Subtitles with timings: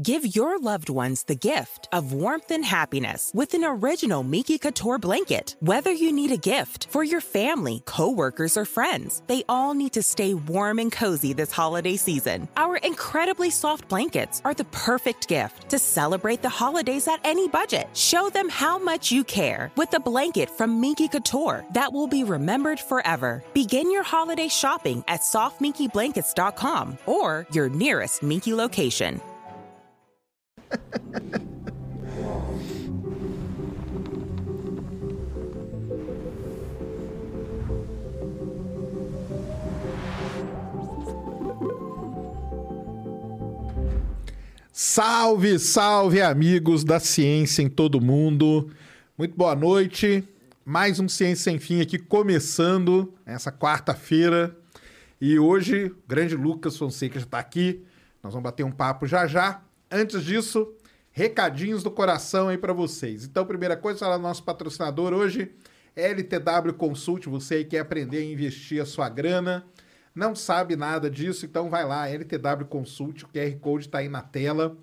[0.00, 4.96] Give your loved ones the gift of warmth and happiness with an original Miki Couture
[4.96, 5.56] blanket.
[5.58, 10.04] Whether you need a gift for your family, coworkers, or friends, they all need to
[10.04, 12.46] stay warm and cozy this holiday season.
[12.56, 17.88] Our incredibly soft blankets are the perfect gift to celebrate the holidays at any budget.
[17.92, 22.22] Show them how much you care with a blanket from Miki Couture that will be
[22.22, 23.42] remembered forever.
[23.52, 29.20] Begin your holiday shopping at softminkyblankets.com or your nearest Miki location.
[44.72, 48.70] Salve, salve, amigos da ciência em todo mundo.
[49.16, 50.26] Muito boa noite.
[50.64, 54.56] Mais um Ciência Sem Fim aqui começando essa quarta-feira.
[55.20, 57.84] E hoje, o grande Lucas Fonseca já está aqui.
[58.22, 59.62] Nós vamos bater um papo já já.
[59.90, 60.74] Antes disso,
[61.10, 63.24] recadinhos do coração aí para vocês.
[63.24, 65.50] Então, primeira coisa, falar nosso patrocinador hoje,
[65.96, 67.26] LTW Consult.
[67.26, 69.64] Você aí quer aprender a investir a sua grana,
[70.14, 74.20] não sabe nada disso, então vai lá, LTW Consult, o QR Code está aí na
[74.20, 74.76] tela.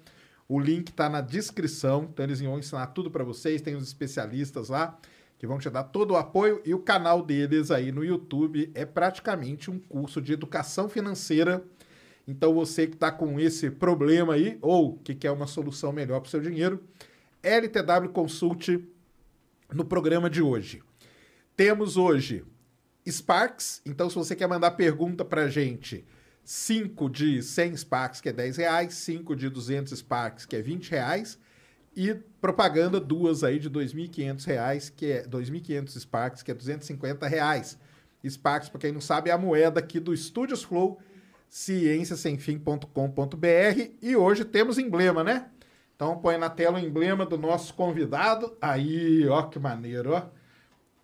[0.48, 3.62] O link está na descrição, então eles vão ensinar tudo para vocês.
[3.62, 4.98] Tem os especialistas lá
[5.38, 8.86] que vão te dar todo o apoio e o canal deles aí no YouTube é
[8.86, 11.64] praticamente um curso de educação financeira
[12.28, 16.28] então você que está com esse problema aí, ou que quer uma solução melhor para
[16.28, 16.84] o seu dinheiro,
[17.44, 18.84] LTW Consult
[19.72, 20.82] no programa de hoje.
[21.56, 22.44] Temos hoje
[23.08, 26.04] Sparks, então se você quer mandar pergunta para a gente,
[26.44, 30.90] 5 de 100 Sparks, que é 10 reais, 5 de 200 Sparks, que é 20
[30.90, 31.40] reais,
[31.96, 37.78] e propaganda duas aí de 2.500 reais, que é 2.500 Sparks, que é 250 reais.
[38.28, 41.00] Sparks, para quem não sabe, é a moeda aqui do Studios Flow,
[41.56, 45.46] cienciasemfim.com.br e hoje temos emblema, né?
[45.96, 48.58] Então põe na tela o emblema do nosso convidado.
[48.62, 50.24] Aí, ó, que maneiro, ó.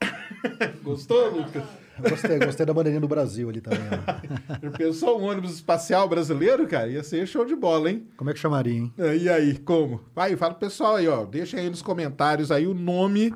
[0.84, 1.64] Gostou, Lucas?
[1.98, 3.80] Gostei, gostei da bandeirinha do Brasil ali também.
[4.61, 6.90] Eu pensou um ônibus espacial brasileiro, cara?
[6.90, 8.06] Ia ser show de bola, hein?
[8.17, 8.94] Como é que chamaria, hein?
[9.22, 10.02] E aí, como?
[10.14, 11.23] Vai, fala pro pessoal aí, ó.
[11.23, 13.34] Deixa aí nos comentários aí o nome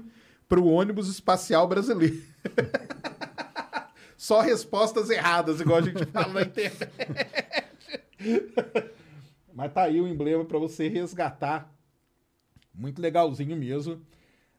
[0.50, 2.22] pro ônibus espacial brasileiro.
[4.26, 6.92] Só respostas erradas, igual a gente fala na internet.
[9.54, 11.72] Mas tá aí o emblema para você resgatar.
[12.74, 14.02] Muito legalzinho mesmo.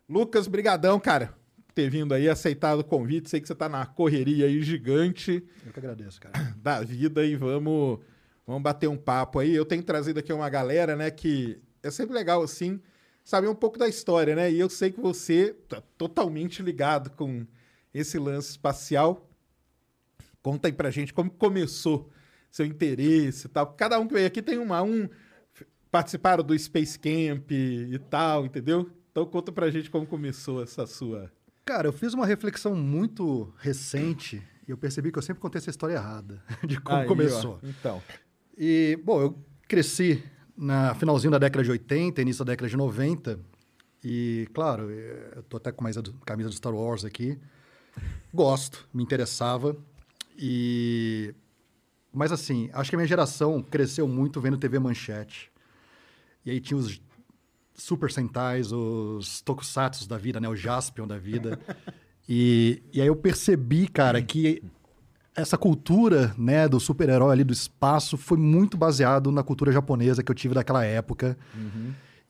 [0.09, 1.35] Lucas, brigadão, cara,
[1.67, 3.29] por ter vindo aí, aceitado o convite.
[3.29, 5.45] Sei que você tá na correria aí gigante.
[5.67, 6.33] Eu que agradeço, cara.
[6.63, 7.99] Da vida e vamos,
[8.47, 9.53] vamos bater um papo aí.
[9.53, 12.81] Eu tenho trazido aqui uma galera, né, que é sempre legal, assim,
[13.25, 14.49] saber um pouco da história, né?
[14.49, 17.45] E eu sei que você tá totalmente ligado com
[17.93, 19.27] esse lance espacial.
[20.47, 22.09] Conta aí pra gente como começou
[22.53, 23.67] seu interesse e tal.
[23.73, 24.81] Cada um que veio aqui tem uma.
[24.81, 25.09] Um
[25.91, 28.89] participaram do Space Camp e tal, entendeu?
[29.11, 31.33] Então conta pra gente como começou essa sua.
[31.65, 35.69] Cara, eu fiz uma reflexão muito recente e eu percebi que eu sempre contei essa
[35.71, 37.59] história errada de como Aí, começou.
[37.61, 38.01] ó, então.
[38.57, 40.23] E, bom, eu cresci
[40.57, 43.41] na finalzinho da década de 80, início da década de 90.
[44.05, 47.37] E, claro, eu tô até com mais a camisa do Star Wars aqui.
[48.33, 49.77] Gosto, me interessava.
[50.39, 51.35] E
[52.13, 55.51] mas assim, acho que a minha geração cresceu muito vendo TV Manchete.
[56.45, 57.01] E aí tinha os
[57.75, 61.59] Super Sentais, os Tokusatsu da vida, né, o Jaspion da vida.
[62.27, 64.63] e, e aí eu percebi, cara, que
[65.35, 70.31] essa cultura, né, do super-herói ali do espaço foi muito baseado na cultura japonesa que
[70.31, 71.37] eu tive daquela época.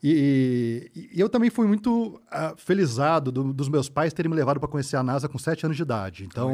[0.03, 4.35] E, e- e eu também fui muito ah, felizado do- dos meus pais terem me
[4.35, 6.25] levado para conhecer a NASA com sete anos de idade.
[6.25, 6.49] Então.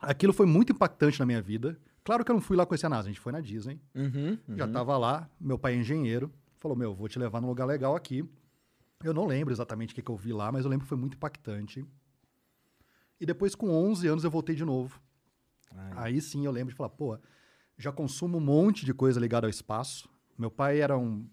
[0.00, 1.78] Aquilo foi muito impactante na minha vida.
[2.04, 3.80] Claro que eu não fui lá conhecer a NASA, a gente foi na Disney.
[3.94, 7.66] Uhum, Já estava lá, meu pai é engenheiro, falou: Meu, vou te levar num lugar
[7.66, 8.28] legal aqui.
[9.04, 10.98] Eu não lembro exatamente o que, que eu vi lá, mas eu lembro que foi
[10.98, 11.86] muito impactante.
[13.20, 15.00] E depois, com 11 anos, eu voltei de novo.
[15.96, 17.18] Aí sim eu lembro de falar: Pô,
[17.76, 20.08] já consumo um monte de coisa ligada ao espaço.
[20.36, 21.28] Meu pai era um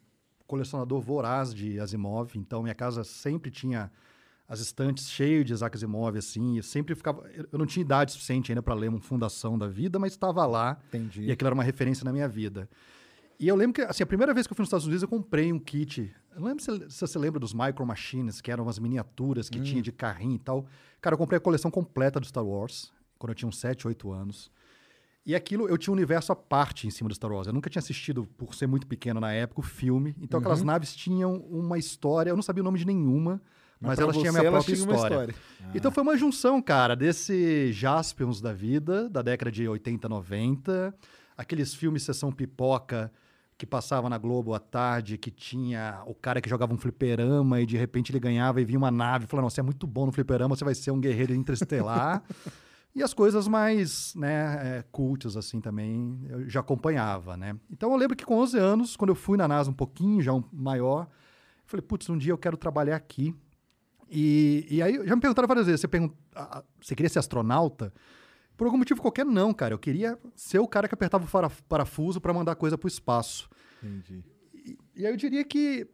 [0.45, 3.91] colecionador voraz de Asimov, então minha casa sempre tinha
[4.47, 7.27] as estantes cheias de Isaac Asimov, assim, eu sempre ficava...
[7.51, 10.79] Eu não tinha idade suficiente ainda para ler uma Fundação da Vida, mas estava lá,
[10.89, 11.23] Entendi.
[11.23, 12.69] e aquilo era uma referência na minha vida.
[13.39, 15.09] E eu lembro que, assim, a primeira vez que eu fui nos Estados Unidos, eu
[15.09, 16.13] comprei um kit.
[16.33, 19.59] Eu não lembro se, se você lembra dos Micro Machines, que eram umas miniaturas que
[19.59, 20.65] tinha de carrinho e tal.
[21.01, 24.11] Cara, eu comprei a coleção completa do Star Wars, quando eu tinha uns 7, 8
[24.11, 24.51] anos.
[25.25, 27.47] E aquilo, eu tinha um universo à parte em cima do Star Wars.
[27.47, 30.15] Eu nunca tinha assistido, por ser muito pequeno na época, o filme.
[30.21, 32.29] Então, aquelas naves tinham uma história.
[32.29, 33.41] Eu não sabia o nome de nenhuma,
[33.79, 35.01] mas, elas tinham a minha própria história.
[35.01, 35.35] história.
[35.73, 40.95] Então foi uma junção, cara, desse Jaspions da vida, da década de 80, 90,
[41.37, 43.11] aqueles filmes Sessão Pipoca
[43.57, 47.65] que passava na Globo à tarde, que tinha o cara que jogava um fliperama e
[47.65, 50.55] de repente ele ganhava e vinha uma nave falando: você é muito bom no fliperama,
[50.55, 52.21] você vai ser um guerreiro interestelar.
[52.93, 57.55] e as coisas mais né, é, cultas, assim, também, eu já acompanhava, né?
[57.71, 60.33] Então eu lembro que com 11 anos, quando eu fui na NASA um pouquinho já
[60.33, 63.33] um maior, eu falei, putz, um dia eu quero trabalhar aqui.
[64.09, 66.11] E, e aí já me perguntaram várias vezes, você, pergun
[66.79, 67.93] você queria ser astronauta?
[68.55, 69.73] Por algum motivo qualquer, não, cara.
[69.73, 73.49] Eu queria ser o cara que apertava o parafuso para mandar coisa pro espaço.
[73.83, 74.23] Entendi.
[74.53, 75.87] E, e aí eu diria que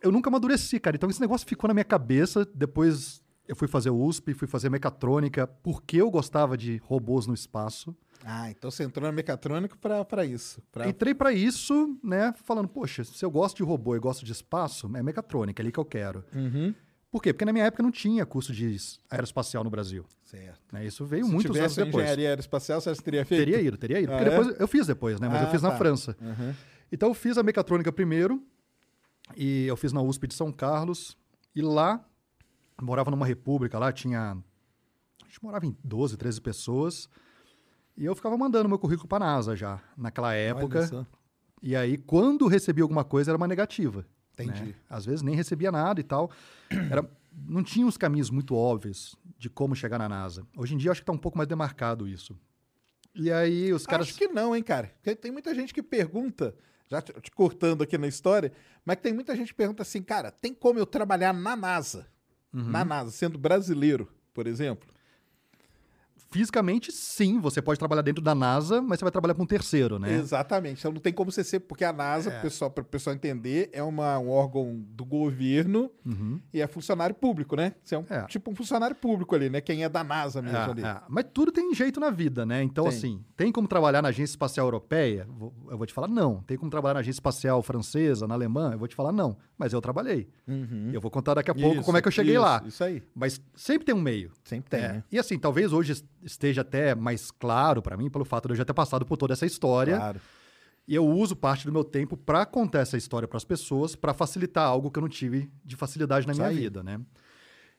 [0.00, 0.96] eu nunca amadureci, cara.
[0.96, 2.46] Então esse negócio ficou na minha cabeça.
[2.54, 7.96] Depois eu fui fazer USP, fui fazer mecatrônica, porque eu gostava de robôs no espaço.
[8.24, 10.62] Ah, então você entrou na mecatrônica para isso.
[10.72, 10.88] Pra...
[10.88, 12.32] Entrei para isso, né?
[12.44, 15.70] Falando, poxa, se eu gosto de robô e gosto de espaço, é mecatrônica, é ali
[15.70, 16.24] que eu quero.
[16.34, 16.74] Uhum.
[17.14, 17.32] Por quê?
[17.32, 18.76] Porque na minha época não tinha curso de
[19.08, 20.04] aeroespacial no Brasil.
[20.24, 20.60] Certo.
[20.72, 20.84] Né?
[20.84, 21.94] Isso veio Se muitos anos depois.
[21.94, 23.38] engenharia aeroespacial, você teria feito?
[23.38, 24.12] Teria ido, teria ido.
[24.12, 24.56] Ah, depois, é?
[24.60, 25.28] eu fiz depois, né?
[25.28, 25.68] Mas ah, eu fiz tá.
[25.68, 26.16] na França.
[26.20, 26.52] Uhum.
[26.90, 28.42] Então eu fiz a mecatrônica primeiro,
[29.36, 31.16] e eu fiz na USP de São Carlos,
[31.54, 32.04] e lá,
[32.82, 34.36] morava numa república, lá tinha.
[35.22, 37.08] A gente morava em 12, 13 pessoas.
[37.96, 41.06] E eu ficava mandando meu currículo para a NASA já, naquela época.
[41.62, 44.04] E aí, quando recebia alguma coisa, era uma negativa.
[44.34, 44.64] Entendi.
[44.64, 44.74] Né?
[44.88, 46.30] Às vezes nem recebia nada e tal.
[46.90, 47.08] Era,
[47.46, 50.46] não tinha os caminhos muito óbvios de como chegar na NASA.
[50.56, 52.36] Hoje em dia, acho que está um pouco mais demarcado isso.
[53.14, 54.08] E aí, os caras.
[54.08, 54.92] Acho que não, hein, cara?
[54.96, 56.54] Porque tem muita gente que pergunta,
[56.88, 58.52] já te, te cortando aqui na história,
[58.84, 62.06] mas tem muita gente que pergunta assim, cara, tem como eu trabalhar na NASA?
[62.52, 62.70] Uhum.
[62.70, 64.88] Na NASA, sendo brasileiro, por exemplo?
[66.34, 70.00] Fisicamente, sim, você pode trabalhar dentro da NASA, mas você vai trabalhar com um terceiro,
[70.00, 70.12] né?
[70.14, 70.80] Exatamente.
[70.80, 72.40] Então não tem como você ser, porque a NASA, é.
[72.40, 76.40] pessoal, para o pessoal entender, é uma, um órgão do governo uhum.
[76.52, 77.74] e é funcionário público, né?
[77.84, 79.60] Você é, um, é, tipo um funcionário público ali, né?
[79.60, 80.84] Quem é da NASA mesmo é, ali.
[80.84, 81.00] É.
[81.08, 82.64] Mas tudo tem jeito na vida, né?
[82.64, 82.92] Então, tem.
[82.92, 85.28] assim, tem como trabalhar na Agência Espacial Europeia?
[85.70, 86.42] Eu vou te falar não.
[86.48, 88.72] Tem como trabalhar na Agência Espacial Francesa, na Alemã?
[88.72, 89.36] Eu vou te falar não.
[89.56, 90.28] Mas eu trabalhei.
[90.48, 90.90] Uhum.
[90.92, 92.60] Eu vou contar daqui a pouco isso, como é que eu cheguei isso, lá.
[92.66, 93.00] Isso aí.
[93.14, 94.32] Mas sempre tem um meio.
[94.42, 94.80] Sempre tem.
[94.80, 95.04] Né?
[95.12, 98.64] E assim, talvez hoje esteja até mais claro para mim pelo fato de eu já
[98.64, 99.96] ter passado por toda essa história.
[99.96, 100.20] Claro.
[100.86, 104.12] E eu uso parte do meu tempo para contar essa história para as pessoas, para
[104.12, 107.00] facilitar algo que eu não tive de facilidade na minha vida, né?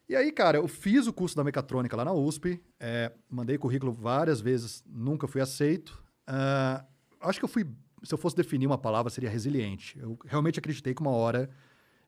[0.08, 3.92] E aí, cara, eu fiz o curso da mecatrônica lá na USP, é, mandei currículo
[3.92, 6.02] várias vezes, nunca fui aceito.
[6.28, 6.84] Uh,
[7.22, 7.66] acho que eu fui,
[8.04, 10.00] se eu fosse definir uma palavra, seria resiliente.
[10.00, 11.50] Eu realmente acreditei que uma hora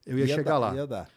[0.06, 0.76] eu ia, ia chegar dar, lá.
[0.76, 1.10] Ia dar.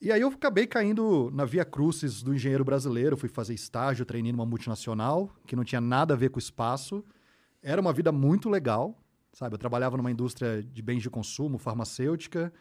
[0.00, 4.32] E aí eu acabei caindo na via crucis do engenheiro brasileiro, fui fazer estágio, treinei
[4.32, 7.02] numa multinacional, que não tinha nada a ver com o espaço.
[7.62, 8.98] Era uma vida muito legal,
[9.32, 9.54] sabe?
[9.54, 12.52] Eu trabalhava numa indústria de bens de consumo, farmacêutica,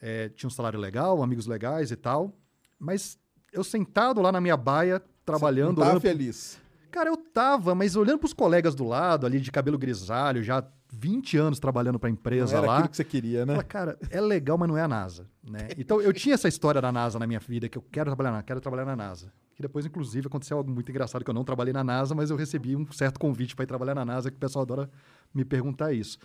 [0.00, 2.34] é, tinha um salário legal, amigos legais e tal.
[2.78, 3.18] Mas
[3.52, 5.76] eu sentado lá na minha baia, trabalhando...
[5.76, 6.60] Você não tava feliz?
[6.90, 10.66] Cara, eu tava, mas olhando para os colegas do lado, ali de cabelo grisalho, já
[10.92, 12.74] 20 anos trabalhando para a empresa não era lá.
[12.74, 13.54] aquilo que você queria, né?
[13.54, 15.68] Fala, cara, é legal, mas não é a NASA, né?
[15.76, 18.42] Então eu tinha essa história da NASA na minha vida que eu quero trabalhar na,
[18.42, 19.32] quero trabalhar na NASA.
[19.54, 22.36] Que depois inclusive aconteceu algo muito engraçado que eu não trabalhei na NASA, mas eu
[22.36, 24.90] recebi um certo convite para ir trabalhar na NASA que o pessoal adora
[25.34, 26.18] me perguntar isso.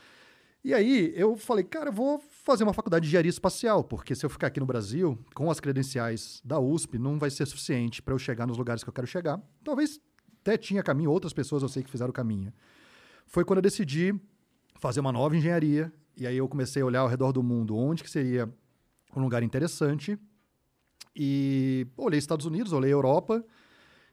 [0.64, 4.24] E aí eu falei, cara, eu vou fazer uma faculdade de engenharia espacial, porque se
[4.24, 8.14] eu ficar aqui no Brasil com as credenciais da USP, não vai ser suficiente para
[8.14, 9.42] eu chegar nos lugares que eu quero chegar.
[9.64, 10.00] Talvez
[10.42, 12.54] até tinha caminho, outras pessoas eu sei que fizeram o caminho.
[13.26, 14.14] Foi quando eu decidi
[14.82, 18.04] fazer uma nova engenharia, e aí eu comecei a olhar ao redor do mundo onde
[18.04, 18.52] que seria
[19.16, 20.18] um lugar interessante.
[21.16, 23.46] E olhei Estados Unidos, olhei Europa,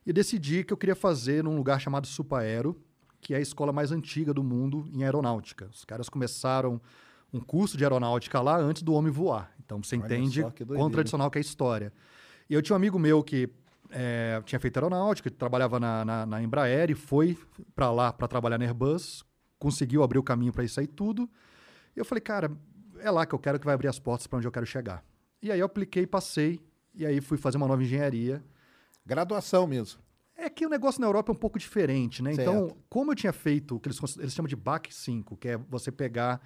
[0.05, 2.79] e decidi que eu queria fazer num lugar chamado Supaero,
[3.19, 5.69] que é a escola mais antiga do mundo em aeronáutica.
[5.73, 6.81] Os caras começaram
[7.33, 9.51] um curso de aeronáutica lá antes do homem voar.
[9.65, 11.93] Então você Olha entende quão tradicional que é a história.
[12.49, 13.49] E eu tinha um amigo meu que
[13.91, 17.39] é, tinha feito aeronáutica, trabalhava na, na, na Embraer e foi
[17.75, 19.25] para lá para trabalhar na Airbus,
[19.59, 21.29] conseguiu abrir o caminho para isso aí tudo.
[21.95, 22.50] E eu falei, cara,
[23.00, 25.05] é lá que eu quero que vai abrir as portas para onde eu quero chegar.
[25.43, 26.61] E aí eu apliquei, passei,
[26.95, 28.43] e aí fui fazer uma nova engenharia.
[29.05, 30.00] Graduação mesmo.
[30.37, 32.33] É que o negócio na Europa é um pouco diferente, né?
[32.33, 32.65] Então, certo.
[32.67, 35.57] Então, como eu tinha feito o que eles, eles chamam de BAC 5, que é
[35.57, 36.41] você pegar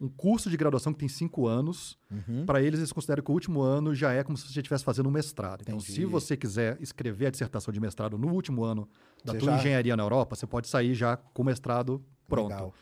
[0.00, 1.98] um curso de graduação que tem cinco anos.
[2.10, 2.46] Uhum.
[2.46, 5.08] Para eles, eles consideram que o último ano já é como se você estivesse fazendo
[5.08, 5.62] um mestrado.
[5.62, 5.92] Então, Entendi.
[5.92, 8.88] se você quiser escrever a dissertação de mestrado no último ano
[9.24, 9.58] da você tua já...
[9.58, 12.50] engenharia na Europa, você pode sair já com o mestrado pronto.
[12.50, 12.74] Legal.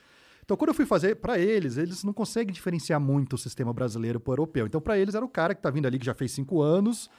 [0.44, 4.20] Então, quando eu fui fazer, para eles, eles não conseguem diferenciar muito o sistema brasileiro
[4.20, 4.66] para o europeu.
[4.66, 7.10] Então, para eles, era o cara que está vindo ali, que já fez cinco anos,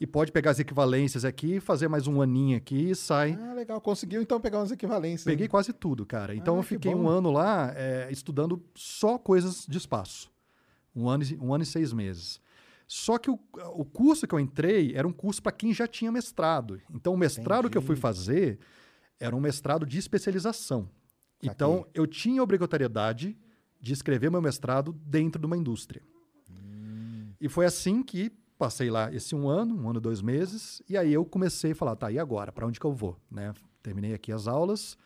[0.00, 3.38] e pode pegar as equivalências aqui, fazer mais um aninho aqui e sai.
[3.40, 3.80] Ah, legal.
[3.80, 5.24] Conseguiu então pegar umas equivalências.
[5.24, 6.34] Peguei quase tudo, cara.
[6.34, 10.30] Então ah, eu fiquei um ano lá é, estudando só coisas de espaço.
[10.94, 12.40] Um ano, um ano e seis meses.
[12.86, 13.38] Só que o,
[13.74, 16.80] o curso que eu entrei era um curso para quem já tinha mestrado.
[16.92, 17.72] Então o mestrado Entendi.
[17.72, 18.58] que eu fui fazer
[19.18, 20.88] era um mestrado de especialização.
[21.42, 23.36] Então eu tinha obrigatoriedade
[23.80, 26.02] de escrever meu mestrado dentro de uma indústria.
[27.40, 30.96] E foi assim que passei lá esse um ano, um ano e dois meses, e
[30.96, 32.52] aí eu comecei a falar, tá, e agora?
[32.52, 33.16] Para onde que eu vou?
[33.30, 33.52] Né?
[33.82, 34.96] Terminei aqui as aulas,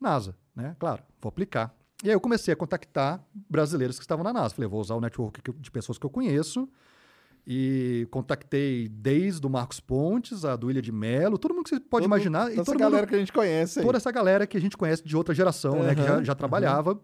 [0.00, 0.76] NASA, né?
[0.78, 1.74] Claro, vou aplicar.
[2.02, 4.54] E aí eu comecei a contactar brasileiros que estavam na NASA.
[4.54, 6.68] Falei, vou usar o network de pessoas que eu conheço,
[7.46, 11.80] e contactei desde o Marcos Pontes, a do Ilha de Melo, todo mundo que você
[11.80, 12.44] pode Todo- imaginar.
[12.46, 13.84] toda e essa galera mundo, que a gente conhece aí.
[13.84, 15.94] toda essa galera que a gente conhece de outra geração, né?
[15.94, 16.98] Que já, já trabalhava.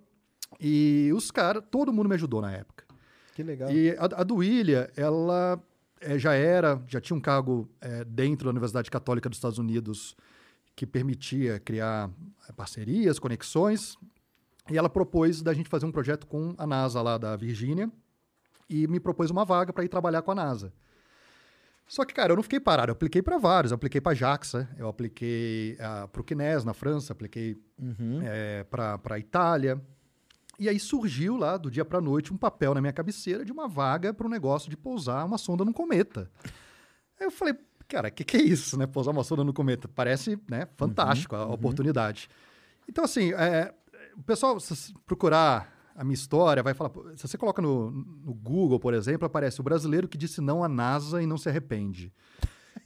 [0.59, 2.85] E os caras, todo mundo me ajudou na época.
[3.35, 3.71] Que legal.
[3.71, 5.63] E a, a do Ilha, ela
[6.01, 10.17] eh, já era, já tinha um cargo eh, dentro da Universidade Católica dos Estados Unidos
[10.75, 12.11] que permitia criar
[12.49, 13.97] eh, parcerias, conexões.
[14.71, 17.91] E ela propôs da gente fazer um projeto com a NASA lá da Virgínia
[18.69, 20.73] e me propôs uma vaga para ir trabalhar com a NASA.
[21.89, 22.91] Só que, cara, eu não fiquei parado.
[22.91, 23.73] Eu apliquei para vários.
[23.73, 25.77] Eu apliquei para a JAXA, eu apliquei
[26.13, 28.21] para o CNES na França, apliquei Uhum.
[28.71, 29.81] para a Itália.
[30.61, 33.67] E aí surgiu lá, do dia para noite, um papel na minha cabeceira de uma
[33.67, 36.31] vaga para um negócio de pousar uma sonda num cometa.
[37.19, 37.55] Aí eu falei,
[37.89, 38.87] cara, o que, que é isso, né?
[38.87, 39.89] Pousar uma sonda no cometa.
[39.89, 42.29] Parece né, fantástico a oportunidade.
[42.87, 43.73] Então, assim, é,
[44.15, 46.91] o pessoal, se procurar a minha história, vai falar.
[47.17, 50.69] Se você coloca no, no Google, por exemplo, aparece o brasileiro que disse não à
[50.69, 52.13] NASA e não se arrepende.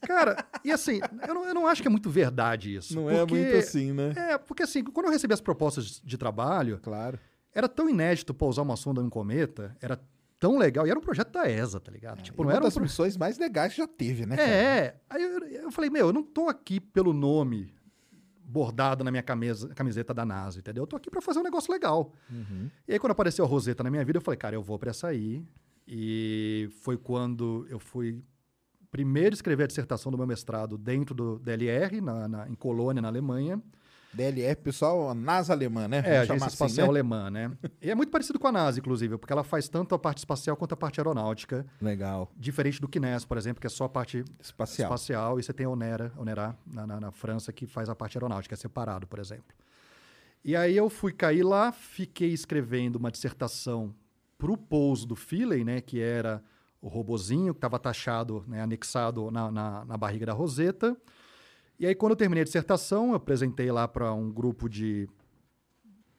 [0.03, 2.95] Cara, e assim, eu não, eu não acho que é muito verdade isso.
[2.95, 4.13] Não é porque- muito assim, né?
[4.17, 7.19] É, porque assim, quando eu recebi as propostas de trabalho, Claro.
[7.55, 9.99] Era tão inédito pousar uma sonda num cometa, era
[10.41, 12.21] tão legal, e era um projeto da ESA, tá ligado?
[12.23, 14.37] tipo, E não uma era um das pro- missões mais legais que já teve, né?
[14.37, 14.49] cara?
[14.51, 17.73] É, aí eu, eu falei, meu, eu não tô aqui pelo nome
[18.47, 20.83] bordado na minha camisa, camiseta da NASA, entendeu?
[20.83, 22.13] Eu tô aqui pra fazer um negócio legal.
[22.31, 22.69] Uhum.
[22.87, 24.91] E aí, quando apareceu a Roseta na minha vida, eu falei, cara, eu vou pra
[24.91, 25.43] essa aí.
[25.89, 28.23] E foi quando eu fui
[28.91, 33.09] primeiro escrever a dissertação do meu mestrado dentro do DLR, na, na- em Colônia, na
[33.09, 33.61] Alemanha.
[34.15, 35.99] DLR, pessoal, a NASA alemã, né?
[35.99, 36.91] É, a Vamos Agência chamar assim, Espacial né?
[36.91, 37.53] Alemã, né?
[37.83, 40.57] E é muito parecido com a NASA, inclusive, porque ela faz tanto a parte espacial
[40.57, 42.31] quanto a parte aeronáutica, Legal.
[42.37, 44.87] diferente do CNES, por exemplo, que é só a parte Espacial.
[44.87, 48.17] espacial, e você tem a Onera, Onerá, na, na, na França, que faz a parte
[48.17, 49.55] aeronáutica, é separado, por exemplo.
[50.45, 53.95] E aí eu fui cair lá, fiquei escrevendo uma dissertação
[54.39, 56.43] para o pouso do Philae, né, que era
[56.81, 60.95] o robozinho que estava taxado, né, anexado na, na, na barriga da Roseta.
[61.79, 65.09] E aí, quando eu terminei a dissertação, eu apresentei lá para um grupo de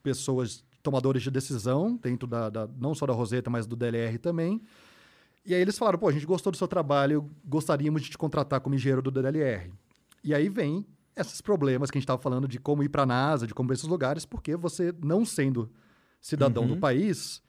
[0.03, 4.61] pessoas, tomadores de decisão, dentro da, da- não só da Roseta, mas do DLR também.
[5.45, 8.59] E aí eles falaram, pô, a gente gostou do seu trabalho, gostaríamos de te contratar
[8.59, 9.71] como engenheiro do DLR.
[10.23, 10.85] E aí vem
[11.15, 13.71] esses problemas que a gente estava falando de como ir para a NASA, de como
[13.71, 15.71] ir esses lugares, porque você, não sendo
[16.19, 16.69] cidadão Uhum.
[16.69, 17.41] do país,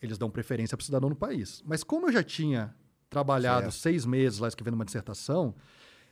[0.00, 1.62] eles dão preferência para cidadão do país.
[1.64, 2.74] Mas como eu já tinha
[3.08, 3.80] trabalhado Certo.
[3.82, 5.54] seis meses lá escrevendo uma dissertação,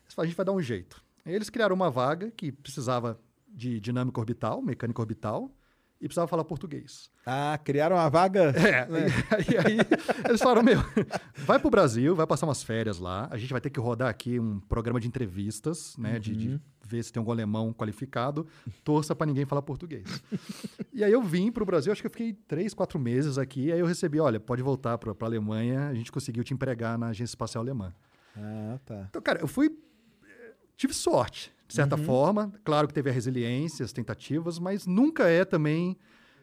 [0.05, 1.03] eles falaram, a gente vai dar um jeito.
[1.25, 5.51] Eles criaram uma vaga que precisava de dinâmica orbital, mecânica orbital,
[6.01, 7.11] e precisava falar português.
[7.27, 8.55] Ah, criaram uma vaga.
[8.57, 9.79] É, e, e aí
[10.27, 10.79] eles falaram, meu,
[11.45, 14.41] vai pro Brasil, vai passar umas férias lá, a gente vai ter que rodar aqui
[14.41, 18.47] um programa de entrevistas, né, de, de ver se tem algum alemão qualificado,
[18.83, 20.23] torça para ninguém falar português.
[20.91, 23.79] e aí eu vim pro Brasil, acho que eu fiquei três, quatro meses aqui, aí
[23.79, 27.33] eu recebi, olha, pode voltar pra, pra Alemanha, a gente conseguiu te empregar na Agência
[27.33, 27.93] Espacial Alemã.
[28.37, 29.07] Ah, tá.
[29.11, 29.71] Então, cara, eu fui.
[30.81, 32.51] Tive sorte, de certa forma.
[32.65, 35.95] Claro que teve a resiliência, as tentativas, mas nunca é também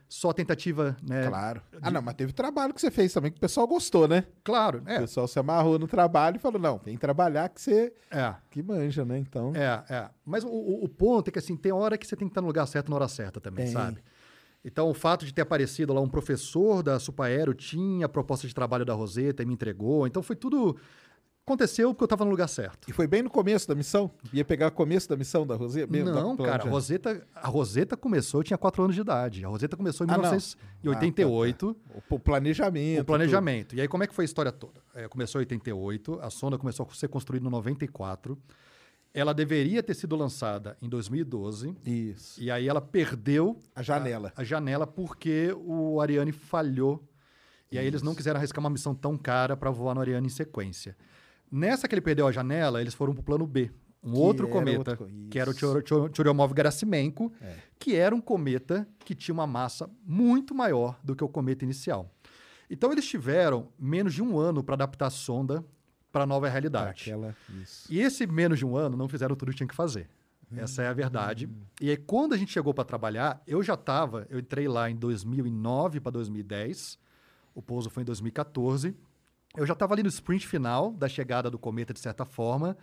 [0.07, 1.25] só tentativa, né?
[1.27, 1.59] Claro.
[1.81, 4.25] Ah, não, mas teve trabalho que você fez também que o pessoal gostou, né?
[4.43, 4.99] Claro, O é.
[4.99, 8.35] pessoal se amarrou no trabalho e falou: não, vem trabalhar que você É.
[8.51, 9.17] que manja, né?
[9.17, 9.53] Então.
[9.55, 10.09] É, é.
[10.23, 12.41] Mas o, o- o ponto é que, assim, tem hora que você tem que estar
[12.41, 13.73] no lugar certo na hora certa também, Tem.
[13.73, 14.03] sabe?
[14.63, 18.53] Então, o fato de ter aparecido lá um professor da Supaero tinha a proposta de
[18.53, 20.05] trabalho da Roseta e me entregou.
[20.05, 20.77] Então, foi tudo...
[21.47, 22.89] Aconteceu porque eu estava no lugar certo.
[22.89, 24.11] E foi bem no começo da missão?
[24.33, 25.87] Ia pegar o começo da missão da Roseta?
[26.03, 26.69] Não, da cara, a?
[26.69, 29.45] Roseta, a Roseta começou, eu tinha 4 anos de idade.
[29.45, 30.23] A Roseta começou em Ah, não.
[30.23, 31.75] 1988.
[32.09, 33.01] O, o planejamento.
[33.01, 33.75] O planejamento.
[33.75, 34.81] E aí, como é que foi a história toda?
[34.93, 38.37] É, começou em 88, a sonda começou a ser construída em 94.
[39.13, 41.67] Ela deveria ter sido lançada em 2012.
[41.67, 41.87] tudo.
[41.89, 42.41] Isso.
[42.43, 44.33] E aí ela perdeu A janela.
[44.35, 47.01] a, a janela porque o Ariane falhou.
[47.71, 50.29] E aí eles não quiseram arriscar uma missão tão cara para voar no Ariane em
[50.29, 50.95] sequência.
[51.51, 53.71] Nessa que ele perdeu a janela, eles foram para o plano B.
[54.03, 57.55] Um Que outro cometa, outro que era o Churyumov-Gerasimenko, É.
[57.79, 62.09] que era um cometa que tinha uma massa muito maior do que o cometa inicial.
[62.69, 65.63] Então eles tiveram menos de um ano para adaptar a sonda
[66.11, 67.03] para a nova realidade.
[67.09, 67.35] Aquela.
[67.89, 70.09] E esse menos de um ano não fizeram tudo o que tinha que fazer.
[70.55, 71.49] Essa é a verdade.
[71.81, 74.95] E aí, quando a gente chegou para trabalhar, eu já estava, eu entrei lá em
[74.95, 76.97] 2009 para 2010,
[77.53, 78.95] o pouso foi em 2014.
[79.55, 82.77] Eu já estava ali no sprint final da chegada do cometa, de certa forma,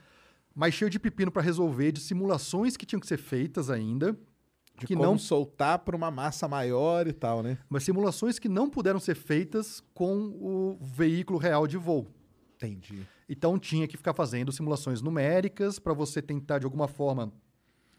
[0.54, 4.16] mas cheio de pepino para resolver, de simulações que tinham que ser feitas ainda.
[4.78, 7.58] De que não soltar para uma massa maior e tal, né?
[7.68, 12.08] mas simulações que não puderam ser feitas com o veículo real de voo.
[12.56, 13.06] Entendi.
[13.28, 17.32] Então tinha que ficar fazendo simulações numéricas para você tentar de alguma forma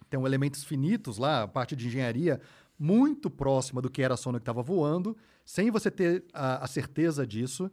[0.10, 2.40] ter um elementos finitos lá, a parte de engenharia
[2.78, 6.68] muito próxima do que era a sonda que estava voando, sem você ter a, a
[6.68, 7.72] certeza disso.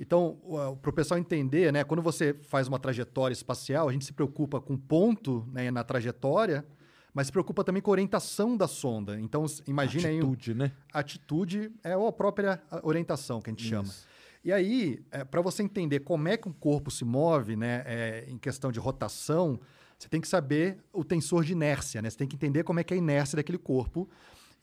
[0.00, 0.40] Então,
[0.80, 4.58] para o pessoal entender, né, quando você faz uma trajetória espacial, a gente se preocupa
[4.58, 6.64] com ponto né, na trajetória,
[7.12, 9.20] mas se preocupa também com a orientação da sonda.
[9.20, 10.72] Então, imagine aí Atitude, né?
[10.92, 13.88] atitude é a própria orientação que a gente chama.
[13.88, 14.06] Isso.
[14.42, 18.38] E aí, para você entender como é que um corpo se move, né, é, em
[18.38, 19.60] questão de rotação,
[19.98, 22.08] você tem que saber o tensor de inércia, né?
[22.08, 24.08] Você tem que entender como é que é a inércia daquele corpo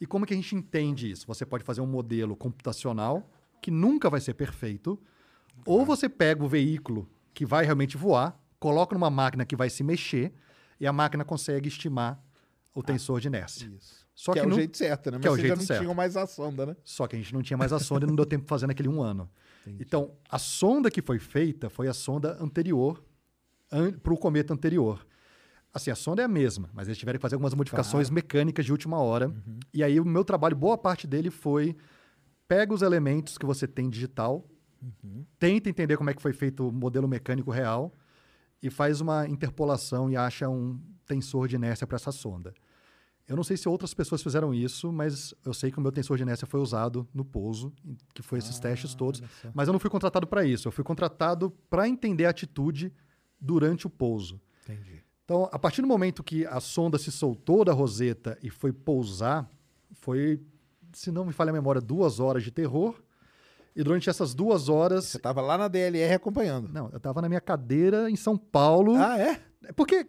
[0.00, 1.24] e como que a gente entende isso.
[1.28, 3.30] Você pode fazer um modelo computacional
[3.62, 5.00] que nunca vai ser perfeito,
[5.68, 9.82] ou você pega o veículo que vai realmente voar, coloca numa máquina que vai se
[9.84, 10.32] mexer
[10.80, 12.22] e a máquina consegue estimar
[12.74, 13.66] o tensor de inércia.
[13.66, 14.06] Isso.
[14.14, 15.18] Só que, que é não- o jeito certo, né?
[15.18, 15.80] Mas que é o jeito já não certo.
[15.80, 16.76] tinham mais a sonda, né?
[16.84, 18.66] Só que a gente não tinha mais a sonda e não deu tempo de fazer
[18.66, 19.30] naquele um ano.
[19.78, 23.04] Então, a sonda que foi feita foi a sonda anterior
[24.02, 25.06] para o cometa anterior.
[25.72, 28.72] Assim, a sonda é a mesma, mas eles tiveram que fazer algumas modificações mecânicas de
[28.72, 29.32] última hora.
[29.72, 31.76] E aí o meu trabalho, boa parte dele foi
[32.48, 34.48] pega os elementos que você tem digital,
[35.38, 37.92] tenta entender como é que foi feito o modelo mecânico real
[38.62, 42.52] e faz uma interpolação e acha um tensor de inércia para essa sonda.
[43.28, 46.16] Eu não sei se outras pessoas fizeram isso, mas eu sei que o meu tensor
[46.16, 47.72] de inércia foi usado no pouso,
[48.14, 49.22] que foi esses testes todos.
[49.52, 50.66] Mas eu não fui contratado para isso.
[50.66, 52.90] Eu fui contratado para entender a atitude
[53.38, 54.40] durante o pouso.
[54.64, 55.02] Entendi.
[55.24, 59.46] Então, a partir do momento que a sonda se soltou da roseta e foi pousar,
[59.92, 60.40] foi,
[60.94, 62.98] se não me falha a memória, duas horas de terror.
[63.78, 65.04] E durante essas duas horas.
[65.04, 66.68] Você tava lá na DLR acompanhando.
[66.72, 68.96] Não, eu estava na minha cadeira em São Paulo.
[68.96, 69.40] Ah, é?
[69.76, 70.04] Porque,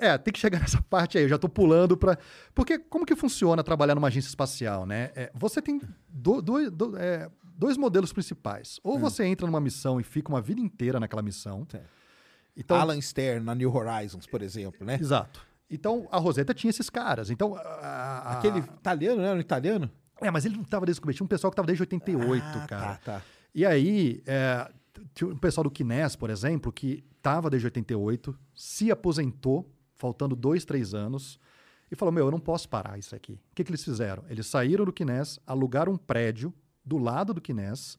[0.00, 2.18] é, tem que chegar nessa parte aí, eu já tô pulando para
[2.54, 5.10] Porque como que funciona trabalhar numa agência espacial, né?
[5.16, 8.78] É, você tem do- do- do- é, dois modelos principais.
[8.84, 11.66] Ou você entra numa missão e fica uma vida inteira naquela missão.
[12.56, 14.98] Então, Alan Stern na New Horizons, por exemplo, né?
[15.00, 15.40] Exato.
[15.70, 17.30] Então, a Rosetta tinha esses caras.
[17.30, 19.32] Então, a- a- Aquele italiano, né?
[19.34, 19.90] No italiano?
[20.20, 21.16] É, mas ele não estava desde o começo.
[21.18, 22.86] Tinha um pessoal que estava desde 88, Ah, cara.
[22.96, 23.22] Tá, tá.
[23.54, 24.70] E aí, é,
[25.14, 30.64] tinha um pessoal do Kines, por exemplo, que estava desde 88, se aposentou, faltando dois,
[30.64, 31.38] três anos,
[31.90, 33.34] e falou: Meu, eu não posso parar isso aqui.
[33.34, 34.24] O que, que eles fizeram?
[34.28, 36.52] Eles saíram do Kines, alugaram um prédio
[36.84, 37.98] do lado do Kines,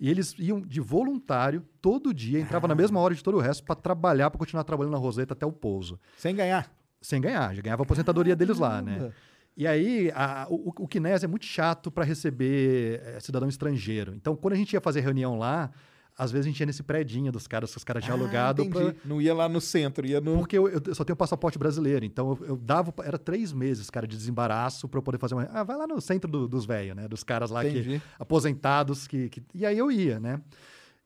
[0.00, 3.62] e eles iam de voluntário todo dia, entrava na mesma hora de todo o resto,
[3.64, 5.98] para trabalhar, para continuar trabalhando na Roseta até o pouso.
[6.16, 6.72] Sem ganhar.
[7.00, 9.12] Sem ganhar, já ganhava a aposentadoria deles lá, né?
[9.56, 14.12] E aí, a- o, o Kines é muito chato para receber eh, cidadão estrangeiro.
[14.14, 15.70] Então, quando a gente ia fazer reunião lá,
[16.18, 18.66] às vezes a gente ia nesse predinho dos caras que os caras tinham Ah, alugado.
[18.68, 20.38] pra- Não ia lá no centro, ia no.
[20.38, 22.04] porque eu, eu só tenho passaporte brasileiro.
[22.04, 22.92] Então, eu, eu dava.
[23.04, 25.44] Era três meses, cara, de desembaraço para eu poder fazer uma.
[25.52, 27.06] Ah, vai lá no centro do- dos velhos, né?
[27.06, 28.00] Dos caras lá Entendi.
[28.00, 28.02] que.
[28.18, 29.06] aposentados.
[29.06, 30.40] Que, que- E aí eu ia, né?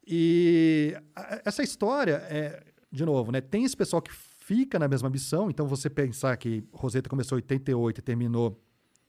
[0.07, 0.97] E
[1.45, 3.41] essa história é, de novo, né?
[3.41, 4.11] Tem esse pessoal que
[4.49, 5.51] fica na mesma missão.
[5.51, 8.59] Então, você pensar que Rosetta começou em 88 e terminou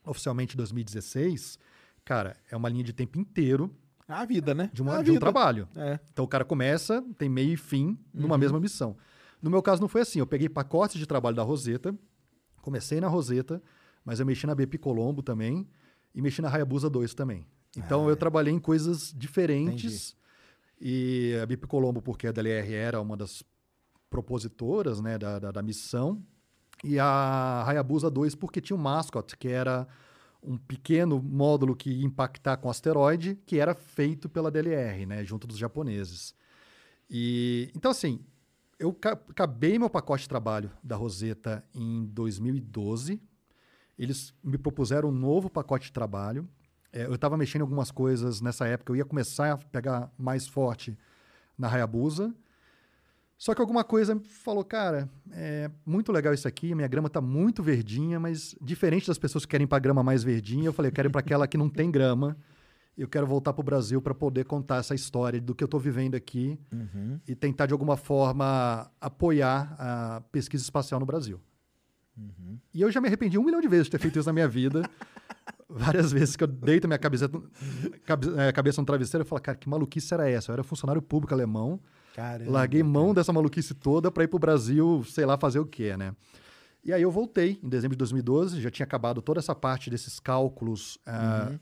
[0.05, 1.57] oficialmente em 2016,
[2.03, 3.73] cara, é uma linha de tempo inteiro
[4.05, 4.69] A vida, né?
[4.73, 5.19] de, uma- A de um vida.
[5.21, 5.67] trabalho.
[5.77, 5.97] É.
[6.11, 8.97] Então o cara começa, tem meio e fim numa mesma missão.
[9.41, 10.19] No meu caso não foi assim.
[10.19, 11.95] Eu peguei pacotes de trabalho da Roseta,
[12.61, 13.61] comecei na Roseta,
[14.03, 15.65] mas eu mexi na BP Colombo também
[16.13, 17.45] e mexi na Hayabusa 2 também.
[17.77, 20.17] Então eu trabalhei em coisas diferentes.
[20.81, 23.43] E a BP Colombo, porque a DLR era uma das
[24.09, 26.23] propositoras né, da, da, da missão.
[26.83, 29.87] E a Hayabusa 2, porque tinha um mascot, que era
[30.41, 35.45] um pequeno módulo que ia impactar com asteroide, que era feito pela DLR, né, junto
[35.45, 36.33] dos japoneses.
[37.09, 38.21] E então assim,
[38.77, 43.21] eu ca- acabei meu pacote de trabalho da Rosetta em 2012.
[43.97, 46.47] Eles me propuseram um novo pacote de trabalho.
[46.93, 48.91] É, eu estava mexendo em algumas coisas nessa época.
[48.93, 50.97] Eu ia começar a pegar mais forte
[51.57, 52.33] na Hayabusa.
[53.39, 57.63] Só que alguma coisa falou, cara, é muito legal isso aqui, minha grama tá muito
[57.63, 60.93] verdinha, mas diferente das pessoas que querem ir para grama mais verdinha, eu falei, eu
[60.93, 62.35] quero ir para aquela que não tem grama.
[62.97, 65.79] Eu quero voltar para o Brasil para poder contar essa história do que eu estou
[65.79, 66.59] vivendo aqui
[67.25, 71.39] e tentar de alguma forma apoiar a pesquisa espacial no Brasil.
[72.73, 74.49] E eu já me arrependi um milhão de vezes de ter feito isso na minha
[74.49, 74.81] vida.
[75.69, 77.29] Várias vezes que eu deito minha cabeça,
[78.05, 80.51] cabe- eh, cabeça no travesseiro e falo, cara, que maluquice era essa?
[80.51, 81.79] Eu era funcionário público alemão,
[82.19, 82.51] Caramba.
[82.51, 85.95] larguei mão dessa maluquice toda para ir para o Brasil, sei lá, fazer o quê,
[85.95, 86.13] né?
[86.83, 90.19] E aí eu voltei em dezembro de 2012, já tinha acabado toda essa parte desses
[90.19, 90.97] cálculos.
[91.07, 91.59] ah,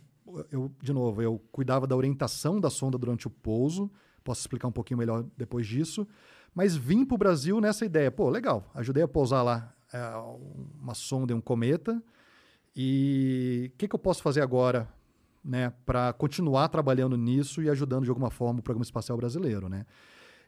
[0.51, 3.89] eu, de novo, eu cuidava da orientação da sonda durante o pouso,
[4.23, 6.07] posso explicar um pouquinho melhor depois disso,
[6.53, 8.11] mas vim para o Brasil nessa ideia.
[8.11, 10.35] Pô, legal, ajudei a pousar lá ah,
[10.81, 12.01] uma sonda e um cometa,
[12.75, 14.87] E o que, que eu posso fazer agora
[15.43, 19.85] né, para continuar trabalhando nisso e ajudando de alguma forma o Programa Espacial Brasileiro, né?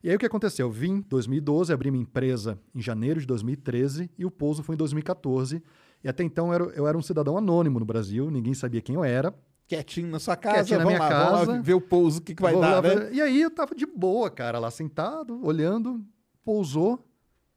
[0.03, 0.67] E aí o que aconteceu?
[0.67, 4.75] Eu vim em 2012, abri minha empresa em janeiro de 2013 e o pouso foi
[4.75, 5.61] em 2014.
[6.03, 8.95] E até então eu era, eu era um cidadão anônimo no Brasil, ninguém sabia quem
[8.95, 9.33] eu era.
[9.67, 11.51] Quietinho na sua casa, Quietinho na vamos minha lá, vamos casa.
[11.51, 13.13] lá ver o pouso, o que, que vai dar, lá né?
[13.13, 16.03] E aí eu tava de boa, cara, lá sentado, olhando,
[16.43, 17.05] pousou.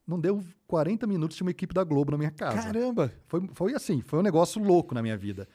[0.04, 2.60] Não deu 40 minutos, tinha uma equipe da Globo na minha casa.
[2.60, 3.12] Caramba!
[3.28, 5.48] Foi, foi assim, foi um negócio louco na minha vida.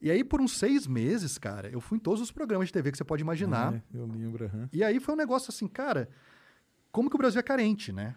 [0.00, 2.92] E aí, por uns seis meses, cara, eu fui em todos os programas de TV
[2.92, 3.74] que você pode imaginar.
[3.74, 4.68] É, eu lembro, aham.
[4.72, 6.08] E aí foi um negócio assim, cara,
[6.92, 8.14] como que o Brasil é carente, né?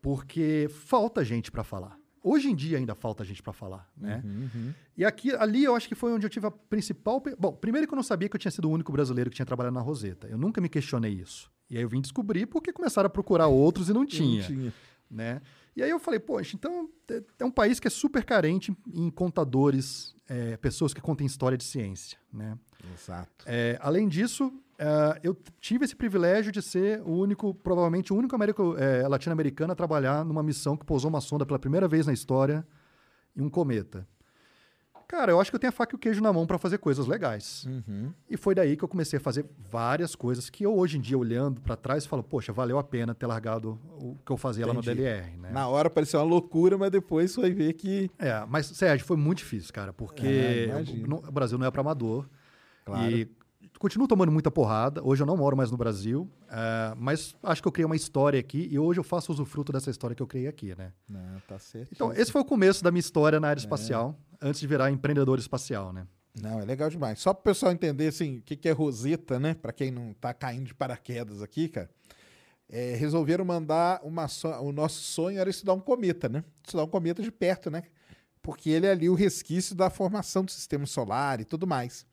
[0.00, 1.98] Porque falta gente pra falar.
[2.22, 4.22] Hoje em dia ainda falta gente pra falar, né?
[4.96, 7.22] E aqui, ali eu acho que foi onde eu tive a principal.
[7.38, 9.46] Bom, primeiro que eu não sabia que eu tinha sido o único brasileiro que tinha
[9.46, 10.26] trabalhado na Roseta.
[10.26, 11.50] Eu nunca me questionei isso.
[11.70, 14.72] E aí eu vim descobrir porque começaram a procurar outros e não tinha, tinha.
[15.08, 15.40] né?
[15.76, 19.08] E aí eu falei, poxa, então é- é um país que é super carente em
[19.10, 22.58] contadores, é, pessoas que contem história de ciência, né?
[22.94, 23.44] Exato.
[23.46, 28.36] É, além disso, é, eu tive esse privilégio de ser o único, provavelmente o único
[28.76, 32.66] é, latino-americano a trabalhar numa missão que pousou uma sonda pela primeira vez na história
[33.36, 34.06] em um cometa.
[35.08, 36.78] Cara, eu acho que eu tenho a faca e o queijo na mão para fazer
[36.78, 37.64] coisas legais.
[37.66, 38.12] Uhum.
[38.28, 41.16] E foi daí que eu comecei a fazer várias coisas que eu hoje em dia,
[41.16, 44.74] olhando para trás, falo, poxa, valeu a pena ter largado o que eu fazia lá
[44.74, 44.96] no Entendi.
[45.02, 45.50] DLR, né?
[45.52, 48.10] Na hora pareceu uma loucura, mas depois vai ver que.
[48.18, 51.16] É, mas, Sérgio, foi muito difícil, cara, porque É, o, imagino.
[51.28, 52.28] o Brasil não é para amador.
[52.84, 53.10] Claro.
[53.10, 53.28] E
[53.78, 55.02] continuo tomando muita porrada.
[55.04, 58.40] Hoje eu não moro mais no Brasil, é, mas acho que eu criei uma história
[58.40, 60.92] aqui e hoje eu faço usufruto dessa história que eu criei aqui, né?
[61.06, 61.90] Não, tá certo.
[61.92, 63.62] Então, esse foi o começo da minha história na área É.
[63.62, 66.06] espacial, antes de virar empreendedor espacial, né?
[66.40, 67.18] Não, é legal demais.
[67.18, 69.54] Só para o pessoal entender assim, o que, que é Roseta, né?
[69.54, 71.88] Para quem não tá caindo de paraquedas aqui, cara.
[72.68, 74.26] é, resolveram mandar uma.
[74.28, 76.44] so- O nosso sonho era estudar um cometa, né?
[76.64, 77.84] Estudar um cometa de perto, né?
[78.42, 82.04] Porque ele é ali o resquício da formação do sistema solar e tudo mais.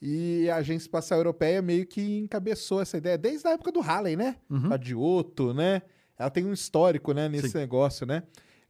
[0.00, 4.14] E a Agência Espacial Europeia meio que encabeçou essa ideia desde a época do Halley,
[4.16, 4.36] né?
[4.70, 5.82] A de Otto, né?
[6.16, 7.58] Ela tem um histórico, né, nesse Sim.
[7.58, 8.22] negócio, né?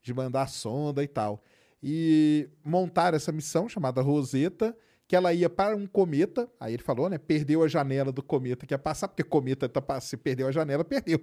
[0.03, 1.43] De mandar sonda e tal.
[1.83, 6.49] E montaram essa missão chamada Rosetta, que ela ia para um cometa.
[6.59, 7.19] Aí ele falou, né?
[7.19, 10.85] Perdeu a janela do cometa que ia passar, porque cometa tá, se perdeu a janela,
[10.85, 11.21] perdeu.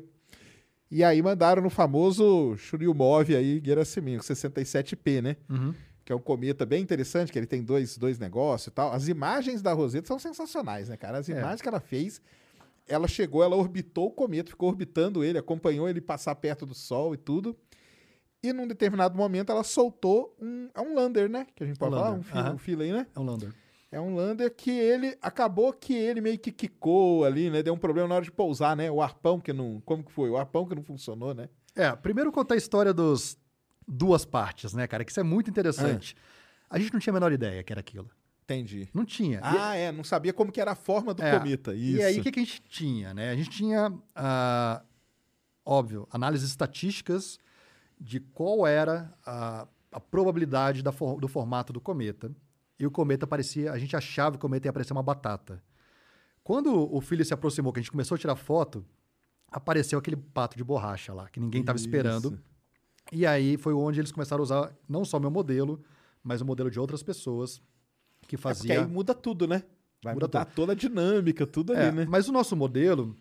[0.90, 5.36] E aí mandaram no famoso Churyumov aí, Gerasimenko, 67P, né?
[6.06, 8.92] Que é um cometa bem interessante, que ele tem dois, dois negócios e tal.
[8.94, 11.18] As imagens da Rosetta são sensacionais, né, cara?
[11.18, 11.38] As É.
[11.40, 12.22] imagens que ela fez,
[12.88, 17.16] ela chegou, ela orbitou o cometa, ficou orbitando ele, acompanhou ele passar perto do Sol
[17.16, 17.58] e tudo.
[18.46, 20.70] E num determinado momento ela soltou um.
[20.74, 21.48] É um lander, né?
[21.56, 22.54] Que a gente pode Um falar, lander, um fila, aham.
[22.54, 23.08] um aí, né?
[23.16, 23.54] É um lander.
[23.92, 27.64] É um lander que ele acabou que ele meio que quicou ali, né?
[27.64, 28.92] Deu um problema na hora de pousar, né?
[28.92, 29.82] O arpão que não.
[29.86, 30.30] Como que foi?
[30.30, 31.48] O arpão que não funcionou, né?
[31.76, 33.38] É, primeiro contar a história dos
[33.88, 35.06] duas partes, né, cara?
[35.06, 36.16] Que isso é muito interessante.
[36.70, 38.10] A gente não tinha a menor ideia que era aquilo.
[38.44, 38.90] Entendi.
[38.94, 39.38] Não tinha.
[39.40, 41.74] E- Ah, é, não sabia como que era a forma do É, cometa.
[41.74, 41.98] Isso.
[42.00, 43.32] E aí, o que, que a gente tinha, né?
[43.32, 44.84] A gente tinha, ah,
[45.66, 47.40] óbvio, análises estatísticas
[48.00, 52.32] de qual era a, a probabilidade da for- do formato do cometa.
[52.78, 55.64] E o cometa parecia, a gente achava que o cometa ia parecer uma batata.
[56.44, 58.86] Quando o filho se aproximou, que a gente começou a tirar foto,
[59.50, 62.38] apareceu aquele pato de borracha lá, que ninguém estava esperando.
[63.12, 65.82] E aí foi onde eles começaram a usar não só meu modelo,
[66.24, 67.58] mas o modelo de outras pessoas
[68.28, 68.82] que É porque fazia...
[68.82, 69.64] aí muda tudo, né?
[70.04, 72.06] Vai Muda mudar toda a dinâmica, tudo É, ali, né?
[72.08, 73.16] Mas o nosso modelo,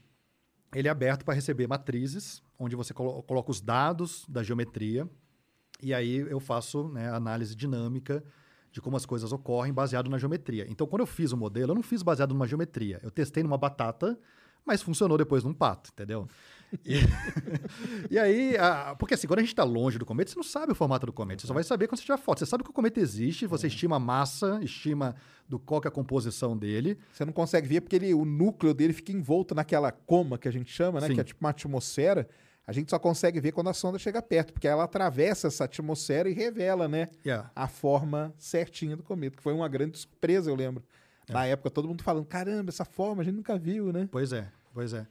[0.75, 5.09] ele é aberto para receber matrizes, onde você colo- coloca os dados da geometria,
[5.83, 8.25] e aí eu faço né, análise dinâmica
[8.73, 10.67] de como as coisas ocorrem baseado na geometria.
[10.69, 12.99] Então, quando eu fiz o modelo, eu não fiz baseado numa geometria.
[13.03, 14.19] Eu testei numa batata,
[14.65, 16.27] mas funcionou depois num pato, entendeu?
[16.85, 16.95] E,
[18.11, 20.73] e aí, a- porque assim, quando a gente está longe do cometa, você não sabe
[20.73, 21.41] o formato do cometa.
[21.43, 22.39] Você só vai saber quando você tirar foto.
[22.41, 25.15] Você sabe que o cometa existe, você estima a massa, estima
[25.49, 26.99] do qual é a composição dele.
[27.13, 30.51] Você não consegue ver porque ele, o núcleo dele fica envolto naquela coma que a
[30.51, 31.09] gente chama, né?
[31.09, 31.15] Sim.
[31.15, 32.29] Que é tipo uma atmosfera.
[32.67, 36.31] A gente só consegue ver quando a sonda chega perto, porque ela atravessa essa atmosfera
[36.31, 37.09] e revela, né?
[37.25, 37.51] Yeah.
[37.55, 40.83] A forma certinha do cometa, que foi uma grande surpresa, eu lembro.
[41.29, 44.09] Na época, todo mundo falando, caramba, essa forma a gente nunca viu, né?
[44.11, 45.07] Pois é, pois é.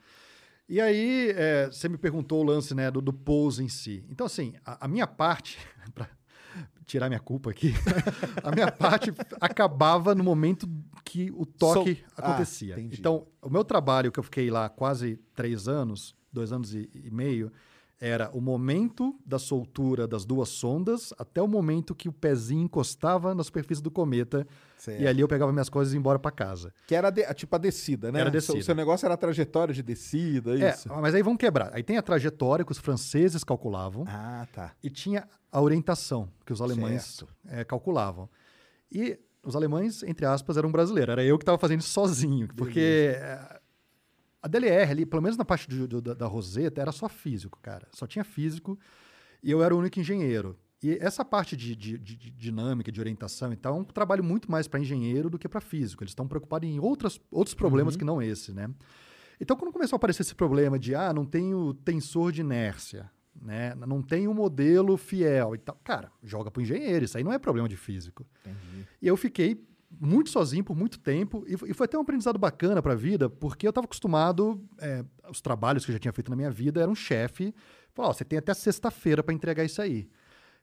[0.69, 4.03] E aí, é, você me perguntou o lance né, do, do pouso em si.
[4.09, 5.59] Então, assim, a, a minha parte,
[5.93, 6.07] para
[6.85, 7.73] tirar minha culpa aqui,
[8.43, 10.67] a minha parte acabava no momento
[11.03, 12.73] que o toque Sol- Ah, acontecia.
[12.73, 12.99] entendi.
[12.99, 17.09] então, o meu trabalho, que eu fiquei lá quase três anos, dois anos e, e
[17.11, 17.51] meio,
[17.99, 23.33] era o momento da soltura das duas sondas até o momento que o pezinho encostava
[23.33, 24.45] na superfície do cometa.
[24.77, 25.01] Certo.
[25.01, 26.73] E ali eu pegava minhas coisas e ia embora para casa.
[26.85, 28.19] Que era de- tipo a descida, né?
[28.19, 28.59] Era a O seu- descida.
[28.59, 30.89] O seu negócio era a trajetória de descida, É, isso?
[30.89, 31.69] mas aí vamos quebrar.
[31.73, 34.73] Aí tem a trajetória que os franceses calculavam Ah, tá.
[34.83, 38.27] e tinha a orientação que os alemães eh, calculavam.
[38.91, 41.11] E os alemães, entre aspas, eram brasileiros.
[41.13, 42.49] Era eu que estava fazendo isso sozinho.
[42.55, 43.59] Porque eh,
[44.43, 47.57] a DLR ali, pelo menos na parte do, do, da, da Roseta, era só físico,
[47.61, 47.87] cara.
[47.93, 48.77] Só tinha físico
[49.41, 50.57] e eu era o único engenheiro.
[50.83, 54.51] E essa parte de, de, de, dinâmica, de orientação e tal, é um trabalho muito
[54.51, 56.03] mais para engenheiro do que para físico.
[56.03, 57.99] Eles estão preocupados em outras, outros problemas uhum.
[57.99, 58.69] que não esse, né?
[59.39, 63.09] Então, quando começou a aparecer esse problema de, ah, não tenho tensor de inércia,
[63.41, 63.73] né?
[63.75, 65.79] Não tem um modelo fiel e tal.
[65.85, 68.25] Cara, joga para engenheiro, isso aí não é problema de físico.
[68.41, 68.85] Entendi.
[69.01, 69.65] E eu fiquei
[69.99, 73.29] muito sozinho por muito tempo e, e foi até um aprendizado bacana para a vida,
[73.29, 76.81] porque eu estava acostumado, é, os trabalhos que eu já tinha feito na minha vida,
[76.81, 77.53] era um chefe,
[77.93, 80.09] falou, oh, você tem até sexta-feira para entregar isso aí.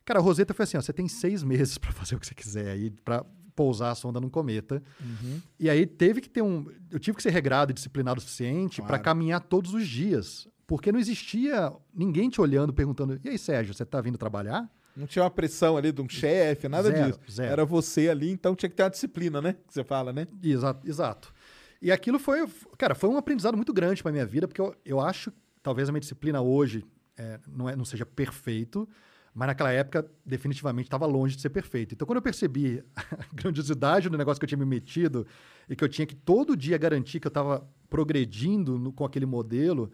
[0.05, 2.35] Cara, a Roseta foi assim: ó, você tem seis meses para fazer o que você
[2.35, 4.83] quiser aí, para pousar a sonda num cometa.
[5.01, 5.41] Uhum.
[5.59, 6.67] E aí teve que ter um.
[6.91, 8.89] Eu tive que ser regrado e disciplinado o suficiente claro.
[8.89, 10.49] para caminhar todos os dias.
[10.67, 14.71] Porque não existia ninguém te olhando, perguntando: e aí, Sérgio, você está vindo trabalhar?
[14.97, 17.21] Não tinha uma pressão ali de um chefe, nada zero, disso.
[17.31, 17.53] Zero.
[17.53, 19.55] Era você ali, então tinha que ter uma disciplina, né?
[19.67, 20.27] Que você fala, né?
[20.43, 20.89] Exato.
[20.89, 21.33] exato.
[21.81, 25.01] E aquilo foi, cara, foi um aprendizado muito grande para minha vida, porque eu, eu
[25.01, 26.85] acho, talvez a minha disciplina hoje
[27.17, 28.89] é, não, é, não seja perfeito,
[29.33, 31.95] mas naquela época, definitivamente, estava longe de ser perfeito.
[31.95, 35.27] Então, quando eu percebi a grandiosidade do negócio que eu tinha me metido
[35.69, 39.27] e que eu tinha que todo dia garantir que eu estava progredindo no, com aquele
[39.27, 39.91] modelo,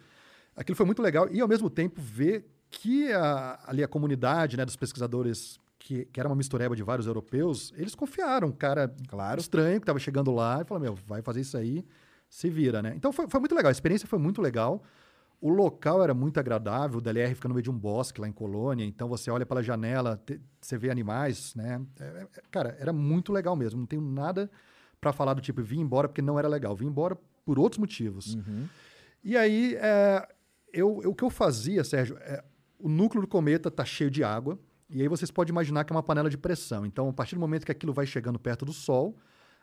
[0.56, 1.28] aquilo foi muito legal.
[1.30, 6.20] E, ao mesmo tempo, ver que a, ali a comunidade né, dos pesquisadores, que, que
[6.20, 8.48] era uma mistureba de vários europeus, eles confiaram.
[8.48, 9.40] Um cara claro.
[9.40, 11.84] estranho que estava chegando lá e falou: Meu, vai fazer isso aí,
[12.28, 12.92] se vira, né?
[12.96, 13.68] Então, foi, foi muito legal.
[13.68, 14.82] A experiência foi muito legal.
[15.40, 18.32] O local era muito agradável, o DLR fica no meio de um bosque lá em
[18.32, 21.80] Colônia, então você olha pela janela, te, você vê animais, né?
[22.00, 23.78] É, é, cara, era muito legal mesmo.
[23.78, 24.50] Não tenho nada
[24.98, 26.74] para falar do tipo, vim embora porque não era legal.
[26.74, 28.34] Vim embora por outros motivos.
[28.34, 28.66] Uhum.
[29.22, 30.26] E aí, é,
[30.72, 32.42] eu, eu, o que eu fazia, Sérgio, é,
[32.78, 34.58] o núcleo do cometa está cheio de água,
[34.88, 36.86] e aí vocês podem imaginar que é uma panela de pressão.
[36.86, 39.16] Então, a partir do momento que aquilo vai chegando perto do Sol,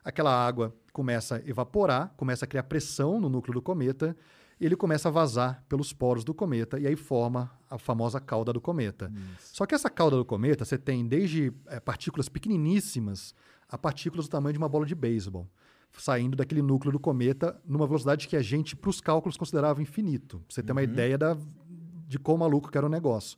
[0.04, 4.16] aquela água começa a evaporar, começa a criar pressão no núcleo do cometa,
[4.60, 8.62] ele começa a vazar pelos poros do cometa e aí forma a famosa cauda do
[8.62, 9.12] cometa.
[9.38, 9.56] Isso.
[9.56, 13.34] Só que essa cauda do cometa, você tem desde é, partículas pequeniníssimas
[13.68, 15.50] a partículas do tamanho de uma bola de beisebol,
[15.98, 20.40] saindo daquele núcleo do cometa numa velocidade que a gente, para os cálculos, considerava infinito.
[20.40, 20.66] Pra você uhum.
[20.68, 21.38] ter uma ideia da,
[22.08, 23.38] de quão maluco que era o negócio.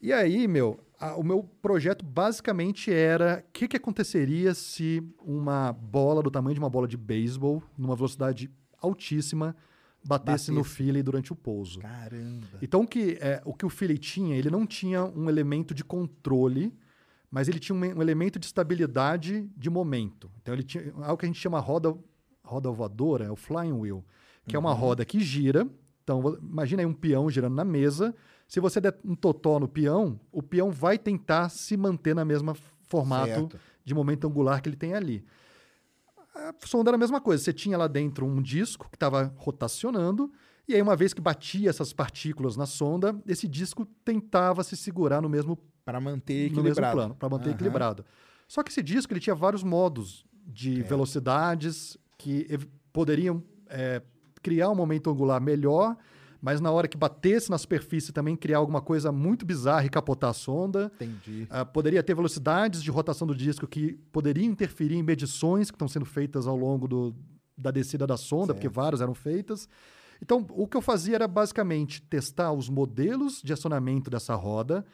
[0.00, 5.72] E aí, meu, a, o meu projeto basicamente era o que, que aconteceria se uma
[5.72, 9.56] bola do tamanho de uma bola de beisebol, numa velocidade altíssima,
[10.06, 11.80] batesse, no Philly durante o pouso.
[11.80, 12.58] Caramba.
[12.62, 15.84] Então o que, é, o que o Philly tinha, ele não tinha um elemento de
[15.84, 16.72] controle,
[17.30, 20.30] mas ele tinha um, um, elemento de estabilidade de momento.
[20.40, 21.94] Então ele tinha algo que a gente chama roda,
[22.44, 24.04] roda voadora, é o flying wheel,
[24.46, 24.62] que uhum.
[24.62, 24.80] é uma uhum.
[24.80, 25.68] roda que gira.
[26.06, 28.14] Então imagina aí um peão girando na mesa.
[28.46, 32.54] Se você der um totó no peão, o peão vai tentar se manter na mesma
[32.86, 33.58] formato certo.
[33.84, 35.24] de momento angular que ele tem ali
[36.36, 37.42] a sonda era a mesma coisa.
[37.42, 40.30] Você tinha lá dentro um disco que estava rotacionando,
[40.68, 45.22] e aí, uma vez que batia essas partículas na sonda, esse disco tentava se segurar
[45.22, 46.56] no mesmo para manter equilibrado.
[46.56, 47.54] No mesmo plano, para manter uhum.
[47.54, 48.04] equilibrado.
[48.48, 50.82] Só que esse disco ele tinha vários modos de é.
[50.82, 52.58] velocidades que
[52.92, 54.02] poderiam é,
[54.46, 55.96] criar um momento angular melhor
[56.40, 60.30] mas na hora que batesse na superfície também criar alguma coisa muito bizarra e capotar
[60.30, 60.92] a sonda.
[60.94, 61.48] Entendi.
[61.50, 65.88] Uh, poderia ter velocidades de rotação do disco que poderiam interferir em medições que estão
[65.88, 67.16] sendo feitas ao longo do,
[67.58, 68.58] da descida da sonda, certo.
[68.58, 69.68] porque várias eram feitas.
[70.22, 74.86] Então, o que eu fazia era basicamente testar os modelos de acionamento dessa roda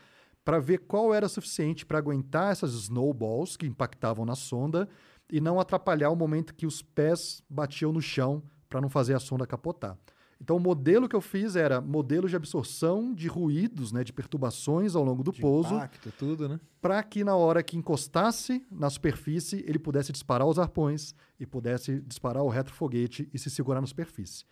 [0.43, 4.89] para ver qual era suficiente para aguentar essas snowballs que impactavam na sonda
[5.31, 9.21] e não atrapalhar o momento que os pés batiam no chão para não fazer a
[9.21, 9.99] sonda capotar.
[10.41, 14.97] Então, o modelo que eu fiz era modelo de absorção de ruídos, né, de perturbações
[14.97, 15.75] ao longo do de pouso.
[15.75, 16.59] Impacto, tudo, né?
[16.81, 22.01] Para que na hora que encostasse na superfície, ele pudesse disparar os arpões e pudesse
[22.01, 24.45] disparar o retrofoguete e se segurar na superfície.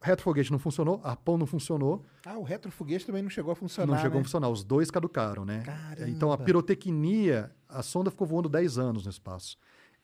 [0.00, 2.04] Retrofoguete não funcionou, arpão não funcionou.
[2.24, 3.92] Ah, o retrofoguete também não chegou a funcionar.
[3.92, 4.20] Não chegou né?
[4.20, 5.62] a funcionar, os dois caducaram, né?
[5.64, 6.08] Caramba.
[6.08, 9.58] Então a pirotecnia, a sonda ficou voando 10 anos no espaço.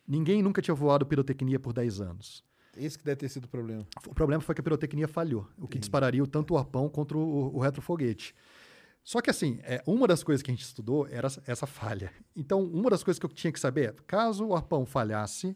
[0.07, 2.45] Ninguém nunca tinha voado pirotecnia por 10 anos.
[2.77, 3.87] Esse que deve ter sido o problema.
[4.07, 7.57] O problema foi que a pirotecnia falhou, o que dispararia tanto o arpão quanto o,
[7.57, 8.35] o retrofoguete.
[9.05, 12.11] Só que, assim, é, uma das coisas que a gente estudou era essa falha.
[12.35, 15.55] Então, uma das coisas que eu tinha que saber é, caso o arpão falhasse,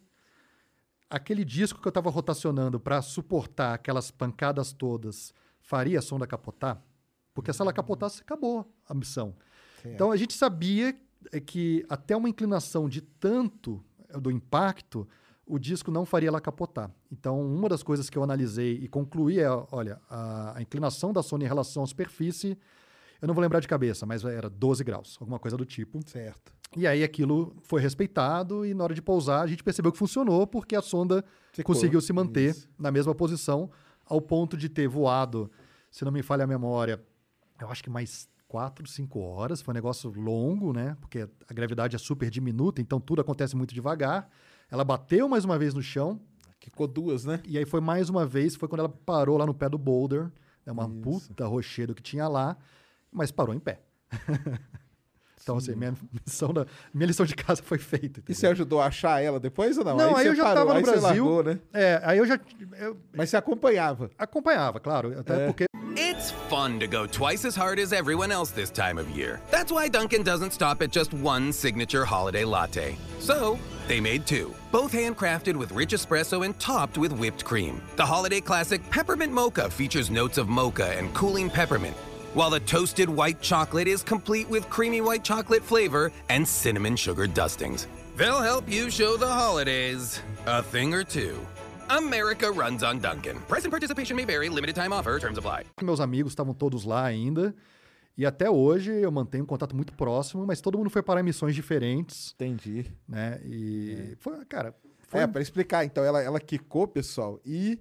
[1.08, 6.82] aquele disco que eu estava rotacionando para suportar aquelas pancadas todas faria a sonda capotar?
[7.32, 9.34] Porque se ela capotasse, acabou a missão.
[9.80, 9.94] Certo.
[9.94, 10.94] Então, a gente sabia
[11.32, 13.82] é, que até uma inclinação de tanto
[14.20, 15.08] do impacto
[15.48, 16.90] o disco não faria ela capotar.
[17.10, 21.22] Então, uma das coisas que eu analisei e concluí é, olha, a, a inclinação da
[21.22, 22.58] Sony em relação à superfície,
[23.20, 26.00] Eu não vou lembrar de cabeça, mas era 12 graus, alguma coisa do tipo.
[26.06, 26.52] Certo.
[26.76, 30.46] E aí aquilo foi respeitado e na hora de pousar a gente percebeu que funcionou
[30.46, 31.74] porque a sonda Ficou.
[31.74, 32.68] conseguiu se manter Isso.
[32.78, 33.70] na mesma posição
[34.04, 35.50] ao ponto de ter voado,
[35.90, 37.02] se não me falha a memória,
[37.60, 39.60] eu acho que mais quatro, cinco horas.
[39.60, 40.96] Foi um negócio longo, né?
[41.00, 44.28] Porque a gravidade é super diminuta, então tudo acontece muito devagar.
[44.70, 46.20] Ela bateu mais uma vez no chão
[46.60, 47.40] Ficou duas, né?
[47.46, 50.24] e aí foi mais uma vez, foi quando ela parou lá no pé do boulder,
[50.66, 50.70] né?
[50.72, 52.56] uma puta rochedo que tinha lá,
[53.10, 53.80] mas parou em pé.
[55.42, 55.94] então, assim, minha
[56.26, 58.04] missão, da, minha lição de casa foi feita.
[58.04, 58.34] E entendeu?
[58.36, 59.96] você ajudou a achar ela depois ou não?
[59.96, 61.24] Não, aí, você eu já parou, tava no aí você Brasil.
[61.24, 61.58] largou, né?
[61.72, 62.38] É, aí eu já
[62.78, 64.10] eu Mas você acompanhava.
[64.18, 65.46] acompanhava, claro, até É.
[65.46, 65.64] porque
[65.96, 69.40] It's fun to go twice as hard as everyone else this time of year.
[69.50, 72.96] That's why Dunkin' doesn't stop at just one signature holiday latte.
[73.18, 77.82] So, they made two, both handcrafted with rich espresso and topped with whipped cream.
[77.96, 81.96] The holiday classic Peppermint Mocha features notes of mocha and cooling peppermint,
[82.34, 87.26] while the toasted white chocolate is complete with creamy white chocolate flavor and cinnamon sugar
[87.26, 87.86] dustings.
[88.16, 91.38] They'll help you show the holidays a thing or two.
[91.90, 93.38] America runs on Dunkin'.
[93.48, 95.64] Price and participation may vary, limited time offer, terms apply.
[95.80, 97.54] meus amigos estavam todos lá ainda.
[98.18, 101.24] E até hoje eu mantenho um contato muito próximo, mas todo mundo foi parar em
[101.24, 102.84] missões diferentes, Entendi.
[103.08, 103.40] né?
[103.44, 104.74] E foi, cara,
[105.06, 105.84] foi É, pra explicar.
[105.84, 107.78] Então, ela, ela quicou, pessoal, e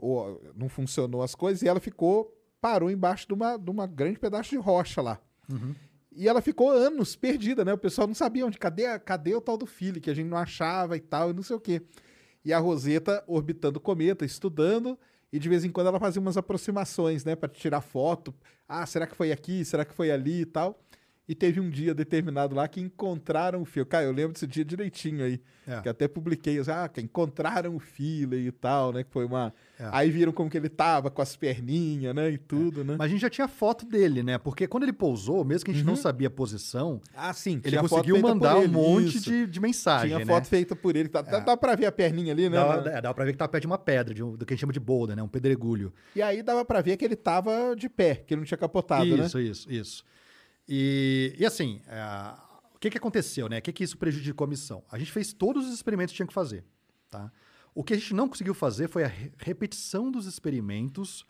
[0.00, 4.18] ó, não funcionou as coisas, e ela ficou, parou embaixo de uma, de uma grande
[4.18, 5.20] pedaço de rocha lá.
[6.10, 7.74] E ela ficou anos perdida, né?
[7.74, 10.38] O pessoal não sabia onde, cadê, cadê o tal do filho, que a gente não
[10.38, 11.82] achava e tal, e não sei o quê.
[12.42, 14.98] E a Roseta orbitando o cometa, estudando,
[15.34, 18.32] e de vez em quando ela fazia umas aproximações, né, Pra tirar foto.
[18.68, 19.64] Ah, será que foi aqui?
[19.64, 20.78] Será que foi ali e tal?
[21.26, 23.86] E teve um dia determinado lá que encontraram o filho.
[23.86, 25.40] Cara, eu lembro desse dia direitinho aí.
[25.66, 25.80] É.
[25.80, 29.02] Que até publiquei, assim, ah, que encontraram o filho e tal, né?
[29.02, 29.50] Que foi uma.
[29.80, 29.88] É.
[29.90, 32.30] Aí viram como que ele tava com as perninhas, né?
[32.30, 32.96] E tudo, né?
[32.98, 34.36] Mas a gente já tinha foto dele, né?
[34.36, 37.58] Porque quando ele pousou, mesmo que a gente não sabia a posição, Ah, sim.
[37.64, 39.30] ele conseguiu mandar por um ele, monte isso.
[39.30, 40.26] de, de mensagem, Tinha né?
[40.26, 41.08] foto feita por ele.
[41.08, 42.56] Dá, dá- dá pra ver a perninha ali, né?
[42.58, 44.44] Dava, Na- é, dava pra ver que tava perto de uma pedra, de um- do
[44.44, 45.22] que a gente chama de boulder, né?
[45.22, 45.90] Um pedregulho.
[46.14, 49.16] E aí dava pra ver que ele tava de pé, que ele não tinha capotado,
[49.16, 49.24] né?
[49.24, 50.04] isso, isso, isso.
[50.68, 52.34] E, e assim, é,
[52.74, 53.58] o que, que aconteceu, né?
[53.58, 54.82] O que, que isso prejudicou a missão?
[54.90, 56.64] A gente fez todos os experimentos que tinha que fazer,
[57.10, 57.30] tá?
[57.74, 61.26] O que a gente não conseguiu fazer foi a re- repetição dos experimentos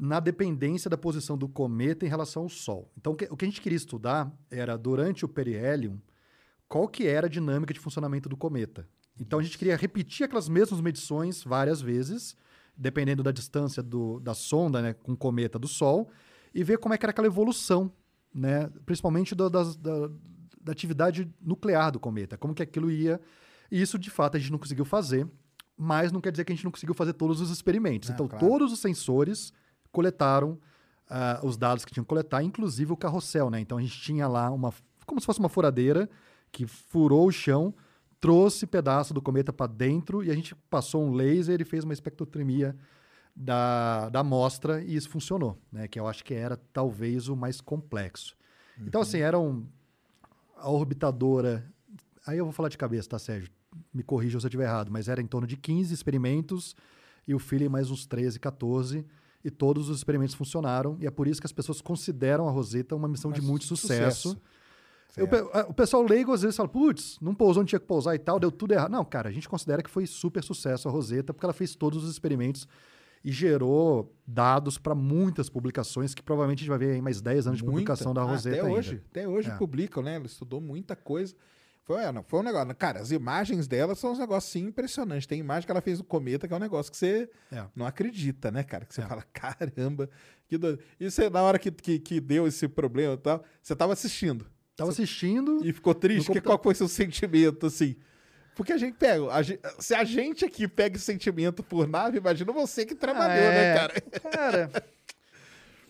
[0.00, 2.92] na dependência da posição do cometa em relação ao Sol.
[2.96, 5.96] Então, o que, o que a gente queria estudar era, durante o perihelion,
[6.68, 8.86] qual que era a dinâmica de funcionamento do cometa.
[9.18, 12.36] Então, a gente queria repetir aquelas mesmas medições várias vezes,
[12.76, 16.08] dependendo da distância do- da sonda né, com o cometa do Sol,
[16.54, 17.92] e ver como é que era aquela evolução,
[18.34, 20.08] né, principalmente do- das- da,
[20.60, 23.20] da atividade nuclear do cometa, como que aquilo ia...
[23.70, 25.26] E isso, de fato, a gente não conseguiu fazer,
[25.76, 28.10] mas não quer dizer que a gente não conseguiu fazer todos os experimentos.
[28.10, 28.44] Ah, então, claro.
[28.46, 29.52] todos os sensores
[29.92, 30.58] coletaram
[31.08, 33.60] ah, os dados que tinham que coletar, inclusive o carrossel, né?
[33.60, 34.72] Então a gente tinha lá uma,
[35.06, 36.10] como se fosse uma furadeira
[36.52, 37.72] que furou o chão,
[38.20, 41.92] trouxe pedaço do cometa para dentro e a gente passou um laser e fez uma
[41.94, 42.76] espectrometria
[43.42, 45.88] da, da amostra e isso funcionou, né?
[45.88, 48.36] Que eu acho que era talvez o mais complexo.
[48.78, 49.66] Então assim eram
[50.56, 51.64] a orbitadora.
[52.26, 53.50] Aí eu vou falar de cabeça, tá, Sérgio?
[53.94, 56.74] Me corrija se eu estiver errado, mas era em torno de 15 experimentos
[57.26, 59.06] e o Philly mais uns 13, 14.
[59.42, 60.98] E todos os experimentos funcionaram.
[61.00, 63.64] E é por isso que as pessoas consideram a Rosetta uma missão de Mas muito
[63.64, 64.30] sucesso.
[64.30, 64.40] sucesso.
[65.16, 68.14] Eu a- o pessoal leigo às vezes fala, putz, não pousou, não tinha que pousar
[68.14, 68.90] e tal, deu tudo errado.
[68.92, 72.04] Não, cara, a gente considera que foi super sucesso a Rosetta, porque ela fez todos
[72.04, 72.68] os experimentos
[73.24, 77.46] e gerou dados para muitas publicações, que provavelmente a gente vai ver aí mais 10
[77.48, 77.72] anos de Muita.
[77.74, 78.78] publicação da Ah, Rosetta Até ainda.
[78.78, 79.02] hoje.
[79.10, 79.56] Até hoje É.
[79.56, 80.14] publicam, né?
[80.16, 81.34] Ela estudou muita coisa.
[81.84, 82.74] Foi, é, não, foi um negócio.
[82.76, 85.26] Cara, as imagens dela são uns negócios assim, impressionantes.
[85.26, 87.64] Tem imagem que ela fez do cometa, que é um negócio que você É.
[87.74, 88.84] não acredita, né, cara?
[88.86, 89.06] Que você É.
[89.06, 90.08] fala, caramba,
[90.46, 90.78] que doido.
[91.00, 94.46] E você, na hora que, que, que deu esse problema e tal, você tava assistindo.
[94.76, 95.60] Tava assistindo.
[95.64, 96.30] E ficou triste.
[96.32, 97.96] Que, qual foi seu sentimento, assim?
[98.60, 99.32] Porque a gente pega.
[99.32, 103.46] a gen- se a gente aqui pega esse sentimento por nave, imagina você que trabalhou,
[103.48, 103.74] Ah, né, é.
[103.74, 103.94] cara?
[104.30, 104.70] Cara,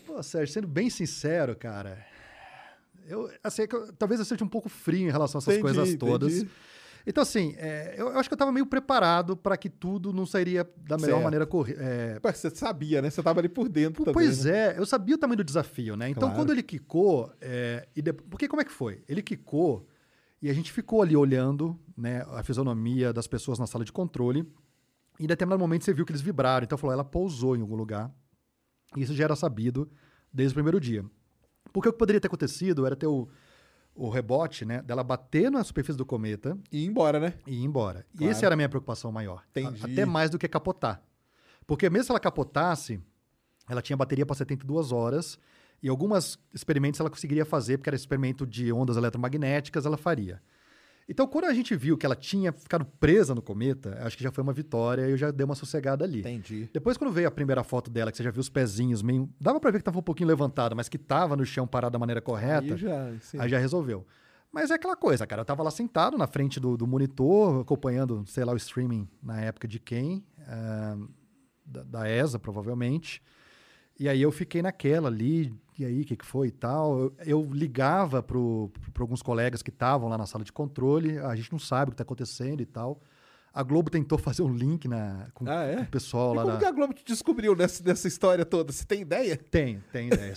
[0.06, 1.98] pô, Sérgio, sendo bem sincero, cara,
[3.08, 5.54] eu, assim, é que eu- talvez eu seja um pouco frio em relação a essas
[5.56, 6.32] Entendi, coisas todas.
[6.32, 6.50] entendi.
[7.04, 10.24] Então, assim, é, eu, eu acho que eu estava meio preparado para que tudo não
[10.24, 11.24] sairia da melhor Certo.
[11.24, 13.10] maneira corri- é, Você sabia, né?
[13.10, 14.12] Você tava ali por dentro também.
[14.14, 14.74] Pois né?
[14.74, 16.08] é, eu sabia o tamanho do desafio, né?
[16.08, 16.36] Então, Claro.
[16.36, 19.02] quando ele quicou, é, e de- porque como é que foi?
[19.08, 19.88] Ele quicou
[20.42, 24.46] e a gente ficou ali olhando né, a fisionomia das pessoas na sala de controle.
[25.18, 26.64] E em determinado momento você viu que eles vibraram.
[26.64, 28.10] Então falou, ela pousou em algum lugar.
[28.96, 29.90] E isso já era sabido
[30.32, 31.04] desde o primeiro dia.
[31.72, 33.28] Porque o que poderia ter acontecido era ter o,
[33.94, 34.80] o rebote, né?
[34.82, 37.34] Dela bater na superfície do cometa E ir embora, né?
[37.46, 38.06] e ir embora.
[38.14, 38.32] E Claro.
[38.32, 39.44] essa era a minha preocupação maior.
[39.50, 39.84] Entendi.
[39.84, 41.02] Até mais do que capotar.
[41.66, 42.98] Porque mesmo se ela capotasse,
[43.68, 45.38] ela tinha bateria para 72 horas
[45.82, 50.40] E algumas experimentos ela conseguiria fazer, porque era experimento de ondas eletromagnéticas, ela faria.
[51.08, 54.30] Então, quando a gente viu que ela tinha ficado presa no cometa, acho que já
[54.30, 56.20] foi uma vitória e eu já dei uma sossegada ali.
[56.20, 56.70] Entendi.
[56.72, 59.28] Depois, quando veio a primeira foto dela, que você já viu os pezinhos meio.
[59.40, 61.98] Dava pra ver que tava um pouquinho levantado, mas que tava no chão parado da
[61.98, 62.74] maneira correta.
[62.74, 63.38] Aí já, sim.
[63.40, 64.06] Aí já resolveu.
[64.52, 65.40] Mas é aquela coisa, cara.
[65.40, 69.40] Eu tava lá sentado na frente do, do monitor, acompanhando, sei lá, o streaming na
[69.40, 70.24] época de quem?
[70.46, 70.96] Ah,
[71.64, 73.20] da, da ESA, provavelmente.
[73.98, 76.98] E aí eu fiquei naquela ali, e aí, o que, que foi e tal.
[76.98, 78.36] Eu, eu ligava para
[78.98, 81.94] alguns colegas que estavam lá na sala de controle, a gente não sabe o que
[81.94, 83.00] está acontecendo e tal.
[83.52, 85.76] A Globo tentou fazer um link na, com, Ah, é?
[85.76, 86.60] com o pessoal E lá como na...
[86.60, 88.72] que a Globo te descobriu nessa, nessa história toda?
[88.72, 89.36] Você tem ideia?
[89.36, 90.34] Tem, tem ideia.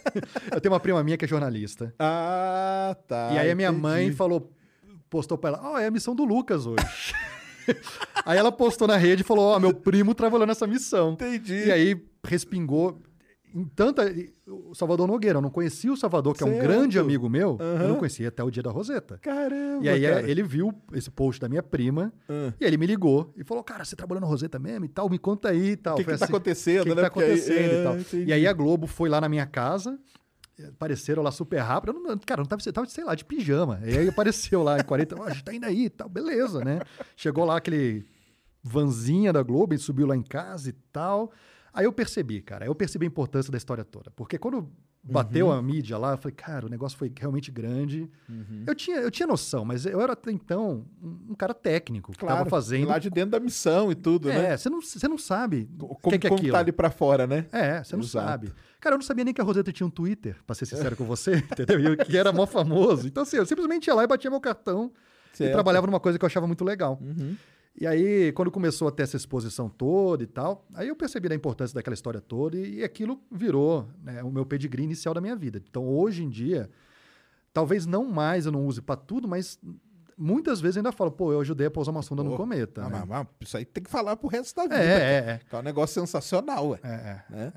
[0.52, 1.92] eu tenho uma prima minha que é jornalista.
[1.98, 3.30] Ah, tá.
[3.32, 3.82] e aí a minha entendi.
[3.82, 4.50] mãe falou,
[5.10, 6.84] postou pra ela, ó, é a missão do Lucas hoje.
[8.24, 11.12] aí ela postou na rede e falou, ó, meu primo trabalhou nessa missão.
[11.12, 11.66] Entendi.
[11.66, 12.98] E aí respingou
[13.58, 14.02] em tanta...
[14.46, 16.62] O Salvador Nogueira, eu não conhecia o Salvador, que é um Certo.
[16.62, 17.88] grande amigo meu, eu Aham.
[17.88, 19.18] não conhecia até o dia da Roseta.
[19.18, 20.30] Caramba, E aí é, cara.
[20.30, 22.52] ele viu esse post da minha prima, Ah.
[22.60, 25.18] e ele me ligou e falou, cara, você trabalhou na Roseta mesmo e tal, me
[25.18, 25.94] conta aí e tal.
[25.94, 27.02] O que que tá acontecendo, O que, que né?
[27.02, 27.98] tá Porque aí- acontecendo é, e tal.
[27.98, 28.24] entendi.
[28.28, 29.98] E aí a Globo foi lá na minha casa,
[30.68, 31.92] apareceram lá super rápido.
[31.96, 33.80] Eu não, cara, eu não tava, eu tava, sei lá, de pijama.
[33.84, 36.64] E aí apareceu lá em 40, "Ó, a gente tá indo aí e tal, beleza,
[36.64, 36.80] né?
[37.16, 38.06] Chegou lá aquele
[38.62, 41.30] vanzinha da Globo e subiu lá em casa e tal.
[41.76, 44.10] Aí eu percebi, cara, eu percebi a importância da história toda.
[44.12, 44.68] Porque quando
[45.04, 45.52] bateu Uhum.
[45.52, 48.10] a mídia lá, eu falei, cara, o negócio foi realmente grande.
[48.28, 48.64] Uhum.
[48.66, 52.38] Eu, tinha, eu tinha noção, mas eu era até então um, cara técnico que Claro,
[52.38, 52.88] tava fazendo.
[52.88, 54.52] lá de dentro da missão e tudo, né?
[54.52, 56.52] É, você não, você não sabe o Como, que, que é como aquilo.
[56.54, 57.44] tá ali pra fora, né?
[57.52, 58.26] É, você não Exato.
[58.26, 58.52] sabe.
[58.80, 61.04] Cara, eu não sabia nem que a Roseta tinha um Twitter, pra ser sincero com
[61.04, 61.78] você, entendeu?
[61.78, 63.06] E eu- que era mó famoso.
[63.06, 64.90] Então, assim, eu simplesmente ia lá e batia meu cartão
[65.34, 65.52] e Certo.
[65.52, 66.98] trabalhava numa coisa que eu achava muito legal.
[67.02, 67.36] Uhum.
[67.78, 71.34] E aí, quando começou a ter essa exposição toda e tal, aí eu percebi a
[71.34, 75.36] importância daquela história toda e, e aquilo virou né, o meu pedigree inicial da minha
[75.36, 75.62] vida.
[75.68, 76.70] Então, hoje em dia,
[77.52, 79.60] talvez não mais eu não use pra tudo, mas
[80.16, 82.82] muitas vezes ainda falo, pô, eu ajudei a pousar uma sonda no Pô, cometa.
[82.84, 83.04] Ah, né?
[83.06, 84.76] mas- mas isso aí tem que falar pro resto da vida.
[84.82, 85.40] É, é, é.
[85.48, 86.78] Que é um negócio sensacional, ué.
[86.82, 87.22] É, é.
[87.30, 87.52] né?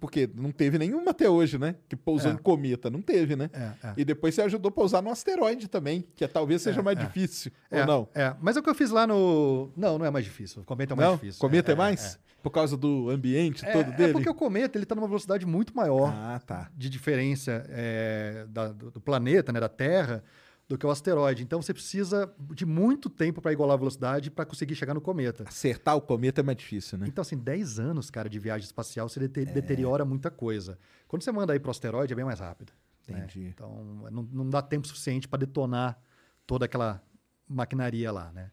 [0.00, 1.74] Porque não teve nenhuma até hoje, né?
[1.88, 2.34] Que pousou É.
[2.34, 2.88] em cometa.
[2.90, 3.50] Não teve, né?
[3.52, 3.94] É, é.
[3.96, 6.98] E depois você ajudou a pousar no asteroide também, que é- talvez seja É, mais
[6.98, 7.04] é.
[7.04, 7.52] difícil.
[7.70, 8.08] É, Ou não?
[8.14, 9.70] É, mas é o que eu fiz lá no.
[9.76, 10.62] Não, não é mais difícil.
[10.62, 11.16] O cometa é mais não?
[11.16, 11.40] difícil.
[11.40, 12.18] Cometa é, é, mais?
[12.42, 14.12] Por causa do ambiente É, todo é dele?
[14.12, 16.70] porque o cometa ele está numa velocidade muito maior Ah, tá.
[16.74, 20.22] de diferença é, da- do, do planeta, né, da Terra,
[20.68, 21.42] do que o asteroide.
[21.42, 25.44] Então você precisa de muito tempo para igualar a velocidade para conseguir chegar no cometa.
[25.48, 27.06] Acertar o cometa é mais difícil, né?
[27.08, 30.78] Então, assim, 10 anos, cara, de viagem espacial, você dete- deteriora muita coisa.
[31.06, 32.72] Quando você manda aí pro asteroide, é bem mais rápido.
[33.08, 33.20] né?
[33.20, 33.46] Entendi.
[33.46, 35.98] Então, não, não dá tempo suficiente para detonar
[36.46, 37.02] toda aquela
[37.48, 38.50] maquinaria lá, né?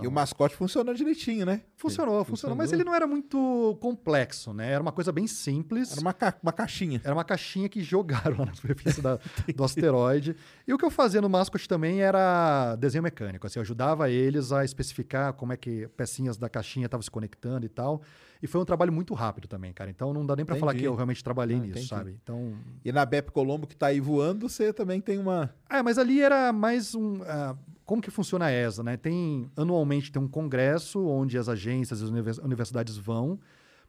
[0.00, 1.62] Então, E o mascote funcionou direitinho, né?
[1.76, 4.70] Funcionou, funcionou, mas ele não era muito complexo, né?
[4.72, 5.92] Era uma coisa bem simples.
[5.92, 7.00] Era uma, ca- uma caixinha.
[7.04, 9.18] Era uma caixinha que jogaram lá na superfície da-
[9.54, 10.34] do asteroide.
[10.66, 13.46] E o que eu fazia no Mascot também era desenho mecânico.
[13.46, 17.64] Assim, eu ajudava eles a especificar como é que pecinhas da caixinha estavam se conectando
[17.66, 18.02] e tal.
[18.42, 19.90] E foi um trabalho muito rápido também, cara.
[19.90, 21.88] Então não dá nem pra falar que eu realmente trabalhei Ah, nisso, entendi.
[21.88, 22.18] sabe?
[22.22, 22.54] Então.
[22.84, 25.54] E na Bep Colombo, que tá aí voando, você também tem uma.
[25.68, 27.22] É, mas ali era mais um.
[27.24, 28.96] ah, como que funciona a ESA, né?
[28.96, 33.38] Tem anualmente tem um congresso onde as agências e as univers- universidades vão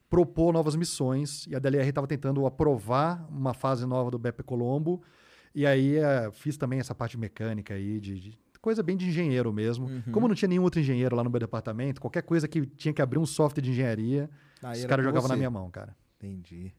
[0.10, 5.02] propor novas missões e a DLR estava tentando aprovar uma fase nova do BEP Colombo
[5.56, 9.52] e aí eh, fiz também essa parte mecânica aí de, de coisa bem de engenheiro
[9.52, 9.90] mesmo.
[10.12, 13.02] Como não tinha nenhum outro engenheiro lá no meu departamento, qualquer coisa que tinha que
[13.02, 14.30] abrir um software de engenharia,
[14.64, 15.96] Aí os caras jogavam na minha mão, cara.
[16.18, 16.72] Entendi.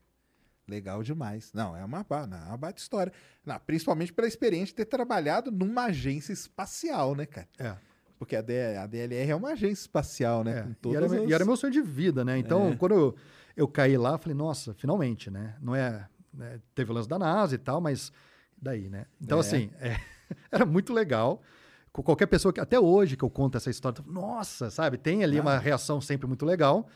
[0.69, 1.53] Legal demais.
[1.53, 3.13] Não, é uma, não, é uma baita história.
[3.45, 7.49] Não, principalmente pela experiência de ter trabalhado numa agência espacial, né, cara?
[7.59, 7.75] É.
[8.19, 10.73] Porque a, D- a DLR é uma agência espacial, né?
[10.85, 12.39] É, e, era, as- e era meu sonho de vida, né?
[12.39, 12.77] Então, É.
[12.77, 13.17] quando eu,
[13.57, 15.57] eu caí lá, falei, nossa, finalmente, né?
[15.61, 16.07] Não é.
[16.33, 18.13] né, Teve o lance da NASA e tal, mas
[18.57, 19.07] daí, né?
[19.21, 19.41] Então, É.
[19.41, 19.97] assim, é,
[20.53, 21.43] era muito legal.
[21.93, 24.97] Com qualquer pessoa que, até hoje que eu conto essa história, nossa, sabe?
[24.97, 25.43] Tem ali Ah.
[25.43, 26.89] uma reação sempre muito legal.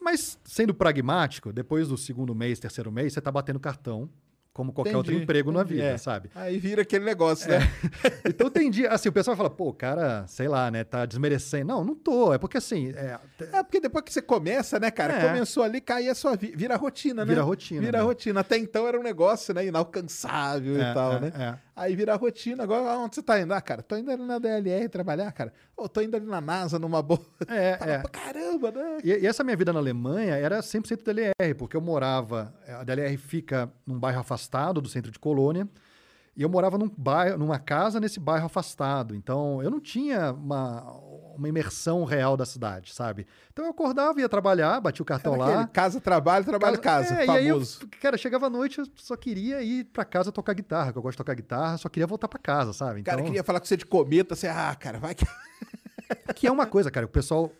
[0.00, 4.10] Mas, sendo pragmático, depois do segundo mês, terceiro mês, você tá batendo cartão,
[4.54, 5.98] como qualquer outro Entendi, emprego na entendi, vida, é.
[5.98, 6.30] sabe?
[6.32, 7.58] Aí vira aquele negócio, né?
[8.24, 11.66] Então tem dia, assim, o pessoal fala, pô, o cara, sei lá, né, tá desmerecendo.
[11.66, 12.32] Não, não tô.
[12.32, 13.18] É porque assim, é,
[13.52, 15.14] É porque depois que você começa, né, cara?
[15.14, 15.26] É.
[15.28, 16.56] Começou ali, cair a sua vida.
[16.56, 17.28] Vira rotina, né?
[17.28, 18.04] Vira rotina, Vira né?
[18.04, 18.40] rotina.
[18.40, 19.66] Até então era um negócio, né?
[19.66, 21.32] Inalcançável É, e tal, é, né?
[21.36, 21.54] é.
[21.76, 22.62] Aí vira rotina.
[22.62, 23.52] Agora, onde você tá indo?
[23.52, 25.52] Ah, cara, tô indo ali na DLR trabalhar, cara.
[25.76, 27.20] Ou tô indo ali na NASA numa boa.
[27.48, 27.98] É, Fala, é.
[27.98, 28.98] "Pô, Caramba, né?
[29.02, 32.54] E, e essa minha vida na Alemanha era 100% DLR, porque eu morava.
[32.68, 35.68] A DLR fica num bairro afastado do centro de Colônia.
[36.36, 39.14] E eu morava num bairro, numa casa nesse bairro afastado.
[39.14, 40.82] Então, eu não tinha uma,
[41.36, 43.26] uma imersão real da cidade, sabe?
[43.52, 45.66] Então eu acordava, ia trabalhar, batia o cartão Era lá.
[45.66, 47.14] casa, trabalho, trabalho, casa.
[47.20, 47.88] É, e aí eu, famoso.
[48.00, 51.14] cara, chegava à noite, eu só queria ir pra casa tocar guitarra, que eu gosto
[51.14, 53.00] de tocar guitarra, só queria voltar pra casa, sabe?
[53.00, 55.24] O cara Então- queria falar com você de cometa, você, ah, cara, vai que.
[56.34, 57.50] Que é uma coisa, cara, o pessoal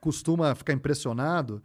[0.00, 1.62] costuma ficar impressionado.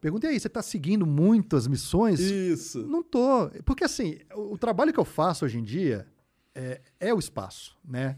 [0.00, 2.18] Pergunta e aí, você tá seguindo muito as missões?
[2.20, 2.86] Isso.
[2.86, 3.50] Não tô.
[3.64, 6.06] Porque assim, o, o trabalho que eu faço hoje em dia
[6.54, 8.16] é, é o espaço, né?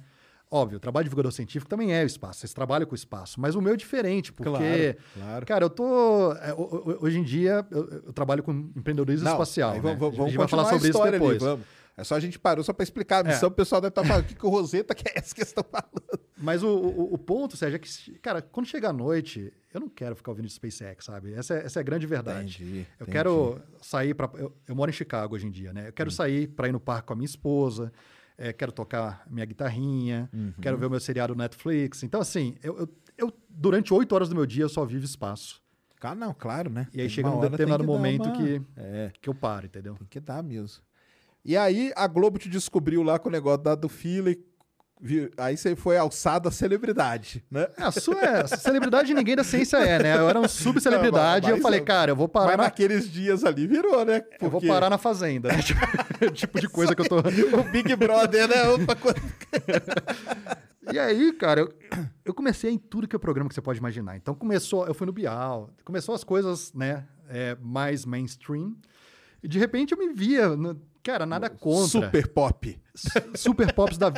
[0.54, 2.40] Óbvio, o trabalho de divulgador científico também é o espaço.
[2.40, 3.40] Vocês trabalham com o espaço.
[3.40, 5.46] Mas o meu é diferente, porque, Claro, claro.
[5.46, 6.32] cara, eu tô.
[6.34, 9.72] é, ho- ho- hoje em dia, eu, eu trabalho com empreendedorismo Não, espacial.
[9.72, 9.80] né?
[9.80, 11.42] vamos, vamos, a gente vai falar sobre a isso história ali, depois.
[11.42, 11.64] vamos.
[11.96, 13.52] É só a gente parou só pra explicar a missão, É.
[13.52, 16.20] o pessoal deve estar falando o que, que o Roseta quer essa que estão falando.
[16.38, 19.88] Mas o, o, o ponto, Sérgio, é que, cara, quando chegar à noite, eu não
[19.90, 21.34] quero ficar ouvindo de SpaceX, sabe?
[21.34, 22.56] Essa é, essa é a grande verdade.
[22.62, 23.10] Entendi, eu entendi.
[23.12, 24.28] quero sair para.
[24.38, 25.84] Eu, eu moro em Chicago hoje em dia, né?
[25.86, 25.92] Eu Hum.
[25.94, 27.92] quero sair para ir no parque com a minha esposa,
[28.38, 30.52] é, quero tocar minha guitarrinha, Uhum.
[30.60, 32.02] quero ver o meu seriado no Netflix.
[32.02, 35.60] Então, assim, eu, eu, eu- durante oito horas do meu dia eu só vivo espaço.
[36.00, 36.88] Ah, não, claro, né?
[36.92, 39.94] E aí Tem chega um determinado que momento uma- que, É, que eu paro, entendeu?
[39.94, 40.82] tem que dar mesmo.
[41.44, 44.34] E aí a Globo te descobriu lá com o negócio da do Fila
[45.36, 47.68] aí você foi alçado a celebridade, né?
[47.76, 50.16] A sua é, celebridade ninguém da ciência é, né?
[50.16, 53.44] Eu era um subcelebridade e eu falei, cara, eu vou parar Mas na naqueles dias
[53.44, 54.22] ali virou, né?
[54.40, 55.60] Eu vou Porque parar na fazenda, né?
[55.60, 55.80] Tipo,
[56.32, 57.16] tipo de coisa que eu tô.
[57.58, 58.56] O Big Brother, né?
[59.00, 59.16] Coisa.
[60.90, 61.72] E aí, cara, eu,
[62.24, 64.16] eu comecei em tudo que é programa que você pode imaginar.
[64.16, 68.74] Então começou, eu fui no Bial, começou as coisas, né, é, mais mainstream.
[69.42, 71.88] E de repente eu me via, no- cara, nada contra.
[71.88, 72.80] Super pop.
[73.34, 74.12] Super pops da.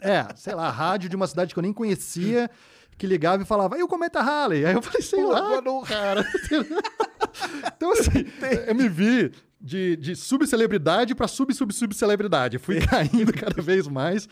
[0.00, 2.50] É, sei lá, rádio de uma cidade que eu nem conhecia,
[2.98, 4.64] que ligava e falava, e o Cometa Halley?
[4.66, 6.24] Aí eu falei, sei Pô, lá, mano, cara.
[7.76, 8.26] então, assim,
[8.66, 12.58] eu me vi de, de subcelebridade para sub-sub-subcelebridade.
[12.58, 14.28] Fui caindo cada vez mais.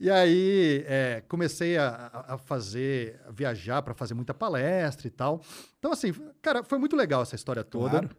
[0.00, 5.10] E aí é, comecei a, a- a fazer, a viajar para fazer muita palestra e
[5.10, 5.42] tal.
[5.78, 7.90] Então, assim, cara, foi muito legal essa história toda.
[7.90, 8.10] Claro.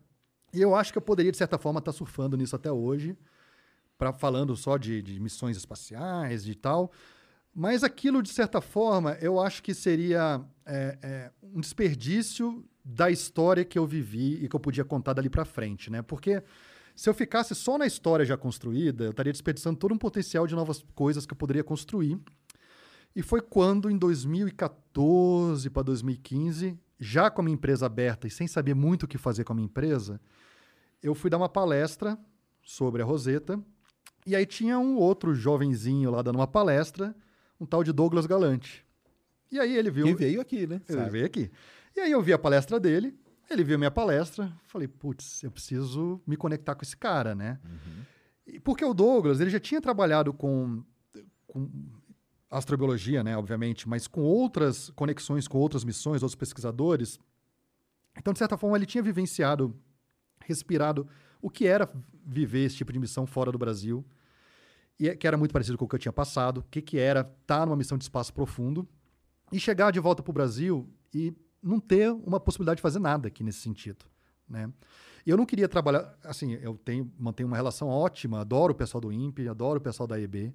[0.53, 3.17] E eu acho que eu poderia, de certa forma, estar surfando nisso até hoje,
[3.97, 6.91] pra, falando só de, de missões espaciais e tal.
[7.53, 13.65] Mas aquilo, de certa forma, eu acho que seria é, é, um desperdício da história
[13.65, 16.01] que eu vivi e que eu podia contar dali pra frente, né?
[16.01, 16.41] Porque
[16.95, 20.55] se eu ficasse só na história já construída, eu estaria desperdiçando todo um potencial de
[20.55, 22.19] novas coisas que eu poderia construir.
[23.15, 28.47] E foi quando, em 2014 para 2015, já com a minha empresa aberta e sem
[28.47, 30.19] saber muito o que fazer com a minha empresa,
[31.01, 32.17] eu fui dar uma palestra
[32.61, 33.59] sobre a Roseta.
[34.25, 37.15] E aí tinha um outro jovenzinho lá dando uma palestra,
[37.59, 38.85] um tal de Douglas Galante.
[39.51, 40.05] E aí ele viu.
[40.05, 40.81] Que veio aqui, né?
[40.87, 41.09] Ele Sabe?
[41.09, 41.49] veio aqui.
[41.95, 43.17] E aí eu vi a palestra dele,
[43.49, 47.59] ele viu minha palestra, falei, putz, eu preciso me conectar com esse cara, né?
[48.45, 50.83] E Porque o Douglas, ele já tinha trabalhado com,
[51.47, 51.69] com
[52.49, 57.19] astrobiologia, né, obviamente, mas com outras conexões com outras missões, outros pesquisadores.
[58.17, 59.75] Então, de certa forma, ele tinha vivenciado,
[60.41, 61.07] respirado
[61.41, 61.87] o que era
[62.25, 64.03] viver esse tipo de missão fora do Brasil,
[64.99, 66.97] e é- que era muito parecido com o que eu tinha passado, o que, que
[66.97, 68.87] era estar numa missão de espaço profundo
[69.51, 73.27] e chegar de volta para o Brasil e não ter uma possibilidade de fazer nada
[73.27, 74.05] aqui nesse sentido,
[74.47, 74.71] né?
[75.25, 79.11] Eu não queria trabalhar, assim, eu tenho, mantenho uma relação ótima, adoro o pessoal do
[79.11, 80.53] INPE, adoro o pessoal da EB,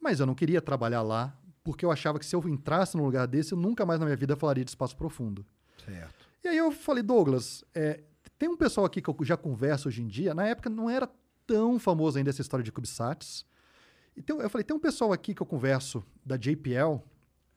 [0.00, 3.26] mas eu não queria trabalhar lá porque eu achava que se eu entrasse num lugar
[3.26, 5.44] desse, eu nunca mais na minha vida falaria de espaço profundo.
[5.84, 6.26] Certo.
[6.42, 8.02] E aí eu falei, Douglas, é,
[8.38, 11.08] tem um pessoal aqui que eu já converso hoje em dia, na época não era
[11.46, 13.44] tão famoso ainda essa história de CubeSats.
[14.16, 17.02] Então eu falei, tem um pessoal aqui que eu converso da JPL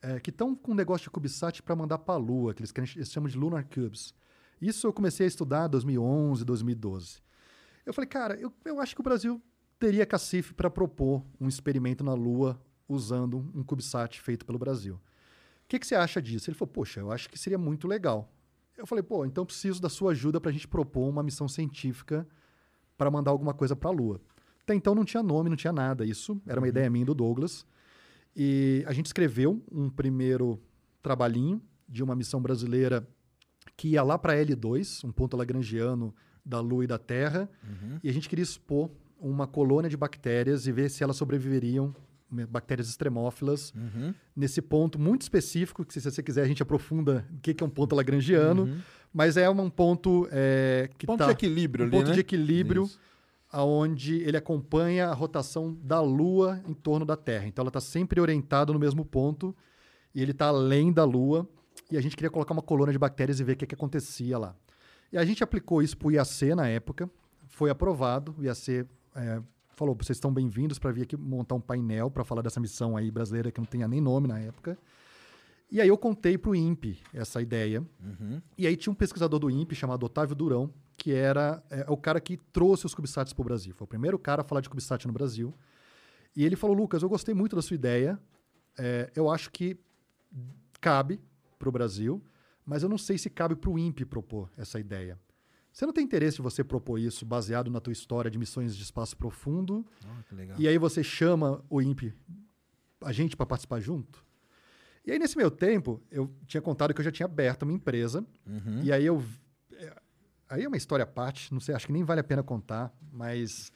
[0.02, 2.74] é, que estão com um negócio de CubeSat para mandar para a Lua, que eles,
[2.96, 4.14] eles chamam de Lunar Cubes.
[4.62, 7.22] Isso eu comecei a estudar em 2011, 2012.
[7.86, 9.42] Eu falei, cara, eu, eu acho que o Brasil
[9.84, 12.58] teria cacife para propor um experimento na Lua
[12.88, 14.96] usando um CubeSat feito pelo Brasil.
[14.96, 15.00] O
[15.68, 16.50] que, que você acha disso?
[16.50, 18.32] Ele falou, poxa, eu acho que seria muito legal.
[18.78, 22.26] Eu falei, pô, então preciso da sua ajuda para a gente propor uma missão científica
[22.98, 24.22] para mandar alguma coisa para a Lua.
[24.62, 26.06] Até então não tinha nome, não tinha nada.
[26.06, 27.66] Isso era uma ideia minha do Douglas.
[28.34, 30.62] E a gente escreveu um primeiro
[31.02, 33.06] trabalhinho de uma missão brasileira
[33.76, 36.16] que ia lá para L2, um ponto lagrangiano
[36.46, 37.50] da Lua e da Terra,
[38.02, 38.90] e a gente queria expor
[39.24, 41.96] uma colônia de bactérias e ver se elas sobreviveriam,
[42.32, 43.74] né, bactérias extremófilas,
[44.36, 47.70] nesse ponto muito específico, que se você quiser a gente aprofunda o que é um
[47.70, 48.78] ponto lagrangiano,
[49.14, 52.14] mas é um ponto é, que Ponto tá- de equilíbrio um ali, ponto né?
[52.16, 53.00] de equilíbrio Isso.
[53.52, 57.46] aonde ele acompanha a rotação da Lua em torno da Terra.
[57.48, 59.56] Então ela está sempre orientada no mesmo ponto
[60.14, 61.48] e ele está além da Lua.
[61.92, 64.38] E a gente queria colocar uma colônia de bactérias e ver o que, que acontecia
[64.38, 64.56] lá.
[65.12, 67.08] E a gente aplicou isso para o IAC na época,
[67.48, 68.34] foi aprovado.
[68.40, 68.86] O IAC
[69.16, 72.96] é, falou: vocês estão bem-vindos para vir aqui montar um painel para falar dessa missão
[72.96, 74.78] aí brasileira que não tinha nem nome na época.
[75.72, 77.84] E aí eu contei para o INPE essa ideia.
[78.58, 82.22] E aí tinha um pesquisador do INPE chamado Otávio Durão, que era é, o cara
[82.22, 83.74] que trouxe os CubeSats para o Brasil.
[83.74, 85.54] Foi o primeiro cara a falar de CubeSat no Brasil.
[86.36, 88.20] E ele falou, Lucas, eu gostei muito da sua ideia.
[88.78, 89.76] É, eu acho que
[90.80, 91.20] cabe
[91.58, 92.22] para o Brasil,
[92.66, 95.18] mas eu não sei se cabe para o INPE propor essa ideia.
[95.74, 98.84] Você não tem interesse de você propor isso baseado na tua história de missões de
[98.84, 99.84] espaço profundo?
[100.36, 100.56] legal.
[100.60, 102.14] E aí você chama o INPE,
[103.02, 104.24] a gente para participar junto?
[105.06, 108.26] E aí, nesse meio tempo, eu tinha contado que eu já tinha aberto uma empresa.
[108.84, 109.22] E aí eu.
[109.74, 110.02] é,
[110.50, 112.96] Aí é uma história à parte, não sei, acho que nem vale a pena contar,
[113.12, 113.72] mas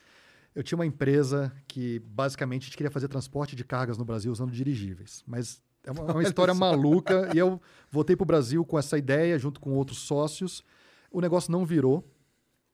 [0.53, 4.31] eu tinha uma empresa que basicamente a gente queria fazer transporte de cargas no Brasil
[4.31, 5.23] usando dirigíveis.
[5.25, 7.31] Mas é uma, é uma história maluca.
[7.33, 10.63] E eu voltei para o Brasil com essa ideia, junto com outros sócios.
[11.11, 12.03] O negócio não virou.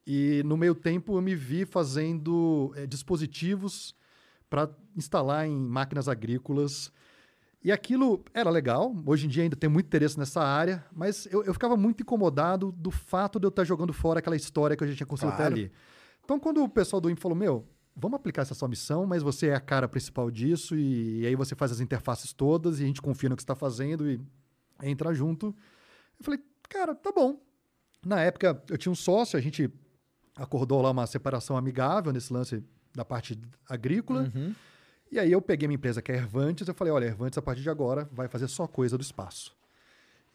[0.06, 3.96] E no meio tempo eu me vi fazendo eh, dispositivos
[4.50, 6.92] para instalar em máquinas agrícolas.
[7.64, 11.46] E aquilo era legal, hoje em dia ainda tem muito interesse nessa área, mas eu,
[11.46, 14.88] eu ficava muito incomodado do fato de eu estar jogando fora aquela história que a
[14.88, 15.54] gente tinha construído Claro.
[15.54, 15.72] até ali.
[16.26, 17.66] Então, quando o pessoal do INPE falou, meu,
[17.96, 21.36] vamos aplicar essa sua missão, mas você é a cara principal disso, e, e aí
[21.36, 24.20] você faz as interfaces todas, e a gente confia no que você está fazendo e
[24.82, 25.56] entra junto.
[26.20, 27.40] Eu falei, cara, tá bom.
[28.06, 29.72] Na época, eu tinha um sócio, a gente
[30.36, 33.40] acordou lá uma separação amigável nesse lance da parte
[33.70, 34.32] agrícola.
[35.12, 37.62] E aí eu peguei minha empresa que é Ervantes, eu falei, olha, Ervantes a partir
[37.62, 39.56] de agora vai fazer só coisa do espaço.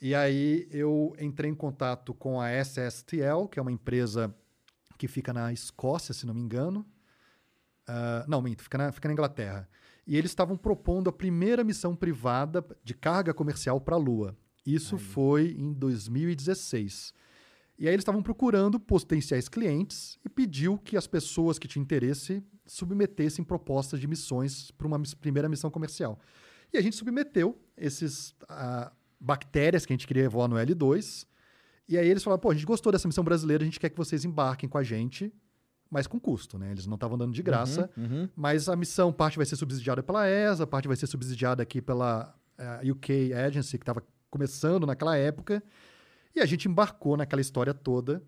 [0.00, 4.32] E aí eu entrei em contato com a SSTL, que é uma empresa
[4.96, 6.86] que fica na Escócia, se não me engano.
[7.88, 9.68] Ah, não, minto, fica na, fica na Inglaterra.
[10.06, 14.36] E eles estavam propondo a primeira missão privada de carga comercial para a Lua.
[14.64, 17.12] Isso foi em 2016.
[17.78, 22.42] E aí eles estavam procurando potenciais clientes e pediu que as pessoas que tinham interesse
[22.66, 26.18] submetessem propostas de missões para uma primeira missão comercial.
[26.72, 31.26] E a gente submeteu esses ah, bactérias que a gente queria voar no L2.
[31.88, 33.96] E aí eles falaram, pô, a gente gostou dessa missão brasileira, a gente quer que
[33.96, 35.32] vocês embarquem com a gente,
[35.88, 36.72] mas com custo, né?
[36.72, 37.88] Eles não estavam dando de graça.
[38.36, 42.34] Mas a missão, parte vai ser subsidiada pela ESA, parte vai ser subsidiada aqui pela
[42.58, 45.62] eh, UK Agency, que estava começando naquela época.
[46.38, 48.22] E a gente embarcou naquela história toda.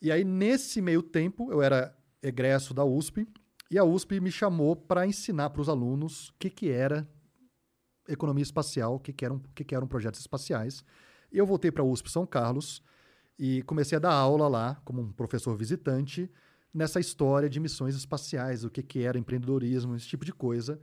[0.00, 3.28] E aí, nesse meio tempo, eu era egresso da USP,
[3.70, 7.06] e a USP me chamou para ensinar para os alunos o que, que era
[8.08, 10.82] economia espacial, o que, que, eram, que, que eram projetos espaciais.
[11.30, 12.82] E eu voltei para a USP São Carlos
[13.38, 16.30] e comecei a dar aula lá, como um professor visitante,
[16.72, 20.80] nessa história de missões espaciais, o que, que era empreendedorismo, esse tipo de coisa,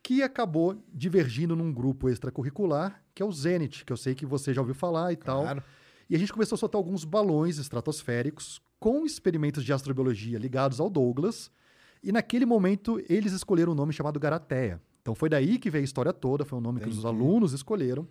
[0.00, 4.54] que acabou divergindo num grupo extracurricular, que é o Zenit, que eu sei que você
[4.54, 5.44] já ouviu falar e tal.
[6.08, 10.90] E a gente começou a soltar alguns balões estratosféricos com experimentos de astrobiologia ligados ao
[10.90, 11.50] Douglas.
[12.02, 14.80] E naquele momento eles escolheram um nome chamado Garateia.
[15.00, 18.06] Então foi daí que veio a história toda, foi um nome que os alunos escolheram.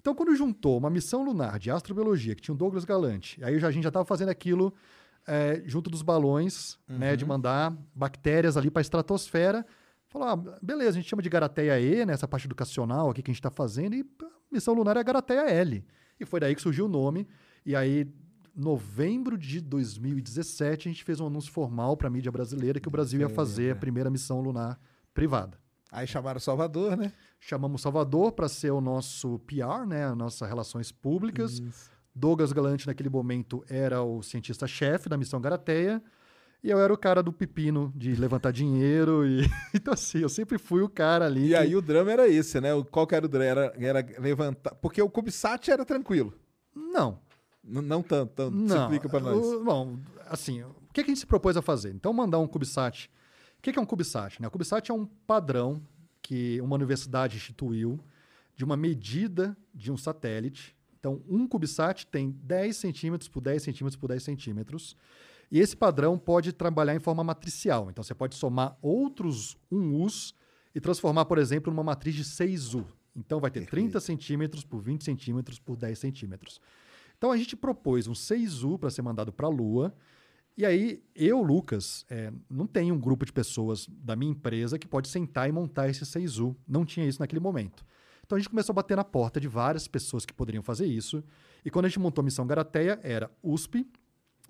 [0.00, 3.68] Então quando juntou uma missão lunar de astrobiologia, que tinha o Douglas Galante, aí já-
[3.68, 4.72] a gente já estava fazendo aquilo
[5.26, 9.64] eh, junto dos balões, né, de mandar bactérias ali para a estratosfera.
[10.06, 13.30] Falou, ah, beleza, a gente chama de Garateia E, né, essa parte educacional aqui que
[13.30, 14.04] a gente está fazendo, e
[14.52, 15.82] missão lunar é a Garateia L.
[16.18, 17.26] E foi daí que surgiu o nome.
[17.64, 18.06] E aí,
[18.54, 22.90] novembro de 2017, a gente fez um anúncio formal para a mídia brasileira que o
[22.90, 24.78] Brasil ia fazer a primeira missão lunar
[25.12, 25.58] privada.
[25.90, 27.12] Aí chamaram Salvador, né?
[27.38, 31.60] Chamamos Salvador para ser o nosso PR, né, a nossa relações públicas.
[32.14, 36.02] Douglas Galante, naquele momento, era o cientista-chefe da missão Garateia.
[36.64, 39.26] E eu era o cara do pepino de levantar dinheiro.
[39.26, 39.42] E...
[39.74, 41.44] então, assim, eu sempre fui o cara ali.
[41.44, 42.72] E que- aí o drama era esse, né?
[42.72, 43.44] O- Qual que era o drama?
[43.44, 44.74] Era, era levantar...
[44.76, 46.32] Porque o CubeSat era tranquilo.
[46.74, 47.20] Não,
[47.62, 48.56] N- não tanto, tanto.
[48.56, 49.36] Não, Explica pra nós.
[49.36, 51.90] o- Bom, assim, o que, que a gente se propôs a fazer?
[51.94, 53.10] Então, mandar um CubeSat.
[53.58, 54.40] O que, que é um CubeSat?
[54.40, 54.48] Né?
[54.48, 55.82] O CubeSat é um padrão
[56.22, 58.00] que uma universidade instituiu
[58.56, 60.74] de uma medida de um satélite.
[60.98, 64.96] Então, um CubeSat tem 10 centímetros por 10 centímetros por 10 centímetros.
[65.54, 67.88] E esse padrão pode trabalhar em forma matricial.
[67.88, 70.34] Então, você pode somar outros 1Us
[70.74, 72.84] e transformar, por exemplo, numa matriz de 6U.
[73.16, 76.60] Então, vai ter 30 centímetros por 20 centímetros por 10 centímetros.
[77.16, 79.94] Então a gente propôs um 6U para ser mandado para a Lua.
[80.56, 84.86] E aí, eu, Lucas, é, não tenho um grupo de pessoas da minha empresa que
[84.86, 86.54] pode sentar e montar esse 6U.
[86.68, 87.84] Não tinha isso naquele momento.
[88.24, 91.24] Então a gente começou a bater na porta de várias pessoas que poderiam fazer isso.
[91.64, 93.86] E quando a gente montou a missão Garateia, era USP,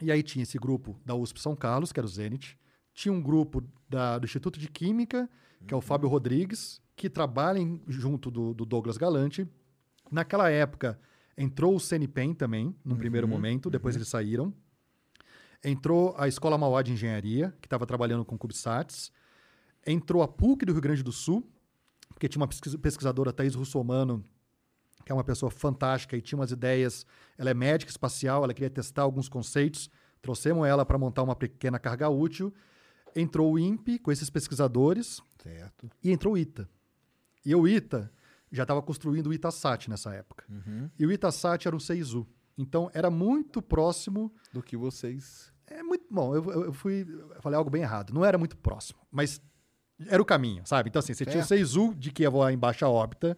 [0.03, 2.59] e aí tinha esse grupo da USP São Carlos, que era o Zenit.
[2.93, 5.29] Tinha um grupo da- do Instituto de Química,
[5.67, 9.49] que é o Fábio Rodrigues, que trabalha em- junto do, do Douglas Galante.
[10.11, 10.99] Naquela época,
[11.37, 14.53] entrou o CNPEM também, num primeiro momento, depois eles saíram.
[15.63, 19.11] Entrou a Escola Mauá de Engenharia, que estava trabalhando com CubeSats.
[19.87, 21.49] Entrou a PUC do Rio Grande do Sul,
[22.09, 24.25] porque tinha uma pesquisa- pesquisadora, Thaís Russomano,
[25.05, 27.05] que é uma pessoa fantástica e tinha umas ideias.
[27.37, 29.91] Ela é médica espacial, ela queria testar alguns conceitos.
[30.23, 32.53] Trouxemos ela para montar uma pequena carga útil.
[33.15, 35.91] Entrou o INPE com esses pesquisadores Certo.
[36.03, 36.69] e entrou o ITA.
[37.45, 38.11] E o ITA
[38.51, 40.45] já estava construindo o Itasat nessa época.
[40.99, 42.27] E o Itasat era um 6U.
[42.57, 44.33] Então era muito próximo.
[44.53, 45.53] Do que vocês.
[45.67, 46.35] É muito bom.
[46.35, 47.07] Eu, eu- fui.
[47.09, 48.13] Eu falei algo bem errado.
[48.15, 49.41] Não era muito próximo, mas
[50.09, 50.89] era o caminho, sabe?
[50.89, 51.61] Então, assim, você tinha o Certo.
[51.61, 53.37] 6U de que ia voar em baixa órbita,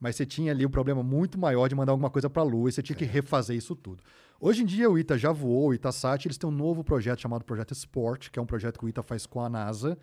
[0.00, 2.68] mas você tinha ali um problema muito maior de mandar alguma coisa para a Lua
[2.68, 4.02] e você tinha que refazer isso tudo.
[4.40, 7.44] Hoje em dia, o ITA já voou, o Itasat, eles têm um novo projeto chamado
[7.44, 9.98] Projeto Sport, que é um projeto que o ITA faz com a NASA.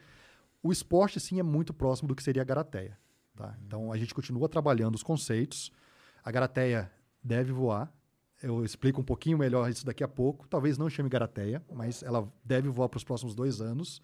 [0.62, 2.98] O Sport, sim, é muito próximo do que seria a Garateia.
[3.36, 3.56] Tá?
[3.66, 5.72] Então, a gente continua trabalhando os conceitos.
[6.24, 6.92] A Garateia
[7.24, 7.94] deve voar.
[8.44, 10.46] Eu explico um pouquinho melhor isso daqui a pouco.
[10.48, 14.02] Talvez não chame Garateia, mas ela deve voar para os próximos dois anos.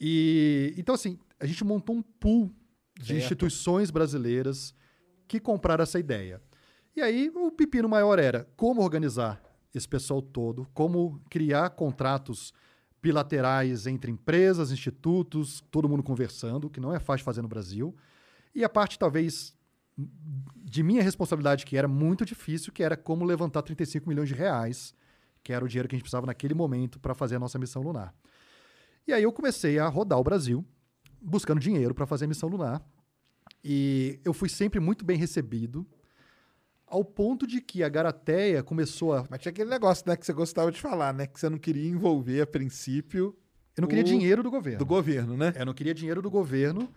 [0.00, 2.50] E então, assim, a gente montou um pool
[2.98, 3.18] de Certo.
[3.18, 4.74] instituições brasileiras
[5.26, 6.40] que compraram essa ideia.
[6.94, 9.42] E aí o pepino maior era como organizar
[9.74, 12.52] esse pessoal todo, como criar contratos
[13.02, 17.96] bilaterais entre empresas, institutos, todo mundo conversando, que não é fácil fazer no Brasil.
[18.54, 19.56] E a parte, talvez,
[20.56, 24.94] de minha responsabilidade, que era muito difícil, que era como levantar 35 milhões de reais,
[25.42, 27.82] que era o dinheiro que a gente precisava naquele momento para fazer a nossa missão
[27.82, 28.14] lunar.
[29.06, 30.64] E aí eu comecei a rodar o Brasil,
[31.20, 32.80] buscando dinheiro para fazer a missão lunar.
[33.64, 35.86] E eu fui sempre muito bem recebido,
[36.86, 39.26] ao ponto de que a Garateia começou a.
[39.30, 41.26] Mas tinha aquele negócio, né, que você gostava de falar, né?
[41.26, 43.36] Que você não queria envolver a princípio
[43.76, 44.78] Eu não queria o- dinheiro do governo.
[44.78, 45.52] do governo, né?
[45.56, 46.92] Eu não queria dinheiro do governo.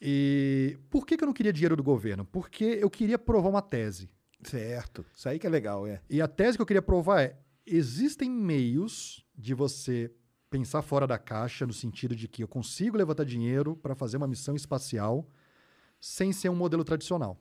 [0.00, 2.24] E por que, que eu não queria dinheiro do governo?
[2.24, 4.10] Porque eu queria provar uma tese.
[4.42, 5.06] Certo.
[5.14, 6.00] Isso aí que é legal, é.
[6.10, 10.10] E a tese que eu queria provar é: existem meios de você
[10.50, 14.26] pensar fora da caixa, no sentido de que eu consigo levantar dinheiro para fazer uma
[14.26, 15.26] missão espacial
[16.04, 17.38] sem ser um modelo tradicional.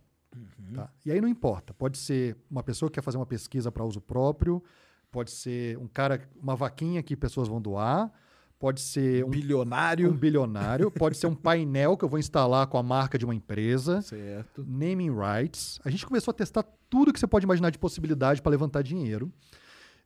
[0.76, 0.88] tá?
[1.04, 1.74] E aí não importa.
[1.74, 4.64] Pode ser uma pessoa que quer fazer uma pesquisa para uso próprio,
[5.12, 8.12] pode ser um cara, uma vaquinha que pessoas vão doar,
[8.60, 10.12] pode ser um, Bilionário.
[10.12, 13.34] um bilionário, pode ser um painel que eu vou instalar com a marca de uma
[13.34, 14.64] empresa Certo.
[14.68, 15.80] naming rights.
[15.84, 19.34] A gente começou a testar tudo que você pode imaginar de possibilidade para levantar dinheiro.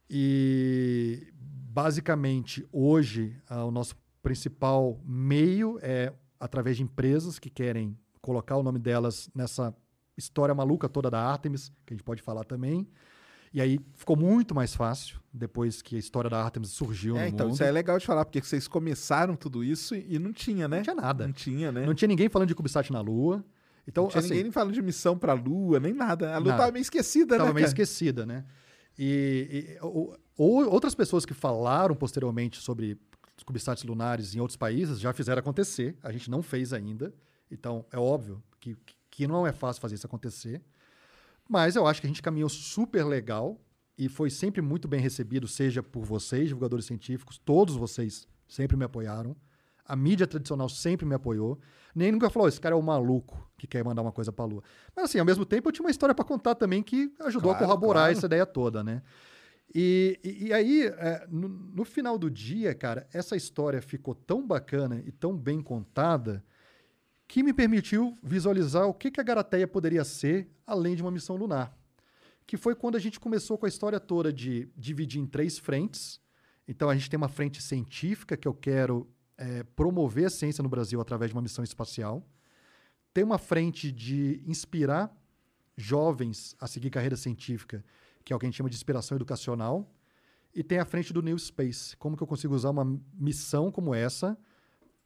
[0.10, 8.58] E basicamente hoje ah, o nosso principal meio é através de empresas que querem colocar
[8.58, 9.74] o nome delas nessa
[10.18, 12.88] história maluca toda da Artemis, que a gente pode falar também.
[13.54, 17.28] E aí ficou muito mais fácil depois que a história da Artemis surgiu É, no
[17.28, 17.54] então, mundo.
[17.56, 20.78] isso é legal de falar, porque vocês começaram tudo isso e não tinha, né?
[20.78, 21.26] Não tinha nada.
[21.28, 21.86] Não tinha, né?
[21.86, 23.46] Não tinha ninguém falando de CubeSat na Lua.
[23.88, 26.34] Então, Não tinha assim, ninguém falando de missão pra Lua, nem nada.
[26.34, 26.58] A Lua Nada.
[26.64, 27.54] tava meio esquecida, Estava né?
[27.54, 27.70] meio cara?
[27.70, 28.44] esquecida, né?
[28.98, 32.98] E, e- ou- outras pessoas que falaram posteriormente sobre
[33.46, 35.96] CubeSats lunares em outros países já fizeram acontecer.
[36.02, 37.14] A gente não fez ainda.
[37.50, 38.78] Então, é óbvio que,
[39.10, 40.62] que não é fácil fazer isso acontecer.
[41.48, 43.60] Mas eu acho que a gente caminhou super legal
[43.98, 48.84] e foi sempre muito bem recebido, seja por vocês, divulgadores científicos, todos vocês sempre me
[48.84, 49.36] apoiaram.
[49.88, 51.60] A mídia tradicional sempre me apoiou.
[51.94, 54.64] Nem nunca falou, esse cara é o maluco que quer mandar uma coisa pra Lua.
[54.96, 57.64] Mas assim, ao mesmo tempo eu tinha uma história para contar também que ajudou Claro,
[57.64, 58.18] a corroborar claro.
[58.18, 59.04] essa ideia toda, né?
[59.74, 64.46] E, e, e aí, é, no, no final do dia, cara, essa história ficou tão
[64.46, 66.44] bacana e tão bem contada
[67.28, 71.36] que me permitiu visualizar o que, que a Garateia poderia ser além de uma missão
[71.36, 71.76] lunar.
[72.46, 76.20] Que foi quando a gente começou com a história toda de dividir em três frentes.
[76.68, 79.08] Então, a gente tem uma frente científica, que eu quero
[79.38, 82.28] é, promover a ciência no Brasil através de uma missão espacial.
[83.14, 85.16] Tem uma frente de inspirar
[85.76, 87.84] jovens a seguir carreira científica,
[88.24, 89.92] que é o que a gente chama de inspiração educacional.
[90.54, 91.98] E tem a frente do New Space.
[91.98, 94.38] Como que eu consigo usar uma missão como essa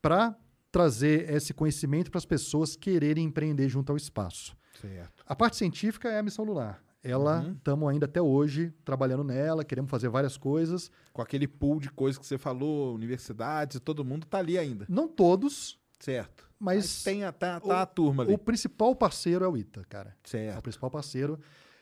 [0.02, 0.38] para
[0.72, 4.56] trazer esse conhecimento para as pessoas quererem empreender junto ao espaço.
[4.80, 5.24] Certo.
[5.26, 6.82] A parte científica é a missão lunar.
[7.02, 10.92] Ela, estamos ainda até hoje trabalhando nela, queremos fazer várias coisas.
[11.14, 14.86] Com aquele pool de coisas que você falou, universidades, todo mundo tá ali ainda.
[14.90, 16.50] Não todos, Certo.
[16.60, 18.34] mas, tem a, tá, tá a turma ali.
[18.34, 20.10] o principal parceiro é o ITA, cara.
[20.10, 20.62] É o Certo.
[20.62, 21.40] principal parceiro.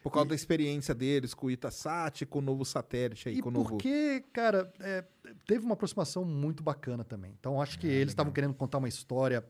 [0.08, 3.50] Por causa da experiência deles com o Itasat, com o novo satélite aí, E com
[3.50, 3.70] o novo...
[3.70, 5.04] porque, cara, é,
[5.46, 7.36] teve uma aproximação muito bacana também.
[7.40, 9.46] Então, acho que eles estavam querendo contar uma história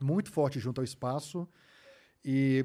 [0.00, 1.48] muito forte junto ao espaço.
[2.24, 2.64] E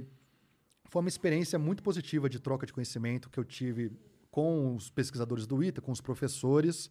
[0.90, 3.92] foi uma experiência muito positiva de troca de conhecimento que eu tive
[4.30, 6.90] com os pesquisadores do ITA, com os professores.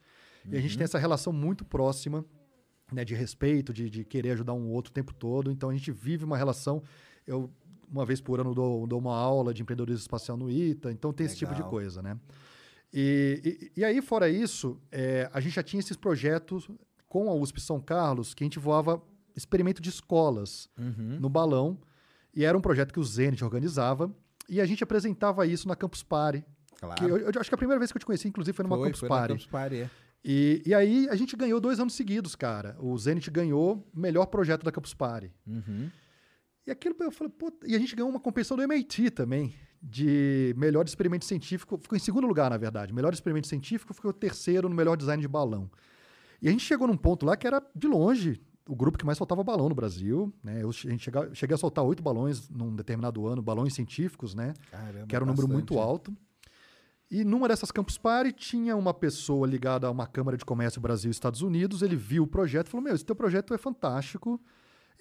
[0.48, 2.24] E a gente tem essa relação muito próxima,
[2.92, 5.50] né, de respeito, de, de querer ajudar um outro o tempo todo.
[5.50, 6.82] Então, a gente vive uma relação.
[7.26, 7.50] Eu,
[7.92, 10.90] uma vez por ano, dou, dou uma aula de empreendedorismo espacial no ITA.
[10.90, 11.70] Então, tem esse tipo de Legal.
[11.70, 12.18] coisa, né?
[12.92, 16.68] E, e, e aí, fora isso, é, a gente já tinha esses projetos
[17.08, 19.02] com a USP São Carlos, que a gente voava
[19.36, 21.18] experimento de escolas Uhum.
[21.20, 21.78] no balão.
[22.34, 24.10] E era um projeto que o Zenit organizava.
[24.48, 26.44] e a gente apresentava isso na Campus Party.
[26.80, 27.06] Claro.
[27.08, 28.86] Eu, eu acho que a primeira vez que eu te conheci, inclusive, foi numa Foi,
[28.88, 29.28] Campus foi Party.
[29.34, 29.90] Campus Party, é.
[30.24, 32.76] E, e aí a gente ganhou dois anos seguidos, cara.
[32.80, 35.30] O Zenit ganhou melhor projeto da Campus Party.
[35.46, 35.88] Uhum.
[36.66, 40.54] E aquilo eu falei, pô, e a gente ganhou uma competição do MIT também, de
[40.56, 41.76] melhor experimento científico.
[41.78, 42.92] Ficou em segundo lugar, na verdade.
[42.92, 45.68] Melhor experimento científico ficou terceiro no melhor design de balão.
[46.40, 49.18] E a gente chegou num ponto lá que era, de longe, o grupo que mais
[49.18, 50.32] soltava balão no Brasil.
[50.42, 50.62] Né?
[50.62, 54.54] Eu, a gente chega, cheguei a soltar oito balões num determinado ano, balões científicos, né?
[54.70, 55.80] Caramba, que era um número bastante, muito hein?
[55.80, 56.16] alto.
[57.10, 61.10] E numa dessas Campus Party tinha uma pessoa ligada a uma Câmara de Comércio Brasil
[61.10, 61.82] e Estados Unidos.
[61.82, 64.40] Ele viu o projeto e falou: Meu, esse teu projeto é fantástico.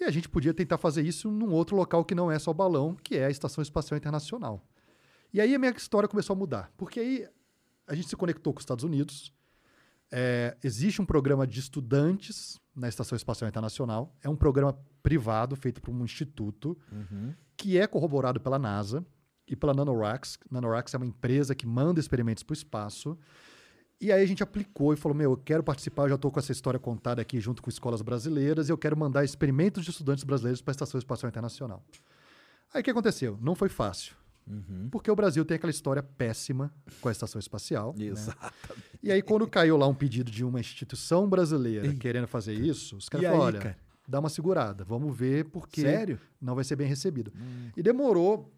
[0.02, 2.96] E a gente podia tentar fazer isso num outro local que não é só balão,
[3.04, 4.60] que é a Estação Espacial Internacional.
[5.32, 6.72] E aí a minha história começou a mudar.
[6.76, 7.28] Porque aí
[7.86, 9.32] a gente se conectou com os Estados Unidos.
[10.10, 14.12] É, existe um programa de estudantes na Estação Espacial Internacional.
[14.20, 16.76] É um programa privado feito por um instituto
[17.56, 19.06] que é corroborado pela NASA
[19.46, 20.36] e pela NanoRax.
[20.50, 23.16] NanoRax é uma empresa que manda experimentos para o espaço.
[24.02, 26.40] E aí a gente aplicou e falou: Meu, eu quero participar, eu já estou com
[26.40, 30.24] essa história contada aqui junto com escolas brasileiras e eu quero mandar experimentos de estudantes
[30.24, 31.84] brasileiros para a Estação Espacial Internacional.
[32.74, 33.38] Aí o que aconteceu?
[33.40, 34.16] Não foi fácil.
[34.90, 37.94] Porque o Brasil tem aquela história péssima com a estação espacial.
[37.96, 38.06] né?
[38.06, 38.82] Exatamente.
[39.00, 41.94] E aí, quando caiu lá um pedido de uma instituição brasileira Ei.
[41.94, 43.78] querendo fazer isso, os caras falaram: olha, cara?
[44.06, 46.16] dá uma segurada, vamos ver, porque Sério?
[46.20, 46.36] Hum.
[46.40, 47.32] não vai ser bem recebido.
[47.76, 48.52] E demorou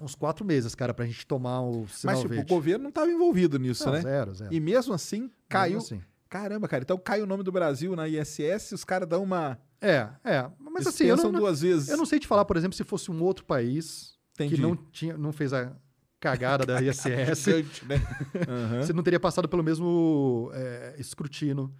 [0.00, 2.52] uns quatro meses, cara, pra gente tomar o sinal Mas, tipo, verde.
[2.52, 4.02] o governo não estava envolvido nisso, Não, né?
[4.02, 4.54] zero, zero.
[4.54, 5.78] E mesmo assim, caiu.
[5.78, 6.00] assim.
[6.28, 6.82] Caramba, cara.
[6.82, 9.58] Então cai o nome do Brasil na ISS, os caras dão uma.
[9.80, 10.50] É, é.
[10.58, 11.88] Mas assim, eu não, duas vezes.
[11.88, 14.56] eu não sei te falar, por exemplo, se fosse um outro país Entendi.
[14.56, 15.72] que não, tinha, não fez a
[16.18, 17.96] cagada da ISS, Gigante, né?
[18.48, 18.82] Aham.
[18.82, 21.72] você não teria passado pelo mesmo é, escrutínio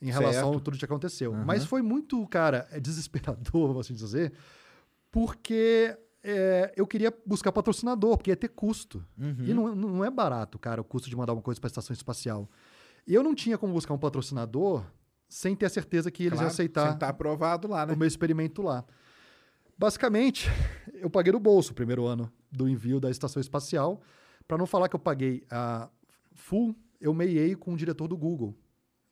[0.00, 0.58] em relação Certo.
[0.58, 1.34] a tudo que aconteceu.
[1.34, 1.44] Aham.
[1.44, 4.32] Mas foi muito, cara, é desesperador, vamos assim dizer,
[5.10, 9.04] porque é, eu queria buscar patrocinador, porque ia ter custo.
[9.18, 9.44] Uhum.
[9.44, 11.92] E não, não é barato, cara, o custo de mandar uma coisa para a estação
[11.92, 12.48] espacial.
[13.06, 14.84] E eu não tinha como buscar um patrocinador
[15.28, 17.94] sem ter a certeza que eles Claro, iam aceitar sem tá aprovado lá, né?
[17.94, 18.84] o meu experimento lá.
[19.76, 20.48] Basicamente,
[20.94, 24.00] eu paguei do bolso o primeiro ano do envio da estação espacial.
[24.46, 25.88] Para não falar que eu paguei a
[26.34, 28.54] full, eu meiei com o diretor do Google,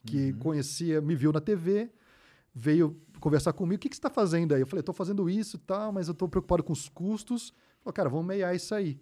[0.05, 1.91] que conhecia, me viu na TV,
[2.55, 3.77] veio conversar comigo.
[3.77, 4.61] O que, que você está fazendo aí?
[4.63, 7.53] Eu falei, estou fazendo isso e tal, mas eu estou preocupado com os custos.
[7.83, 9.01] Falei, cara, vamos meiar isso aí.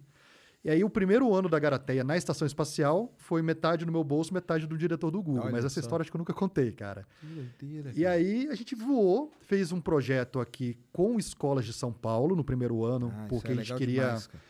[0.61, 4.33] E aí, o primeiro ano da Garateia na estação espacial foi metade no meu bolso,
[4.33, 5.43] metade do diretor do Google.
[5.43, 5.79] Olha mas essa só.
[5.79, 7.07] história acho que eu nunca contei, cara.
[7.21, 11.93] Que doideira, E aí a gente voou, fez um projeto aqui com escolas de São
[11.93, 14.43] Paulo no primeiro ano, Ah, isso porque é a gente queria demais, cara.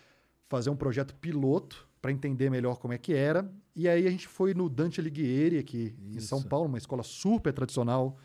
[0.48, 3.48] fazer um projeto piloto para entender melhor como é que era.
[3.76, 6.28] E aí a gente foi no Dante Alighieri aqui em Isso.
[6.28, 8.18] São Paulo, uma escola super tradicional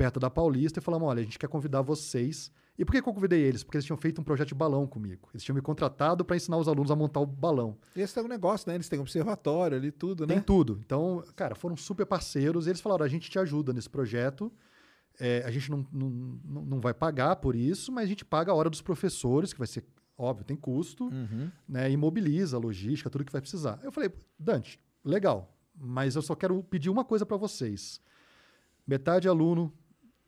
[0.00, 2.50] perto da Paulista e falamos, olha, a gente quer convidar vocês.
[2.78, 3.62] E por que, que eu convidei eles?
[3.62, 5.28] Porque eles tinham feito um projeto de balão comigo.
[5.34, 7.76] Eles tinham me contratado para ensinar os alunos a montar o balão.
[7.94, 8.76] Esse é um negócio, né?
[8.76, 10.42] Eles têm um observatório ali, tudo, Tem né?
[10.42, 10.80] tudo.
[10.86, 12.66] Então, cara, foram super parceiros.
[12.66, 14.50] E eles falaram: a gente te ajuda nesse projeto.
[15.18, 16.08] É, a gente não, não,
[16.64, 19.68] não vai pagar por isso, mas a gente paga a hora dos professores, que vai
[19.68, 19.84] ser,
[20.16, 21.50] óbvio, tem custo, Uhum.
[21.68, 21.90] né?
[21.90, 23.78] Imobiliza a logística, tudo que vai precisar.
[23.82, 28.00] Eu falei, Dante, legal, mas eu só quero pedir uma coisa para vocês.
[28.86, 29.70] Metade aluno,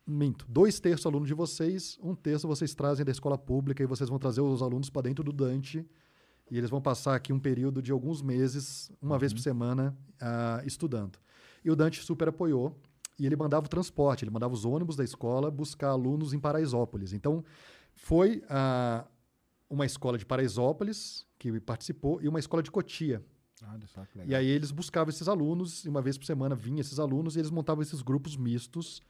[0.07, 4.09] minto, dois terços aluno de vocês, um terço vocês trazem da escola pública e vocês
[4.09, 5.87] vão trazer os alunos para dentro do Dante
[6.51, 10.63] e eles vão passar aqui um período de alguns meses, uma vez por semana, ah,
[10.67, 11.19] estudando.
[11.65, 12.79] E o Dante super apoiou
[13.19, 17.13] e ele mandava o transporte, ele mandava os ônibus da escola buscar alunos em Paraisópolis.
[17.13, 17.45] Então,
[17.95, 19.07] foi ah,
[19.71, 23.25] uma escola de Paraisópolis que participou e uma escola de Cotia.
[24.19, 24.33] Legal.
[24.33, 27.39] E aí eles buscavam esses alunos, e uma vez por semana vinham esses alunos e
[27.39, 29.01] eles montavam esses grupos mistos.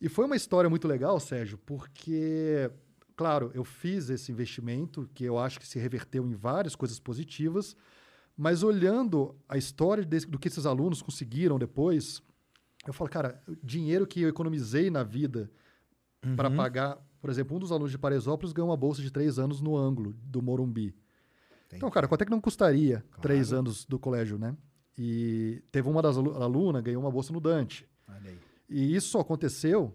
[0.00, 2.70] E foi uma história muito legal, Sérgio, porque,
[3.16, 7.76] claro, eu fiz esse investimento que eu acho que se reverteu em várias coisas positivas,
[8.36, 12.22] mas olhando a história desse- do que esses alunos conseguiram depois,
[12.86, 15.50] eu falo, cara, o dinheiro que eu economizei na vida
[16.36, 19.60] para pagar, por exemplo, um dos alunos de Paraisópolis ganhou uma bolsa de três anos
[19.60, 20.94] no ângulo do Morumbi.
[21.76, 24.56] Então, cara, quanto é que não custaria três anos do colégio, né?
[24.98, 27.86] E teve uma das alu- alunas ganhou uma bolsa no Dante.
[28.08, 28.38] Olha aí.
[28.70, 29.94] E isso só aconteceu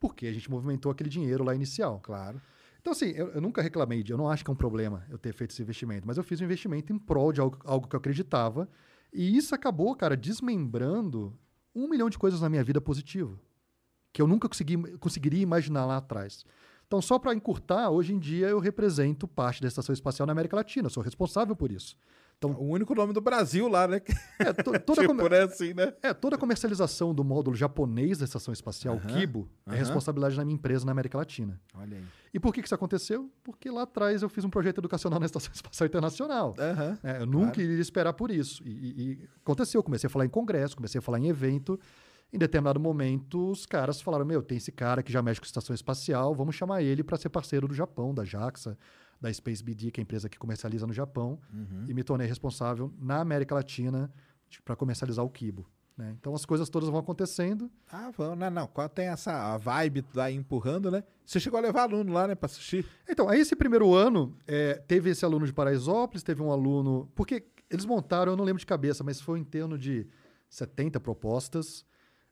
[0.00, 2.00] porque a gente movimentou aquele dinheiro lá inicial.
[2.00, 2.40] Claro.
[2.80, 5.18] Então, assim, eu, eu nunca reclamei de, eu não acho que é um problema eu
[5.18, 7.94] ter feito esse investimento, mas eu fiz um investimento em prol de algo, algo que
[7.94, 8.68] eu acreditava.
[9.12, 11.36] E isso acabou, cara, desmembrando
[11.74, 13.38] um milhão de coisas na minha vida positiva,
[14.12, 16.44] que eu nunca consegui, conseguiria imaginar lá atrás.
[16.86, 20.56] Então, só para encurtar, hoje em dia eu represento parte da Estação Espacial na América
[20.56, 21.96] Latina, eu sou responsável por isso.
[22.38, 24.00] Então, o único nome do Brasil lá, né?
[24.38, 25.92] É, to, toda, tipo, né, assim, né?
[26.00, 30.54] é, toda a comercialização do módulo japonês da Estação Espacial, Kibo, é responsabilidade da minha
[30.54, 31.60] empresa na América Latina.
[31.74, 32.04] Olha aí.
[32.32, 33.28] E por que que isso aconteceu?
[33.42, 36.54] Porque lá atrás eu fiz um projeto educacional na Estação Espacial Internacional.
[37.02, 38.62] É, eu nunca iria esperar por isso.
[38.64, 41.78] E, e- e aconteceu, comecei a falar em congresso, comecei a falar em evento.
[42.32, 45.74] Em determinado momento, os caras falaram: Meu, tem esse cara que já mexe com estação
[45.74, 48.76] espacial, vamos chamar ele para ser parceiro do Japão, da JAXA,
[49.20, 51.38] da Space BD, que é a empresa que comercializa no Japão.
[51.88, 54.12] E me tornei responsável na América Latina
[54.64, 55.66] para comercializar o Kibo.
[55.96, 56.14] né?
[56.20, 57.70] Então as coisas todas vão acontecendo.
[57.90, 58.38] Ah, vamos.
[58.38, 58.66] Não, não.
[58.68, 61.02] Quando tem essa vibe daí empurrando, né?
[61.26, 62.86] Você chegou a levar aluno lá, né, pra assistir?
[63.08, 67.10] Então, aí esse primeiro ano, é, teve esse aluno de Paraisópolis, teve um aluno.
[67.14, 70.06] Porque eles montaram, eu não lembro de cabeça, mas foi em torno de
[70.48, 71.84] 70 propostas.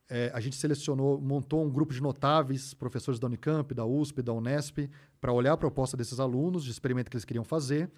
[0.08, 4.32] É, a gente selecionou, montou um grupo de notáveis, professores da Unicamp, da USP, da
[4.32, 4.88] Unesp,
[5.20, 7.90] para olhar a proposta desses alunos, de experimento que eles queriam fazer.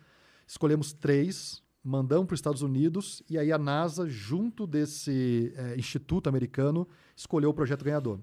[0.47, 6.29] Escolhemos três, mandamos para os Estados Unidos, e aí a NASA, junto desse é, instituto
[6.29, 8.21] americano, escolheu o projeto ganhador.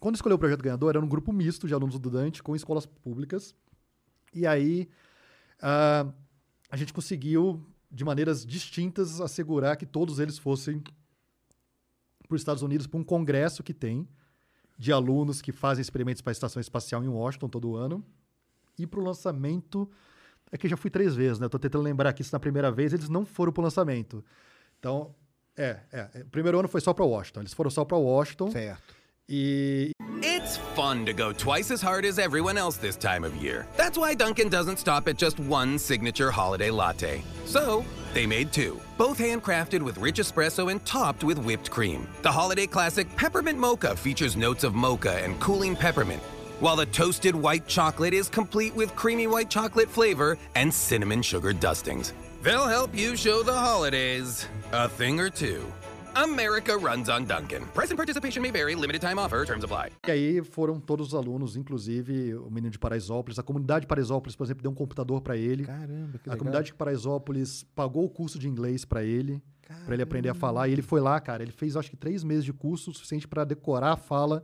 [0.00, 2.84] Quando escolheu o projeto ganhador, era um grupo misto de alunos do Dante com escolas
[2.84, 3.54] públicas.
[4.34, 4.88] E aí
[5.60, 6.12] ah,
[6.68, 10.82] a gente conseguiu, de maneiras distintas, assegurar que todos eles fossem
[12.32, 14.08] para os Estados Unidos para um congresso que tem
[14.78, 18.02] de alunos que fazem experimentos para a Estação Espacial em Washington todo ano
[18.78, 19.88] e para o lançamento.
[20.50, 21.46] É que eu já fui três vezes, né?
[21.46, 24.24] Estou tentando lembrar que isso na primeira vez eles não foram para o lançamento.
[24.78, 25.14] Então,
[25.56, 26.20] é, é, é.
[26.22, 27.40] O primeiro ano foi só para Washington.
[27.40, 28.94] Eles foram só para Washington Certo.
[29.28, 29.90] e
[30.22, 33.66] It's fun to go twice as hard as everyone else this time of year.
[33.76, 37.22] That's why Dunkin' doesn't stop at just one signature holiday latte.
[37.44, 37.84] So,
[38.14, 42.08] they made two, both handcrafted with rich espresso and topped with whipped cream.
[42.22, 46.22] The holiday classic Peppermint Mocha features notes of mocha and cooling peppermint,
[46.60, 51.52] while the toasted white chocolate is complete with creamy white chocolate flavor and cinnamon sugar
[51.52, 52.12] dustings.
[52.42, 55.64] They'll help you show the holidays a thing or two.
[56.14, 57.64] America runs on Dunkin'.
[57.72, 59.90] Price and participation may vary, limited time offer, terms apply.
[60.06, 63.38] E aí foram todos os alunos, inclusive o menino de Paraisópolis.
[63.38, 65.64] A comunidade de Paraisópolis, por exemplo, deu um computador para ele.
[65.64, 66.38] Caramba, que a legal.
[66.38, 69.42] comunidade de Paraisópolis pagou o curso de inglês para ele,
[69.86, 70.68] para ele aprender a falar.
[70.68, 71.42] E ele foi lá, cara.
[71.42, 74.42] Ele fez acho que três meses de curso, o suficiente para decorar a fala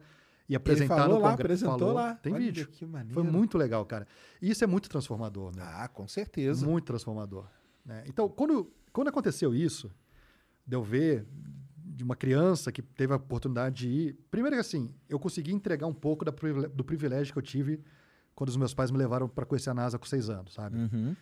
[0.48, 1.66] e apresentar falou no lá, congresso.
[1.66, 2.14] apresentou lá.
[2.14, 2.66] Tem Olha vídeo.
[2.68, 3.12] que maneiro.
[3.12, 4.06] Foi muito legal, cara.
[4.40, 5.62] E isso é muito transformador, né?
[5.62, 6.64] Ah, com certeza.
[6.64, 7.44] Muito transformador.
[7.84, 8.04] né?
[8.06, 9.90] Então, quando, quando aconteceu isso,
[10.66, 11.26] de eu ver
[11.98, 14.18] de uma criança que teve a oportunidade de ir.
[14.30, 17.82] Primeiro que assim, eu consegui entregar um pouco da do privilégio que eu tive
[18.36, 20.78] quando os meus pais me levaram para conhecer a NASA com seis anos, sabe?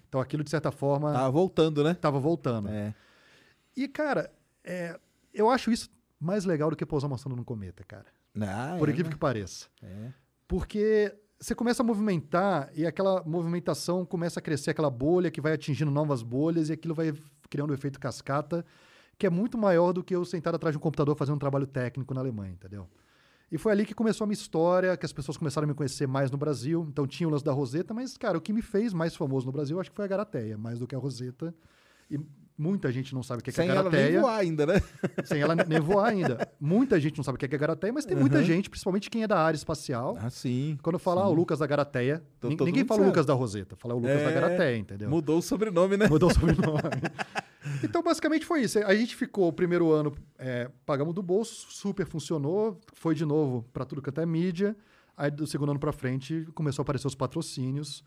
[0.06, 1.92] Então aquilo, de certa forma, Tava voltando, né?
[1.92, 2.68] estava voltando.
[2.68, 2.94] É.
[3.74, 4.30] E, cara,
[4.62, 5.00] é,
[5.32, 5.88] eu acho isso
[6.20, 8.06] mais legal do que pousar mostrando num cometa, cara.
[8.38, 9.14] Ah, Por é, incrível né?
[9.14, 9.68] que pareça.
[9.82, 10.12] É.
[10.46, 15.54] Porque você começa a movimentar e aquela movimentação começa a crescer aquela bolha que vai
[15.54, 17.14] atingindo novas bolhas e aquilo vai
[17.48, 18.64] criando um efeito cascata
[19.18, 21.66] que é muito maior do que eu sentado atrás de um computador fazendo um trabalho
[21.66, 22.86] técnico na Alemanha, entendeu?
[23.50, 26.06] E foi ali que começou a minha história, que as pessoas começaram a me conhecer
[26.06, 26.84] mais no Brasil.
[26.90, 29.52] Então tinha o lance da Roseta, mas, cara, o que me fez mais famoso no
[29.52, 31.54] Brasil, acho que foi a Garateia, mais do que a Roseta.
[32.10, 32.18] E
[32.58, 34.20] muita gente não sabe o que é, que é Sem a ela nem Garateia.
[34.20, 34.74] voar ainda, né?
[35.24, 36.48] Sem ela nem voar ainda.
[36.60, 39.22] Muita gente não sabe o que é é Garateia, mas tem muita gente, principalmente quem
[39.22, 40.18] é da área espacial.
[40.20, 40.76] Ah, sim.
[40.82, 43.06] Quando falar ah, o Lucas da Garateia, todo ninguém fala o.
[43.06, 45.08] Lucas da Roseta, fala o Lucas da É, Garateia, entendeu?
[45.08, 46.08] Mudou o sobrenome, né?
[46.08, 46.80] Mudou o sobrenome.
[47.82, 48.78] então, basicamente foi isso.
[48.78, 53.64] A gente ficou o primeiro ano, é, pagamos do bolso, super funcionou, foi de novo
[53.72, 54.76] para tudo quanto é mídia.
[55.16, 58.04] Aí do segundo ano para frente começou a aparecer os patrocínios.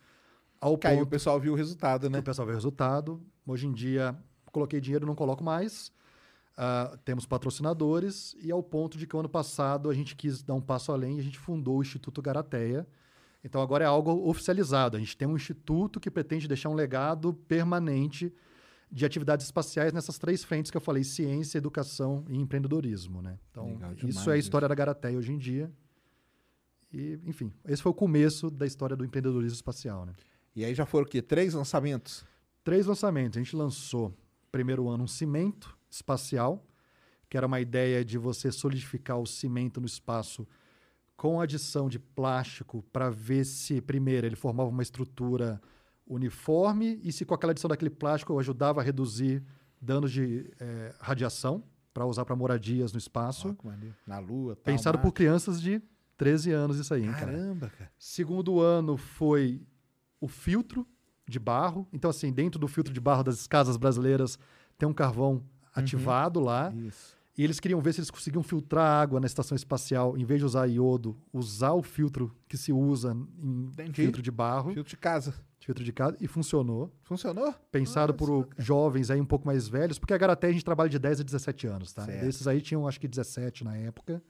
[0.61, 2.19] Ao Que aí o ponto pessoal viu o resultado, né?
[2.19, 3.21] o pessoal vê o resultado.
[3.47, 4.15] Hoje em dia,
[4.51, 5.91] coloquei dinheiro, não coloco mais.
[6.61, 10.53] Ah, temos patrocinadores e ao ponto de que o ano passado a gente quis dar
[10.53, 12.85] um passo além e a gente fundou o Instituto Garateia.
[13.41, 14.97] Então agora é algo oficializado.
[14.97, 18.33] A gente tem um instituto que pretende deixar um legado permanente
[18.91, 23.21] de atividades espaciais nessas três frentes que eu falei: ciência, educação e empreendedorismo.
[23.21, 23.37] Né?
[23.51, 24.47] Então, Legal isso é a isso.
[24.47, 25.71] história da Garateia hoje em dia.
[26.91, 30.05] E, enfim, esse foi o começo da história do empreendedorismo espacial.
[30.05, 30.13] Né?
[30.55, 31.21] E aí já foram o quê?
[31.21, 32.25] Três lançamentos?
[32.63, 33.37] três lançamentos.
[33.37, 34.15] A gente lançou,
[34.51, 36.63] primeiro ano, um cimento espacial,
[37.27, 40.47] que era uma ideia de você solidificar o cimento no espaço
[41.17, 45.59] com adição de plástico para ver se, primeiro, ele formava uma estrutura
[46.09, 49.43] uniforme e se com aquela adição daquele plástico eu ajudava a reduzir
[49.79, 53.55] danos de eh, radiação para usar para moradias no espaço.
[53.63, 53.95] Maneiro.
[54.05, 55.81] Na Lua, tal, Pensado por crianças de
[56.17, 57.31] 13 anos isso aí, hein, cara?
[57.31, 57.91] Caramba, cara.
[57.97, 59.61] Segundo ano foi
[60.19, 60.85] o filtro
[61.27, 61.87] de barro.
[61.93, 64.37] Então, assim, dentro do filtro de barro das casas brasileiras
[64.77, 65.43] tem um carvão
[65.73, 66.73] ativado lá.
[66.75, 67.15] Isso.
[67.37, 70.45] E eles queriam ver se eles conseguiam filtrar água na estação espacial, em vez de
[70.45, 73.93] usar iodo, usar o filtro que se usa em Entendi.
[73.93, 75.33] filtro de barro, Filtro de casa.
[75.65, 76.91] Filtro de casa, e funcionou.
[77.03, 77.53] Funcionou?
[77.71, 80.65] Pensado Olha por só, jovens aí um pouco mais velhos, porque a Garaté a gente
[80.65, 82.05] trabalha de 10 a 17 anos, tá?
[82.05, 82.25] Certo.
[82.25, 84.21] Desses aí tinham acho que 17 na época.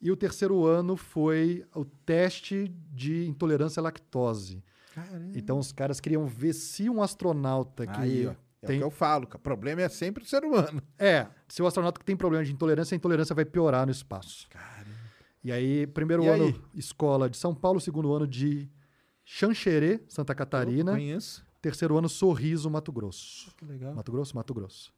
[0.00, 4.62] E o terceiro ano foi o teste de intolerância à lactose.
[4.94, 5.32] Caramba.
[5.38, 8.34] Então os caras queriam ver se um astronauta que Aí, ó.
[8.62, 10.82] É tem o que eu falo, o problema é sempre o ser humano.
[10.98, 14.46] É, se o astronauta que tem problema de intolerância, a intolerância vai piorar no espaço.
[14.50, 14.90] Caramba.
[15.42, 16.60] E aí, primeiro E ano, aí?
[16.74, 18.68] escola de São Paulo, segundo ano de
[19.32, 21.46] Xanxerê, Santa Catarina, Conheço.
[21.62, 23.54] terceiro ano Sorriso, Mato Grosso.
[23.56, 23.94] Que legal.
[23.94, 24.92] Mato Grosso, Mato Grosso.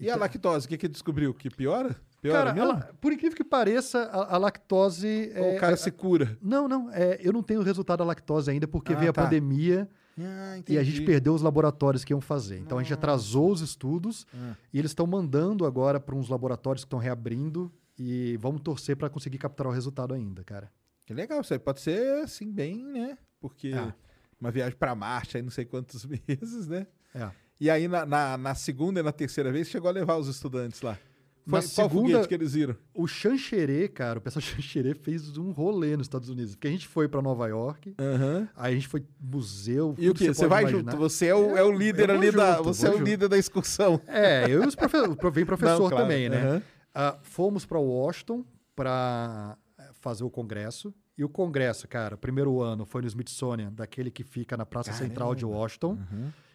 [0.00, 1.34] E a lactose, o que que descobriu?
[1.34, 1.94] Que piora?
[2.22, 5.30] Piora Cara, ela- por incrível que pareça, a, a lactose.
[5.36, 6.36] Ou é- o cara é- se cura?
[6.40, 6.90] Não, não.
[6.92, 9.24] é, eu não tenho o resultado da lactose ainda, porque Ah, veio a tá.
[9.24, 9.86] pandemia
[10.18, 12.58] Ah, e a gente perdeu os laboratórios que iam fazer.
[12.58, 14.56] Então a gente atrasou os estudos Ah.
[14.72, 19.10] e eles estão mandando agora para uns laboratórios que estão reabrindo e vamos torcer para
[19.10, 20.72] conseguir capturar o resultado ainda, cara.
[21.04, 23.18] Que legal, isso aí pode ser assim, bem, né?
[23.42, 23.92] Porque É.
[24.40, 26.86] uma viagem pra Marte aí não sei quantos meses, né?
[27.14, 27.28] É.
[27.60, 30.80] E aí na, na, na segunda e na terceira vez chegou a levar os estudantes
[30.80, 30.96] lá.
[31.44, 32.76] Foi, Na qual segunda- que eles viram?
[32.94, 36.54] O Xanxerê, cara, o pessoal Xanxerê fez um rolê nos Estados Unidos.
[36.54, 38.48] Porque a gente foi para Nova York, Aham.
[38.54, 39.92] aí a gente foi museu.
[39.98, 40.28] E o que?
[40.28, 40.92] Você pode vai imaginar.
[40.92, 40.96] junto?
[41.00, 42.52] Você é o, é o líder ali da.
[42.58, 43.04] junto, Você é o junto.
[43.04, 44.00] líder da excursão.
[44.06, 45.16] É, eu e os professores.
[45.32, 46.36] Vem professor Não, claro, também, né?
[46.42, 46.62] aham.
[46.94, 48.44] Ah, fomos para Washington
[48.76, 49.56] para
[49.94, 50.94] fazer o congresso.
[51.16, 55.34] E o congresso, cara, primeiro ano foi no Smithsonian, daquele que fica na Praça Central
[55.34, 55.98] de Washington.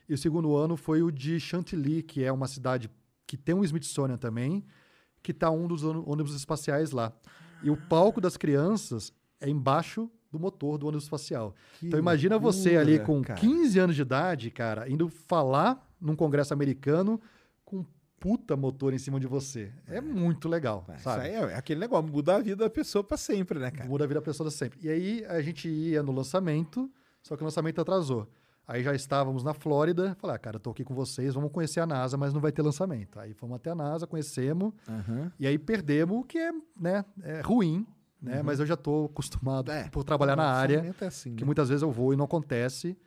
[0.09, 2.89] E o segundo ano foi o de Chantilly, que é uma cidade
[3.25, 4.65] que tem um Smithsonian também,
[5.21, 7.13] que tá um dos ônibus espaciais lá.
[7.61, 11.55] E o palco das crianças é embaixo do motor do ônibus espacial.
[11.81, 13.39] então imagina você ali loucura, com cara.
[13.39, 17.19] 15 anos de idade, cara, indo falar num congresso americano
[17.63, 17.85] com
[18.19, 19.71] puta motor em cima de você.
[19.87, 21.21] É muito legal, Isso sabe?
[21.25, 23.87] aí é aquele negócio, muda a vida da pessoa pra sempre, né, cara?
[23.89, 24.79] Muda a vida da pessoa sempre.
[24.81, 26.89] E aí a gente ia no lançamento,
[27.21, 28.27] só que o lançamento atrasou.
[28.67, 31.79] Aí já estávamos na Flórida, falei, ah, cara, eu tô aqui com vocês, vamos conhecer
[31.79, 33.17] a NASA, mas não vai ter lançamento.
[33.17, 35.31] Aí fomos até a NASA, conhecemos, Aham.
[35.39, 37.87] e aí perdemos, o que é, né, é ruim,
[38.21, 38.41] né?
[38.43, 41.45] Mas eu já tô acostumado É, por trabalhar na área, é assim, que né?
[41.45, 42.97] muitas vezes eu vou e não acontece.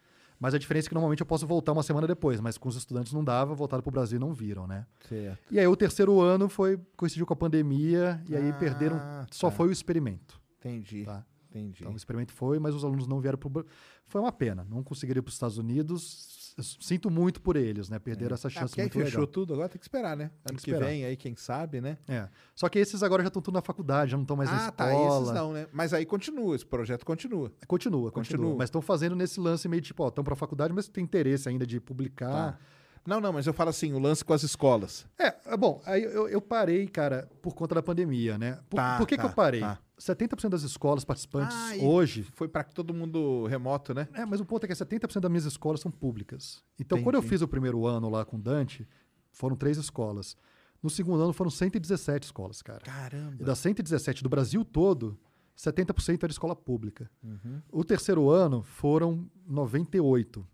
[0.40, 2.74] Mas a diferença é que normalmente eu posso voltar uma semana depois, mas com os
[2.74, 4.86] estudantes não dava, voltaram pro Brasil e não viram, né?
[5.06, 5.38] Certo.
[5.52, 8.98] E aí o terceiro ano foi coincidiu com a pandemia, e aí Ah, perderam,
[9.30, 9.56] só tá.
[9.56, 10.40] foi o experimento.
[10.58, 11.04] Entendi.
[11.04, 11.24] Tá.
[11.50, 11.80] Entendi.
[11.80, 13.64] Então o experimento foi, mas os alunos não vieram para o
[14.06, 16.39] Foi uma pena, não conseguiram ir para os Estados Unidos.
[16.62, 17.98] Sinto muito por eles, né?
[17.98, 19.26] Perderam essa Ah, chance aí muito fechou legal.
[19.32, 20.30] tudo, agora tem que esperar, né?
[20.48, 21.98] Ano que que, vem aí, quem sabe, né?
[22.08, 22.28] É.
[22.54, 24.72] Só que esses agora já estão tudo na faculdade, já não estão mais na ah,
[24.72, 24.92] tá.
[24.92, 25.22] escola.
[25.22, 25.66] Esses não, né?
[25.72, 27.52] Mas aí continua, esse projeto continua.
[27.66, 28.56] Continua, continua, Continua.
[28.56, 31.48] Mas estão fazendo nesse lance meio tipo, ó, estão para a faculdade, mas tem interesse
[31.48, 32.52] ainda de publicar.
[32.52, 32.58] Tá.
[33.06, 35.06] Não, não, mas eu falo assim, o lance com as escolas.
[35.18, 38.58] É, é bom, aí eu, eu parei, cara, por conta da pandemia, né?
[38.68, 39.60] Por, Tá, por que, tá, que eu parei?
[39.60, 39.78] tá.
[40.00, 44.08] 70% das escolas participantes Ah, e hoje Foi pra todo mundo remoto, né?
[44.14, 46.62] É, mas o ponto é que 70% das minhas escolas são públicas.
[46.78, 47.30] Então, quando eu Entendi.
[47.34, 48.88] fiz o primeiro ano lá com o Dante,
[49.30, 50.36] foram três escolas.
[50.82, 52.80] No segundo ano foram 117 escolas, cara.
[52.82, 53.44] E Caramba.
[53.44, 55.18] das 117 do Brasil todo,
[55.56, 57.10] 70% era escola pública.
[57.22, 57.60] Uhum.
[57.70, 60.46] O terceiro ano foram 98.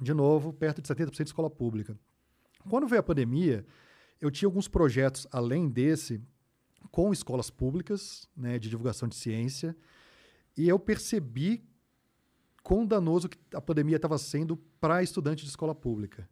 [0.00, 1.96] De novo, perto de 70% de escola pública.
[2.68, 3.64] Quando veio a pandemia,
[4.20, 6.20] eu tinha alguns projetos além desse
[6.90, 9.76] com escolas públicas, né, de divulgação de ciência,
[10.56, 11.64] e eu percebi
[12.62, 16.28] quão danoso que a pandemia estava sendo para estudante de escola pública.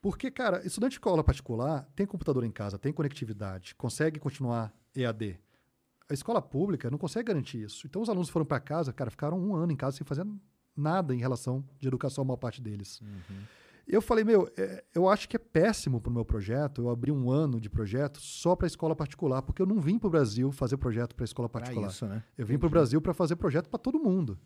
[0.00, 5.40] Porque, cara, estudante de escola particular tem computador em casa, tem conectividade, consegue continuar EAD.
[6.08, 7.86] A escola pública não consegue garantir isso.
[7.86, 10.24] Então, os alunos foram para casa, cara, ficaram um ano em casa sem fazer
[10.76, 13.00] nada em relação de educação, a maior parte deles.
[13.86, 16.82] Eu falei, meu, é, eu acho que é péssimo para o meu projeto.
[16.82, 20.08] Eu abri um ano de projeto só para escola particular, porque eu não vim para
[20.08, 21.88] o Brasil fazer projeto para escola particular.
[21.88, 22.24] isso, né?
[22.36, 24.38] Eu vim para o Brasil para fazer projeto para todo mundo.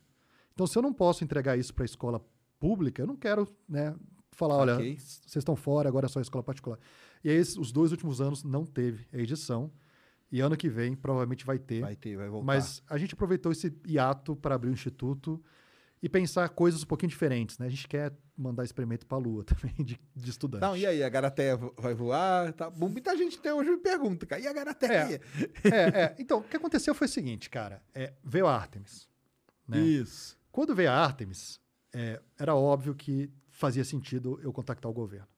[0.53, 2.23] Então, se eu não posso entregar isso para a escola
[2.59, 3.95] pública, eu não quero né,
[4.31, 6.79] falar, olha, vocês estão fora, agora é só escola particular.
[7.25, 9.71] E aí, os dois últimos anos não teve a edição.
[10.31, 11.81] E ano que vem provavelmente vai ter.
[11.81, 12.47] Vai ter, vai voltar.
[12.47, 15.43] Mas a gente aproveitou esse hiato para abrir o instituto
[16.03, 17.67] e pensar coisas um pouquinho diferentes, né?
[17.67, 20.63] A gente quer mandar experimento para a Lua também, de, de estudante.
[20.63, 22.53] Não, e aí, a Garateia vai voar?
[22.53, 22.71] Tá?
[22.71, 25.21] Bom, Muita gente até hoje me pergunta, cara, e a Garateia?
[25.65, 26.17] É, é.
[26.19, 27.83] Então, o que aconteceu foi o seguinte, cara.
[27.95, 29.09] É, veio a Artemis.
[29.69, 29.81] Né?
[29.81, 30.39] Isso.
[30.51, 31.61] Quando veio a Artemis,
[31.93, 35.29] é, era óbvio que fazia sentido eu contactar o governo.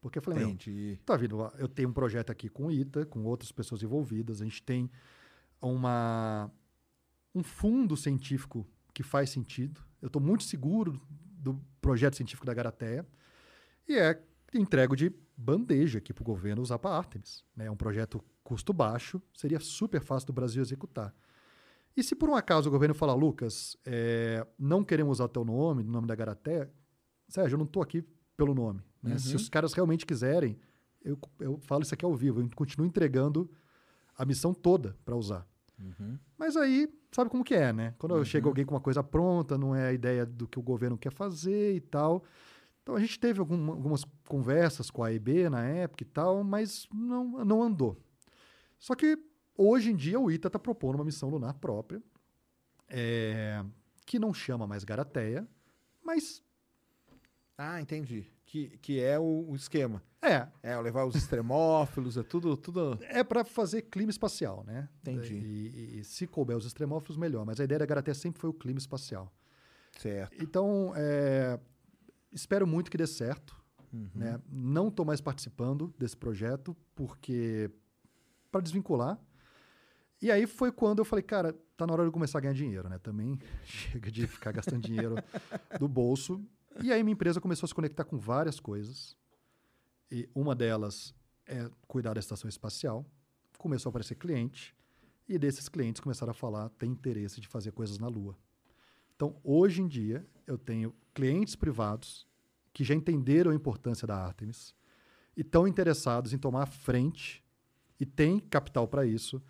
[0.00, 1.00] Porque eu falei, Entendi.
[1.04, 4.44] tá vindo, eu tenho um projeto aqui com o ITA, com outras pessoas envolvidas, a
[4.44, 4.88] gente tem
[5.60, 6.48] uma,
[7.34, 8.64] um fundo científico
[8.94, 9.85] que faz sentido.
[10.00, 13.06] Eu estou muito seguro do projeto científico da Garateia
[13.88, 14.20] e é
[14.54, 17.44] entrego de bandeja aqui para o governo usar para Artemis.
[17.54, 17.66] né?
[17.66, 21.14] É um projeto custo baixo, seria super fácil do Brasil executar.
[21.96, 25.82] E se por um acaso o governo falar, Lucas, é, não queremos usar teu nome,
[25.82, 26.70] o nome da Garaté,
[27.28, 28.04] Sérgio, eu não estou aqui
[28.36, 28.82] pelo nome.
[29.02, 29.12] Né?
[29.12, 29.18] Uhum.
[29.18, 30.58] Se os caras realmente quiserem,
[31.02, 33.50] eu, eu falo isso aqui ao vivo, eu continuo entregando
[34.16, 35.46] a missão toda para usar.
[35.78, 36.18] Uhum.
[36.38, 37.94] Mas aí, sabe como que é, né?
[37.98, 40.96] Quando chega alguém com uma coisa pronta, não é a ideia do que o governo
[40.96, 42.24] quer fazer e tal.
[42.82, 46.86] Então a gente teve algum- algumas conversas com a AIB na época e tal, mas
[46.92, 48.00] não, não andou.
[48.78, 49.18] Só que
[49.56, 52.02] hoje em dia o ITA está propondo uma missão lunar própria,
[52.88, 53.62] é,
[54.06, 55.46] que não chama mais Garateia,
[56.02, 56.42] mas
[57.58, 58.26] Ah, entendi.
[58.46, 60.00] Que, que é o, o esquema.
[60.22, 62.96] é, É, levar os extremófilos, é tudo, tudo.
[63.02, 64.88] é para fazer clima espacial, né?
[65.00, 65.34] Entendi.
[65.34, 67.44] E, e- e se couber os extremófilos, melhor.
[67.44, 69.32] Mas a ideia da Garateia sempre foi o clima espacial.
[69.98, 70.40] Certo.
[70.42, 71.58] Então, é,
[72.32, 73.56] espero muito que dê certo.
[74.14, 74.38] Né?
[74.48, 77.68] Não estou mais participando desse projeto, porque.
[78.52, 79.18] para desvincular.
[80.22, 82.88] E aí foi quando eu falei, cara, tá na hora de começar a ganhar dinheiro,
[82.88, 82.98] né?
[82.98, 85.16] Também chega de ficar gastando dinheiro
[85.78, 86.42] do bolso.
[86.82, 89.16] E aí minha empresa começou a se conectar com várias coisas.
[90.10, 91.14] E uma delas
[91.46, 93.04] é cuidar da estação espacial.
[93.58, 94.74] Começou a aparecer cliente.
[95.28, 98.36] E desses clientes começaram a falar, tem interesse de fazer coisas na Lua.
[99.16, 102.26] Então, hoje em dia, eu tenho clientes privados
[102.72, 104.74] que já entenderam a importância da Artemis
[105.36, 107.42] e estão interessados em tomar a frente
[107.98, 109.42] e têm capital para isso,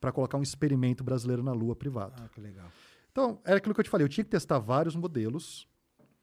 [0.00, 2.20] para colocar um experimento brasileiro na Lua privado.
[2.24, 2.68] Ah, que legal.
[3.12, 5.68] Então, era aquilo que eu te falei, eu tinha que testar vários modelos.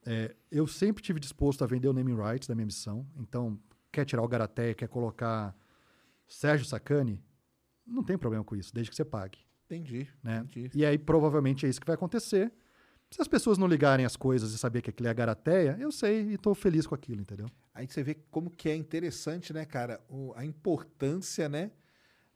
[0.10, 3.06] É, eu sempre tive disposto a vender o naming rights da minha missão.
[3.18, 3.60] Então,
[3.92, 5.54] quer tirar o Garaté, quer colocar
[6.26, 7.22] Sérgio Sacani,
[7.86, 10.08] não tem problema com isso, desde que você pague Entendi.
[10.24, 10.40] né?
[10.46, 10.70] Entendi.
[10.74, 12.54] E aí provavelmente é isso que vai acontecer.
[13.12, 15.92] Se as pessoas não ligarem as coisas e saber que aquilo é a garateia, eu
[15.92, 17.48] sei e estou feliz com aquilo, entendeu?
[17.74, 21.72] Aí você vê como que é interessante, né, cara, o- a importância, né,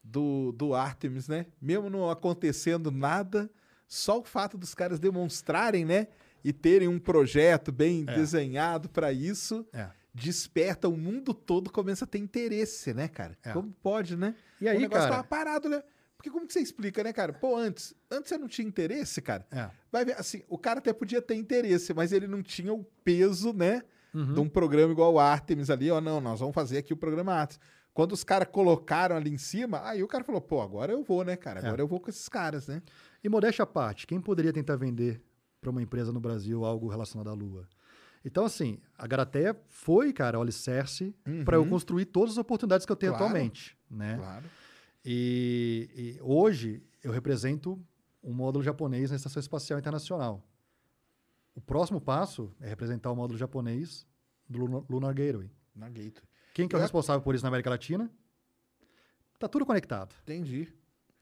[0.04, 1.46] do, do Artemis, né?
[1.62, 3.50] Mesmo não acontecendo nada,
[3.88, 6.08] só o fato dos caras demonstrarem, né,
[6.44, 8.16] e terem um projeto bem É.
[8.16, 9.90] desenhado para isso, É.
[10.14, 13.38] desperta o mundo todo começa a ter interesse, né, cara?
[13.44, 13.52] É.
[13.54, 14.36] Como pode, né?
[14.60, 15.82] E aí, o negócio cara- tava parado, né?
[16.18, 17.34] Porque como que você explica, né, cara?
[17.34, 19.46] Pô, antes, antes você não tinha interesse, cara.
[19.50, 19.70] É.
[19.92, 23.54] Vai ver, assim, o cara até podia ter interesse, mas ele não tinha o peso,
[23.54, 23.82] né,
[24.14, 24.34] Uhum.
[24.34, 27.34] de um programa igual o Artemis ali, ó, não, nós vamos fazer aqui o programa
[27.34, 27.66] Artemis.
[27.94, 31.24] Quando os caras colocaram ali em cima, aí o cara falou, pô, agora eu vou,
[31.26, 31.60] né, cara?
[31.60, 31.66] É.
[31.66, 32.82] Agora eu vou com esses caras, né?
[33.24, 35.22] E modéstia à parte, quem poderia tentar vender
[35.62, 37.68] para uma empresa no Brasil algo relacionado à Lua?
[38.26, 41.16] Então, assim, a Garateia foi, cara, o alicerce
[41.46, 43.18] para eu construir todas as oportunidades que eu tenho Uhum.
[43.18, 43.32] Claro.
[43.34, 44.18] atualmente, né?
[44.18, 44.46] Claro.
[45.06, 47.80] E, e hoje eu represento
[48.24, 50.46] um módulo japonês na Estação Espacial Internacional.
[51.56, 54.06] O próximo passo é representar o módulo japonês
[54.48, 55.50] do Lunar, Gateway.
[55.76, 56.24] Na Gator.
[56.54, 58.12] Quem que é o responsável por isso na América Latina?
[59.40, 60.72] Tá tudo conectado, Entendi.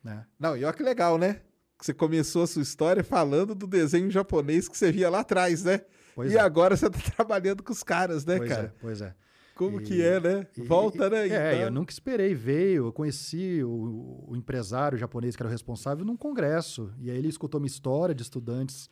[0.03, 0.25] né?
[0.37, 1.41] Não, e olha que legal, né?
[1.81, 5.81] Você começou a sua história falando do desenho japonês que você via lá atrás, né?
[6.15, 6.39] Pois e é.
[6.39, 8.63] agora você tá trabalhando com os caras, né, pois cara?
[8.63, 9.15] é, pois é.
[9.55, 10.47] Como E- que é, né?
[10.57, 11.27] E- Volta, né?
[11.27, 15.47] e- É, Então- eu nunca esperei, veio, eu conheci o, o empresário japonês que era
[15.47, 16.91] o responsável num congresso.
[16.99, 18.89] E aí ele escutou minha história de estudantes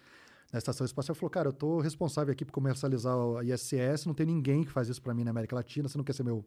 [0.52, 4.14] na estação espacial e falou: Cara, eu tô responsável aqui por comercializar a ISS, não
[4.14, 6.46] tem ninguém que faz isso para mim na América Latina, você não quer ser meu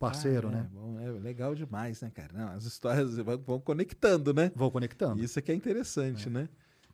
[0.00, 0.68] parceiro, Ah, é, né?
[0.72, 2.32] Bom, é legal demais, né, cara?
[2.32, 4.50] Não, as histórias vão, vão conectando, né?
[4.56, 5.22] Vou conectando.
[5.22, 6.48] Isso é que é interessante, né?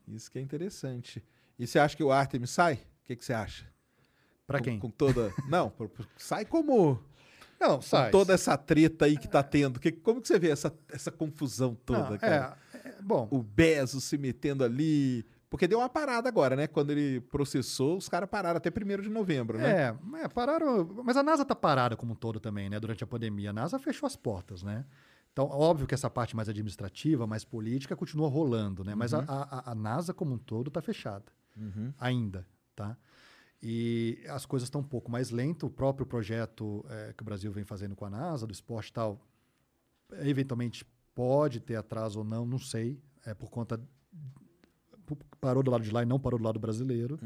[0.09, 1.24] Isso que é interessante.
[1.59, 2.74] E você acha que o Artemis sai?
[2.74, 3.65] O que, que você acha?
[4.47, 4.78] Para Com- quem?
[4.78, 5.33] Com toda.
[5.49, 5.73] Não,
[6.19, 7.03] sai como.
[7.59, 8.11] Não, Com sai.
[8.11, 9.81] toda essa treta aí que tá tendo.
[9.81, 12.57] Que, como que você vê essa, essa confusão toda, Não, cara?
[12.74, 15.24] é, é, bom, O Bezos se metendo ali.
[15.48, 16.66] Porque deu uma parada agora, né?
[16.66, 19.94] Quando ele processou, os caras pararam até 1 de novembro, né?
[20.16, 21.02] É, é, pararam.
[21.05, 22.81] Mas a NASA tá parada como um todo também, né?
[22.81, 23.51] Durante a pandemia.
[23.51, 24.85] A NASA fechou as portas, né?
[25.32, 28.94] Então, óbvio que essa parte mais administrativa, mais política, continua rolando, né?
[28.94, 31.27] Mas a, a, a NASA como um todo tá fechada.
[31.98, 32.97] Ainda, tá?
[33.62, 35.68] E as coisas estão um pouco mais lentas.
[35.68, 38.93] O próprio projeto eh, que o Brasil vem fazendo com a NASA, do esporte e
[38.93, 39.20] tal,
[40.20, 43.01] eventualmente pode ter atraso ou não, não sei.
[43.24, 43.81] É por conta.
[45.41, 47.19] Parou do lado de lá e não parou do lado brasileiro.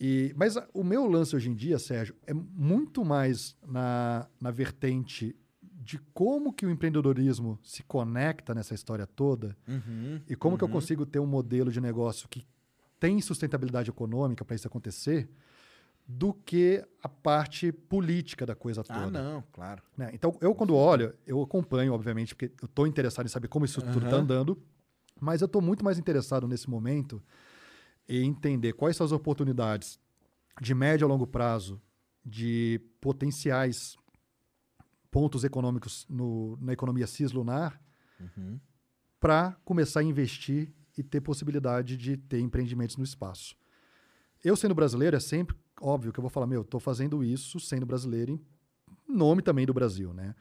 [0.00, 4.50] E, mas a- o meu lance hoje em dia, Sérgio, é muito mais na, na
[4.50, 10.20] vertente de como que o empreendedorismo se conecta nessa história toda Uhum.
[10.28, 12.46] e como que eu consigo ter um modelo de negócio que
[13.00, 15.28] tem sustentabilidade econômica para isso acontecer,
[16.06, 19.00] do que a parte política da coisa toda.
[19.06, 19.82] Ah, não, claro.
[19.96, 20.10] né?
[20.12, 23.80] Então, eu quando olho, eu acompanho, obviamente, porque eu estou interessado em saber como isso
[23.82, 24.58] tudo está andando,
[25.20, 27.22] mas eu estou muito mais interessado nesse momento
[28.08, 29.98] em entender quais são as oportunidades
[30.60, 31.80] de médio a longo prazo
[32.24, 33.96] de potenciais
[35.10, 37.80] pontos econômicos no, na economia cislunar
[39.20, 43.56] para começar a investir e ter possibilidade de ter empreendimentos no espaço.
[44.44, 47.86] Eu, sendo brasileiro, é sempre óbvio que eu vou falar, meu, estou fazendo isso sendo
[47.86, 48.40] brasileiro
[49.08, 50.34] em nome também do Brasil, né?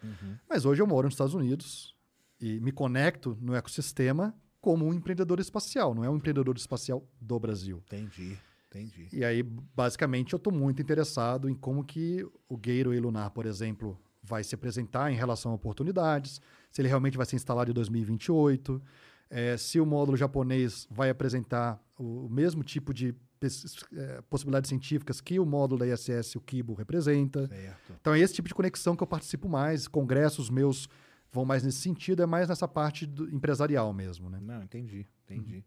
[0.50, 1.96] Mas hoje eu moro nos Estados Unidos
[2.40, 4.36] e me conecto no ecossistema
[4.68, 7.82] como um empreendedor espacial, não é um empreendedor espacial do Brasil.
[7.86, 8.38] Entendi,
[8.68, 9.08] entendi.
[9.14, 13.98] E aí, basicamente, eu estou muito interessado em como que o Gateway Lunar, por exemplo,
[14.22, 18.82] vai se apresentar em relação a oportunidades, se ele realmente vai ser instalado em 2028,
[19.30, 25.40] eh, se o módulo japonês vai apresentar o, mesmo tipo de eh, possibilidades científicas que
[25.40, 27.48] o módulo da ISS, o Kibo, representa.
[27.48, 27.94] Certo.
[28.02, 30.90] Então é esse tipo de conexão que eu participo mais, congressos meus
[31.32, 34.40] vão mais nesse sentido, é mais nessa parte do empresarial mesmo, né?
[34.42, 35.66] Não, entendi, entendi.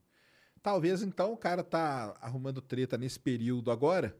[0.62, 4.16] Talvez então o cara tá arrumando treta nesse período agora.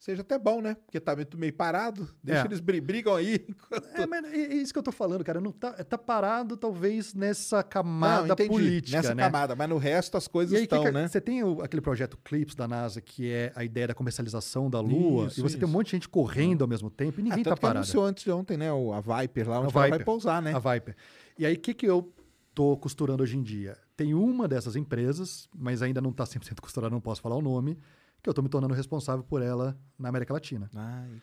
[0.00, 0.76] Seja até bom, né?
[0.86, 2.08] Porque tá meio- parado.
[2.24, 2.44] Deixa É.
[2.46, 3.44] eles bri- brigam aí.
[3.46, 5.42] enquanto- É, mas é é isso que eu tô falando, cara.
[5.42, 8.48] Não tá, tá parado, talvez, nessa camada Não, entendi.
[8.48, 9.24] política, Nessa né?
[9.24, 11.06] camada, mas no resto as coisas E aí, estão, que que- né?
[11.06, 14.80] você tem o- aquele projeto CLIPS da NASA, que é a ideia da comercialização da
[14.80, 15.76] Lua, Isso, e você tem um isso.
[15.76, 17.78] monte de gente correndo ao mesmo tempo e Ah, ninguém tá tanto que parado.
[17.80, 18.72] anunciou antes de ontem, né?
[18.72, 20.06] o- A Viper lá, A onde ela vai Viper.
[20.06, 20.54] pousar, né?
[20.54, 20.96] A Viper.
[21.38, 22.10] E aí, o que, que eu
[22.54, 23.76] tô costurando hoje em dia?
[23.98, 27.78] Tem uma dessas empresas, mas ainda não está 100% costurada, não posso falar o nome,
[28.22, 30.70] que eu estou me tornando responsável por ela na América Latina.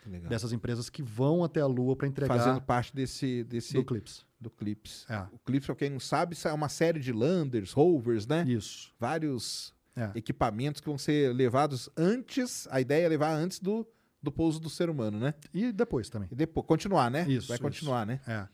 [0.04, 0.30] Que legal.
[0.30, 4.26] Dessas empresas que vão até a Lua para entregar Fazendo parte desse, desse do CLIPS.
[4.40, 5.06] do Clips.
[5.10, 5.20] É.
[5.32, 8.44] O Clips, pra quem não sabe, é uma série de landers, rovers, né?
[8.48, 8.92] Isso.
[9.00, 10.12] Vários É.
[10.16, 12.68] equipamentos que vão ser levados antes.
[12.72, 13.86] A ideia é levar antes do,
[14.22, 15.34] do pouso do ser humano, né?
[15.54, 16.30] E depois também.
[16.32, 17.22] E depois continuar, né?
[17.30, 17.64] Isso, Vai isso.
[17.64, 18.20] continuar, né?
[18.28, 18.48] É.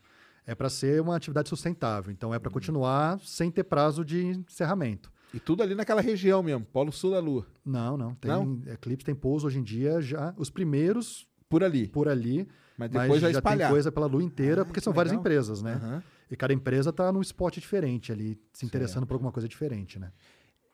[0.45, 2.11] É para ser uma atividade sustentável.
[2.11, 5.10] Então é para continuar sem ter prazo de encerramento.
[5.34, 7.45] E tudo ali naquela região mesmo, Polo Sul da Lua.
[7.65, 8.14] Não, não.
[8.15, 8.61] Tem, Não?
[8.68, 10.34] Eclipse tem pouso hoje em dia já.
[10.38, 11.88] Os primeiros Por ali.
[11.88, 12.47] por ali.
[12.77, 13.68] Mas depois vai já espalhar.
[13.68, 15.22] tem coisa pela Lua inteira, Ah, porque que são várias legal.
[15.22, 15.73] empresas, né?
[15.73, 16.03] Aham.
[16.30, 20.11] E cada empresa está num spot diferente ali, se interessando por alguma coisa diferente, né?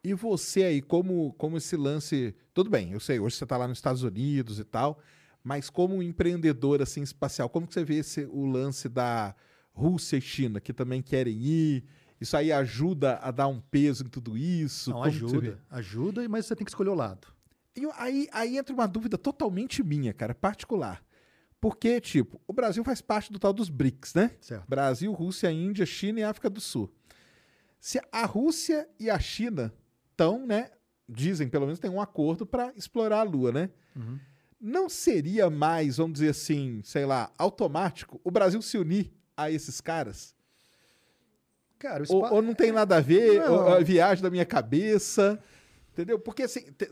[0.02, 2.34] E você aí, como, como esse lance.
[2.53, 4.99] Tudo bem, eu sei, hoje você está lá nos Estados Unidos e tal,
[5.44, 9.36] mas como empreendedor assim, espacial, como que você vê esse, o lance da
[9.73, 11.84] Rússia e China, que também querem ir?
[12.20, 14.91] Isso aí ajuda a dar um peso em tudo isso?
[14.91, 15.60] Não, ajuda.
[15.70, 17.28] Ajuda, mas você tem que escolher o lado.
[17.76, 21.02] E aí, aí entra uma dúvida totalmente minha, cara, particular.
[21.62, 24.32] Porque, tipo, o Brasil faz parte do tal dos BRICS, né?
[24.41, 24.68] Certo.
[24.68, 26.94] Brasil, Rússia, Índia, China e África do Sul.
[27.80, 29.74] Se a Rússia e a China
[30.12, 30.72] estão, né?
[31.08, 33.70] Dizem, pelo menos, tem um acordo para explorar a Lua, né?
[33.96, 34.20] Uhum.
[34.60, 39.80] Não seria mais, vamos dizer assim, sei lá, automático o Brasil se unir a esses
[39.80, 40.36] caras?
[41.80, 43.54] Cara, Ou, ou não tem nada a ver, Não.
[43.54, 45.40] ou a viagem da minha cabeça,
[45.94, 46.20] entendeu?
[46.20, 46.92] Porque, assim, te-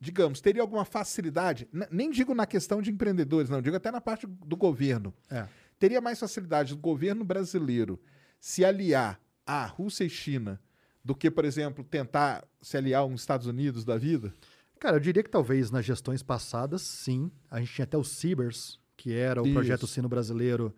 [0.00, 4.26] digamos, teria alguma facilidade, nem digo na questão de empreendedores, não, digo até na parte
[4.26, 5.12] do governo.
[5.30, 5.46] É.
[5.78, 8.00] Teria mais facilidade do governo brasileiro
[8.40, 10.58] se aliar à Rússia e China
[11.04, 14.32] do que, por exemplo, tentar se aliar aos Estados Unidos da vida?
[14.80, 17.30] Cara, eu diria que talvez nas gestões passadas, sim.
[17.50, 19.52] A gente tinha até o CIBERS, que era o Isso.
[19.54, 20.74] projeto Sino Brasileiro,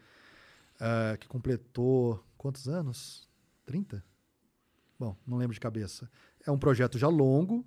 [0.80, 3.28] ah, que completou quantos anos?
[3.64, 4.04] 30?
[4.98, 6.08] Bom, não lembro de cabeça.
[6.46, 7.64] É um projeto já longo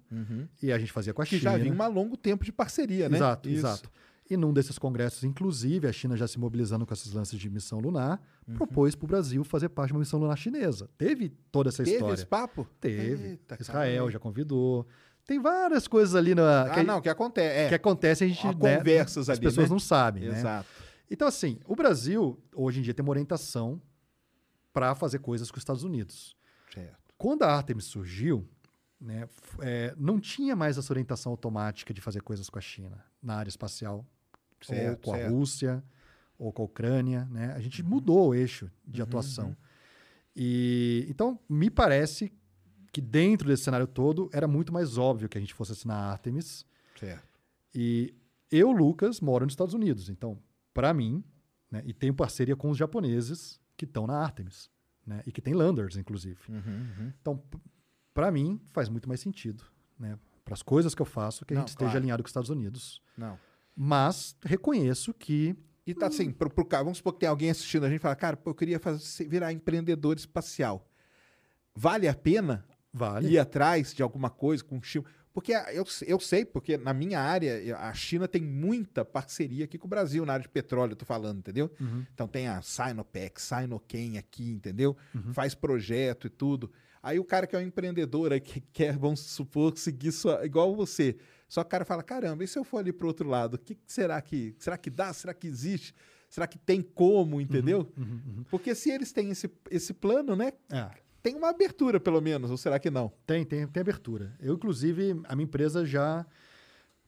[0.61, 1.51] e a gente fazia com a Que China.
[1.51, 3.17] já vinha um longo tempo de parceria, né?
[3.17, 3.59] Exato, Isso.
[3.59, 3.91] exato.
[4.29, 7.79] E num desses congressos, inclusive, a China já se mobilizando com esses lances de missão
[7.79, 8.55] lunar, Uhum.
[8.55, 10.89] propôs para o Brasil fazer parte de uma missão lunar chinesa.
[10.97, 12.13] Teve toda essa Teve história.
[12.13, 12.67] esse papo?
[12.79, 13.25] Teve.
[13.29, 14.11] Eita, Israel caralho.
[14.11, 14.85] já convidou.
[15.25, 17.55] Tem várias coisas ali na, Ah, que, não, que acontece.
[17.57, 19.73] É, que acontece a gente Há né, conversas as ali, pessoas né?
[19.73, 20.37] não sabem, né?
[20.39, 20.67] Exato.
[21.09, 23.81] Então assim, o Brasil hoje em dia tem uma orientação
[24.77, 26.37] para fazer coisas com os Estados Unidos.
[26.71, 27.15] Certo.
[27.17, 28.47] Quando a Artemis surgiu,
[29.01, 29.27] né,
[29.59, 33.49] é, não tinha mais essa orientação automática de fazer coisas com a China na área
[33.49, 34.05] espacial,
[34.61, 35.33] Certo, ou com a certo.
[35.33, 35.83] Rússia,
[36.37, 37.25] ou com a Ucrânia.
[37.31, 37.53] Né?
[37.53, 39.57] A gente mudou o eixo de atuação.
[40.35, 42.31] E então me parece
[42.91, 46.11] que dentro desse cenário todo era muito mais óbvio que a gente fosse assinar a
[46.11, 46.67] Artemis.
[46.99, 47.39] Certo.
[47.73, 48.13] E
[48.51, 50.07] eu, Lucas, moro nos Estados Unidos.
[50.07, 50.37] Então,
[50.71, 51.23] para mim,
[51.71, 54.69] né, e tenho parceria com os japoneses que estão na Artemis,
[55.05, 56.39] né, e que tem landers, inclusive.
[56.49, 57.41] Uhum, Então,
[58.13, 59.63] para mim, faz muito mais sentido,
[59.97, 61.97] né, para as coisas que eu faço, que a Não, gente esteja claro.
[61.99, 63.01] alinhado com os Estados Unidos.
[63.17, 63.37] Não.
[63.75, 65.55] Mas reconheço que
[65.85, 68.15] E tá assim, pro, pro vamos supor que tem alguém assistindo a gente e fala,
[68.15, 70.89] cara, pô, eu queria fazer, virar empreendedor espacial.
[71.75, 73.29] Vale a pena vale.
[73.29, 75.05] ir atrás de alguma coisa com o China?
[75.37, 79.85] Porque eu, eu sei, porque na minha área, a China tem muita parceria aqui com
[79.85, 81.69] o Brasil, na área de petróleo, eu tô falando, entendeu?
[81.79, 82.03] Uhum.
[82.11, 84.97] Então tem a Sinopec, Sinoken aqui, entendeu?
[85.33, 86.71] Faz projeto e tudo.
[87.03, 90.75] Aí o cara que é um empreendedor aí, que quer, vamos supor, seguir sua, igual
[90.75, 91.15] você.
[91.47, 93.59] Só que o cara fala, caramba, e se eu for ali pro outro lado, o
[93.59, 95.13] que que será que, será que dá?
[95.13, 95.93] Será que existe?
[96.31, 97.93] Será que tem como, entendeu?
[97.95, 98.43] Uhum, uhum.
[98.49, 100.51] Porque se eles têm esse, esse plano, né?
[100.71, 100.89] É,
[101.21, 103.11] Tem uma abertura, pelo menos, ou será que não?
[103.25, 104.35] tem, tem, tem abertura.
[104.39, 106.25] Eu, inclusive, a minha empresa já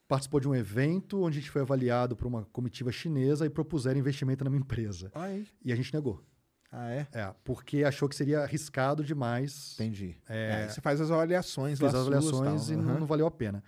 [0.08, 4.00] participou de um evento onde a gente foi avaliado por uma comitiva chinesa e propuseram
[4.00, 5.12] investimento na minha empresa.
[5.14, 5.48] Aí.
[5.64, 6.24] E a gente negou.
[6.72, 7.08] Ah, é?
[7.14, 9.74] É, porque achou que seria arriscado demais.
[9.76, 10.18] Entendi.
[10.28, 10.64] É.
[10.64, 12.84] É, você faz as avaliações lá as avaliações suas, e tal.
[12.84, 13.64] não, não valeu a pena.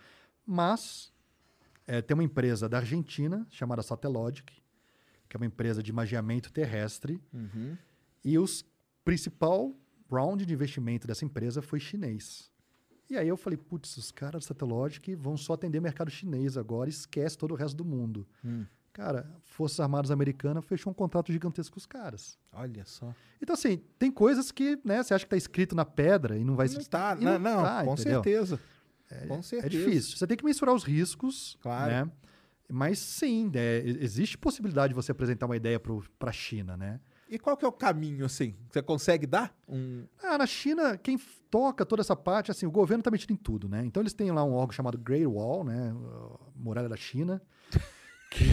[0.45, 1.11] Mas
[1.87, 4.53] é, tem uma empresa da Argentina chamada Satellogic,
[5.29, 7.75] que é uma empresa de magiamento terrestre, Uhum.
[8.23, 8.45] e o
[9.03, 9.73] principal
[10.11, 12.51] round de investimento dessa empresa foi chinês.
[13.09, 16.89] E aí eu falei, putz, os caras da Satellogic vão só atender mercado chinês agora,
[16.89, 18.25] esquece todo o resto do mundo.
[18.43, 18.65] Hum.
[18.93, 22.37] Cara, Forças Armadas Americanas fechou um contrato gigantesco com os caras.
[22.51, 23.13] Olha só.
[23.41, 26.55] Então, assim, tem coisas que né, você acha que está escrito na pedra e não
[26.55, 28.21] vai Não está, não, não, tá, com entendeu?
[28.23, 28.59] certeza.
[29.27, 29.69] com É certeza.
[29.69, 30.17] difícil.
[30.17, 31.91] Você tem que mensurar os riscos, Claro.
[31.91, 32.11] né?
[32.69, 36.99] Mas sim, né, e- existe possibilidade de você apresentar uma ideia para a China, né?
[37.31, 38.53] E qual que é o caminho, assim?
[38.69, 40.03] Você consegue dar um...
[40.21, 41.17] Ah, na China, quem
[41.49, 43.85] toca toda essa parte, assim, o governo está metido em tudo, né?
[43.85, 45.95] Então eles têm lá um órgão chamado Great Wall, né?
[46.53, 47.41] Muralha da China,
[48.29, 48.43] que,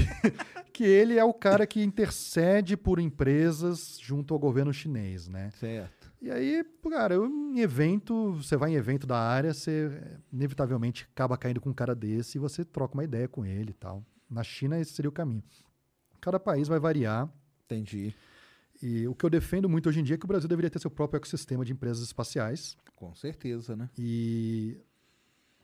[0.73, 5.51] que ele é o cara que intercede por empresas junto ao governo chinês, né?
[5.59, 6.13] Certo.
[6.23, 9.91] E aí, cara, eu, em evento, você vai em evento da área, você
[10.33, 13.75] inevitavelmente acaba caindo com um cara desse e você troca uma ideia com ele e
[13.75, 14.05] tal.
[14.31, 15.43] Na China, esse seria o caminho.
[16.21, 17.29] Cada país vai variar.
[17.65, 18.15] Entendi.
[18.83, 20.79] E o que eu defendo muito hoje em dia é que o Brasil deveria ter
[20.79, 23.91] seu próprio ecossistema de empresas espaciais Com certeza, né?
[23.99, 24.79] e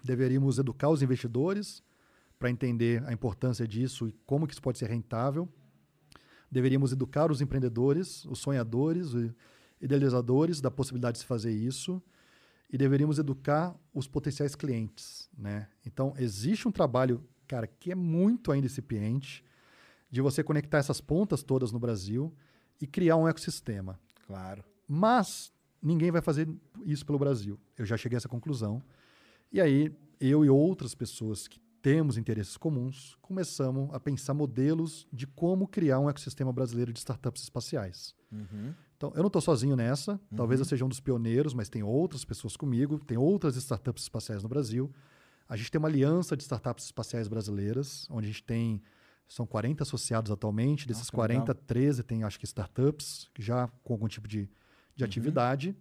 [0.03, 1.82] deveríamos educar os investidores
[2.39, 5.49] para entender a importância disso e como que isso pode ser rentável.
[6.51, 9.32] Deveríamos educar os empreendedores, os sonhadores, os
[9.81, 12.03] idealizadores da possibilidade de se fazer isso
[12.70, 15.69] e deveríamos educar os potenciais clientes, né?
[15.86, 19.45] Então, existe um trabalho, cara, que é muito ainda incipiente
[20.11, 22.35] de você conectar essas pontas todas no Brasil
[22.85, 23.98] e criar um ecossistema.
[24.27, 24.62] Claro.
[24.86, 25.51] Mas
[25.82, 26.47] ninguém vai fazer
[26.85, 27.59] isso pelo Brasil.
[27.78, 28.82] Eu já cheguei a essa conclusão.
[29.51, 29.90] E aí,
[30.20, 35.98] eu e outras pessoas que temos interesses comuns, começamos a pensar modelos de como criar
[35.98, 38.15] um ecossistema brasileiro de startups espaciais.
[38.97, 40.20] Então, eu não estou sozinho nessa.
[40.36, 44.43] Talvez eu seja um dos pioneiros, mas tem outras pessoas comigo, tem outras startups espaciais
[44.43, 44.93] no Brasil.
[45.48, 48.82] A gente tem uma aliança de startups espaciais brasileiras, onde a gente tem.
[49.28, 50.86] São 40 associados atualmente.
[50.86, 51.64] Desses Nossa, que 40, legal.
[51.66, 54.48] 13 tem, acho que, startups, já com algum tipo de,
[54.94, 55.76] de atividade.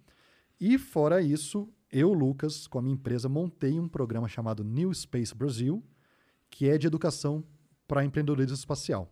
[0.59, 5.35] E fora isso, eu, Lucas, com a minha empresa, montei um programa chamado New Space
[5.35, 5.83] Brasil,
[6.49, 7.43] que é de educação
[7.87, 9.11] para empreendedorismo espacial.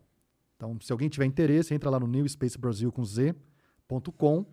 [0.56, 4.46] Então, se alguém tiver interesse, entra lá no newspacebrasil com z.com.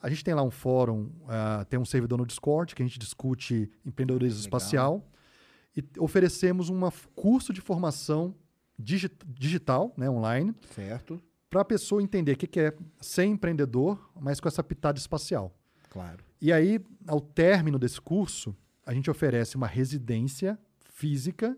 [0.00, 2.98] A gente tem lá um fórum, ah, tem um servidor no Discord que a gente
[2.98, 4.46] discute empreendedorismo Legal.
[4.46, 5.10] espacial
[5.76, 6.80] e oferecemos um
[7.14, 8.34] curso de formação
[8.80, 11.20] digi- digital, né, online, Certo.
[11.48, 15.54] para a pessoa entender o que que é ser empreendedor, mas com essa pitada espacial.
[15.88, 16.24] Claro.
[16.40, 21.56] E aí, ao término desse curso, a gente oferece uma residência física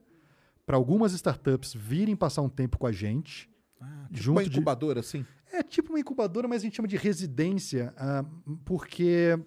[0.67, 3.49] para algumas startups virem passar um tempo com a gente.
[3.81, 5.25] Ah, tipo Junto uma de- incubadora, assim?
[5.53, 8.25] É tipo uma incubadora, mas a gente chama de residência, ah,
[8.65, 9.39] porque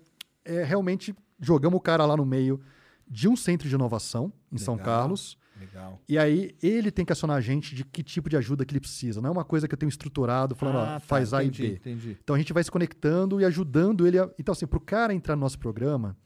[0.43, 2.61] é, realmente jogamos o cara lá no meio
[3.07, 4.99] de um centro de inovação em São Legal.
[5.01, 5.37] Carlos.
[5.59, 6.01] Legal.
[6.07, 8.79] E aí ele tem que acionar a gente de que tipo de ajuda que ele
[8.79, 9.21] precisa.
[9.21, 11.63] Não é uma coisa que eu tenho estruturado, falando, Ah, ó, tá, faz A entendi,
[11.63, 11.75] e B.
[11.75, 12.17] Entendi.
[12.23, 14.19] Então a gente vai se conectando e ajudando ele.
[14.19, 14.29] A...
[14.37, 16.17] Então, assim, para o cara entrar no nosso programa,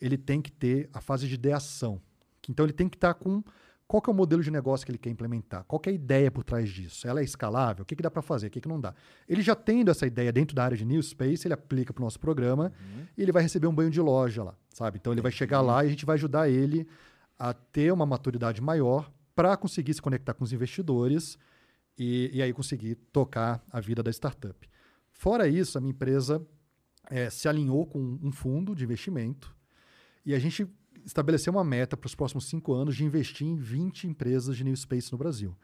[0.00, 2.00] ele tem que ter a fase de ideação.
[2.48, 3.42] Então ele tem que estar com
[3.86, 6.30] qual que é o modelo de negócio que ele quer implementar, qual é a ideia
[6.30, 7.06] por trás disso.
[7.06, 7.82] Ela é escalável?
[7.82, 8.46] O que, que dá para fazer?
[8.46, 8.94] O que, que não dá?
[9.28, 12.04] Ele já tendo essa ideia dentro da área de New Space, ele aplica para o
[12.04, 12.72] nosso programa
[13.16, 14.98] e ele vai receber um banho de loja lá, sabe?
[14.98, 16.88] Então ele vai chegar lá e a gente vai ajudar ele
[17.38, 21.38] a ter uma maturidade maior para conseguir se conectar com os investidores
[21.98, 24.68] e, e aí conseguir tocar a vida da startup.
[25.12, 26.44] Fora isso, a minha empresa
[27.10, 29.54] eh, se alinhou com um fundo de investimento
[30.24, 30.66] e a gente
[31.04, 34.76] estabeleceu uma meta para os próximos cinco anos de investir em 20 empresas de New
[34.76, 35.56] Space no Brasil.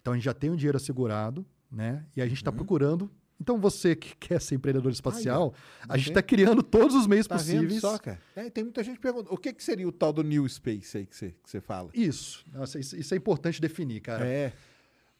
[0.00, 2.06] Então a gente já tem um dinheiro assegurado, né?
[2.16, 3.10] E a gente está procurando.
[3.40, 5.52] Então você que quer ser empreendedor espacial,
[5.88, 7.68] a gente está criando todos os meios Tá possíveis.
[7.72, 8.18] vendo só, cara?
[8.34, 10.96] É, tem muita gente que pergunta, o que, que seria o tal do New Space
[10.98, 11.90] aí que você, que você fala?
[11.94, 12.44] Isso.
[12.52, 12.96] Nossa, isso.
[12.96, 14.26] isso é importante definir, cara.
[14.26, 14.52] É.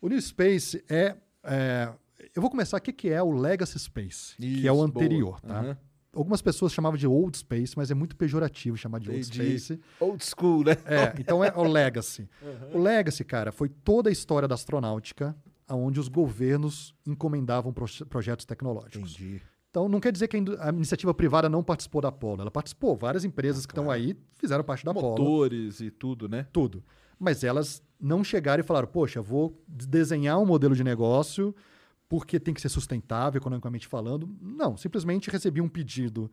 [0.00, 1.92] O New Space é, é-
[2.34, 2.76] Eu vou começar.
[2.78, 4.34] O que que é o Legacy Space?
[4.36, 5.54] que é o Isso, anterior, boa.
[5.54, 5.60] tá?
[5.60, 5.78] Aham.
[6.14, 9.22] Algumas pessoas chamavam de Old Space, mas é muito pejorativo chamar de Old.
[9.26, 9.78] Space.
[10.00, 10.72] Old school, né?
[10.86, 12.26] É, então é o Legacy.
[12.72, 15.36] O Legacy, cara, foi toda a história da astronáutica,
[15.70, 19.12] onde os governos encomendavam pro- projetos tecnológicos.
[19.14, 19.42] Entendi.
[19.70, 22.40] Então, não quer dizer que a iniciativa privada não participou da Apollo.
[22.40, 22.96] Ela participou.
[22.96, 25.22] Várias empresas que estão aí fizeram parte da Apollo.
[25.22, 26.46] Motores e tudo, né?
[26.50, 26.82] Tudo.
[27.18, 31.54] Mas elas não chegaram e falaram, poxa, vou desenhar um modelo de negócio
[32.08, 34.28] porque tem que ser sustentável economicamente falando.
[34.40, 36.30] Não, simplesmente recebia um pedido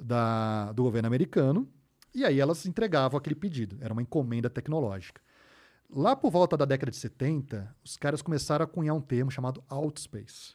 [0.00, 1.68] da, do governo americano
[2.14, 3.76] e aí elas entregavam aquele pedido.
[3.80, 5.20] Era uma encomenda tecnológica.
[5.88, 9.62] Lá por volta da década de 70, os caras começaram a cunhar um termo chamado
[9.68, 10.54] outspace,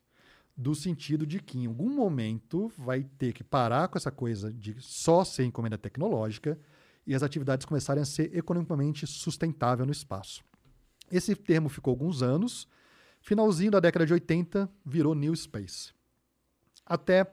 [0.55, 4.75] do sentido de que em algum momento vai ter que parar com essa coisa de
[4.79, 6.59] só ser encomenda tecnológica
[7.07, 10.43] e as atividades começarem a ser economicamente sustentável no espaço.
[11.11, 12.67] Esse termo ficou alguns anos.
[13.21, 15.93] Finalzinho da década de 80 virou New Space.
[16.85, 17.25] Até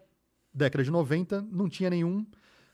[0.52, 2.26] década de 90 não tinha nenhum,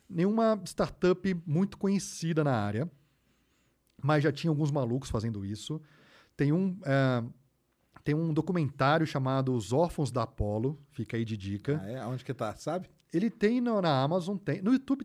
[0.09, 2.91] nenhuma startup muito conhecida na área,
[4.05, 5.81] mas já tinha alguns malucos fazendo isso.
[6.37, 7.25] Tem um, é,
[8.05, 11.81] tem um documentário chamado Os Órfãos da Apollo, fica aí de dica.
[11.83, 12.05] Ah, é?
[12.07, 12.91] Onde que tá, sabe?
[13.13, 14.61] Ele tem no, na Amazon, tem.
[14.61, 15.05] No YouTube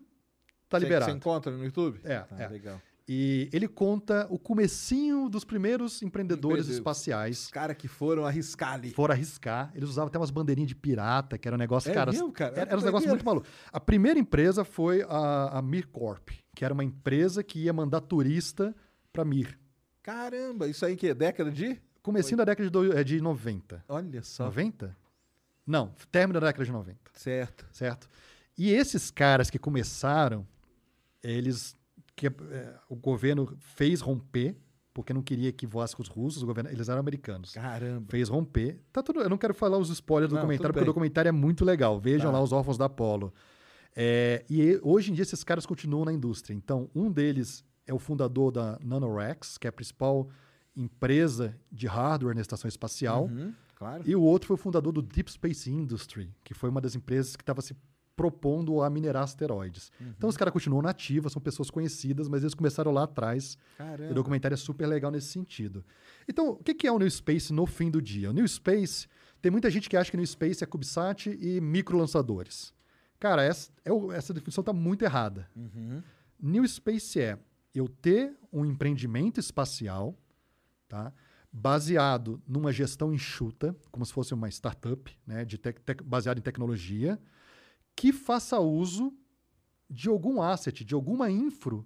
[0.68, 1.10] tá Você- liberado.
[1.10, 1.98] Você encontra no YouTube?
[2.04, 2.48] É, Ah, é.
[2.48, 2.80] legal.
[3.12, 6.68] E ele conta o comecinho dos primeiros empreendedores Empreendedores.
[6.68, 7.44] espaciais.
[7.46, 8.90] Os caras que foram arriscar ali.
[8.92, 9.72] Foram arriscar.
[9.74, 12.12] Eles usavam até umas bandeirinhas de pirata, que era um negócio, É cara.
[12.12, 12.52] mesmo, cara?
[12.52, 13.46] Era, era um negócio muito maluco.
[13.72, 18.00] A primeira empresa foi a, a Mir Corp, que era uma empresa que ia mandar
[18.02, 18.72] turista
[19.12, 19.58] para Mir.
[20.02, 21.80] Caramba, isso aí que é década de?
[22.02, 23.84] Comecinho da década de, do- é, de 90.
[23.88, 24.46] Olha só.
[24.46, 24.96] 90?
[25.66, 27.66] Não, término da década de 90, Certo.
[27.72, 28.08] certo?
[28.56, 30.46] E esses caras que começaram,
[31.22, 31.76] eles
[32.16, 34.56] que é, o governo fez romper,
[34.92, 37.52] porque não queria que voasse com os russos, o governo, eles eram americanos.
[37.52, 38.06] Caramba.
[38.10, 38.80] Fez romper.
[38.92, 41.32] Tá tudo, eu não quero falar os spoilers do Não, documentário, porque o documentário é
[41.32, 41.98] muito legal.
[42.00, 42.38] Vejam Tá.
[42.38, 43.32] lá os órfãos da Apollo.
[43.94, 46.54] É, e- hoje em dia esses caras continuam na indústria.
[46.54, 50.28] Então, um deles é o fundador da NanoRex, que é a principal
[50.76, 53.24] empresa de hardware na estação espacial.
[53.24, 54.04] Uhum, claro.
[54.06, 57.34] E o outro foi o fundador do Deep Space Industry, que foi uma das empresas
[57.34, 57.76] que estava se
[58.14, 59.90] propondo a minerar asteroides.
[60.00, 60.14] Uhum.
[60.16, 63.54] Então os caras continuam nativos, são pessoas conhecidas, mas eles começaram lá atrás.
[63.54, 64.14] E o Caramba.
[64.14, 65.84] documentário é super legal nesse sentido.
[66.28, 68.30] Então, o que é o New Space no fim do dia?
[68.30, 69.08] O New Space,
[69.42, 72.72] tem muita gente que acha que New Space é CubeSat e microlançadores.
[73.18, 75.48] Cara, essa, é essa definição está muito errada.
[75.56, 76.02] Uhum.
[76.42, 77.38] New Space é
[77.74, 80.16] eu ter um empreendimento espacial,
[80.88, 81.12] tá?
[81.52, 85.44] baseado numa gestão enxuta, como se fosse uma startup, né?
[85.44, 87.20] de tec- tec- baseado em tecnologia,
[87.96, 89.12] que faça uso
[89.88, 91.84] de algum asset, de alguma infra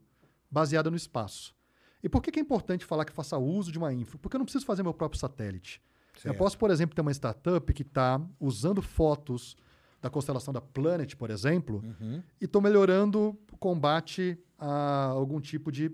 [0.50, 1.54] baseada no espaço.
[2.02, 4.18] E por que, que é importante falar que faça uso de uma infra?
[4.18, 5.80] Porque eu não preciso fazer meu próprio satélite.
[6.16, 6.38] Eu Certo.
[6.38, 9.56] posso, por exemplo, ter uma startup que está usando fotos
[10.02, 12.22] da constelação da Planet, por exemplo, Uhum.
[12.40, 15.90] e estou melhorando o combate a algum tipo de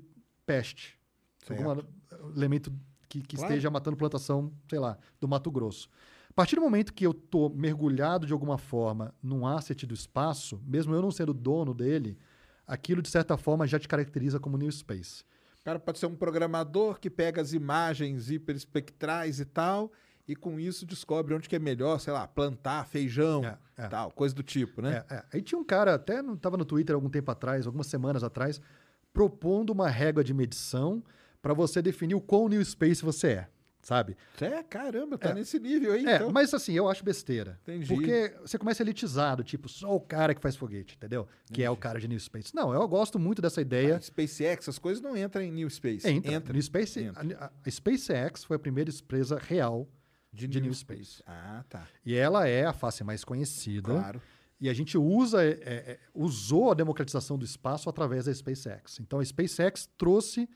[0.47, 0.99] peste.
[1.47, 1.63] Certo.
[1.63, 1.83] Algum
[2.37, 2.73] elemento
[3.09, 3.53] que, que Claro.
[3.53, 5.89] esteja matando plantação, sei lá, do Mato Grosso.
[6.29, 10.61] A partir do momento que eu estou mergulhado de alguma forma num asset do espaço,
[10.65, 12.17] mesmo eu não sendo dono dele,
[12.67, 15.25] aquilo de certa forma já te caracteriza como New Space.
[15.61, 19.93] O cara pode ser um programador que pega as imagens hiperespectrais e tal,
[20.31, 23.89] e com isso descobre onde que é melhor, sei lá, plantar feijão, É, é.
[23.89, 25.05] tal, coisa do tipo, né?
[25.11, 25.25] É, é.
[25.33, 28.61] Aí tinha um cara, até estava no Twitter algum tempo atrás, algumas semanas atrás,
[29.13, 31.03] propondo uma régua de medição
[31.43, 33.49] para você definir o quão New Space você é,
[33.83, 34.17] sabe?
[34.41, 35.35] É, caramba, tá É.
[35.35, 36.31] nesse nível aí, É, então.
[36.31, 37.59] mas assim, eu acho besteira.
[37.63, 37.89] Entendi.
[37.93, 41.27] Porque você começa elitizado, tipo, só o cara que faz foguete, entendeu?
[41.53, 42.55] Que é o cara de New Space.
[42.55, 43.97] Não, eu gosto muito dessa ideia.
[43.97, 46.07] A SpaceX, essas coisas não entram em New Space.
[46.09, 46.33] Entra.
[46.35, 46.53] Entra.
[46.53, 47.37] New Space, Entra.
[47.41, 49.89] A, a SpaceX foi a primeira empresa real
[50.33, 51.05] De, de New, Space.
[51.17, 51.23] Space.
[51.27, 51.87] Ah, tá.
[52.05, 53.93] E ela é a face mais conhecida.
[53.93, 54.23] Claro.
[54.61, 59.01] E a gente usa, é, é, usou a democratização do espaço através da SpaceX.
[59.01, 60.49] Então a SpaceX trouxe.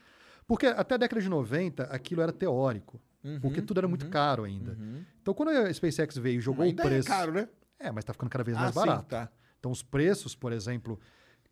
[0.47, 3.01] Porque até a década de 90 aquilo era teórico.
[3.23, 4.77] Uhum, porque tudo era muito caro ainda.
[5.21, 7.07] Então quando a SpaceX veio e jogou o preço.
[7.09, 7.49] é caro, né?
[7.79, 9.05] É, mas está ficando cada vez Ah, mais sim, barato.
[9.09, 9.29] tá.
[9.59, 10.99] Então, os preços, por exemplo,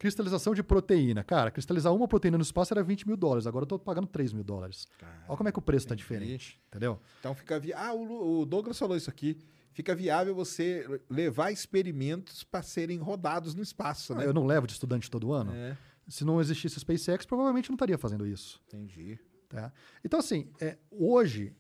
[0.03, 1.23] cristalização de proteína.
[1.23, 4.33] Cara, cristalizar uma proteína no espaço era 20 mil dólares, agora eu estou pagando 3
[4.33, 4.85] mil dólares.
[5.29, 6.99] Olha como é que o preço está diferente, entendeu?
[7.21, 7.71] Então fica vi...
[7.71, 9.37] Ah, o Douglas falou isso aqui.
[9.71, 14.25] Fica viável você levar experimentos para serem rodados no espaço, né?
[14.25, 15.53] Eu não levo de estudante todo ano.
[15.53, 18.61] É, Se não existisse SpaceX, provavelmente não estaria fazendo isso.
[18.67, 19.17] entendi.
[19.47, 19.71] Tá?
[20.03, 21.55] Então, assim, é, hoje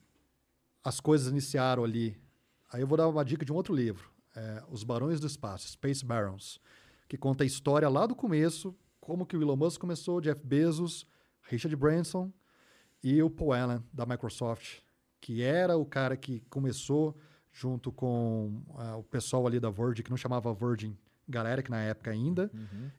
[0.83, 2.17] as coisas iniciaram ali.
[2.73, 5.69] Aí eu vou dar uma dica de um outro livro, é, Os Barões do Espaço,
[5.69, 6.59] Space Barons,
[7.13, 11.05] que conta a história lá do começo, como que o Elon Musk começou, Jeff Bezos,
[11.43, 12.33] Richard Branson
[13.03, 14.79] e o Paul Allen da Microsoft,
[15.21, 17.15] que era o cara que começou
[17.51, 20.97] junto com ah, o pessoal ali da Virgin, que não chamava Virgin
[21.29, 22.49] Galactic na época ainda.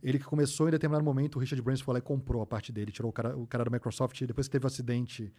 [0.01, 2.71] Ele que começou em determinado momento, o Richard Branson foi lá e comprou a parte
[2.71, 5.35] dele, tirou o cara, o cara da Microsoft, depois que teve um acidente,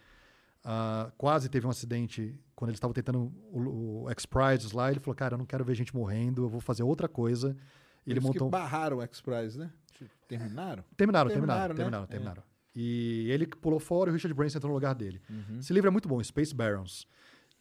[0.62, 5.16] ah, quase teve um acidente, quando ele estava tentando o, o X-Prizes lá, ele falou,
[5.16, 7.56] cara, eu não quero ver gente morrendo, eu vou fazer outra coisa.
[8.06, 8.48] Ele Eles montou...
[8.48, 9.70] que barraram o X-Prize, né?
[10.28, 10.84] Terminaram?
[10.96, 12.06] Terminaram, terminaram, Terminaram, terminaram, né?
[12.06, 12.42] terminaram.
[12.74, 15.22] E ele pulou fora e o Richard Branson entrou no lugar dele.
[15.30, 15.58] Uhum.
[15.58, 17.06] Esse livro é muito bom, Space Barons.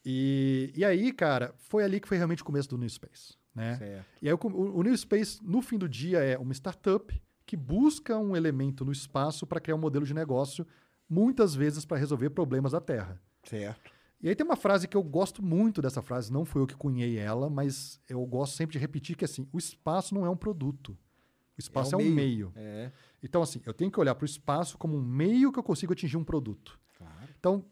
[0.06, 3.34] E, e aí, cara, foi ali que foi realmente o começo do New Space.
[3.56, 3.78] Né?
[3.78, 4.06] Certo.
[4.22, 8.18] E aí o, o New Space, no fim do dia, é uma startup que busca
[8.18, 10.68] um elemento no espaço para criar um modelo de negócio,
[11.08, 13.22] muitas vezes para resolver problemas da Terra.
[13.44, 13.92] Certo.
[14.22, 16.76] E aí tem uma frase que eu gosto muito dessa frase, não foi eu que
[16.76, 20.38] cunhei ela, mas eu gosto sempre de repetir que assim, o espaço não é um
[20.38, 20.98] produto.
[21.58, 22.52] O espaço é, um meio.
[22.56, 22.92] É.
[23.24, 25.94] Então, assim, eu tenho que olhar para o espaço como um meio que eu consigo
[25.94, 26.80] atingir um produto.
[26.98, 27.14] Claro.
[27.40, 27.66] Então,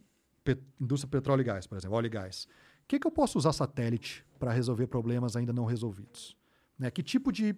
[0.44, 2.48] pe indústria petróleo e gás, por exemplo, óleo e gás.
[2.84, 6.36] O que, que eu posso usar satélite para resolver problemas ainda não resolvidos?
[6.78, 6.92] Né?
[6.92, 7.56] Que tipo de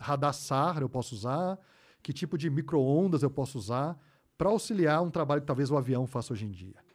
[0.00, 1.58] radar SAR eu posso usar?
[2.02, 3.98] Que tipo de micro-ondas eu posso usar
[4.36, 6.85] para auxiliar um trabalho que talvez o avião faça hoje em dia?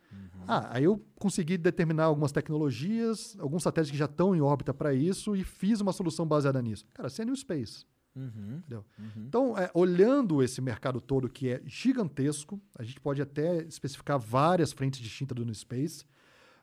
[0.47, 4.93] Ah, aí eu consegui determinar algumas tecnologias, alguns satélites que já estão em órbita para
[4.93, 6.85] isso e fiz uma solução baseada nisso.
[6.93, 7.85] Cara, isso é New Space.
[8.15, 8.57] Uhum.
[8.57, 8.85] Entendeu?
[8.99, 9.23] Uhum.
[9.27, 14.72] Então, é, olhando esse mercado todo que é gigantesco, a gente pode até especificar várias
[14.73, 16.03] frentes distintas do New Space,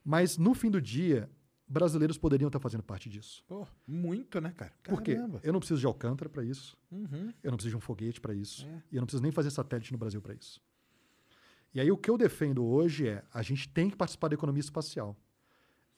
[0.05, 1.28] mas no fim do dia,
[1.66, 3.42] brasileiros poderiam estar fazendo parte disso.
[3.46, 4.72] Pô, muito, né, cara?
[4.82, 5.14] Por quê?
[5.14, 5.40] Caramba.
[5.42, 7.32] Eu não preciso de Alcântara para isso, Uhum.
[7.42, 8.82] eu não preciso de um foguete para isso, É.
[8.92, 10.60] e eu não preciso nem fazer satélite no Brasil para isso.
[11.74, 14.61] E aí o que eu defendo hoje é a gente tem que participar da economia
[14.61, 15.16] espacial.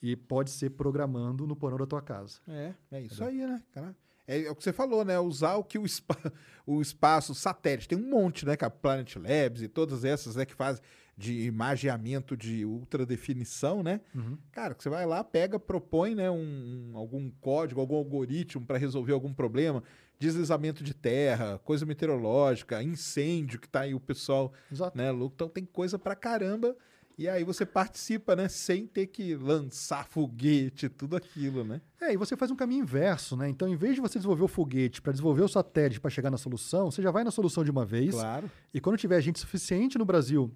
[0.03, 2.41] E pode ser programando no porão da tua casa.
[2.49, 3.95] É, é isso aí, né, cara?
[4.27, 5.19] É, é o que você falou, né?
[5.19, 6.17] Usar o que o, espa
[6.67, 8.57] o espaço, o satélite, tem um monte, né?
[8.57, 8.71] cara?
[8.71, 10.47] Planet Labs e todas essas, né?
[10.47, 10.83] Que fazem
[11.21, 14.01] de imageamento de ultra definição, né?
[14.15, 14.39] Uhum.
[14.51, 16.31] Cara, você vai lá, pega, propõe, né?
[16.31, 19.83] Um, um- algum código, algum algoritmo para resolver algum problema,
[20.19, 24.97] deslizamento de terra, coisa meteorológica, incêndio que tá aí o pessoal, Exato.
[24.97, 25.11] né?
[25.11, 26.75] Louco, então tem coisa pra caramba.
[27.19, 28.49] E aí você participa, né?
[28.49, 31.83] Sem ter que lançar foguete, tudo aquilo, né?
[32.01, 33.47] É, e você faz um caminho inverso, né?
[33.47, 36.39] Então, em vez de você desenvolver o foguete para desenvolver o satélite para chegar na
[36.39, 38.13] solução, você já vai na solução de uma vez.
[38.15, 38.51] Claro.
[38.73, 40.51] E quando tiver gente suficiente no Brasil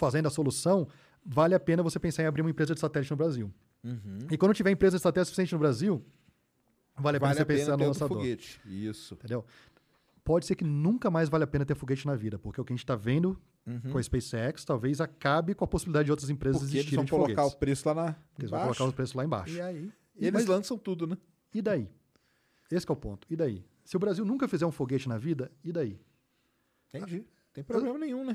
[0.00, 0.88] fazendo a solução,
[1.24, 3.52] vale a pena você pensar em abrir uma empresa de satélite no Brasil.
[3.84, 4.18] Uhum.
[4.30, 6.04] E quando tiver empresa de satélite suficiente no Brasil,
[6.98, 8.18] vale a pena Vale você a pena pensar ter no lançador.
[8.18, 8.60] foguete.
[8.66, 9.14] Isso.
[9.14, 9.44] Entendeu?
[10.24, 12.72] Pode ser que nunca mais vale a pena ter foguete na vida, porque o que
[12.72, 13.40] a gente está vendo
[13.92, 16.66] com a SpaceX talvez acabe com a possibilidade de outras empresas Uhum.
[16.66, 17.54] Porque eles existirem vão de colocar foguetes.
[17.54, 18.16] o preço lá na.
[18.38, 19.54] Eles vão colocar os preços lá embaixo.
[19.54, 19.92] E aí?
[20.16, 21.16] E- Eles mas- lançam tudo, né?
[21.54, 21.88] E daí?
[22.70, 23.26] Esse que é o ponto.
[23.30, 23.64] E daí?
[23.84, 26.00] Se o Brasil nunca fizer um foguete na vida, e daí?
[26.92, 27.24] Entendi.
[27.52, 28.34] Tem problema nenhum, né?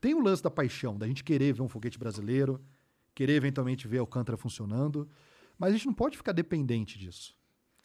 [0.00, 2.60] Tem o lance da paixão, da gente querer ver um foguete brasileiro,
[3.14, 5.08] querer eventualmente ver Alcântara funcionando,
[5.58, 7.34] mas a gente não pode ficar dependente disso.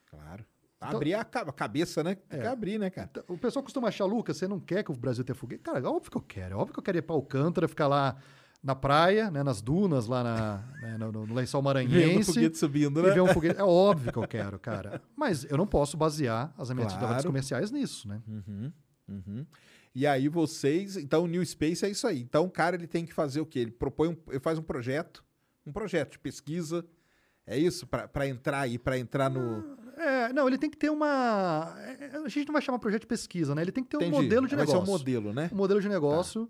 [0.09, 0.45] Claro.
[0.79, 2.15] Abrir a ca- a cabeça, né?
[2.15, 3.07] Tem que abrir, né, cara?
[3.11, 5.61] Então, O pessoal costuma achar, Lucas, você não quer que o Brasil tenha foguete?
[5.61, 6.53] Cara, é óbvio que eu quero.
[6.55, 8.17] É óbvio que eu quero ir para Alcântara, ficar lá
[8.63, 12.33] na praia, né, nas dunas, lá na, né, no, no lençol Vendo maranhense.
[12.33, 13.11] foguete subindo, e né?
[13.11, 13.59] ver um foguete.
[13.59, 15.01] É óbvio que eu quero, cara.
[15.15, 16.97] Mas eu não posso basear as minhas Claro.
[17.05, 18.21] atividades comerciais nisso, né?
[18.27, 19.45] Uhum.
[19.93, 22.21] E aí vocês, então o New Space é isso aí.
[22.21, 23.59] Então o cara ele tem que fazer o quê?
[23.59, 25.23] Ele propõe, um, ele faz um projeto,
[25.65, 26.85] um projeto de pesquisa.
[27.45, 29.63] É isso para entrar aí, para entrar no
[29.97, 31.75] É, não, ele tem que ter uma.
[31.99, 33.61] é, A gente não vai chamar projeto de pesquisa, né?
[33.63, 34.15] Ele tem que ter um Entendi.
[34.23, 34.93] modelo de Vai ser negócio.
[34.93, 35.49] um modelo, né?
[35.51, 36.49] Um modelo de negócio,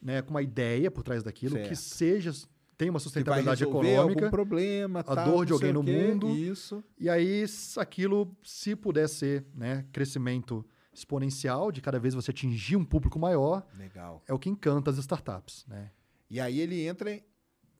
[0.00, 1.76] né, com uma ideia por trás daquilo, que Certo.
[1.76, 2.32] seja.
[2.76, 4.24] Tem uma Que sustentabilidade econômica.
[4.24, 5.92] algum problema, a tal, dor de alguém no quê.
[5.92, 6.28] mundo.
[6.30, 6.82] Isso.
[6.98, 7.44] E aí,
[7.76, 13.66] aquilo, se puder ser né, crescimento exponencial, de cada vez você atingir um público maior,
[13.78, 14.22] Legal.
[14.26, 15.90] é o que encanta as startups, né?
[16.30, 17.22] E aí ele entra, e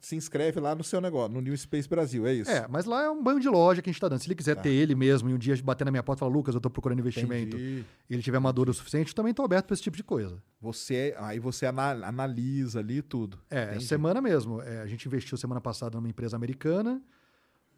[0.01, 2.51] se inscreve lá no seu negócio, no New Space Brasil, é isso?
[2.51, 4.19] É, mas lá é um banho de loja que a gente está dando.
[4.21, 6.33] Se ele quiser ter ele mesmo e um dia bater na minha porta e falar,
[6.33, 7.85] Lucas, eu estou procurando investimento, Entendi.
[8.11, 10.43] e ele tiver maduro o suficiente, eu também estou aberto para esse tipo de coisa.
[10.61, 13.39] Você, aí você ana- analisa ali tudo.
[13.49, 13.87] É, Entendi.
[13.87, 14.61] semana mesmo.
[14.61, 17.01] É, a gente investiu semana passada numa empresa americana.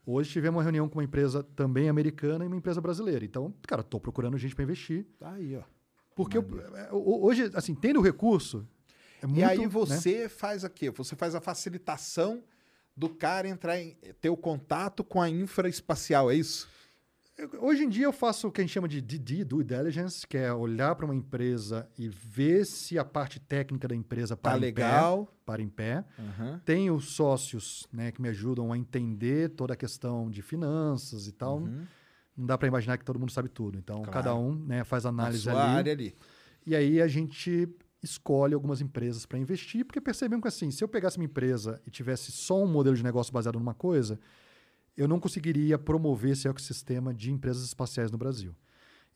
[0.07, 3.25] Hoje tivemos uma reunião com uma empresa também americana e uma empresa brasileira.
[3.25, 5.07] Então, cara, estou procurando gente para investir.
[5.19, 5.63] Tá aí, ó.
[6.15, 8.67] Porque eu- é, ho- hoje, assim, tendo o recurso,
[9.23, 9.67] é muito, e aí né?
[9.69, 10.91] você faz o quê?
[10.91, 12.43] Você faz a facilitação
[12.97, 16.69] do cara entrar em ter o contato com a infraespacial, é isso?
[17.61, 20.37] Hoje em dia eu faço o que a gente chama de DD, Due Diligence, que
[20.37, 24.59] é olhar para uma empresa e ver se a parte técnica da empresa para Tá
[24.59, 25.27] em legal.
[25.27, 25.33] pé.
[25.45, 26.05] Para em pé.
[26.17, 26.61] Aham.
[26.65, 31.61] Tenho sócios né, que me ajudam a entender toda a questão de finanças e tal.
[32.37, 33.77] Não dá para imaginar que todo mundo sabe tudo.
[33.79, 34.03] Então, Uhum.
[34.05, 34.13] Claro.
[34.13, 35.61] cada um né, faz análise sua ali.
[35.79, 36.15] área ali.
[36.65, 37.69] E aí a gente
[38.01, 41.91] escolhe algumas empresas para investir, porque percebemos que assim, se eu pegasse uma empresa e
[41.91, 44.21] tivesse só um modelo de negócio baseado numa coisa,
[44.97, 48.55] eu não conseguiria promover esse ecossistema de empresas espaciais no Brasil.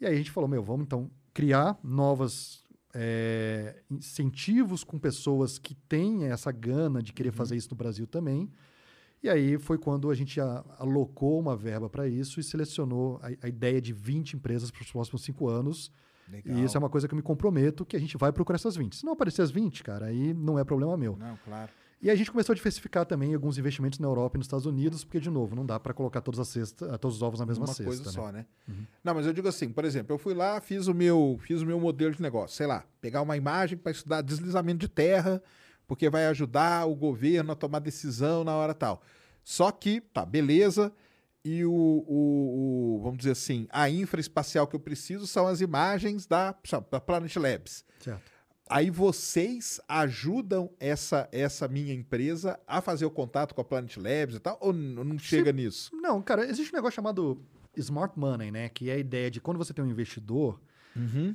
[0.01, 2.63] E aí a gente falou, meu, vamos então criar novas
[2.95, 8.51] é, incentivos com pessoas que têm essa gana de querer fazer isso no Brasil também.
[9.23, 13.47] E aí foi quando a gente a- alocou uma verba para isso e selecionou a,
[13.47, 15.91] a ideia de 20 empresas para os próximos cinco anos.
[16.31, 16.57] Legal.
[16.59, 18.77] E isso é uma coisa que eu me comprometo que a gente vai procurar essas
[18.77, 18.97] 20.
[18.97, 21.17] Se não aparecer as 20, cara, aí não é problema meu.
[21.17, 21.73] Não, claro.
[22.01, 25.03] E a gente começou a diversificar também alguns investimentos na Europa e nos Estados Unidos,
[25.03, 27.65] porque, de novo, não dá para colocar todas as cesta, todos os ovos na mesma
[27.65, 27.85] uma cesta.
[27.85, 28.11] coisa né?
[28.13, 28.47] só, né?
[29.03, 31.67] Não, mas eu digo assim, por exemplo, eu fui lá, fiz o meu, fiz o
[31.67, 35.43] meu modelo de negócio, sei lá, pegar uma imagem para estudar deslizamento de terra,
[35.89, 39.03] porque vai ajudar o governo a tomar decisão na hora tal.
[39.43, 40.93] Só que, tá, beleza.
[41.45, 45.61] E o, o- o- vamos dizer assim, a infra espacial que eu preciso são as
[45.61, 46.55] imagens da,
[46.91, 47.85] da Planet Labs.
[48.01, 48.23] Certo.
[48.71, 54.37] Aí vocês ajudam essa, essa minha empresa a fazer o contato com a Planet Labs
[54.37, 54.59] e tal?
[54.61, 55.91] Ou não chega nisso?
[55.95, 57.41] Não, cara, existe um negócio chamado
[57.77, 58.69] smart money, né?
[58.69, 60.61] Que é a ideia de quando você tem um investidor,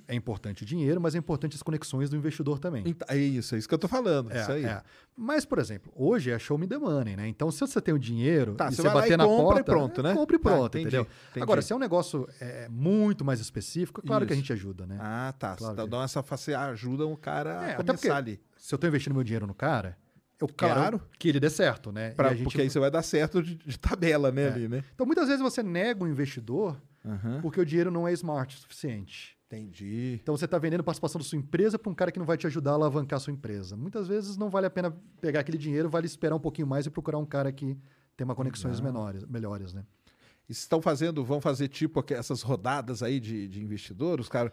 [0.07, 2.88] é importante o dinheiro, mas é importante as conexões do investidor também.
[2.88, 4.31] Ent- É isso, é isso que eu tô falando.
[4.31, 4.65] É, isso aí.
[4.65, 4.81] é.
[5.15, 7.27] Mas, por exemplo, hoje é show me the money, né?
[7.27, 9.63] Então, se você tem o dinheiro Tá, e você você bater e na compra e
[9.63, 10.13] porta, pronto, é, né?
[10.13, 11.07] compra e Tá, pronto, entendi, entendeu?
[11.30, 11.43] entendi.
[11.43, 14.41] Agora, se é um negócio é, muito mais específico, é claro que a Isso.
[14.43, 14.97] gente ajuda, né?
[14.99, 15.55] Ah, tá.
[15.55, 18.39] Claro Então que- essa face ajudam o cara a É, porque começar ali.
[18.57, 19.97] se eu tô investindo meu dinheiro no cara,
[20.41, 21.01] eu quero Claro.
[21.17, 22.09] que ele dê certo, né?
[22.11, 24.51] Pra- E a gente- Porque aí você vai dar certo de, de tabela, né, É.
[24.51, 24.84] ali, né?
[24.93, 27.39] Então, muitas vezes você nega o investidor Aham.
[27.41, 29.38] porque o dinheiro não é smart o suficiente.
[29.55, 30.19] Entendi.
[30.21, 32.47] Então você está vendendo participação da sua empresa para um cara que não vai te
[32.47, 33.75] ajudar a alavancar a sua empresa.
[33.77, 36.89] Muitas vezes não vale a pena pegar aquele dinheiro, vale esperar um pouquinho mais e
[36.89, 37.77] procurar um cara que
[38.17, 39.84] tem uma conexões menores, melhores, né?
[40.49, 44.51] E estão fazendo, vão fazer tipo essas rodadas aí de, de investidor, os caras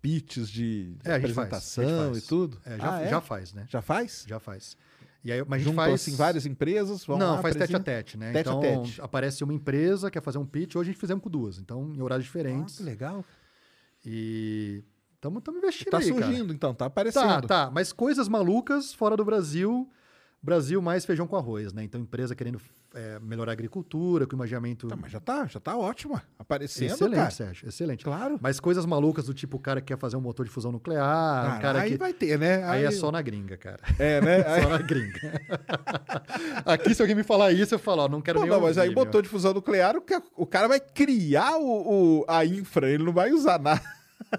[0.00, 2.18] pitches de, de É, a faz, apresentação a faz.
[2.24, 2.60] e tudo?
[2.64, 3.08] É, já, Ah, é?
[3.08, 3.66] já faz, né?
[3.68, 4.24] Já faz?
[4.26, 4.76] Já faz.
[5.24, 7.76] E aí, mas a gente Juntam faz assim várias empresas, vão Não, lá, faz tete
[7.76, 8.32] a tete, né?
[8.32, 9.00] Tete a então tete.
[9.00, 12.00] aparece uma empresa quer fazer um pitch, hoje a gente fizemos com duas, então em
[12.02, 12.76] horários Ah, diferentes.
[12.78, 13.24] que legal.
[14.04, 14.82] E
[15.14, 16.26] estamos investindo Tá aí, cara.
[16.26, 17.46] surgindo então, tá aparecendo.
[17.46, 19.88] Tá, tá, mas coisas malucas fora do Brasil.
[20.42, 21.84] Brasil mais feijão com arroz, né?
[21.84, 22.60] Então, empresa querendo
[22.94, 24.86] é, melhorar a agricultura, com imaginamento.
[24.88, 26.20] Tá, mas já tá, já tá ótimo.
[26.38, 27.30] Aparecendo, excelente, cara.
[27.30, 28.04] Sérgio, excelente.
[28.04, 28.38] Claro.
[28.40, 31.04] Mas coisas malucas do tipo o cara que quer fazer um motor de fusão nuclear,
[31.04, 31.96] Ah, o cara aí que.
[31.98, 32.64] vai ter, né?
[32.64, 33.80] Aí é só na gringa, cara.
[33.98, 34.44] É, né?
[34.46, 35.20] Aí- só na gringa.
[36.64, 38.78] Aqui, se alguém me falar isso, eu falo, ó, não quero Pô, nem não, mas
[38.78, 38.96] aí meu.
[39.04, 43.04] motor de fusão nuclear, o, ca- o cara vai criar o, o- a infra, ele
[43.04, 43.82] não vai usar nada.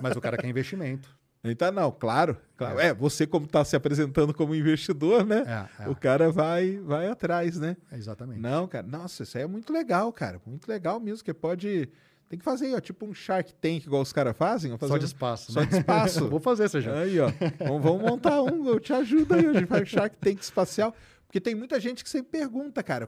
[0.02, 1.10] Mas o cara quer investimento.
[1.44, 2.38] Então, não, claro.
[2.56, 2.80] claro.
[2.80, 5.68] É, você como tá se apresentando como investidor, né?
[5.80, 5.90] É, é.
[5.90, 7.76] O cara vai, vai atrás, né?
[7.91, 8.40] Exatamente.
[8.40, 10.41] Não, cara, nossa, isso aí é muito legal, cara.
[10.45, 11.90] Muito legal mesmo, que pode...
[12.30, 14.76] Tem que fazer, ó, tipo um Shark Tank, igual os caras fazem.
[14.80, 15.52] Só de um- espaço.
[15.52, 15.65] Só né?
[15.68, 16.28] de espaço.
[16.30, 16.94] Vou fazer, Sérgio.
[16.94, 17.28] Aí, ó.
[17.60, 20.95] Vamos, vamos montar um, eu te ajudo aí, a gente faz um Shark Tank espacial.
[21.28, 23.07] Porque tem muita gente que sempre pergunta, cara,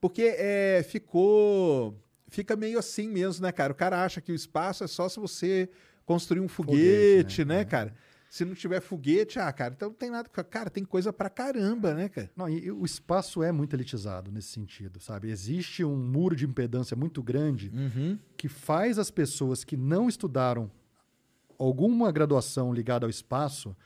[0.00, 1.96] porque é, ficou.
[2.28, 3.72] Fica meio assim mesmo, né, cara?
[3.72, 5.68] O cara acha que o espaço é só se você
[6.10, 7.64] construir um foguete, Foguete, né, né?
[7.64, 7.94] cara?
[8.28, 10.28] Se não tiver foguete, ah, cara, então não tem nada.
[10.28, 12.28] Cara, tem coisa pra caramba, né, cara?
[12.36, 15.30] Não, e, e o espaço é muito elitizado nesse sentido, sabe?
[15.30, 18.18] Existe um muro de impedância muito grande Uhum.
[18.36, 20.68] que faz as pessoas que não estudaram
[21.58, 23.76] alguma graduação ligada ao espaço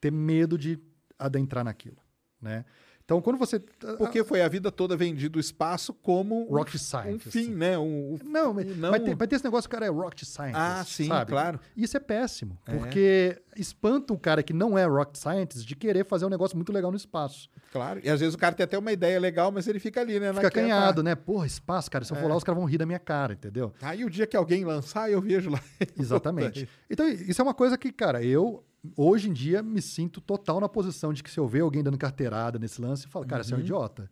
[0.00, 0.78] ter medo de
[1.18, 1.98] adentrar naquilo,
[2.40, 2.64] né?
[3.10, 3.58] Então, quando você...
[3.98, 7.32] Porque foi a vida toda vendido o espaço como um- Rocket um scientist.
[7.32, 7.76] fim, né?
[7.76, 10.54] Um, um- Não, mas, não- mas tem, mas tem esse negócio, cara, é rocket scientist.
[10.56, 11.32] Ah, sim, sabe?
[11.32, 11.58] claro.
[11.76, 16.24] Isso é péssimo, porque espanta um cara que não é rocket scientist de querer fazer
[16.24, 17.50] um negócio muito legal no espaço.
[17.72, 18.00] Claro.
[18.04, 20.32] E às vezes o cara tem até uma ideia legal, mas ele fica ali, né?
[20.32, 21.16] Fica acanhado, né?
[21.16, 22.20] Porra, espaço, cara, se eu É.
[22.20, 23.72] for lá, os caras vão rir da minha cara, entendeu?
[23.82, 25.60] Aí o dia que alguém lançar, eu vejo lá.
[25.98, 26.68] Exatamente.
[26.88, 28.64] Então, isso é uma coisa que, cara, eu
[28.96, 31.98] hoje em dia me sinto total na posição de que se eu ver alguém dando
[31.98, 33.48] carteirada nesse lance, eu falo, cara, Uhum.
[33.48, 34.10] você é um idiota.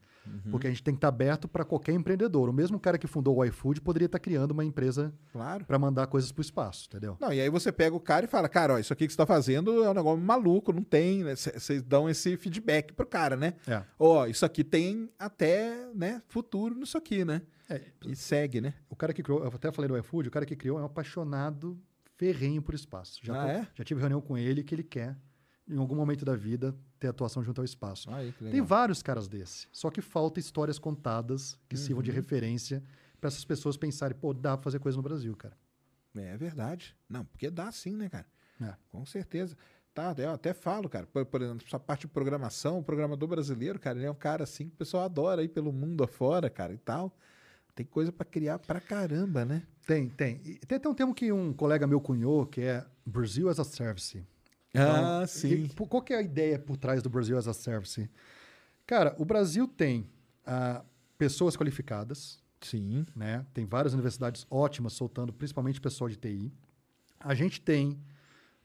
[0.50, 2.50] Porque a gente tem que estar aberto para qualquer empreendedor.
[2.50, 5.64] O mesmo cara que fundou o iFood poderia estar criando uma empresa Claro.
[5.64, 7.16] para mandar coisas para o espaço, entendeu?
[7.18, 9.16] Não, e aí você pega o cara e fala, cara, ó, isso aqui que você
[9.16, 11.34] tá fazendo é um negócio maluco, não tem, né?
[11.34, 13.54] Vocês dão esse feedback pro cara, né?
[13.66, 13.82] É.
[13.98, 17.40] Ó, isso aqui tem até, né, futuro nisso aqui, né?
[17.70, 18.74] É, E segue, né?
[18.90, 20.86] o cara que criou, eu até falei do iFood, o cara que criou é um
[20.86, 21.78] apaixonado
[22.18, 23.20] ferrenho por espaço.
[23.22, 23.68] Já, Ah, co- é?
[23.74, 25.16] já tive reunião com ele que ele quer,
[25.66, 28.10] em algum momento da vida, ter atuação junto ao espaço.
[28.10, 29.68] Aí, Tem vários caras desse.
[29.72, 32.02] Só que falta histórias contadas que sirvam Uhum.
[32.02, 32.82] de referência
[33.20, 35.56] para essas pessoas pensarem, pô, dá pra fazer coisa no Brasil, cara.
[36.16, 36.96] É verdade.
[37.08, 38.26] Não, porque dá sim, né, cara?
[38.60, 38.74] É.
[38.88, 39.56] Com certeza.
[39.94, 43.78] Tá, eu até falo, cara, por, por exemplo, essa parte de programação, o programador brasileiro,
[43.78, 46.72] cara, ele é um cara assim que o pessoal adora aí pelo mundo afora, cara,
[46.72, 47.16] e tal.
[47.78, 49.62] Tem coisa pra criar pra caramba, né?
[49.86, 50.40] Tem, tem.
[50.44, 53.64] E tem até um termo que um colega meu cunhou, que é Brasil as a
[53.64, 54.26] Service.
[54.74, 55.48] Ah, Então, sim.
[55.66, 58.10] e qual que é a ideia por trás do Brasil as a Service?
[58.84, 60.10] Cara, o Brasil tem
[60.44, 60.84] ah,
[61.16, 63.06] pessoas qualificadas, Sim.
[63.14, 63.46] né?
[63.55, 66.52] Tem várias universidades ótimas soltando, principalmente pessoal de TI.
[67.20, 67.96] A gente tem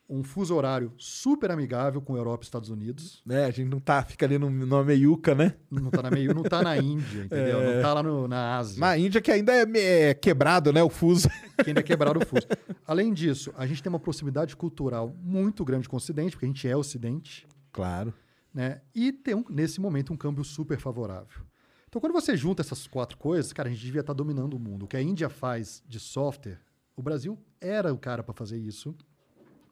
[0.09, 3.23] um fuso horário super amigável com a Europa e Estados Unidos.
[3.29, 5.55] É, a gente não tá, fica ali no, numa meiuca, né?
[5.71, 7.63] Não tá na meio, não tá na Índia, entendeu?
[7.75, 8.79] Não tá lá no- na Ásia.
[8.79, 10.83] Mas a Índia que ainda é, é quebrado, né?
[10.83, 11.29] O fuso.
[11.63, 12.45] que ainda quebraram o fuso.
[12.85, 16.49] Além disso, a gente tem uma proximidade cultural muito grande com o Ocidente, porque a
[16.49, 18.13] gente é Ocidente, Claro.
[18.53, 18.81] né?
[18.93, 21.41] E tem, um- nesse momento, um câmbio super favorável.
[21.87, 24.83] Então, quando você junta essas quatro coisas, cara, a gente devia estar dominando o mundo.
[24.83, 26.59] O que a Índia faz de software,
[26.95, 28.95] o Brasil era o cara para fazer isso,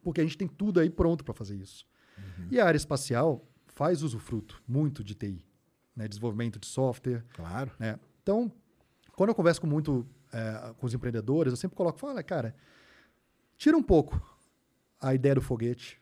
[0.02, 1.86] porque a gente tem tudo aí pronto para fazer isso.
[2.50, 5.44] E a área espacial faz usufruto muito de TI,
[5.96, 6.06] né?
[6.06, 7.70] Desenvolvimento de software, Claro.
[7.78, 7.98] né?
[8.22, 8.52] Então,
[9.16, 12.54] quando eu converso com muito é, com os empreendedores, eu sempre coloco, fala, cara,
[13.56, 14.20] tira um pouco
[15.00, 16.00] a ideia do foguete,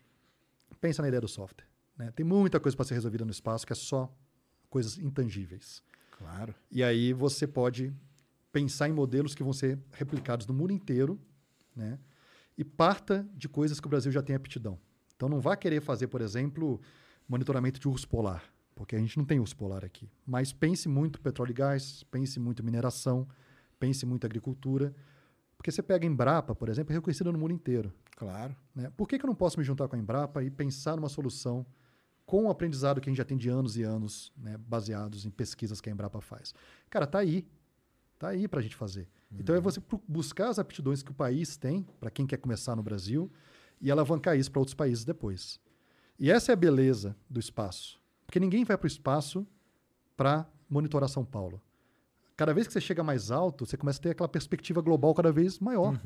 [0.81, 1.67] pensa na ideia do software.
[1.97, 2.11] né?
[2.13, 4.13] Tem muita coisa para ser resolvida no espaço que é só
[4.69, 5.83] coisas intangíveis.
[6.13, 6.55] Claro.
[6.71, 7.93] E aí você pode
[8.53, 11.19] pensar em modelos que vão ser replicados no mundo inteiro,
[11.75, 11.99] né?
[12.57, 14.79] E parta de coisas que o Brasil já tem aptidão.
[15.17, 16.81] Então não vá querer fazer, por exemplo,
[17.29, 18.43] monitoramento de urso polar,
[18.75, 20.11] porque a gente não tem urso polar aqui.
[20.27, 23.29] Mas pense muito petróleo e gás, pense muito mineração,
[23.79, 24.95] pense muito agricultura,
[25.57, 27.93] porque você pega a Embrapa, por exemplo, é reconhecida no mundo inteiro.
[28.17, 28.57] Claro.
[28.75, 28.91] Né?
[28.97, 31.67] Por que, que eu não posso me juntar com a Embrapa e pensar numa solução
[32.25, 35.31] com o aprendizado que a gente já tem de anos e anos, né, baseados em
[35.31, 36.55] pesquisas que a Embrapa faz?
[36.89, 37.47] Cara, tá aí.
[38.19, 39.09] Tá aí para a gente fazer.
[39.39, 42.83] Então é você buscar as aptidões que o país tem, para quem quer começar no
[42.83, 43.31] Brasil,
[43.81, 45.61] e alavancar isso para outros países depois.
[46.19, 48.01] E essa é a beleza do espaço.
[48.27, 49.47] Porque ninguém vai para o espaço
[50.17, 51.61] para monitorar São Paulo.
[52.37, 55.31] Cada vez que você chega mais alto, você começa a ter aquela perspectiva global cada
[55.31, 56.01] vez maior.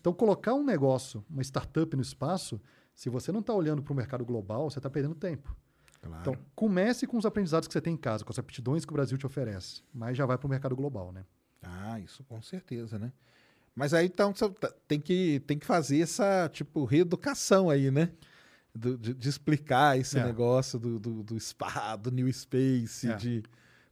[0.00, 2.60] Então, colocar um negócio, uma startup no espaço,
[2.94, 5.54] se você não está olhando para o mercado global, você está perdendo tempo.
[6.00, 6.20] Claro.
[6.20, 8.94] Então, comece com os aprendizados que você tem em casa, com as aptidões que o
[8.94, 11.24] Brasil te oferece, mas já vai para o mercado global, né?
[11.66, 13.12] Ah, isso com certeza, né?
[13.74, 18.10] Mas aí então tá- tem que, tem que fazer essa, tipo, reeducação aí, né?
[18.74, 20.24] Do- de, de explicar esse É.
[20.24, 23.14] negócio do, do, do spa, do New Space, É.
[23.16, 23.42] de.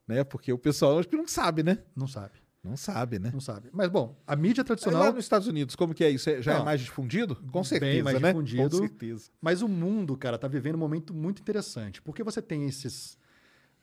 [0.07, 0.25] Né?
[0.25, 1.79] Porque o pessoal acho que não sabe, né?
[1.97, 3.31] Não sabe, Não sabe, né?
[3.33, 3.71] não sabe.
[3.73, 5.03] Mas, bom, a mídia Aí tradicional...
[5.05, 6.29] lá nos Estados Unidos, como que é isso?
[6.29, 6.65] É- Já é Não.
[6.65, 7.37] mais difundido?
[7.51, 8.29] Com certeza, Bem mais né?
[8.33, 8.71] difundido.
[8.71, 9.31] Com certeza.
[9.41, 12.03] Mas o mundo, cara, tá vivendo um momento muito interessante.
[12.03, 13.17] Porque você tem esses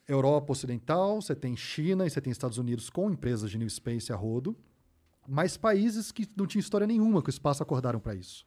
[0.10, 4.12] Europa Ocidental, você tem China e você tem Estados Unidos com empresas de New Space
[4.12, 4.58] a rodo,
[5.28, 8.46] mas países que não tinham história nenhuma que o espaço acordaram para isso.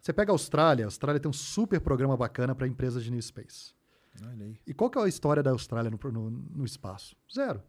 [0.00, 3.22] Você pega a Austrália, a Austrália tem um super programa bacana para empresas de New
[3.22, 3.72] Space.
[4.66, 7.16] E qual que é a história da Austrália no, no- no espaço?
[7.32, 7.62] Zero.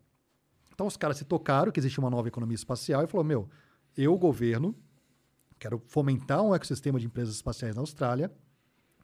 [0.73, 3.49] Então os caras se tocaram que existia uma nova economia espacial e falou: meu,
[3.95, 4.75] eu, governo,
[5.59, 8.29] quero fomentar um ecossistema de empresas espaciais na Austrália.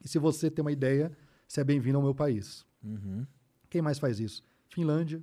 [0.04, 1.16] E se você tem uma ideia,
[1.46, 2.66] você é bem-vindo ao meu país.
[3.70, 4.42] Quem mais faz isso?
[4.68, 5.22] Finlândia,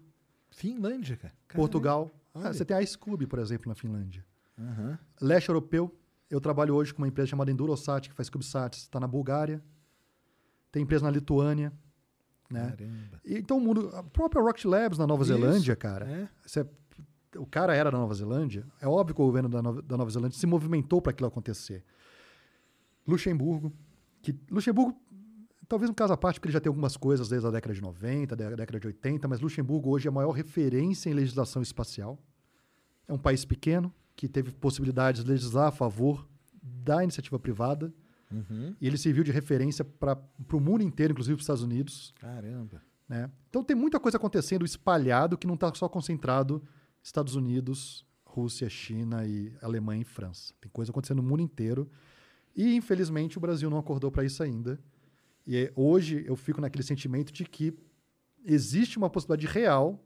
[0.49, 1.33] Finlândia, cara.
[1.47, 1.61] Caramba.
[1.61, 2.11] Portugal.
[2.33, 4.25] Ah, você tem a Scooby, por exemplo, na Finlândia.
[4.57, 4.97] Aham.
[5.21, 5.93] Leste europeu.
[6.29, 8.81] Eu trabalho hoje com uma empresa chamada Endurosat, que faz CubeSats.
[8.81, 9.61] Está na Bulgária.
[10.71, 11.71] Tem empresa na Lituânia.
[12.49, 12.69] Né?
[12.71, 13.21] Caramba.
[13.25, 13.89] E, Então, o mundo.
[13.95, 16.05] A própria Rocket Labs na Nova Isso, Zelândia, cara.
[16.09, 16.29] é.
[16.45, 16.65] você-
[17.35, 18.65] o cara era da Nova Zelândia.
[18.81, 21.83] É óbvio que o governo da Nova, da Nova Zelândia se movimentou para aquilo acontecer.
[23.05, 23.71] Luxemburgo.
[24.21, 24.99] Que, Luxemburgo,
[25.67, 27.81] talvez um caso à parte, porque ele já tem algumas coisas desde a década de
[27.81, 32.19] 90, da década de 80, mas Luxemburgo hoje é a maior referência em legislação espacial.
[33.07, 36.27] É um país pequeno que teve possibilidades de legislar a favor
[36.61, 37.93] da iniciativa privada.
[38.31, 38.75] Uhum.
[38.81, 40.17] E ele serviu de referência para
[40.51, 42.13] o mundo inteiro, inclusive para os Estados Unidos.
[42.19, 42.81] Caramba.
[43.07, 43.29] Né?
[43.49, 46.61] Então tem muita coisa acontecendo espalhado que não está só concentrado
[47.01, 50.53] Estados Unidos, Rússia, China e Alemanha e França.
[50.59, 51.89] Tem coisa acontecendo no mundo inteiro.
[52.55, 54.79] E infelizmente o Brasil não acordou para isso ainda.
[55.47, 57.73] E é- hoje eu fico naquele sentimento de que
[58.45, 60.03] existe uma possibilidade real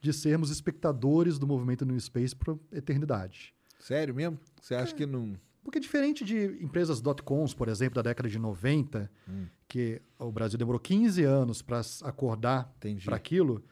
[0.00, 3.54] de sermos espectadores do movimento New Space para eternidade.
[3.78, 4.38] Sério mesmo?
[4.60, 5.38] Você acha que não.
[5.62, 9.46] Porque diferente de empresas dot-coms, por exemplo, da década de 90, Hum.
[9.68, 12.74] que o Brasil demorou 15 anos para acordar
[13.04, 13.64] para aquilo,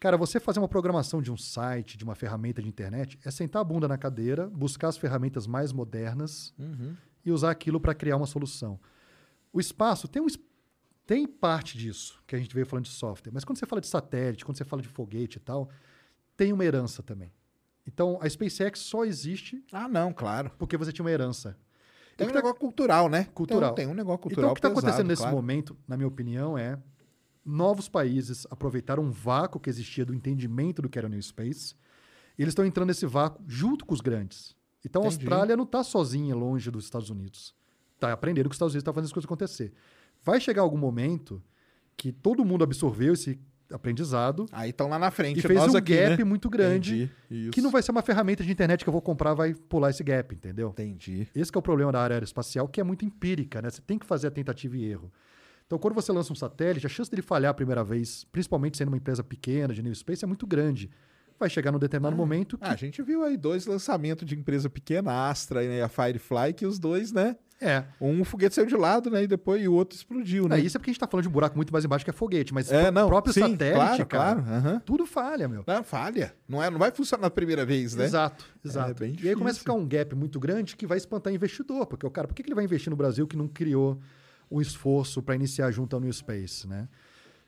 [0.00, 3.62] cara, você fazer uma programação de um site, de uma ferramenta de internet, é sentar
[3.62, 6.96] a bunda na cadeira, buscar as ferramentas mais modernas Uhum.
[7.24, 8.80] e usar aquilo para criar uma solução.
[9.58, 10.26] O espaço tem, um,
[11.04, 13.88] tem parte disso que a gente veio falando de software, mas quando você fala de
[13.88, 15.68] satélite, quando você fala de foguete e tal,
[16.36, 17.32] tem uma herança também.
[17.84, 20.52] Então, a SpaceX só existe Ah, não, claro.
[20.58, 21.58] porque você tinha uma herança.
[22.16, 23.24] Tem um tá- negócio cultural, né?
[23.34, 23.74] Cultural.
[23.74, 24.50] Tem, tem um negócio Então, cultural.
[24.52, 25.34] o que está acontecendo nesse claro.
[25.36, 26.78] momento, na minha opinião, é
[27.44, 31.74] novos países aproveitaram um vácuo que existia do entendimento do que era o New Space
[32.38, 34.54] e eles estão entrando nesse vácuo junto com os grandes.
[34.84, 35.24] Então, a Entendi.
[35.24, 37.54] Austrália não está sozinha longe dos Estados Unidos.
[37.98, 39.72] Está aprendendo que os Estados Unidos está fazendo as coisas acontecer.
[40.24, 41.42] Vai chegar algum momento
[41.96, 43.38] que todo mundo absorveu esse
[43.70, 45.40] aprendizado Aí estão lá na frente.
[45.40, 46.24] e fez um aqui, gap né?
[46.24, 47.10] muito grande,
[47.52, 50.02] que não vai ser uma ferramenta de internet que eu vou comprar vai pular esse
[50.02, 50.70] gap, entendeu?
[50.70, 51.28] Entendi.
[51.34, 53.68] Esse que é o problema da área aeroespacial, que é muito empírica, né?
[53.68, 55.12] Você tem que fazer a tentativa e erro.
[55.66, 58.88] Então, quando você lança um satélite, a chance dele falhar a primeira vez, principalmente sendo
[58.88, 60.88] uma empresa pequena, de New Space, é muito grande.
[61.38, 62.64] Vai chegar num determinado momento que...
[62.64, 66.52] Ah, a gente viu aí dois lançamentos de empresa pequena, a Astra e a Firefly,
[66.54, 67.36] que os dois, né?
[67.60, 67.84] É.
[68.00, 69.24] Um foguete saiu de lado, né?
[69.24, 70.58] E depois e o outro explodiu, né?
[70.58, 72.10] É, isso é porque a gente tá falando de um buraco muito mais embaixo que
[72.10, 74.80] é foguete, mas É, o não, próprio sim, satélite, claro, cara, claro, aham.
[74.84, 75.64] tudo falha, meu.
[75.66, 76.34] Não, falha.
[76.48, 78.04] Não, é, não vai funcionar na primeira vez, né?
[78.04, 78.90] Exato, exato.
[78.90, 81.86] É bem e aí começa a ficar um gap muito grande que vai espantar investidor,
[81.86, 83.98] porque o cara, por que que ele vai investir no Brasil que não criou
[84.48, 86.88] um esforço para iniciar junto ao New Space, né?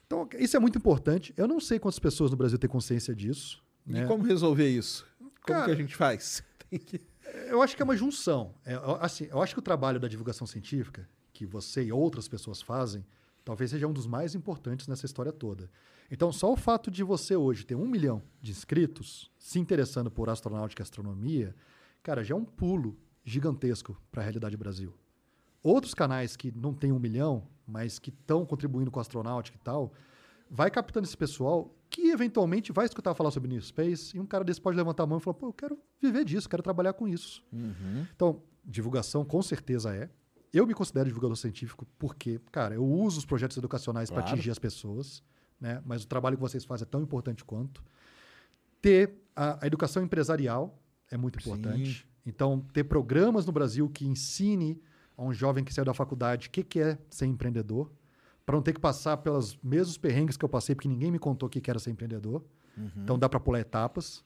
[0.06, 1.32] Então, isso é muito importante.
[1.36, 3.62] Eu não sei quantas pessoas no Brasil têm consciência disso.
[3.86, 4.06] E né?
[4.06, 5.06] como resolver isso?
[5.18, 6.42] Como Cara, que a gente faz?
[6.70, 7.00] Que-
[7.48, 8.54] Eu acho que é uma junção.
[8.64, 12.28] É, eu- assim, eu acho que o trabalho da divulgação científica, que você e outras
[12.28, 13.04] pessoas fazem,
[13.44, 15.70] talvez seja um dos mais importantes nessa história toda.
[16.10, 20.28] Então, só o fato de você hoje ter um milhão de inscritos se interessando por
[20.28, 21.54] astronáutica e astronomia,
[22.02, 24.92] cara, já é um pulo gigantesco para a realidade Brasil.
[25.62, 29.60] Outros canais que não têm um milhão, mas que estão contribuindo com a astronáutica e
[29.64, 29.92] tal,
[30.50, 34.44] vai captando esse pessoal que eventualmente vai escutar falar sobre New Space e um cara
[34.44, 37.08] desse pode levantar a mão e falar, pô, eu quero viver disso, quero trabalhar com
[37.08, 37.44] isso.
[38.14, 40.08] Então, divulgação com certeza é.
[40.52, 44.34] Eu me considero divulgador científico porque, cara, eu uso os projetos educacionais para Claro.
[44.34, 45.22] atingir as pessoas,
[45.60, 45.82] né?
[45.84, 47.82] mas o trabalho que vocês fazem é tão importante quanto.
[48.80, 50.78] Ter a, a educação empresarial
[51.10, 51.50] é muito Sim.
[51.50, 52.08] importante.
[52.24, 54.80] Então, ter programas no Brasil que ensine
[55.16, 57.90] a um jovem que saiu da faculdade o que, que é ser empreendedor,
[58.50, 61.46] para não ter que passar pelos mesmos perrengues que eu passei, porque ninguém me contou
[61.46, 62.42] o que era ser empreendedor.
[63.04, 64.24] Então, dá para pular etapas.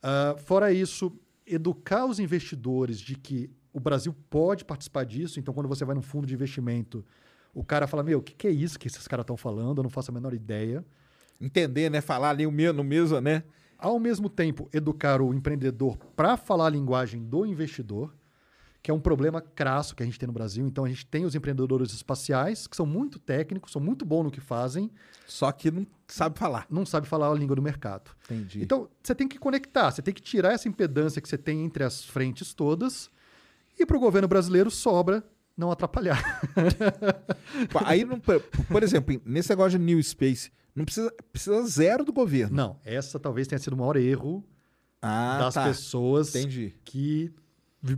[0.00, 1.12] Ah, fora isso,
[1.44, 5.40] educar os investidores de que o Brasil pode participar disso.
[5.40, 7.04] Então, quando você vai num fundo de investimento,
[7.52, 9.78] o cara fala: Meu, o que, que é isso que esses caras estão falando?
[9.78, 10.84] Eu não faço a menor ideia.
[11.40, 12.00] Entender, né?
[12.00, 13.42] Falar ali o mesmo, no mesmo, né?
[13.76, 18.14] Ao mesmo tempo, educar o empreendedor para falar a linguagem do investidor,
[18.88, 20.66] que é um problema crasso que a gente tem no Brasil.
[20.66, 24.30] Então, a gente tem os empreendedores espaciais, que são muito técnicos, são muito bons no
[24.30, 24.90] que fazem,
[25.26, 26.66] Só que não sabe falar.
[26.70, 28.10] não sabe falar a língua do mercado.
[28.24, 28.62] Entendi.
[28.62, 31.84] Então, você tem que conectar, você tem que tirar essa impedância que você tem entre
[31.84, 33.10] as frentes todas
[33.78, 35.22] e para o governo brasileiro sobra
[35.54, 36.40] não atrapalhar.
[37.84, 42.56] Aí, não- por exemplo, nesse negócio de New Space, não precisa, precisa zero do governo.
[42.56, 44.42] Não, essa talvez tenha sido o maior erro
[45.02, 45.64] Ah, das tá.
[45.64, 46.74] pessoas Entendi.
[46.86, 47.30] que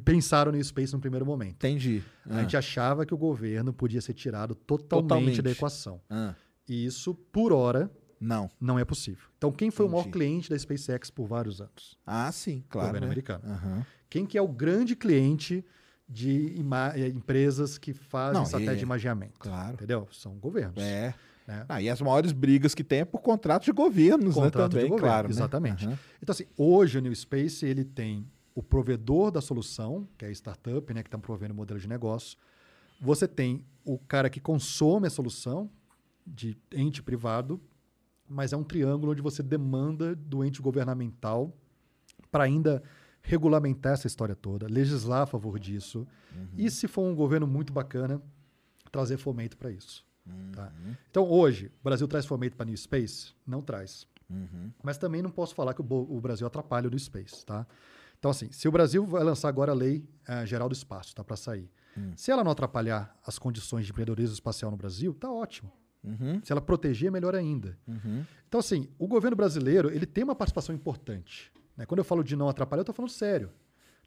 [0.04, 1.54] pensaram no Space no primeiro momento.
[1.54, 2.02] Entendi.
[2.28, 5.42] A gente achava que o governo podia ser tirado totalmente, Totalmente.
[5.42, 6.00] da equação.
[6.08, 6.34] Ah,
[6.68, 7.90] E isso, por hora,
[8.20, 8.50] não.
[8.60, 9.24] não é possível.
[9.38, 10.12] Então, quem foi o maior Entendi.
[10.18, 11.96] cliente da SpaceX por vários anos?
[12.06, 12.88] Ah, sim, claro.
[12.88, 13.12] governo né?
[13.12, 13.42] americano.
[13.46, 13.86] Aham.
[14.08, 15.64] Quem que é o grande cliente
[16.08, 16.56] de
[16.96, 19.38] eh, empresas que fazem Não, satélite e- de imagiamento?
[19.38, 19.74] claro.
[19.74, 20.08] Entendeu?
[20.12, 20.82] São governos.
[20.82, 21.14] É.
[21.46, 21.64] né?
[21.68, 24.68] Ah, e as maiores brigas que tem é por contrato de governos, Contrato né?
[24.68, 25.28] de Também, governo, claro.
[25.28, 25.32] né?
[25.34, 25.86] Exatamente.
[25.86, 25.98] Aham.
[26.22, 30.30] Então, assim, hoje o New Space ele tem o provedor da solução, que é a
[30.32, 32.36] startup, né, que está provendo o modelo de negócio.
[33.00, 35.70] Você tem o cara que consome a solução,
[36.26, 37.60] de ente privado,
[38.28, 41.52] mas é um triângulo onde você demanda do ente governamental
[42.30, 42.82] para ainda
[43.22, 46.06] regulamentar essa história toda, legislar a favor disso.
[46.56, 48.22] E se for um governo muito bacana,
[48.92, 50.04] trazer fomento para isso.
[50.52, 50.72] tá?
[51.10, 53.32] Então, hoje, o Brasil traz fomento para New Space?
[53.46, 54.06] Não traz.
[54.82, 57.66] Mas também não posso falar que o, o Brasil atrapalha o New Space, tá?
[58.20, 61.24] Então, assim, se o Brasil vai lançar agora a lei eh, geral do espaço, tá
[61.24, 61.68] para sair.
[62.16, 65.72] Se ela não atrapalhar as condições de empreendedorismo espacial no Brasil, tá ótimo.
[66.44, 67.76] Se ela proteger, é melhor ainda.
[68.48, 71.50] Então, assim, o governo brasileiro ele tem uma participação importante.
[71.76, 71.84] né?
[71.86, 73.50] Quando eu falo de não atrapalhar, eu estou falando sério.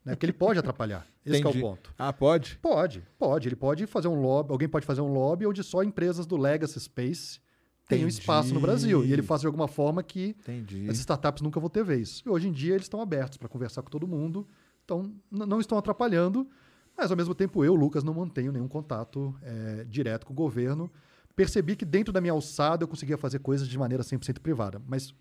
[0.04, 0.12] Né?
[0.14, 1.06] Porque ele pode atrapalhar.
[1.24, 1.94] Esse é o ponto.
[1.98, 2.56] Ah, pode?
[2.62, 3.48] Pode, pode.
[3.48, 6.78] Ele pode fazer um lobby, alguém pode fazer um lobby onde só empresas do Legacy
[6.80, 7.40] Space
[7.88, 9.04] tenham espaço no Brasil.
[9.04, 10.88] E ele faz de alguma forma que Entendi.
[10.88, 12.22] as startups nunca vão ter vez.
[12.24, 14.46] E hoje em dia eles estão abertos para conversar com todo mundo,
[14.84, 16.48] então não estão atrapalhando,
[16.96, 20.90] mas ao mesmo tempo eu, Lucas, não mantenho nenhum contato eh, direto com o governo.
[21.36, 25.12] Percebi que dentro da minha alçada eu conseguia fazer coisas de maneira 100% privada, mas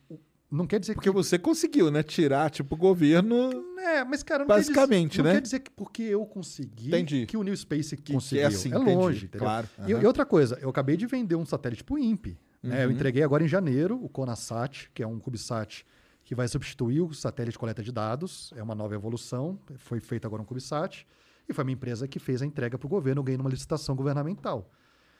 [0.52, 1.16] não quer dizer Porque que...
[1.16, 2.04] você conseguiu, né?
[2.04, 3.50] Tirar, tipo, o governo.
[3.80, 5.30] É, mas cara, não Basicamente, quer dizer, né?
[5.30, 7.26] Não quer dizer que porque eu consegui Entendi.
[7.26, 8.44] que o New Space que conseguiu.
[8.44, 8.92] é assim, entendi.
[8.94, 9.28] longe?
[9.30, 10.04] Claro, E, aham.
[10.04, 12.38] e outra coisa, eu acabei de vender um satélite pro INPE.
[12.64, 12.84] Né?
[12.84, 12.96] Eu Uhum.
[12.96, 15.86] entreguei agora em janeiro o Conasat, que é um CubeSat
[16.24, 18.54] que vai substituir o satélite de coleta de dados.
[18.56, 19.60] É uma nova evolução.
[19.76, 21.06] Foi feito agora um CubeSat.
[21.50, 23.22] E foi a minha empresa que fez a entrega para o governo.
[23.22, 24.72] Ganhei numa licitação governamental.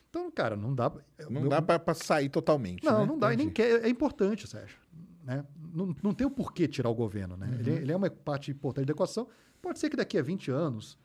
[0.10, 0.90] Então, cara, não dá.
[1.30, 2.84] Não meu- dá pra sair totalmente.
[2.86, 3.06] não, né?
[3.06, 3.34] não dá.
[3.34, 3.84] E nem quer.
[3.84, 4.78] É importante, Sérgio.
[5.24, 5.44] Né?
[5.74, 7.36] Não, não tem o porquê tirar o governo.
[7.36, 7.54] Né?
[7.60, 7.78] Ele, Uhum.
[7.78, 9.28] ele é uma parte importante da equação.
[9.62, 10.98] Pode ser que daqui a 20 anos,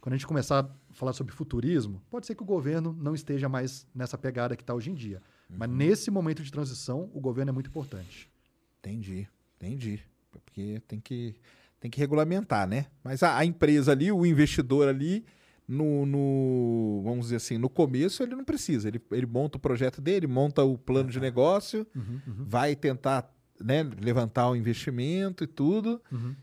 [0.00, 3.48] quando a gente começar a falar sobre futurismo, pode ser que o governo não esteja
[3.48, 5.20] mais nessa pegada que está hoje em dia.
[5.48, 5.76] Mas Uhum.
[5.76, 8.28] nesse momento de transição, o governo é muito importante.
[8.80, 10.00] Entendi, entendi.
[10.30, 11.34] Porque tem que,
[11.80, 12.86] tem que regulamentar, né?
[13.02, 15.24] Mas a, a empresa ali, o investidor ali,
[15.66, 18.88] no, no- vamos dizer assim, no começo ele não precisa.
[18.88, 21.86] Ele, ele monta o projeto dele, monta o plano de negócio,
[22.46, 26.02] vai tentar né, levantar o investimento e tudo,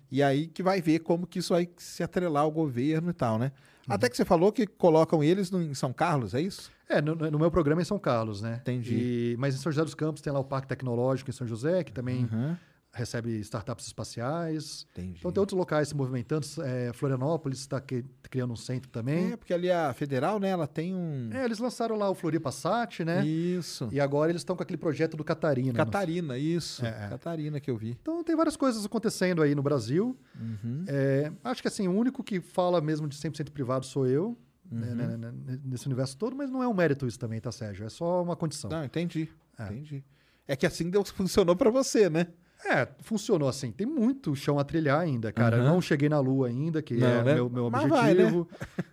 [0.09, 3.37] e aí que vai ver como que isso vai se atrelar ao governo e tal,
[3.37, 3.51] né?
[3.89, 6.71] Até que você falou que colocam eles no- em São Carlos, é isso?
[6.87, 8.59] É, no, no meu programa é em São Carlos, né?
[8.61, 8.95] Entendi.
[8.95, 11.83] E- mas em São José dos Campos tem lá o Parque Tecnológico em São José,
[11.83, 12.55] que também Uhum.
[12.93, 14.85] Recebe startups espaciais.
[14.91, 15.19] Entendi.
[15.19, 16.45] Então tem outros locais se movimentando.
[16.63, 17.81] É, Florianópolis está
[18.29, 19.31] criando um centro também.
[19.31, 21.29] É, porque ali a federal, né, ela tem um...
[21.31, 23.25] É, eles lançaram lá o Floripa Sat, né?
[23.25, 23.87] Isso.
[23.91, 25.73] E agora eles estão com aquele projeto do Catarina.
[25.73, 26.85] Catarina, isso.
[26.85, 27.09] É, é.
[27.09, 27.97] Catarina que eu vi.
[28.01, 30.17] Então tem várias coisas acontecendo aí no Brasil.
[30.39, 30.83] Uhum.
[30.87, 34.37] É, acho que assim, o único que fala mesmo de 100% privado sou eu,
[34.71, 34.79] Uhum.
[34.79, 37.85] né, né, né, nesse universo todo, mas não é um mérito isso também, tá, Sérgio?
[37.85, 38.69] É só uma condição.
[38.69, 39.27] Não, entendi.
[39.59, 39.65] É.
[39.65, 40.01] Entendi.
[40.47, 42.27] É que assim deu, funcionou pra você, né?
[42.65, 43.71] É, funcionou assim.
[43.71, 45.57] Tem muito chão a trilhar ainda, cara.
[45.57, 45.71] Eu Aham.
[45.73, 47.33] não cheguei na Lua ainda, que Não, é né?
[47.35, 48.47] meu, meu Mas vai, objetivo.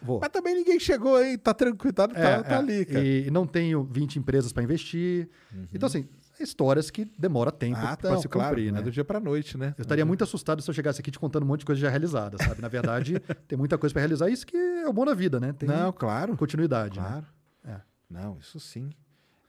[0.00, 0.20] Vou.
[0.20, 2.58] Mas também ninguém chegou aí, tá tranquilo, tá, tá, É, tá é.
[2.58, 3.00] ali, cara.
[3.00, 3.04] Uhum.
[3.04, 5.28] E não tenho 20 empresas para investir.
[5.74, 6.08] Então, assim,
[6.38, 8.78] histórias que demora tempo Ah, para se claro, cumprir, né?
[8.78, 9.74] é do dia pra noite, né?
[9.76, 11.90] Eu estaria muito assustado se eu chegasse aqui te contando um monte de coisa já
[11.90, 12.62] realizada, sabe?
[12.62, 13.14] Na verdade,
[13.48, 14.30] tem muita coisa para realizar.
[14.30, 15.52] Isso que é o bom da vida, né?
[15.52, 16.36] Tem Não, claro.
[16.36, 17.00] continuidade.
[17.00, 17.06] né?
[17.08, 17.26] Claro.
[17.64, 17.80] É.
[18.08, 18.90] Não, isso sim.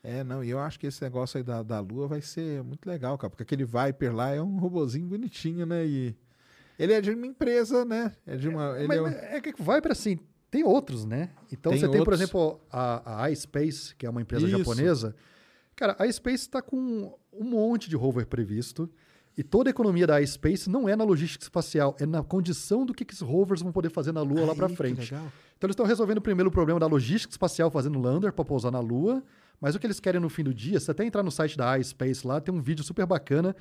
[0.03, 2.85] É, não, e eu acho que esse negócio aí da, da Lua vai ser muito
[2.85, 5.85] legal, cara, porque aquele Viper lá é um robozinho bonitinho, né?
[5.85, 6.15] E
[6.77, 8.15] ele é de uma empresa, né?
[8.25, 8.77] É de uma.
[8.77, 10.17] Ele Mas, é um- é que vai para assim,
[10.49, 11.29] tem outros, né?
[11.51, 14.57] Então Tem você tem, por exemplo, a, a iSpace, que é uma empresa Isso.
[14.57, 15.15] japonesa.
[15.75, 18.89] Cara, a iSpace está com um monte de rover previsto.
[19.37, 22.93] E toda a economia da iSpace não é na logística espacial, é na condição do
[22.93, 25.13] que, que esses rovers vão poder fazer na Lua lá para frente.
[25.13, 28.81] Então eles estão resolvendo primeiro o problema da logística espacial, fazendo lander para pousar na
[28.81, 29.23] Lua.
[29.59, 31.77] Mas o que eles querem no fim do dia, se até entrar no site da
[31.77, 33.55] iSpace lá, tem um vídeo super bacana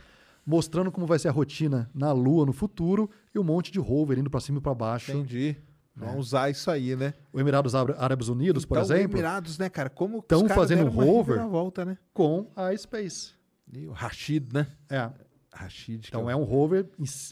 [0.47, 4.19] mostrando como vai ser a rotina na Lua no futuro e um monte de rover
[4.19, 5.11] indo para cima e para baixo.
[5.13, 5.57] Entendi.
[5.95, 7.13] Vamos usar isso aí, né?
[7.33, 9.91] O Emirados Ára- Árabes Unidos, por então, exemplo, Emirados, né, cara?
[9.91, 11.45] Como tão os caras fazendo uma rover.
[11.49, 11.99] volta, né?
[12.15, 13.33] com a Space.
[13.73, 14.69] E o Rashid, né?
[14.89, 15.11] É.
[15.53, 16.07] Rashid.
[16.07, 16.87] Então eu- é um rover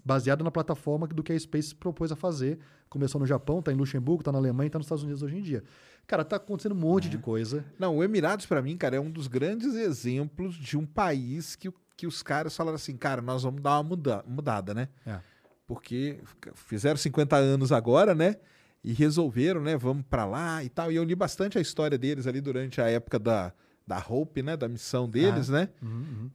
[0.05, 2.59] baseado na plataforma do que a Space propôs a fazer.
[2.91, 5.43] Começou no Japão, está em Luxemburgo, está na Alemanha, está nos Estados Unidos hoje em
[5.43, 5.63] dia.
[6.07, 7.11] Cara, tá acontecendo um monte É.
[7.11, 7.65] de coisa.
[7.79, 11.69] Não, o Emirados, pra mim, cara, é um dos grandes exemplos de um país que,
[11.97, 14.89] que os caras falaram assim, cara, nós vamos dar uma muda- mudada, né?
[15.05, 15.19] É.
[15.67, 16.21] Porque
[16.55, 18.37] fizeram 50 anos agora, né?
[18.85, 19.77] E resolveram, né?
[19.77, 20.93] Vamos pra lá e tal.
[20.93, 23.53] E eu li bastante a história deles ali durante a época da,
[23.87, 24.57] da Hope, né?
[24.57, 25.69] Da missão deles, né?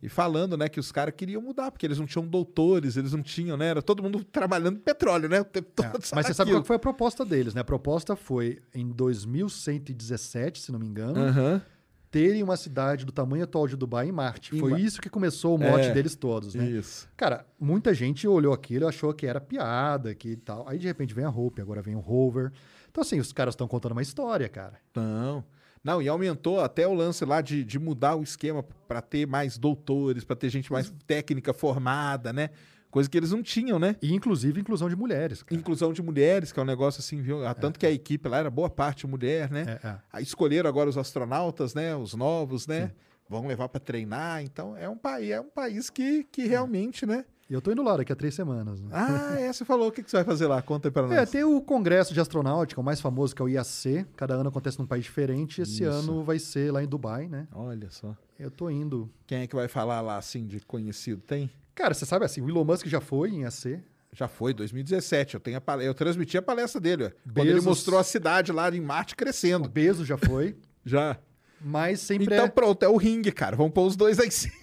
[0.02, 0.70] E falando, né?
[0.70, 3.68] Que os caras queriam mudar, porque eles não tinham doutores, eles não tinham, né?
[3.68, 5.42] Era todo mundo trabalhando petróleo, né?
[5.42, 5.88] O tempo todo.
[5.88, 7.62] É, Mas você sabe qual foi a proposta deles, né?
[7.62, 11.62] A proposta foi, em 2117, se não me engano, Aham.
[12.10, 14.56] terem uma cidade do tamanho atual de Dubai em Marte.
[14.56, 16.66] Em foi Ma- isso que começou o mote É, deles todos, né?
[16.66, 17.08] Isso.
[17.18, 20.68] Cara, muita gente olhou aquilo e achou que era piada, que tal.
[20.68, 22.52] Aí, de repente, vem a Hope, agora vem o Rover.
[22.90, 24.80] Então, assim, os caras estão contando uma história, cara.
[24.96, 25.44] Não.
[25.84, 29.58] Não, e aumentou até o lance lá de, de mudar o esquema para ter mais
[29.58, 32.50] doutores, para ter gente mais técnica formada, né?
[32.92, 33.96] Coisa que eles não tinham, né?
[34.02, 35.42] E, inclusive, inclusão de mulheres.
[35.42, 35.60] Cara.
[35.60, 37.46] Inclusão de mulheres, que é um negócio assim, viu?
[37.48, 39.80] Ah, Tanto que a equipe lá era boa parte mulher, né?
[39.82, 39.98] É, é.
[40.12, 41.96] Aí escolheram agora os astronautas, né?
[41.96, 42.92] Os novos, né?
[43.30, 44.44] Vão levar para treinar.
[44.44, 47.24] Então é um país, é um país que, que realmente, né?
[47.52, 48.80] E eu tô indo lá daqui a três semanas.
[48.80, 48.88] Né?
[48.94, 49.90] Ah, é, você falou.
[49.90, 50.62] O que, que você vai fazer lá?
[50.62, 51.12] Conta aí pra nós.
[51.12, 54.06] É, tem o Congresso de Astronáutica, o mais famoso, que é o IAC.
[54.16, 55.62] Cada ano acontece num país diferente.
[55.62, 55.92] Esse Isso.
[55.92, 57.50] ano vai ser lá em Dubai, né?
[57.52, 58.16] Olha só.
[58.40, 59.10] Eu tô indo.
[59.28, 61.22] Quem é que vai falar lá, assim, de conhecido?
[61.28, 61.52] Tem?
[61.76, 63.82] Cara, você sabe assim, o Elon Musk já foi em IAC.
[64.14, 65.34] Já foi, 2017.
[65.34, 67.14] Eu, tenho a pale- eu transmiti a palestra dele, ué.
[67.34, 69.68] quando ele Bezos- mostrou a cidade lá em Marte O crescendo.
[69.68, 70.56] Bezos já foi.
[70.86, 71.18] Já.
[71.64, 72.50] Mas sempre Então é...
[72.50, 73.56] pronto, é o ringue, cara.
[73.58, 74.54] Vamos pôr os dois aí em cima.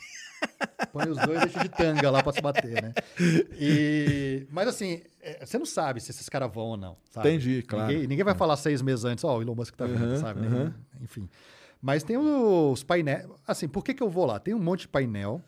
[0.93, 2.95] Põe os dois deixa de tanga lá pra se bater, né?
[3.59, 4.47] E...
[4.51, 6.97] Mas assim, é, você não sabe se esses caras vão ou não.
[7.11, 7.29] Sabe?
[7.29, 7.91] Entendi, claro.
[7.93, 10.41] Ninguém, ninguém vai falar seis meses antes, ó, o Elon Musk tá vindo, Uhum, sabe?
[10.47, 10.73] uhum.
[11.01, 11.29] Enfim.
[11.81, 13.27] Mas tem os painéis.
[13.47, 14.39] Assim, por que, que eu vou lá?
[14.41, 15.41] Tem um monte de painel,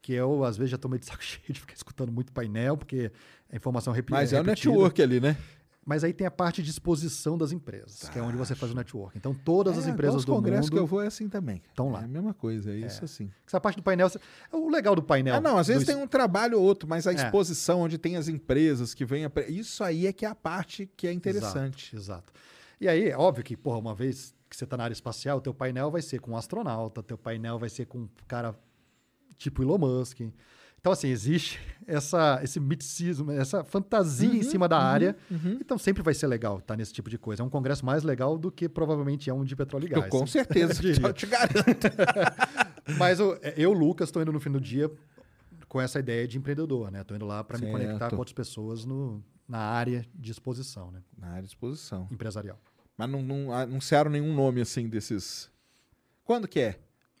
[0.00, 2.76] que eu, às vezes, já tô meio de saco cheio de ficar escutando muito painel,
[2.76, 3.10] porque
[3.52, 4.70] a informação repi- Mas é o repetida.
[4.72, 5.36] network ali, né?
[5.88, 8.74] Mas aí tem a parte de exposição das empresas, que é onde você faz o
[8.74, 9.16] network.
[9.16, 11.62] Então, todas as É, empresas igual os do mundo que eu vou é assim também.
[11.70, 12.02] estão lá.
[12.02, 13.30] É a mesma coisa, é isso assim.
[13.46, 14.06] Essa parte do painel.
[14.52, 15.36] O legal do painel.
[15.36, 17.14] Ah, não, às vezes do- tem um trabalho ou outro, mas a É.
[17.14, 19.24] exposição onde tem as empresas que vêm...
[19.24, 21.96] apre- Isso aí é que é a parte que é interessante.
[21.96, 22.32] Exato, exato.
[22.78, 25.54] E aí, é óbvio que, porra, uma vez que você está na área espacial, teu
[25.54, 28.54] painel vai ser com um astronauta, teu painel vai ser com um cara
[29.38, 30.20] tipo Elon Musk.
[30.80, 35.16] Então, assim, existe essa, esse miticismo, essa fantasia Uhum, em cima da área.
[35.60, 37.42] Então, sempre vai ser legal estar nesse tipo de coisa.
[37.42, 40.10] É um congresso mais legal do que provavelmente é um de petróleo e Eu, gás.
[40.10, 41.06] com certeza, diria.
[41.06, 41.86] eu te garanto.
[42.98, 44.90] Mas eu, eu, Lucas, estou indo no fim do dia
[45.68, 47.02] com essa ideia de empreendedor, né?
[47.02, 51.02] Estou indo lá para me conectar com outras pessoas no, na área de exposição, né?
[51.16, 52.08] Na área de exposição.
[52.10, 52.58] Empresarial.
[52.96, 55.50] Mas não, não anunciaram nenhum nome assim desses.
[56.24, 56.78] Quando que é?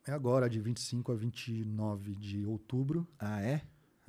[0.08, 3.60] É agora, de 25 a 29 de outubro, Ah, é?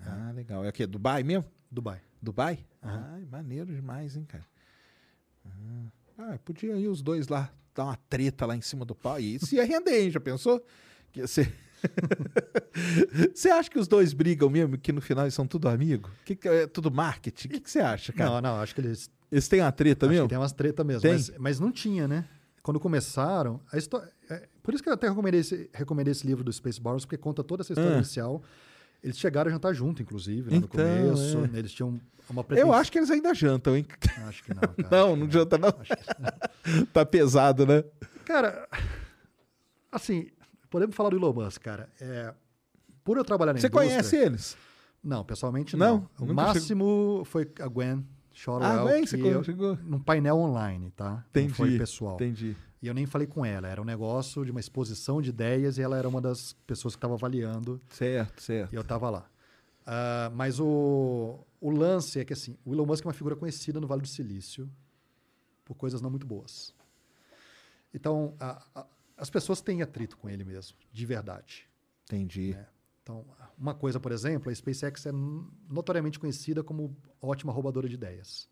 [0.02, 0.64] Ah, legal.
[0.64, 0.88] É o quê?
[0.88, 1.44] Dubai mesmo?
[1.70, 2.02] Dubai.
[2.22, 2.66] Dubai?
[2.82, 4.46] Ai, maneiro demais, hein, cara.
[5.46, 9.20] Ah, ah, podia ir os dois lá, dar uma treta lá em cima do pau.
[9.20, 10.10] E isso ia render, hein?
[10.10, 10.66] Já pensou?
[11.12, 11.54] Que ser-
[13.36, 16.10] Você acha que os dois brigam mesmo, que no final eles são tudo amigo?
[16.26, 17.48] Que que é tudo marketing?
[17.48, 18.30] O que, que você acha, cara?
[18.30, 20.28] Não, não, acho que eles Eles têm uma treta Acho mesmo?
[20.30, 21.02] tem umas treta mesmo.
[21.02, 21.12] Tem?
[21.14, 22.26] Mas, mas não tinha, né?
[22.70, 24.08] Quando começaram, a história.
[24.30, 27.18] é, por isso que eu até recomendei esse, recomendei esse livro do Space Bars, porque
[27.18, 27.98] conta toda essa história Ah.
[27.98, 28.44] inicial.
[29.04, 31.38] Eles chegaram a jantar junto, inclusive, lá no Então, começo.
[31.40, 31.48] é.
[31.48, 31.58] né?
[31.58, 32.74] Eles tinham uma Eu pretensão.
[32.74, 33.88] acho que eles ainda jantam, hein?
[34.28, 34.62] Acho que não.
[34.88, 35.74] Cara, Não, que não janta, não.
[36.94, 37.84] tá pesado, né?
[38.24, 38.70] Cara,
[39.92, 40.28] assim,
[40.70, 41.90] podemos falar do Elon Musk, cara.
[42.00, 42.32] É,
[43.04, 43.90] por eu trabalhar na Você indústria...
[43.90, 44.56] conhece eles?
[45.04, 46.08] Não, pessoalmente Não?
[46.20, 46.28] não.
[46.28, 49.76] O máximo foi a Gwen Shorwell, Ah, Gwen, que você eu, chegou.
[49.84, 51.26] num painel online, tá?
[51.30, 51.48] Entendi.
[51.50, 52.16] Não foi pessoal.
[52.16, 52.56] Entendi.
[52.82, 53.68] E eu nem falei com ela.
[53.68, 56.98] Era um negócio de uma exposição de ideias e ela era uma das pessoas que
[56.98, 58.72] estava avaliando Certo, certo.
[58.72, 59.30] e eu estava lá.
[59.86, 63.80] Ah, mas o, o lance é que assim, o Elon Musk é uma figura conhecida
[63.82, 64.70] no Vale do Silício
[65.66, 66.74] por coisas não muito boas.
[67.94, 68.86] Então, a- a-
[69.18, 71.68] as pessoas têm atrito com ele mesmo, de verdade.
[72.06, 72.54] Entendi.
[72.58, 72.66] É.
[73.10, 73.26] Então,
[73.58, 75.12] uma coisa, por exemplo, a SpaceX é
[75.68, 78.48] notoriamente conhecida como ótima roubadora de ideias.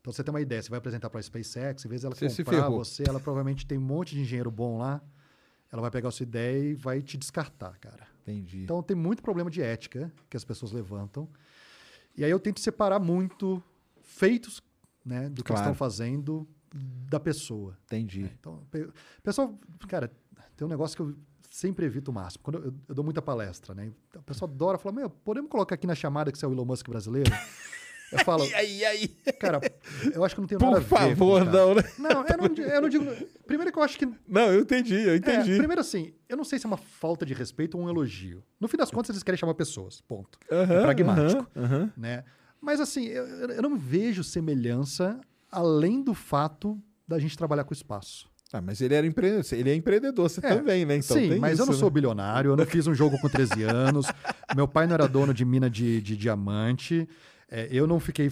[0.00, 2.30] Então, você tem uma ideia, você vai apresentar para a SpaceX, em vez dela Você
[2.30, 5.02] se comprar você, ela provavelmente tem um monte de engenheiro bom lá,
[5.72, 8.06] ela vai pegar a sua ideia e vai te descartar, cara.
[8.22, 8.62] Entendi.
[8.62, 11.28] Então, tem muito problema de ética que as pessoas levantam.
[12.16, 13.60] E aí eu tento separar muito
[14.00, 14.62] feitos
[15.04, 15.58] né, do que Claro.
[15.58, 16.48] eles estão fazendo
[17.10, 17.76] da pessoa.
[17.86, 18.30] Entendi.
[18.38, 18.88] Então, pe-
[19.24, 19.58] pessoal,
[19.88, 20.12] cara,
[20.56, 21.16] tem um negócio que eu
[21.48, 22.42] sempre evito o máximo.
[22.44, 23.90] Quando eu, eu dou muita palestra, né?
[24.14, 26.64] O pessoal adora falar, meu, podemos colocar aqui na chamada que você é o Elon
[26.64, 27.30] Musk brasileiro?
[28.12, 29.08] Eu falo, aí, e aí?
[29.38, 29.60] cara,
[30.14, 30.88] eu acho que não tem nada a Por ver.
[30.88, 31.82] com favor, não, né?
[31.98, 33.04] Não, eu não, eu não digo.
[33.46, 34.06] Primeiro que eu acho que.
[34.26, 35.52] Não, eu entendi, eu entendi.
[35.52, 38.42] É, primeiro assim, eu não sei se é uma falta de respeito ou um elogio.
[38.60, 40.00] No fim das contas, eles querem chamar pessoas.
[40.02, 40.38] Ponto.
[40.50, 41.46] É pragmático.
[41.96, 42.24] Né?
[42.60, 45.20] Mas assim, eu, eu não vejo semelhança
[45.50, 48.28] além do fato da gente trabalhar com espaço.
[48.52, 49.44] Ah, mas ele era empreendedor.
[49.52, 50.96] Ele é empreendedor, você É, também, né?
[50.96, 51.78] Então, Sim, mas isso, eu não né?
[51.78, 54.06] sou bilionário, eu não fiz um jogo com 13 anos,
[54.56, 57.06] meu pai não era dono de mina de, de diamante,
[57.50, 58.30] é, eu não fiquei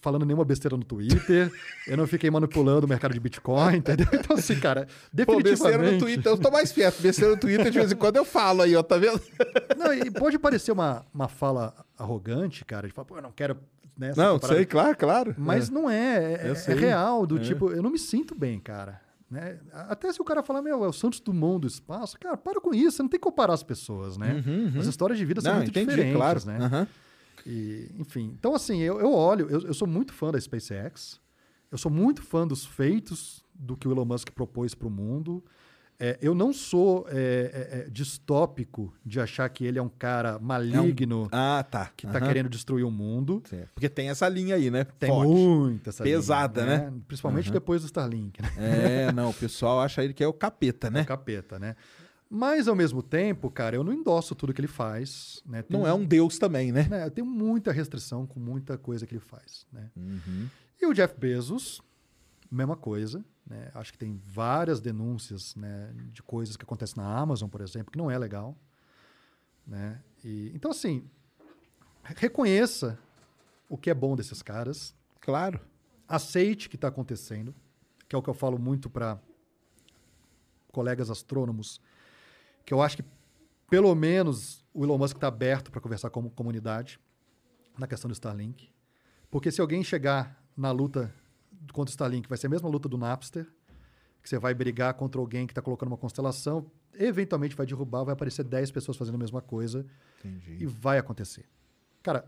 [0.00, 1.50] falando nenhuma besteira no Twitter,
[1.86, 4.06] eu não fiquei manipulando o mercado de Bitcoin, entendeu?
[4.12, 5.92] Então, assim, cara, Pô, besteira definitivamente...
[5.94, 6.32] no Twitter.
[6.32, 7.02] Eu tô mais perto.
[7.02, 9.20] Besteira no Twitter, de vez em quando eu falo aí, ó, tá vendo?
[9.76, 13.56] Não, e pode parecer uma, uma fala arrogante, cara, de falar, pô, eu não quero...
[13.96, 15.34] Né, essa Não, sei, claro, claro.
[15.36, 19.00] Mas não é, é, é real, do tipo, eu não me sinto bem, cara.
[19.32, 19.58] Né?
[19.88, 22.74] Até se o cara falar, meu, é o Santos Dumont do espaço, cara, para com
[22.74, 24.44] isso, você não tem que comparar as pessoas, né?
[24.78, 26.44] As histórias de vida são Uhum, Não, muito entendi, diferentes, claro.
[26.46, 26.58] né?
[26.66, 26.86] Aham.
[27.46, 31.18] E, enfim, então assim, eu, eu olho, eu, eu sou muito fã da SpaceX,
[31.70, 35.42] eu sou muito fã dos feitos do que o Elon Musk propôs para o mundo.
[36.04, 40.36] É, eu não sou é, é, é, distópico de achar que ele é um cara
[40.40, 41.92] maligno Ah, tá.
[41.96, 43.40] que está querendo destruir o mundo.
[43.48, 43.70] Certo.
[43.72, 44.82] Porque tem essa linha aí, né?
[44.98, 45.28] Tem Forte.
[45.30, 47.00] muita essa Pesada, linha, né?
[47.06, 48.50] Principalmente depois do Starlink, né?
[48.58, 51.02] É, não, o pessoal acha ele que é o capeta, É né?
[51.02, 51.76] o capeta, né?
[52.28, 55.40] Mas, ao mesmo tempo, cara, eu não endosso tudo que ele faz.
[55.46, 55.62] Né?
[55.62, 56.88] Tem- Não é um deus também, né?
[56.90, 59.88] né, Eu tenho muita restrição com muita coisa que ele faz, né?
[59.96, 60.48] Uhum.
[60.80, 61.80] E o Jeff Bezos,
[62.50, 63.24] mesma coisa.
[63.46, 63.70] Né?
[63.74, 67.98] Acho que tem várias denúncias né, de coisas que acontecem na Amazon, por exemplo, que
[67.98, 68.56] não é legal.
[69.66, 70.00] Né?
[70.24, 71.08] E, então, assim,
[72.02, 72.98] reconheça
[73.68, 75.60] o que é bom desses caras, Claro.
[76.08, 77.54] aceite o que está acontecendo,
[78.08, 79.18] que é o que eu falo muito para
[80.72, 81.80] colegas astrônomos,
[82.66, 83.04] que eu acho que
[83.70, 86.98] pelo menos o Elon Musk está aberto para conversar com a comunidade
[87.78, 88.68] na questão do Starlink.
[89.30, 91.14] Porque se alguém chegar na luta
[91.72, 93.46] contra o Starlink, vai ser a mesma luta do Napster,
[94.22, 98.12] que você vai brigar contra alguém que está colocando uma constelação, eventualmente vai derrubar, vai
[98.14, 99.84] aparecer 10 pessoas fazendo a mesma coisa
[100.24, 100.58] Entendi.
[100.62, 101.44] e vai acontecer.
[102.02, 102.24] Cara,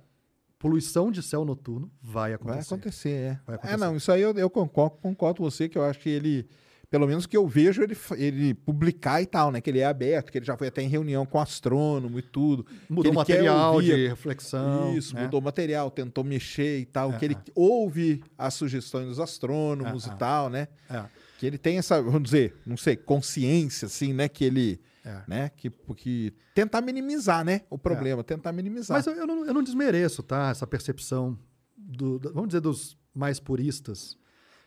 [0.58, 2.70] poluição de céu noturno vai acontecer.
[2.70, 3.40] Vai acontecer, é.
[3.46, 3.76] Vai É, acontecer.
[3.76, 6.48] não, isso aí eu, eu concordo, concordo com você, que eu acho que ele,
[6.94, 9.60] pelo menos que eu vejo ele, ele publicar e tal, né?
[9.60, 12.64] Que ele é aberto, que ele já foi até em reunião com astrônomo e tudo.
[12.88, 14.96] Mudou material de reflexão.
[14.96, 15.24] Isso, né?
[15.24, 17.38] mudou o material, tentou mexer e tal, É, que ele é.
[17.52, 20.14] ouve as sugestões dos astrônomos É, e é.
[20.14, 20.68] tal, né?
[20.88, 21.02] É.
[21.40, 24.28] Que ele tem essa, vamos dizer, não sei, consciência, assim, né?
[24.28, 25.22] Que ele, É.
[25.26, 25.50] né?
[25.56, 27.62] Que, que tentar minimizar, né?
[27.68, 28.96] O problema, tentar minimizar.
[28.98, 30.50] Mas eu, eu não, eu não desmereço, tá?
[30.50, 31.36] Essa percepção,
[31.76, 34.16] do, da- vamos dizer, dos mais puristas,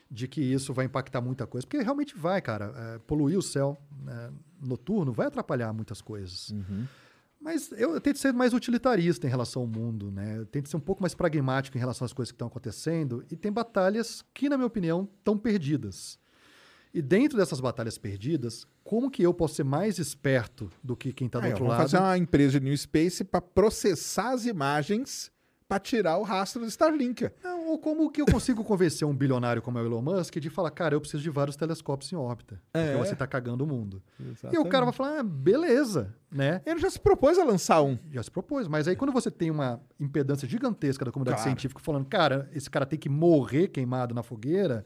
[0.09, 1.65] de que isso vai impactar muita coisa.
[1.65, 2.73] Porque realmente vai, cara.
[2.75, 4.31] É, poluir o céu né,
[4.61, 6.53] noturno vai atrapalhar muitas coisas.
[7.39, 10.37] Mas eu, eu tento ser mais utilitarista em relação ao mundo, né?
[10.37, 13.23] Eu tento ser um pouco mais pragmático em relação às coisas que estão acontecendo.
[13.29, 16.19] E tem batalhas que, na minha opinião, estão perdidas.
[16.93, 21.27] E dentro dessas batalhas perdidas, como que eu posso ser mais esperto do que quem
[21.27, 21.81] está do outro lado?
[21.81, 25.31] fazer uma empresa de New Space para processar as imagens
[25.67, 27.29] para tirar o rastro do Starlink.
[27.43, 30.49] Não, ou como que eu consigo convencer um bilionário como é o Elon Musk de
[30.49, 32.91] falar, cara, eu preciso de vários telescópios em órbita, É.
[32.93, 34.01] porque você está cagando o mundo.
[34.19, 34.59] E Exatamente.
[34.65, 36.61] o cara vai falar, ah, beleza, né?
[36.65, 37.97] Ele já se propôs a lançar um.
[38.11, 41.49] Já se propôs, mas aí quando você tem uma impedância gigantesca da comunidade Claro.
[41.49, 44.85] científica falando, cara, esse cara tem que morrer queimado na fogueira,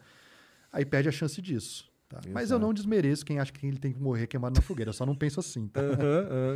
[0.74, 1.92] aí perde a chance disso.
[2.10, 2.20] tá?
[2.30, 4.94] Mas eu não desmereço quem acha que ele tem que morrer queimado na fogueira, eu
[4.94, 5.82] só não penso assim, tá?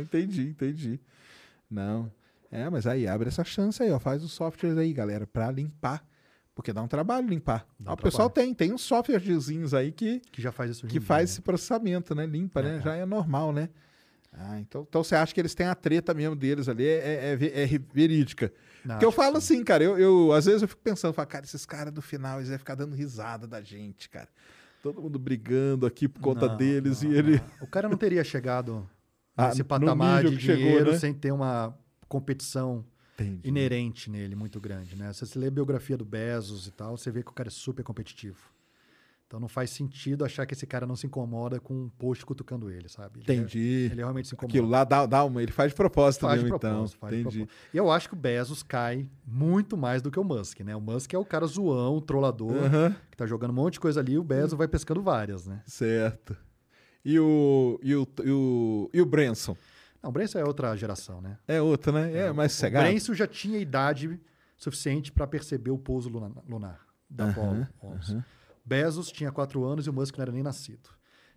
[0.02, 1.00] Entendi, entendi.
[1.70, 2.10] Não.
[2.56, 3.98] É, mas aí abre essa chance aí, ó.
[3.98, 6.02] Faz os softwares aí, galera, para limpar.
[6.54, 7.66] Porque dá um trabalho limpar.
[7.78, 10.98] Dá um o pessoal tem, tem uns softwarezinhos aí que, Que já faz isso que
[10.98, 11.32] dia, faz né?
[11.34, 12.24] esse processamento, né?
[12.24, 12.80] Limpa, né?
[12.82, 13.68] Já é normal, né?
[14.32, 17.38] Ah, então, então você acha que eles têm a treta mesmo deles ali, é, é,
[17.40, 18.52] é é verídica.
[18.84, 19.56] Não, Porque eu falo sim.
[19.56, 22.38] assim, cara, eu, eu às vezes eu fico pensando, falo, cara, esses caras do final,
[22.38, 24.28] eles vão ficar dando risada da gente, cara.
[24.82, 27.42] Todo mundo brigando aqui por conta Não, deles não, e ele.
[27.60, 28.88] O cara não teria chegado
[29.36, 30.98] Ah, nesse no patamar de que chegou, dinheiro né?
[30.98, 31.76] sem ter uma
[32.08, 32.84] competição
[33.18, 33.48] Entendi.
[33.48, 35.12] inerente nele muito grande, né?
[35.12, 37.50] Se você lê a biografia do Bezos e tal, você vê que o cara é
[37.50, 38.54] super competitivo.
[39.26, 42.70] Então não faz sentido achar que esse cara não se incomoda com um post cutucando
[42.70, 43.18] ele, sabe?
[43.20, 43.88] Ele é- Entendi.
[43.90, 44.52] Ele realmente se incomoda.
[44.56, 45.42] Aquilo lá dá, dá uma.
[45.42, 47.00] Ele faz de propósito faz de mesmo, propósito, então.
[47.00, 47.38] faz de Entendi.
[47.38, 47.70] propósito.
[47.74, 50.76] E eu acho que o Bezos cai muito mais do que o Musk, né?
[50.76, 52.94] O Musk é o cara zoão, o trollador, Aham.
[53.10, 55.60] que tá jogando um monte de coisa ali, o Bezos vai pescando várias, né?
[55.66, 56.36] Certo.
[57.04, 59.56] E o, e o, e o, e o Branson?
[60.06, 61.36] Não, o Branson é outra geração, né?
[61.48, 62.12] É outro, né?
[62.16, 62.86] É, mais O cegado.
[62.88, 64.20] Branson já tinha idade
[64.56, 66.80] suficiente para perceber o pouso luna- lunar
[67.10, 68.22] da Apollo 11.
[68.64, 70.88] Bezos tinha quatro anos e o Musk não era nem nascido.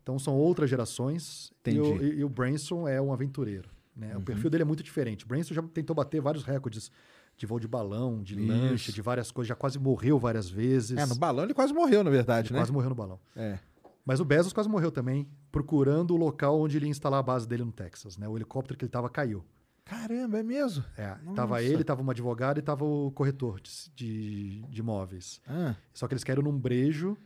[0.03, 3.69] Então são outras gerações e o, e- e o Branson é um aventureiro.
[3.95, 4.15] Né?
[4.15, 5.25] O perfil dele é muito diferente.
[5.25, 6.91] O Branson já tentou bater vários recordes
[7.35, 8.47] de voo de balão, de Isso.
[8.47, 9.47] lancha, de várias coisas.
[9.49, 10.95] Já quase morreu várias vezes.
[10.97, 12.59] É, no balão ele quase morreu, na verdade, Ele né?
[12.61, 13.19] quase morreu no balão.
[13.35, 13.57] É.
[14.05, 17.47] Mas o Bezos quase morreu também, procurando o local onde ele ia instalar a base
[17.47, 18.17] dele no Texas.
[18.17, 18.27] Né?
[18.27, 19.43] O helicóptero que ele estava caiu.
[19.85, 20.83] Caramba, é mesmo?
[20.95, 21.35] É, Nossa.
[21.35, 25.41] tava ele, tava uma advogada e tava o corretor de, de, de imóveis.
[25.47, 27.17] Ah, Só que eles caíram num brejo,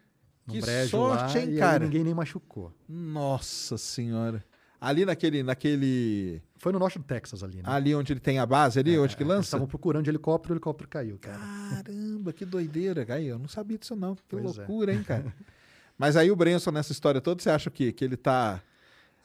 [0.47, 1.83] num Que brejo sorte, lá, hein, e cara?
[1.83, 2.73] ninguém nem machucou.
[2.87, 4.41] nossa senhora.
[4.79, 6.41] Ali naquele, naquele...
[6.57, 7.63] Foi no norte do Texas ali, né?
[7.65, 9.47] Ali onde ele tem a base, ali onde que Eles lança?
[9.47, 11.39] estavam procurando de helicóptero, o helicóptero caiu, cara.
[11.39, 13.05] Caramba, que doideira.
[13.13, 14.13] Aí, eu não sabia disso não.
[14.15, 14.45] Que Pois é.
[14.59, 15.33] loucura, hein, cara?
[16.03, 17.93] Mas aí o Branson nessa história toda, você acha o quê?
[17.93, 18.61] Que ele tá...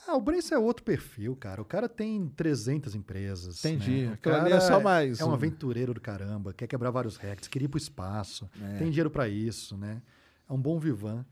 [0.07, 1.61] Ah, o Branson é outro perfil, cara.
[1.61, 3.65] O cara tem 300 empresas.
[3.65, 4.03] Entendi.
[4.03, 4.11] Né?
[4.11, 7.17] O Aquilo ali cara é só mais É um aventureiro do caramba, quer quebrar vários
[7.17, 8.77] recordes, queria ir pro espaço, É.
[8.79, 10.01] tem dinheiro pra isso, né?
[10.49, 11.27] É um bom vivan.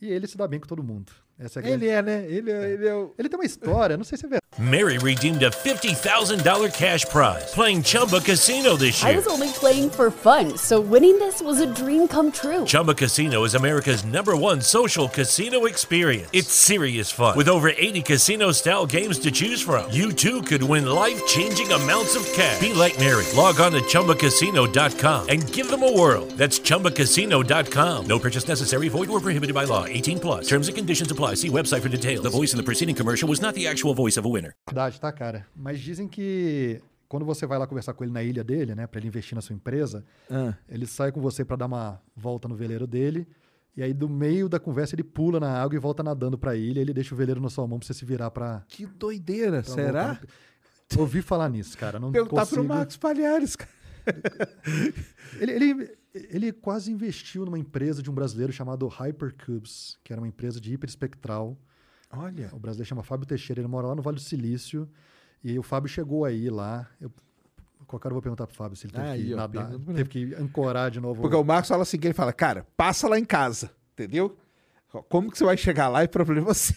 [0.00, 1.12] E ele se dá bem com todo mundo.
[1.40, 2.24] Essa é a grande- Ele é, né?
[2.28, 3.14] Ele é, ele é o...
[3.16, 4.42] Ele tem uma história, não sei se é verdade.
[4.58, 9.10] Mary redeemed a $50,000 cash prize playing Chumba Casino this year.
[9.10, 9.18] I year.
[9.18, 12.64] was only playing for fun, so winning this was a dream come true.
[12.64, 16.28] Chumba Casino is America's number one social casino experience.
[16.32, 17.36] It's serious fun.
[17.36, 21.70] With over 80 casino style games to choose from, you too could win life changing
[21.70, 22.58] amounts of cash.
[22.58, 23.24] Be like Mary.
[23.36, 26.26] Log on to chumbacasino.com and give them a whirl.
[26.36, 28.06] That's chumbacasino.com.
[28.06, 29.84] No purchase necessary, void or prohibited by law.
[29.84, 30.48] 18 plus.
[30.48, 31.27] Terms and conditions apply.
[31.36, 32.22] See website for details.
[32.22, 34.54] The voice in the preceding commercial was not the actual voice of a winner.
[34.68, 35.46] Verdade, tá, cara?
[35.54, 38.98] Mas dizem que quando você vai lá conversar com ele na ilha dele, né, pra
[39.00, 40.54] ele investir na sua empresa, Ah.
[40.68, 43.26] ele sai com você pra dar uma volta no veleiro dele.
[43.76, 46.80] E aí, do meio da conversa, ele pula na água e volta nadando pra ilha.
[46.80, 48.64] Ele deixa o veleiro na sua mão pra você se virar pra.
[48.68, 50.20] Que doideira, pra será?
[50.94, 52.00] no- Ouvi falar nisso, cara.
[52.00, 52.62] Não Perguntar consigo...
[52.64, 53.70] pro Marcos Palhares, cara.
[55.38, 60.28] Ele, ele, ele quase investiu numa empresa de um brasileiro chamado Hypercubes, que era uma
[60.28, 61.56] empresa de hiperespectral.
[62.10, 62.50] Olha.
[62.52, 64.88] O brasileiro chama Fábio Teixeira, ele mora lá no Vale do Silício.
[65.44, 66.88] E o Fábio chegou aí lá.
[67.00, 67.12] Eu,
[67.86, 69.94] qualquer hora eu vou perguntar pro Fábio se ele teve Aí, que nadar, pergunta pra
[69.94, 71.20] teve que ancorar de novo.
[71.20, 74.36] Porque o Marcos fala assim, que ele fala, cara, passa lá em casa, entendeu?
[75.08, 76.74] Como que você vai chegar lá e problema assim?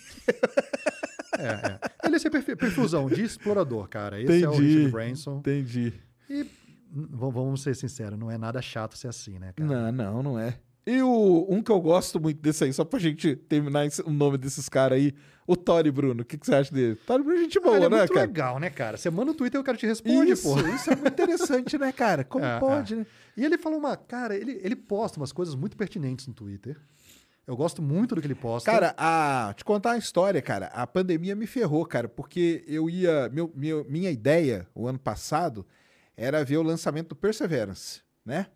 [1.40, 1.80] É, é.
[2.04, 4.22] Ele é esse perfilzão de explorador, cara.
[4.22, 4.68] Esse é o Entendi.
[4.68, 5.38] Richard Branson.
[5.40, 5.94] Entendi.
[6.30, 6.46] E
[6.92, 9.70] vamos ser sinceros, não é nada chato ser assim, né, cara?
[9.70, 10.58] Não, não, não é.
[10.86, 14.10] E o, um que eu gosto muito desse aí, só pra gente terminar esse- o
[14.10, 15.14] nome desses caras aí,
[15.46, 16.24] o Tori Bruno.
[16.24, 16.96] O que, que você acha dele?
[17.06, 18.26] Tori Bruno é gente boa, ele é né, muito cara?
[18.26, 18.98] legal, né, cara?
[18.98, 20.60] Você manda no Twitter e o cara te responde, Isso, pô.
[20.70, 22.24] isso é muito interessante, né, cara?
[22.24, 22.98] Como É, pode, é.
[22.98, 23.06] né?
[23.38, 23.96] E ele falou uma.
[23.96, 26.76] Cara, ele, ele posta umas coisas muito pertinentes no Twitter.
[27.46, 28.70] Eu gosto muito do que ele posta.
[28.72, 30.68] Cara, a, te contar uma história, cara.
[30.68, 33.30] A pandemia me ferrou, cara, porque eu ia.
[33.30, 35.66] Meu, meu- minha ideia, o ano passado,
[36.16, 38.48] era ver o lançamento do Perseverance, né?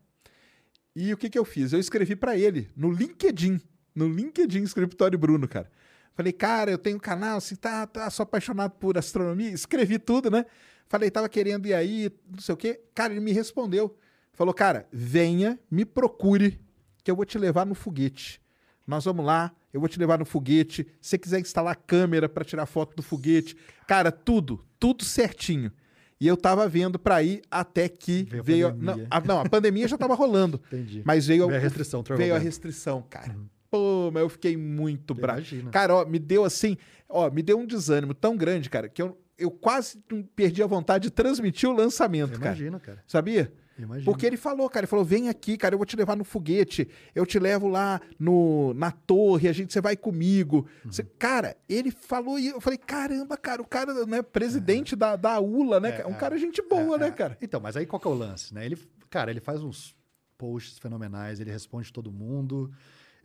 [0.95, 1.73] E o que, que eu fiz?
[1.73, 3.60] Eu escrevi pra ele no LinkedIn.
[3.94, 5.69] No LinkedIn, Escritório Bruno, cara.
[6.14, 9.49] Falei, cara, eu tenho um canal, assim, tá, tá, sou apaixonado por astronomia.
[9.49, 10.45] Escrevi tudo, né?
[10.88, 12.82] Falei, tava querendo ir aí, não sei o quê.
[12.94, 13.98] Cara, ele me respondeu.
[14.34, 16.60] Falou, cara, venha, me procure,
[17.03, 18.41] que eu vou te levar no foguete.
[18.88, 20.88] Nós vamos lá, eu vou te levar no foguete.
[21.02, 23.57] Se você quiser instalar câmera para tirar foto do foguete,
[23.88, 25.72] cara, tudo, tudo certinho.
[26.19, 28.69] E eu tava vendo para ir até que Veio a veio.
[28.71, 28.95] pandemia.
[28.95, 30.61] não, a, não, a pandemia já tava rolando.
[30.71, 31.01] Entendi.
[31.05, 33.35] Mas veio, Veio a restrição, veio a restrição, cara.
[33.69, 35.41] Pô, mas eu fiquei muito bravo.
[35.71, 36.77] Cara, ó, me deu assim,
[37.09, 39.97] ó, me deu um desânimo tão grande, cara, que eu, eu quase
[40.35, 42.55] perdi a vontade de transmitir o lançamento, cara.
[42.55, 43.03] Imagina, cara.
[43.05, 43.51] Sabia?
[43.77, 44.06] Imagina.
[44.06, 46.88] Porque ele falou, cara, ele falou: vem aqui, cara, eu vou te levar no foguete,
[47.14, 50.68] eu te levo lá no, na torre, a gente, você vai comigo.
[50.84, 50.91] Uhum.
[50.91, 55.39] Você- cara, ele falou e eu falei: caramba, cara, o cara, né, presidente da, da
[55.39, 55.91] ULA, né?
[55.91, 56.07] cara?
[56.10, 57.38] um cara gente boa, né, cara?
[57.41, 58.65] Então, mas aí qual que é o lance, né?
[58.65, 58.77] Ele,
[59.10, 59.95] cara, ele faz uns
[60.38, 62.72] posts fenomenais, ele responde todo mundo.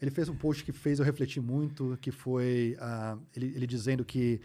[0.01, 4.05] Ele fez um post que fez eu refletir muito, que foi ah, ele, ele dizendo
[4.05, 4.41] que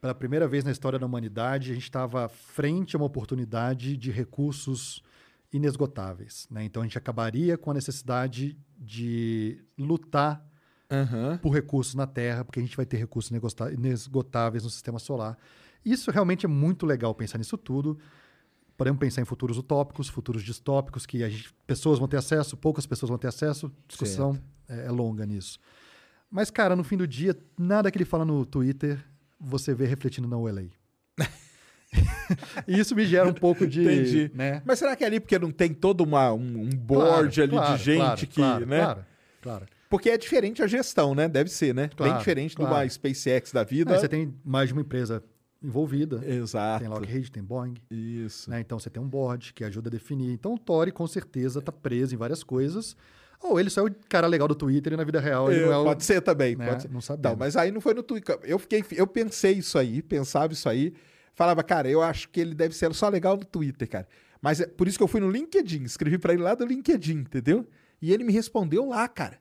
[0.00, 4.10] pela primeira vez na história da humanidade a gente estava frente a uma oportunidade de
[4.10, 5.02] recursos
[5.52, 6.64] inesgotáveis, né?
[6.64, 10.44] Então a gente acabaria com a necessidade de lutar
[10.90, 11.38] Aham.
[11.38, 13.32] por recursos na Terra, porque a gente vai ter recursos
[13.72, 15.36] inesgotáveis no sistema solar.
[15.84, 17.98] Isso realmente é muito legal pensar nisso tudo.
[18.76, 22.84] Podemos pensar em futuros utópicos, futuros distópicos, que a gente- pessoas vão ter acesso, poucas
[22.86, 23.72] pessoas vão ter acesso.
[23.88, 25.58] Discussão é, é longa nisso.
[26.30, 29.02] Mas, cara, no fim do dia, nada que ele fala no Twitter
[29.38, 30.64] você vê refletindo na OLA.
[32.66, 33.82] e isso me gera um pouco de.
[33.82, 34.30] Entendi.
[34.34, 34.62] Né?
[34.64, 37.50] Mas será que é ali porque não tem todo uma, um, um board Claro, ali
[37.50, 38.80] claro, de gente claro, que, claro, né?
[38.82, 39.04] Claro,
[39.42, 39.66] claro.
[39.88, 41.28] Porque é diferente a gestão, né?
[41.28, 41.88] Deve ser, né?
[41.96, 42.88] Bem diferente de uma.
[42.88, 43.94] SpaceX da vida.
[43.94, 45.22] Aí você tem mais de uma empresa
[45.62, 46.22] envolvida.
[46.26, 46.80] Exato.
[46.80, 47.74] Tem Lockheed, tem Boeing.
[47.90, 48.50] Isso.
[48.50, 48.60] né?
[48.60, 50.32] Então você tem um board que ajuda a definir.
[50.32, 52.96] Então o Tori com certeza está preso em várias coisas.
[53.42, 55.66] Ou ele só é o cara legal do Twitter e na vida real ele É,
[55.66, 55.84] não é o...
[55.84, 56.68] pode ser também, né?
[56.68, 56.90] pode ser.
[56.90, 57.30] Não sabemos.
[57.30, 58.38] Não, mas aí não foi no Twitter.
[58.42, 60.94] Eu fiquei, eu pensei isso aí, pensava isso aí,
[61.36, 64.08] falava, cara, eu acho que ele deve ser só legal no Twitter, cara.
[64.42, 67.18] Mas é por isso que eu fui no LinkedIn, escrevi pra ele lá do LinkedIn,
[67.18, 67.64] entendeu?
[68.02, 69.38] E ele me respondeu lá, cara.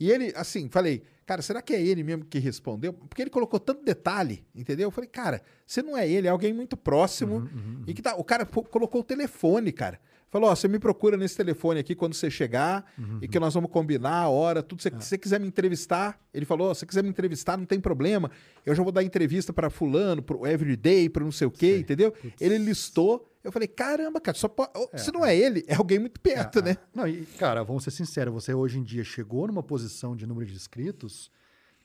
[0.00, 2.92] E ele, assim, falei, cara, será que é ele mesmo que respondeu?
[2.92, 4.88] Porque ele colocou tanto detalhe, entendeu?
[4.88, 7.36] Eu falei, cara, se não é ele, é alguém muito próximo.
[7.38, 10.00] Uhum, E que tá, o cara colocou o telefone, cara.
[10.30, 13.54] Falou, ó, você me procura nesse telefone aqui quando você chegar Uhum, e que nós
[13.54, 14.78] vamos combinar a hora, tudo.
[14.80, 14.90] É.
[15.00, 17.80] Se você quiser me entrevistar, ele falou, ó, se você quiser me entrevistar, não tem
[17.80, 18.30] problema.
[18.66, 22.12] Eu já vou dar entrevista para fulano, pro Everyday, pro não sei o quê, entendeu?
[22.40, 23.26] Ele listou.
[23.42, 26.62] Eu falei, caramba, cara, só po- se não é ele, é alguém muito perto, É,
[26.62, 26.70] né?
[26.72, 26.76] é.
[26.94, 30.44] Não, e, cara, vamos ser sinceros, você hoje em dia chegou numa posição de número
[30.44, 31.30] de inscritos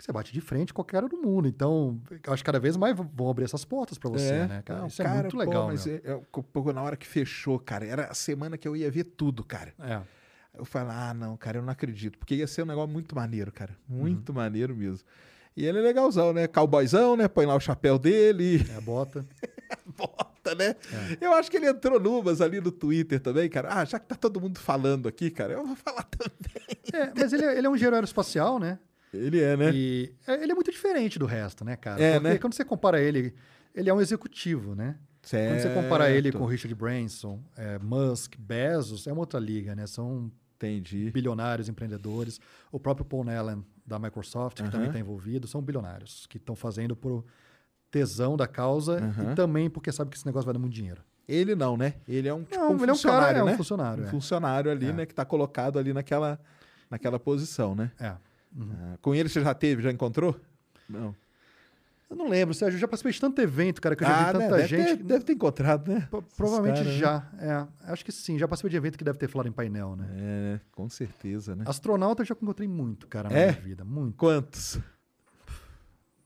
[0.03, 1.47] você bate de frente com qualquer cara do mundo.
[1.47, 4.81] Então, eu acho que cada vez mais vão abrir essas portas para você, né, cara?
[4.81, 5.95] Não, Isso é cara, muito pô, legal, mas meu.
[5.95, 6.21] é- é-
[6.51, 9.73] pô, na hora que fechou, cara, era a semana que eu ia ver tudo, cara.
[9.79, 10.01] É.
[10.55, 12.17] Eu falei, ah, não, cara, eu não acredito.
[12.19, 13.75] Porque ia ser um negócio muito maneiro, cara.
[13.87, 14.35] Muito Uhum.
[14.35, 15.07] maneiro mesmo.
[15.55, 16.47] E ele é legalzão, né?
[16.47, 17.27] Cowboyzão, né?
[17.27, 19.25] Põe lá o chapéu dele, É a bota.
[19.97, 20.75] bota, né?
[21.21, 21.25] É.
[21.25, 23.69] Eu acho que ele entrou numas ali no Twitter também, cara.
[23.71, 26.77] Ah, já que tá todo mundo falando aqui, cara, eu vou falar também.
[26.93, 28.79] É, mas ele, é- ele é um engenheiro aeroespacial, né?
[29.13, 29.71] Ele é, né?
[29.73, 32.01] E é, ele é muito diferente do resto, né, cara?
[32.01, 32.37] É, Porque né?
[32.39, 33.33] quando você compara ele,
[33.75, 34.97] ele é um executivo, né?
[35.29, 39.87] Quando você compara ele com Richard Branson, é, Musk, Bezos, é uma outra liga, né?
[39.87, 41.09] São Entendi.
[41.11, 42.41] bilionários, empreendedores.
[42.71, 46.95] O próprio Paul Allen, da Microsoft, que também está envolvido, são bilionários, que estão fazendo
[46.95, 47.23] por
[47.89, 48.99] tesão da causa
[49.31, 51.01] e também porque sabe que esse negócio vai dar muito dinheiro.
[51.27, 51.93] Ele não, né?
[52.07, 53.57] Ele é um, tipo, Não, um ele é um funcionário, cara, é um né?
[53.57, 54.09] funcionário, Um é.
[54.09, 54.91] funcionário ali, É.
[54.93, 55.05] né?
[55.05, 56.37] Que tá colocado ali naquela,
[56.89, 57.91] naquela posição, né?
[57.99, 58.13] É.
[58.59, 60.39] Ah, com ele você já teve, já encontrou?
[60.89, 61.15] Não.
[62.09, 64.25] Eu não lembro, Sérgio, eu já participei de tanto evento, cara, que eu já vi
[64.25, 64.31] né?
[64.33, 64.97] tanta deve, gente.
[64.97, 66.07] ter, deve ter encontrado, né?
[66.13, 66.99] Esses Provavelmente caras, né?
[66.99, 67.27] já.
[67.39, 68.37] É, acho que sim.
[68.37, 70.07] Já participei de evento que deve ter falado em painel, né?
[70.11, 71.63] É, com certeza, né?
[71.67, 73.51] Astronauta eu já encontrei muito, cara, na É?
[73.51, 73.83] minha vida.
[73.83, 74.15] Muito.
[74.15, 74.77] Quantos?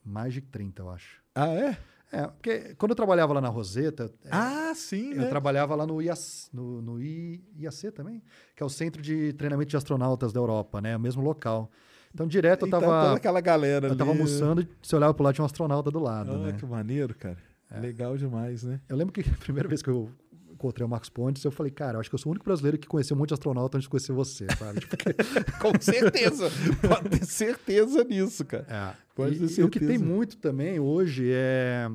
[0.03, 1.21] Mais de 30, eu acho.
[1.35, 1.77] Ah, é?
[2.11, 5.27] É, porque quando eu trabalhava lá na Roseta, é, Ah, sim, eu né?
[5.27, 6.19] trabalhava lá no, IAC,
[6.53, 8.21] no, no I- IAC também,
[8.55, 10.95] que é o Centro de Treinamento de Astronautas da Europa, né?
[10.95, 11.69] O mesmo local.
[12.13, 14.19] Então, direto eu Então, tava, toda aquela galera eu tava ali.
[14.19, 16.53] almoçando e você olhava pro lado tinha um astronauta do lado, Ah, né?
[16.53, 17.37] que maneiro, cara.
[17.69, 17.79] É.
[17.79, 18.79] Legal demais, né?
[18.89, 20.09] Eu lembro que a primeira vez que eu
[20.51, 22.77] encontrei o Marcos Pontes, eu falei, cara, eu acho que eu sou o único brasileiro
[22.79, 24.79] que conheceu um monte de astronauta antes de conhecer você, sabe?
[24.81, 25.13] Tipo, porque-
[25.61, 26.49] Com certeza.
[26.87, 28.65] Pode ter certeza nisso, cara.
[28.67, 28.93] É.
[29.13, 30.05] Pode ter e o que tem certeza.
[30.05, 31.87] muito também hoje é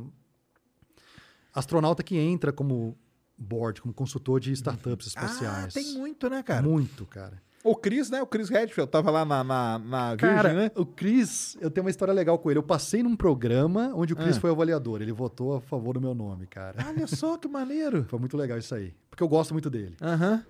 [1.53, 2.97] astronauta que entra como
[3.37, 5.75] board, como consultor de startups Ah, espaciais.
[5.75, 6.63] tem muito, né, cara?
[6.63, 7.43] Muito, cara.
[7.65, 8.21] O Chris, né?
[8.21, 10.71] O Chris Redfield tava lá na, na, na Virgin, Cara, né?
[10.75, 12.59] o Chris, eu tenho uma história legal com ele.
[12.59, 14.41] Eu passei num programa onde o Chris Ah.
[14.41, 15.01] foi avaliador.
[15.01, 16.85] Ele votou a favor do meu nome, cara.
[16.89, 18.05] Olha só que maneiro.
[18.11, 18.93] Foi muito legal isso aí.
[19.09, 20.45] Porque eu gosto muito dele, Aham.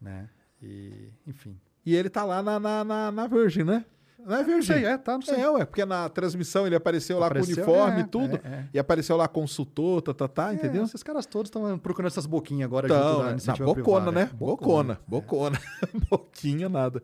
[0.00, 0.28] né?
[0.62, 1.56] E, enfim.
[1.84, 3.84] E ele tá lá na, na, na, na Virgin, né?
[4.18, 5.36] Não é sei, é, tá, não sei.
[5.36, 8.40] É, ué, porque na transmissão ele apareceu lá Apareceu, com uniforme é, e tudo.
[8.42, 8.64] é, é.
[8.74, 10.82] E apareceu lá consultor, tá, tá, tá, entendeu?
[10.82, 14.06] É, esses caras todos estão procurando essas boquinhas agora Então, junto da na iniciativa bocona,
[14.06, 14.12] privada.
[14.12, 14.30] né?
[14.34, 15.60] Bocona, bocona.
[16.10, 17.02] Boquinha, nada.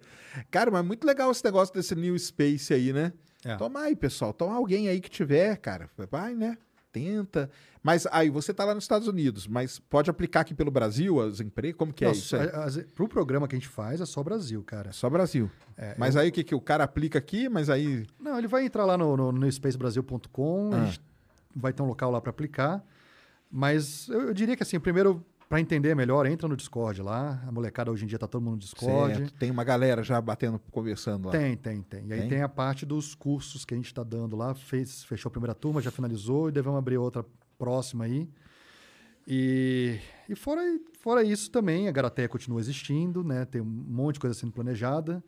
[0.50, 3.12] Cara, mas muito legal esse negócio desse New Space aí, né?
[3.44, 3.56] É.
[3.56, 4.32] Toma aí, pessoal.
[4.32, 5.90] Toma alguém aí que tiver, cara.
[6.10, 6.56] Vai, né?
[6.92, 7.50] Tenta.
[7.82, 11.40] Mas aí, você tá lá nos Estados Unidos, mas pode aplicar aqui pelo Brasil as
[11.40, 11.76] empresas?
[11.76, 12.48] Como que é isso aí?
[12.48, 14.90] a- a- Pro programa que a gente faz é só Brasil, cara.
[14.90, 15.50] É só Brasil.
[15.76, 18.06] É, mas aí o que, que o cara aplica aqui, mas aí.
[18.20, 20.92] Não, ele vai entrar lá no, no, no spacebrasil.com, Ah.
[21.56, 22.84] vai ter um local lá para aplicar.
[23.50, 27.44] Mas eu, eu diria que assim, primeiro, para entender melhor, entra no Discord lá.
[27.46, 29.16] A molecada hoje em dia tá todo mundo no Discord.
[29.16, 29.34] Certo.
[29.34, 31.32] Tem uma galera já batendo, conversando lá.
[31.32, 32.06] Tem, tem, tem.
[32.06, 32.28] E aí Tem?
[32.30, 32.42] tem?
[32.42, 34.54] a parte dos cursos que a gente está dando lá.
[34.54, 37.22] Fez, fechou a primeira turma, já finalizou e devemos abrir outra
[37.58, 38.30] próxima aí.
[39.28, 40.62] E, e fora,
[40.98, 43.44] fora isso também, a Garateia continua existindo, né?
[43.44, 45.22] Tem um monte de coisa sendo planejada.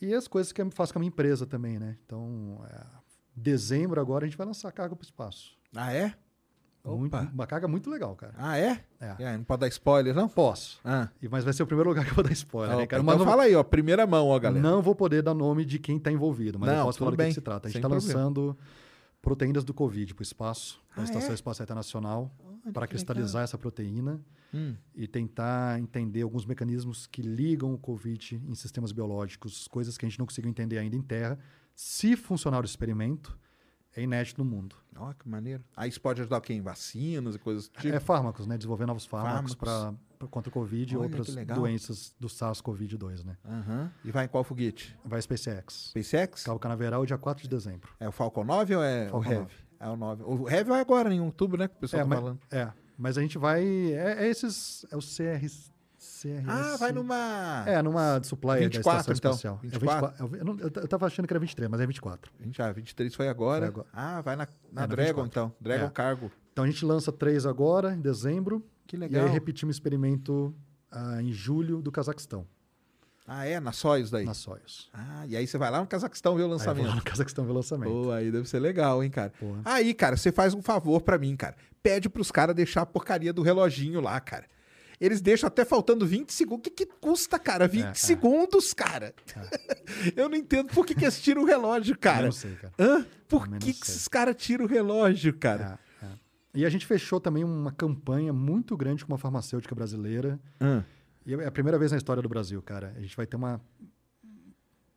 [0.00, 1.96] E as coisas que eu faço com a minha empresa também, né?
[2.06, 2.84] Então, é,
[3.34, 5.58] dezembro agora a gente vai lançar carga para o espaço.
[5.74, 6.14] Ah, é?
[6.84, 8.34] Muito- uma carga muito legal, cara.
[8.36, 8.82] Ah, é?
[9.00, 9.14] É.
[9.20, 10.28] É, não pode dar spoiler, não?
[10.28, 10.80] Posso.
[10.84, 11.08] Ah.
[11.30, 13.02] Mas vai ser o primeiro lugar que eu vou dar spoiler, né, Opa, cara?
[13.02, 13.62] então Mas fala aí, ó.
[13.62, 14.60] Primeira mão, ó, galera.
[14.62, 17.16] Não vou poder dar nome de quem está envolvido, mas Não, eu posso falar do
[17.16, 17.68] que que se trata.
[17.68, 18.56] A gente está lançando
[19.20, 21.34] proteínas do Covid para o espaço, Ah, na Estação é?
[21.34, 22.30] Espacial Internacional,
[22.72, 24.20] para cristalizar essa proteína
[24.54, 24.74] Hum.
[24.94, 30.08] e tentar entender alguns mecanismos que ligam o Covid em sistemas biológicos, coisas que a
[30.08, 31.38] gente não conseguiu entender ainda em Terra.
[31.74, 33.38] Se funcionar o experimento,
[33.94, 34.76] é inédito no mundo.
[34.96, 35.64] Ó, que maneiro.
[35.76, 36.60] Aí isso pode ajudar quem?
[36.60, 37.94] Vacinas e coisas do tipo?
[37.94, 38.56] é fármacos, né?
[38.56, 39.98] Desenvolver novos fármacos, Fármacos.
[40.18, 43.36] para contra o Covid e outras doenças do SARS-CoV-2, né?
[43.44, 43.90] Aham.
[44.04, 44.96] E vai em qual foguete?
[45.04, 45.90] Vai SpaceX.
[45.90, 46.44] SpaceX?
[46.44, 47.88] Cabo Canaveral, dia 4 de dezembro.
[47.98, 49.40] É o Falcon 9 ou é Falcon o Heavy?
[49.40, 49.54] 9.
[49.80, 50.22] É o 9.
[50.24, 51.66] O Heavy vai agora, em outubro, né?
[51.66, 52.40] Que o pessoal É tá mas, falando.
[52.52, 53.64] é, mas a gente vai.
[53.64, 54.86] É, é esses.
[54.92, 55.44] É o CR,
[56.22, 56.44] CRS.
[56.48, 57.64] Ah, vai numa...
[57.66, 59.30] É, numa supplier 24, da então.
[59.32, 59.58] Espacial.
[59.62, 60.06] 24?
[60.06, 60.36] É 24.
[60.38, 62.32] Eu, não- eu, tava achando que era 23, mas é 24.
[62.52, 63.60] Já, 23 foi agora.
[63.60, 63.86] Foi agora.
[63.92, 65.26] Ah, vai na, na É, Dragon, 24.
[65.26, 65.54] então.
[65.60, 65.90] Dragon É.
[65.90, 66.30] Cargo.
[66.52, 68.64] Então a gente lança três agora, em dezembro.
[68.86, 69.24] Que E legal.
[69.26, 70.54] aí repetimos o experimento
[70.90, 72.46] ah, em julho do Cazaquistão,
[73.26, 73.58] Ah, é?
[73.60, 74.24] Na Soyuz daí?
[74.26, 74.90] na Soyuz.
[74.92, 76.96] Ah, e aí você vai lá no Cazaquistão ver o Aí eu vou lá lançamento.
[76.96, 77.90] no Cazaquistão ver o lançamento.
[77.90, 79.32] Pô, aí deve ser legal, hein, cara.
[79.40, 79.54] Pô.
[79.64, 81.54] Aí, cara, você faz um favor pra mim, cara.
[81.82, 84.44] Pede pros caras deixar a porcaria do reloginho lá, cara.
[85.04, 86.60] Eles deixam até faltando 20 segundos.
[86.60, 87.66] O que, que custa, cara?
[87.66, 87.94] 20 É, é.
[87.94, 89.12] segundos, cara.
[90.14, 92.20] Eu não entendo por que, que eles tiram o relógio, cara.
[92.20, 92.72] Eu não sei, cara.
[92.78, 93.04] Hã?
[93.26, 93.94] Por que, não que sei.
[93.94, 95.78] esses caras tiram o relógio, cara?
[96.00, 96.08] É, é.
[96.54, 100.38] E a gente fechou também uma campanha muito grande com uma farmacêutica brasileira.
[100.60, 100.84] Hã?
[101.26, 102.94] E é a primeira vez na história do Brasil, cara.
[102.96, 103.60] A gente vai ter uma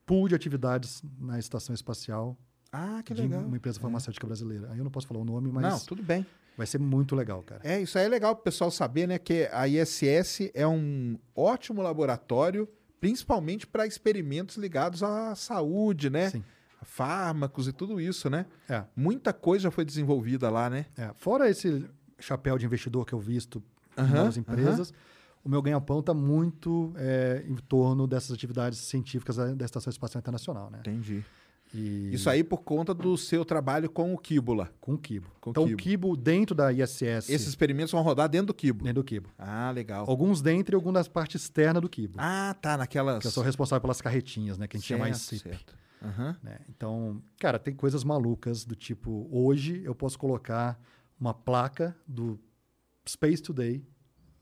[0.05, 2.37] pool de atividades na estação espacial
[2.71, 3.41] Ah, que de legal.
[3.41, 4.69] uma empresa farmacêutica brasileira.
[4.71, 6.25] Aí eu não posso falar o nome, mas Não, tudo bem.
[6.57, 7.61] Vai ser muito legal, cara.
[7.63, 9.17] É, isso aí é legal pro pessoal saber, né?
[9.19, 12.67] Que a ISS é um ótimo laboratório,
[12.99, 16.29] principalmente para experimentos ligados à saúde, né?
[16.29, 16.43] Sim.
[16.81, 18.45] A fármacos e tudo isso, né?
[18.69, 20.85] É, Muita coisa já foi desenvolvida lá, né?
[20.97, 21.11] é.
[21.15, 21.85] Fora esse
[22.19, 23.61] chapéu de investidor que eu visto
[23.97, 24.93] em Aham, novas empresas,
[25.43, 30.19] o meu ganha-pão está muito é, em torno dessas atividades científicas da, da Estação Espacial
[30.19, 30.79] Internacional, né?
[30.79, 31.23] Entendi.
[31.77, 34.71] E Isso aí por conta do seu trabalho com o Kíbula.
[34.79, 35.27] com o Kibo.
[35.41, 35.73] Com então, Kibo.
[35.73, 38.85] o Kibo dentro da ISS, Esses experimentos vão rodar dentro do Kíbula.
[38.85, 39.29] dentro do Kibo.
[39.37, 40.05] Ah, legal.
[40.09, 42.15] Alguns dentro e alguns das partes externas do Kibo.
[42.17, 43.19] Ah, tá, naquelas...
[43.19, 44.67] Que eu sou responsável pelas carretinhas, né?
[44.67, 45.75] Que a gente chama mais Certo, certo.
[46.03, 46.37] Aham.
[46.43, 46.59] né?
[46.69, 50.79] Então, cara, tem coisas malucas do tipo, hoje eu posso colocar
[51.19, 52.39] uma placa do
[53.07, 53.83] Space Today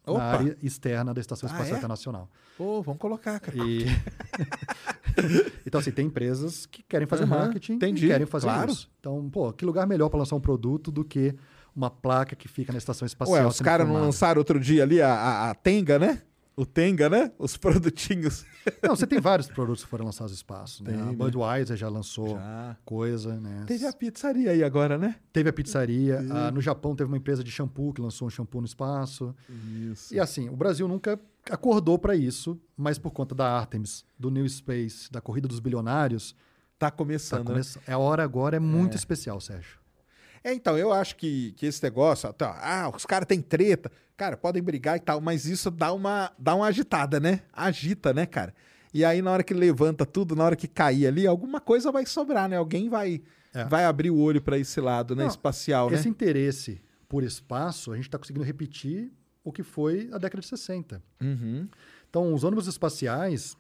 [0.06, 0.20] Opa!
[0.20, 1.78] na área externa da Estação Ah, Espacial é?
[1.80, 2.30] Internacional.
[2.58, 3.58] Pô, vamos colocar, cara.
[3.58, 3.86] E...
[5.66, 8.72] então, assim, tem empresas que querem fazer Aham, marketing entendi, querem fazer claro.
[8.72, 8.90] isso.
[9.00, 11.36] Então, pô, que lugar melhor para lançar um produto do que
[11.76, 15.02] uma placa que fica na Estação Espacial Ué, os caras não lançaram outro dia ali
[15.02, 16.22] a, a, a Tenga, né?
[16.56, 17.32] O Tenga, né?
[17.40, 18.46] Os produtinhos.
[18.82, 20.84] Não, você tem vários produtos que foram lançados no espaço.
[20.84, 20.92] Né?
[20.92, 21.14] Tem, a né?
[21.14, 22.78] Budweiser já lançou Já.
[22.86, 23.64] coisa, né?
[23.68, 25.16] Teve a pizzaria aí agora, né?
[25.32, 26.24] Teve a pizzaria.
[26.30, 29.36] ah, no Japão teve uma empresa de shampoo que lançou um shampoo no espaço.
[29.92, 30.14] Isso.
[30.14, 31.20] E assim, o Brasil nunca
[31.50, 36.36] acordou para isso, mas por conta da Artemis, do New Space, da corrida dos bilionários,
[36.80, 37.54] Tá tá começando, né?
[37.54, 37.84] começando.
[37.88, 39.78] É a hora agora, é muito especial, Sérgio.
[40.44, 44.36] É, então, eu acho que, que esse negócio, tá, ah, os caras têm treta, cara,
[44.36, 47.41] podem brigar e tal, mas isso dá uma, dá uma agitada, né?
[47.53, 48.53] Agita, né, cara?
[48.94, 52.06] E aí, na hora que levanta tudo, na hora que cair ali, alguma coisa vai
[52.06, 52.57] sobrar, né?
[52.57, 53.22] Alguém vai,
[53.53, 53.64] É.
[53.65, 55.24] vai abrir o olho para esse lado, né?
[55.24, 55.95] Não, Espacial, né?
[55.98, 59.11] Esse interesse por espaço, a gente está conseguindo repetir
[59.44, 61.02] o que foi a década de 60.
[61.22, 61.68] Uhum.
[62.10, 63.56] Então, os ônibus espaciais,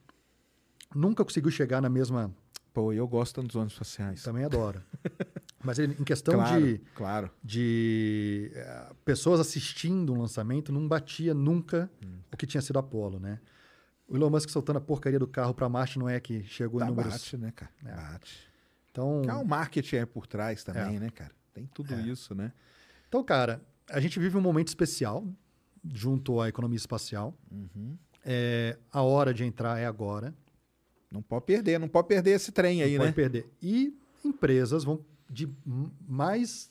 [0.93, 2.33] nunca conseguiu chegar na mesma.
[2.73, 4.21] Pô, eu gosto dos ônibus espaciais.
[4.21, 4.83] Também adoro.
[5.63, 7.31] Mas em questão claro, de, claro.
[7.43, 12.17] de eh, pessoas assistindo um lançamento, não batia nunca Hum.
[12.31, 13.39] o que tinha sido Apollo, né?
[14.07, 16.87] O Elon Musk soltando a porcaria do carro para Marte não é que chegou Tá,
[16.87, 17.13] em números.
[17.13, 17.71] bate, né, cara?
[17.81, 18.49] Bate.
[18.91, 20.65] Então, Que é o marketing é por trás É.
[20.73, 21.31] também, né, cara?
[21.53, 22.51] Tem tudo isso, né?
[23.07, 25.25] então, cara, a gente vive um momento especial
[25.93, 27.33] junto à economia espacial.
[27.51, 27.97] Uhum.
[28.25, 30.33] É, a hora de entrar é agora.
[31.11, 33.15] Não pode perder, não pode perder esse trem aí, não pode né?
[33.15, 33.49] perder.
[33.61, 33.95] E
[34.25, 34.99] empresas vão
[35.33, 35.51] de
[36.07, 36.69] mais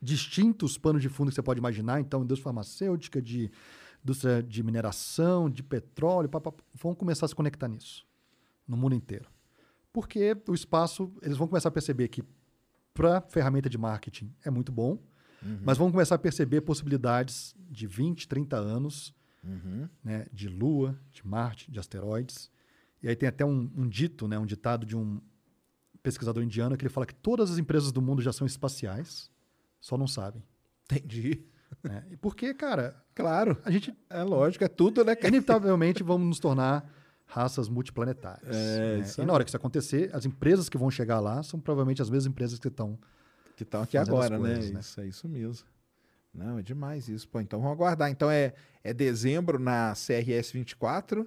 [0.00, 2.00] distintos panos de fundo que você pode imaginar.
[2.00, 3.50] Então, indústria farmacêutica, de
[4.02, 8.06] indústria de mineração, de petróleo, pá, pá, vão começar a se conectar nisso
[8.68, 9.28] no mundo inteiro.
[9.92, 12.22] Porque o espaço, eles vão começar a perceber que
[12.92, 14.98] para ferramenta de marketing é muito bom,
[15.62, 19.14] mas vão começar a perceber possibilidades de 20, 30 anos
[20.02, 22.50] né, de Lua, de Marte, de asteroides.
[23.02, 25.20] E aí tem até um, um dito, né, um ditado de um
[26.04, 29.28] pesquisador indiano que ele fala que todas as empresas do mundo já são espaciais,
[29.80, 30.40] só não sabem.
[30.84, 31.42] Entendi.
[31.82, 32.04] né?
[32.12, 33.56] E porque, cara, Claro.
[33.64, 35.28] a gente É lógico, é tudo, né, cara?
[35.28, 36.88] inevitavelmente vamos nos tornar
[37.26, 38.54] raças multiplanetárias.
[38.54, 39.06] É, né?
[39.16, 39.26] E aí.
[39.26, 42.26] na hora que isso acontecer, as empresas que vão chegar lá são provavelmente as mesmas
[42.30, 42.98] empresas que estão.
[43.56, 44.54] Que estão aqui agora, né?
[44.54, 44.80] coisas, né?
[44.80, 45.66] Isso é isso mesmo.
[46.34, 47.26] Não, é demais isso.
[47.28, 48.10] Pô, então vamos aguardar.
[48.10, 48.52] Então é,
[48.82, 51.26] é dezembro na CRS 24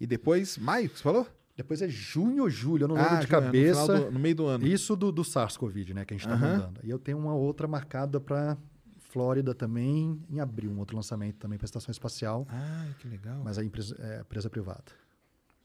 [0.00, 1.26] e depois maio, que você falou?
[1.58, 3.82] Depois é junho ou julho, eu não lembro de junho, é no cabeça.
[3.86, 4.64] final do- no meio do ano.
[4.64, 6.52] Isso do, do SARS-CoV, né, que a gente está Aham.
[6.58, 6.80] mandando.
[6.84, 8.56] E eu tenho uma outra marcada para
[9.00, 13.40] Flórida também, em abril, um outro lançamento também para a Estação Espacial, Ai, que legal.
[13.44, 14.84] mas a empresa, é empresa privada.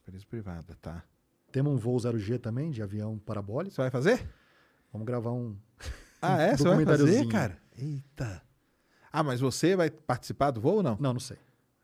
[0.02, 1.04] Empresa privada, tá.
[1.52, 3.76] Temos um voo 0G também, de avião parabólico.
[3.76, 4.28] Você vai fazer?
[4.92, 5.56] Vamos gravar um.
[6.20, 6.58] Ah, é?
[6.58, 7.58] Você vai fazer, cara?
[7.78, 8.42] Eita.
[9.12, 10.98] Ah, mas você vai participar do voo ou não?
[11.00, 11.38] Não, não sei.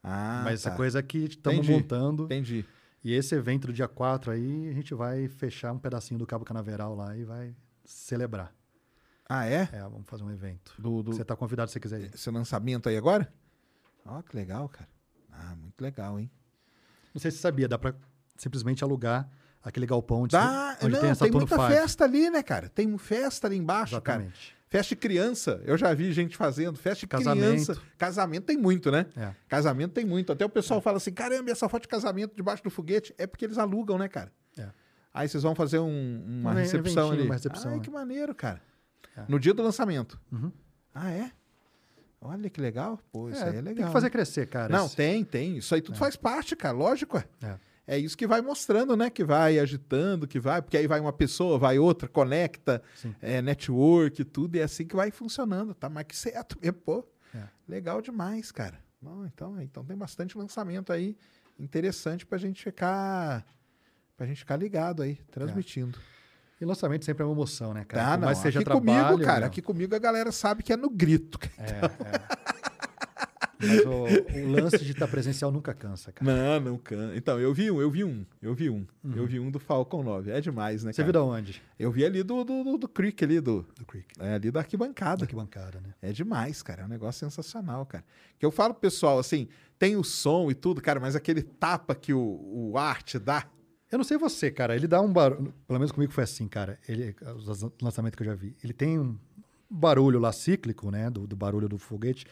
[0.04, 0.70] Ah, mas tá.
[0.70, 2.24] essa coisa que estamos montando.
[2.24, 2.66] Entendi.
[3.04, 6.44] E esse evento do dia 4 aí, a gente vai fechar um pedacinho do Cabo
[6.44, 7.56] Canaveral lá e vai
[7.86, 8.54] celebrar.
[9.28, 9.70] Ah, é?
[9.72, 10.74] É, vamos fazer um evento.
[10.78, 12.12] Do, do Você está convidado se você quiser ir.
[12.14, 13.32] esse lançamento aí agora?
[14.06, 14.90] Ó, que legal, cara.
[15.32, 16.30] Ah, muito legal, hein?
[17.14, 17.96] Não sei se você sabia, dá para
[18.36, 19.30] simplesmente alugar
[19.64, 21.68] aquele galpão onde, Dá, onde não, tem tem, a Saturno muita 5.
[21.68, 22.70] festa ali, né, cara?
[22.70, 24.32] Tem festa ali embaixo, cara.
[24.70, 26.78] Festa de criança, eu já vi gente fazendo.
[26.78, 27.64] Festa de Casamento.
[27.64, 27.82] criança.
[27.98, 29.08] Casamento tem muito, né?
[29.18, 29.34] É.
[29.48, 30.32] Casamento tem muito.
[30.32, 33.26] Até o pessoal fala assim: caramba, e essa foto de casamento debaixo do foguete é
[33.26, 34.32] porque eles alugam, né, cara?
[34.58, 34.68] É.
[35.12, 37.24] Aí vocês vão fazer um- uma Um recepção ali.
[37.24, 37.84] uma recepção, Ai, né?
[37.84, 38.62] que maneiro, cara.
[39.18, 39.24] É.
[39.28, 40.20] No dia do lançamento.
[40.32, 40.52] Uhum.
[40.94, 41.32] Ah, é?
[42.22, 43.00] Olha que legal.
[43.12, 43.76] Pô, isso aí é legal.
[43.76, 44.10] Tem que fazer né?
[44.12, 44.72] crescer, cara.
[44.72, 45.58] Não, esse- tem, tem.
[45.58, 46.76] Isso aí tudo faz parte, cara.
[46.78, 47.58] Lógico, é.
[47.90, 47.96] É.
[47.96, 49.10] É isso que vai mostrando, né?
[49.10, 53.16] Que vai agitando, que vai, porque aí vai uma pessoa, vai outra, conecta, Sim.
[53.20, 55.90] é, network, tudo, e é assim que vai funcionando, tá?
[55.90, 57.08] Mas que certo, mesmo, pô.
[57.34, 57.44] É.
[57.68, 58.80] Legal demais, cara.
[59.02, 61.18] Bom, então, então tem bastante lançamento aí
[61.58, 63.46] interessante pra gente ficar.
[64.16, 65.98] Pra gente ficar ligado aí, transmitindo.
[66.60, 68.04] E lançamento sempre é uma emoção, né, cara?
[68.04, 68.26] Tá, não.
[68.26, 69.48] mais que seja aqui trabalho, comigo, cara, meu.
[69.48, 71.40] aqui comigo a galera sabe que é no grito.
[71.40, 71.50] cara.
[71.60, 72.69] É, é.
[73.62, 76.32] Mas o, o lance de estar presencial nunca cansa, cara.
[76.60, 77.14] Não, não can.
[77.16, 78.86] Então, eu vi um, eu vi um, eu vi um.
[79.16, 80.32] Eu vi um do Falcon 9.
[80.32, 80.94] É demais, né, Uhum.
[80.94, 81.06] Você cara?
[81.06, 81.62] viu da onde?
[81.78, 84.08] Eu vi ali do, do, do, do Creek ali, do, Do Creek.
[84.20, 85.28] é, ali da arquibancada.
[85.28, 85.94] Que bancada, né?
[86.02, 86.84] É demais, cara.
[86.84, 88.06] É um negócio sensacional, cara.
[88.38, 89.48] Que eu falo pro pessoal, assim,
[89.78, 93.46] tem o som e tudo, cara, mas aquele tapa que o, o ar te dá.
[93.92, 94.76] Eu não sei você, cara.
[94.76, 95.54] Ele dá um barulho.
[95.68, 96.80] Pelo menos comigo foi assim, cara.
[96.88, 98.56] Ele, os lançamentos que eu já vi.
[98.64, 99.18] Ele tem um
[99.70, 101.10] barulho lá cíclico, né?
[101.10, 102.26] Do, do barulho do foguete.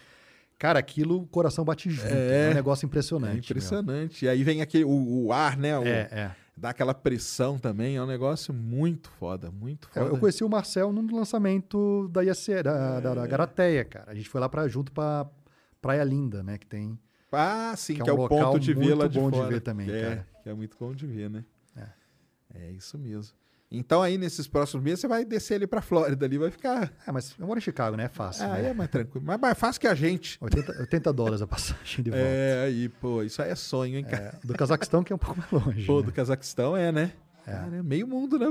[0.57, 2.07] Cara, aquilo, o coração bate junto.
[2.11, 3.29] É, um negócio impressionante.
[3.31, 3.39] É meu.
[3.39, 4.25] impressionante.
[4.25, 5.77] E aí vem aquele, o, o ar, né?
[5.77, 6.35] o- É, é.
[6.59, 7.97] Dá aquela pressão também.
[7.97, 10.15] É um negócio muito foda, muito É, foda.
[10.15, 14.11] Eu conheci o Marcel no lançamento da IAC, da, da, da Garateia, cara.
[14.11, 15.27] A gente foi lá pra, junto pra
[15.79, 16.57] Praia Linda, né?
[16.57, 16.97] Que tem.
[17.31, 19.19] Ah, sim, que que, é é, um o local ponto de ver lá muito de
[19.19, 19.49] bom de fora.
[19.49, 20.27] ver também, é, cara.
[20.41, 21.45] Que é muito bom de ver, né?
[21.75, 21.87] É.
[22.55, 23.35] É isso mesmo.
[23.69, 26.91] Então aí nesses próximos meses você vai descer ali pra Flórida ali, vai ficar.
[27.05, 28.05] É, mas eu moro em Chicago, né?
[28.05, 28.45] É fácil.
[28.45, 28.69] Ah, né?
[28.69, 29.25] é mais tranquilo.
[29.25, 30.37] Mas mais fácil que a gente.
[30.39, 32.25] 80, 80 dólares a passagem de volta.
[32.25, 34.39] É, aí, pô, isso aí é sonho, hein, cara?
[34.41, 35.85] É, do Cazaquistão, que é um pouco mais longe.
[35.85, 36.05] Pô, né?
[36.05, 37.11] do Cazaquistão é, né?
[37.43, 38.47] Cara, é meio mundo, né?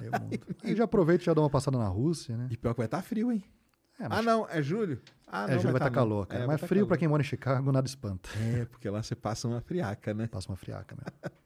[0.00, 0.38] Meio mundo.
[0.62, 2.48] Aí já aproveito e já dou uma passada na Rússia, né?
[2.50, 3.42] E pior que vai estar frio, hein?
[3.98, 5.00] É, Ah, não, é julho?
[5.26, 6.44] Ah, é, não, julho vai tá estar calor, cara.
[6.44, 6.98] É, mas tá frio pra calor.
[6.98, 8.28] quem mora em Chicago, nada espanta.
[8.38, 10.26] É, porque lá você passa uma friaca, né?
[10.26, 11.34] Passa uma friaca mesmo.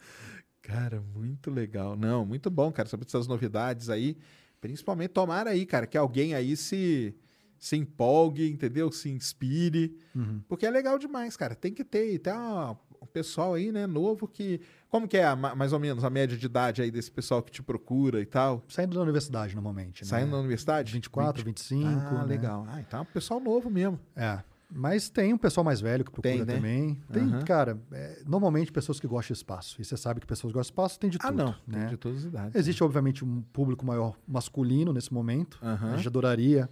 [0.68, 1.96] Cara, muito legal.
[1.96, 4.18] Não, muito bom, cara, sobre essas novidades aí.
[4.60, 7.14] Principalmente, tomara aí, cara, que alguém aí se,
[7.58, 8.92] se empolgue, entendeu?
[8.92, 9.96] Se inspire.
[10.14, 10.42] Uhum.
[10.46, 11.54] Porque é legal demais, cara.
[11.54, 12.18] Tem que ter.
[12.18, 14.60] Tem um pessoal aí, né, novo que.
[14.90, 17.42] Como que é a ma- mais ou menos a média de idade aí desse pessoal
[17.42, 18.62] que te procura e tal?
[18.68, 20.02] Saindo da universidade, normalmente.
[20.02, 20.08] né?
[20.10, 20.92] Saindo da universidade?
[20.92, 21.86] 24, 25.
[21.86, 22.24] Ah, né?
[22.26, 22.66] legal.
[22.68, 23.98] Ah, então é um pessoal novo mesmo.
[24.16, 24.42] É.
[24.70, 26.54] Mas tem um pessoal mais velho que procura Tem, né?
[26.54, 26.94] também.
[27.10, 27.42] Tem, Aham.
[27.44, 29.80] cara, é, normalmente pessoas que gostam de espaço.
[29.80, 31.36] E você sabe que pessoas que gostam de espaço tem de Ah, tudo.
[31.38, 31.50] não.
[31.66, 31.80] Né?
[31.80, 32.54] Tem de todas as idades.
[32.54, 35.58] Existe, obviamente, um público maior masculino nesse momento.
[35.62, 35.92] Aham.
[35.92, 36.68] A gente adoraria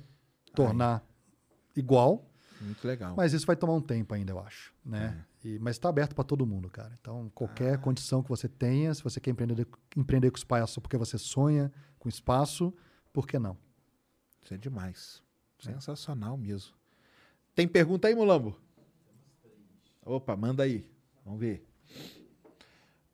[0.55, 1.03] tornar
[1.75, 3.15] igual, Muito legal.
[3.17, 4.75] mas isso vai tomar um tempo ainda, eu acho.
[4.85, 5.25] Né?
[5.43, 5.49] É.
[5.49, 6.93] E, mas está aberto para todo mundo, cara.
[7.01, 7.79] Então, qualquer Ah.
[7.79, 9.67] condição que você tenha, se você quer empreender,
[9.97, 12.75] empreender com espaço porque você sonha com espaço,
[13.13, 13.57] por que não?
[14.43, 15.23] Isso é demais.
[15.59, 16.75] Sensacional mesmo.
[17.57, 18.55] Tem pergunta aí, Mulambo?
[20.05, 20.87] Opa, manda aí.
[21.25, 21.65] Vamos ver.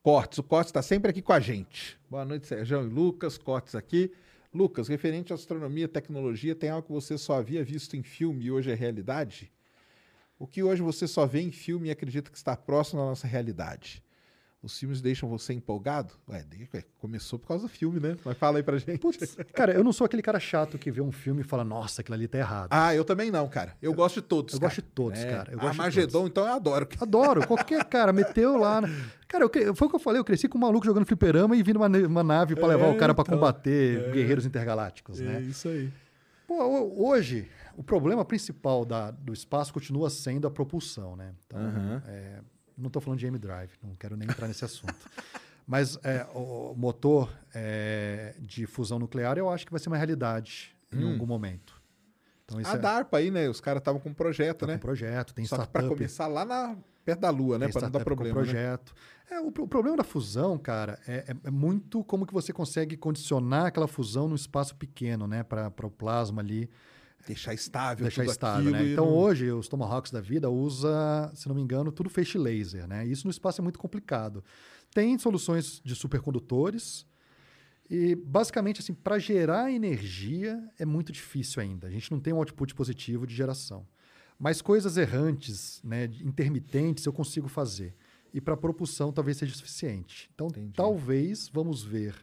[0.02, 0.38] Cortes.
[0.38, 1.96] O Cortes está sempre aqui com a gente.
[2.10, 3.38] Boa noite, Sérgio e Lucas.
[3.38, 4.12] Cortes aqui.
[4.52, 8.46] Lucas, referente à astronomia e tecnologia, tem algo que você só havia visto em filme
[8.46, 9.52] e hoje é realidade?
[10.36, 13.28] O que hoje você só vê em filme e acredita que está próximo da nossa
[13.28, 14.02] realidade?
[14.62, 16.14] Os filmes deixam você empolgado?
[16.28, 16.44] Ué,
[16.98, 18.16] começou por causa do filme, né?
[18.24, 18.98] Mas fala aí pra gente.
[19.00, 22.00] Putz, cara, eu não sou aquele cara chato que vê um filme e fala, nossa,
[22.00, 22.68] aquilo ali tá errado.
[22.70, 23.74] Ah, eu também não, cara.
[23.82, 24.54] Eu gosto de todos.
[24.54, 24.68] eu cara.
[24.70, 25.50] gosto de todos, É, cara.
[25.52, 26.88] Eu gosto de Armagedon, então eu adoro.
[27.00, 27.46] Adoro.
[27.46, 28.80] Qualquer cara meteu lá.
[28.80, 28.88] na-
[29.26, 30.20] Cara, eu foi o que eu falei.
[30.20, 32.90] Eu cresci com um maluco jogando fliperama e vindo uma, uma nave pra levar É,
[32.90, 33.34] o cara pra então.
[33.34, 35.40] combater guerreiros intergalácticos, né?
[35.40, 35.90] isso aí.
[36.46, 41.32] Pô, ho- hoje, o problema principal da- do espaço continua sendo a propulsão, né?
[41.46, 42.02] Então, Aham.
[42.06, 42.38] é,
[42.82, 44.94] não estou falando de M-Drive, não quero nem entrar nesse assunto.
[45.66, 50.74] Mas é, o motor é, de fusão nuclear eu acho que vai ser uma realidade
[50.92, 51.12] em Hum.
[51.12, 51.80] algum momento.
[52.44, 53.48] Então, isso A é, DARPA aí, né?
[53.48, 54.74] Os caras estavam com um projeto, tá né?
[54.74, 55.72] com projeto, tem Só startup.
[55.86, 57.68] pra começar lá na, perto da Lua, né?
[57.68, 58.44] Pra não dar problema, né?
[58.44, 58.92] projeto.
[59.30, 62.96] É, o, o problema da fusão, cara, é, é- é muito como que você consegue
[62.96, 65.42] condicionar aquela fusão num espaço pequeno, né?
[65.44, 66.68] Para o plasma ali
[67.26, 68.92] Deixar estável deixar tudo estável, aquilo né?
[68.92, 72.86] Então não- hoje os Tomahawks da vida usa, se não me engano, tudo feixe laser,
[72.86, 73.06] né?
[73.06, 74.42] Isso no espaço é muito complicado.
[74.92, 77.06] Tem soluções de supercondutores
[77.88, 81.86] e basicamente assim, para gerar energia é muito difícil ainda.
[81.86, 83.86] A gente não tem um output positivo de geração.
[84.38, 87.94] Mas coisas errantes, né, intermitentes, eu consigo fazer.
[88.34, 90.28] E para propulsão talvez seja suficiente.
[90.34, 90.72] Então, Entendi.
[90.74, 92.14] talvez vamos ver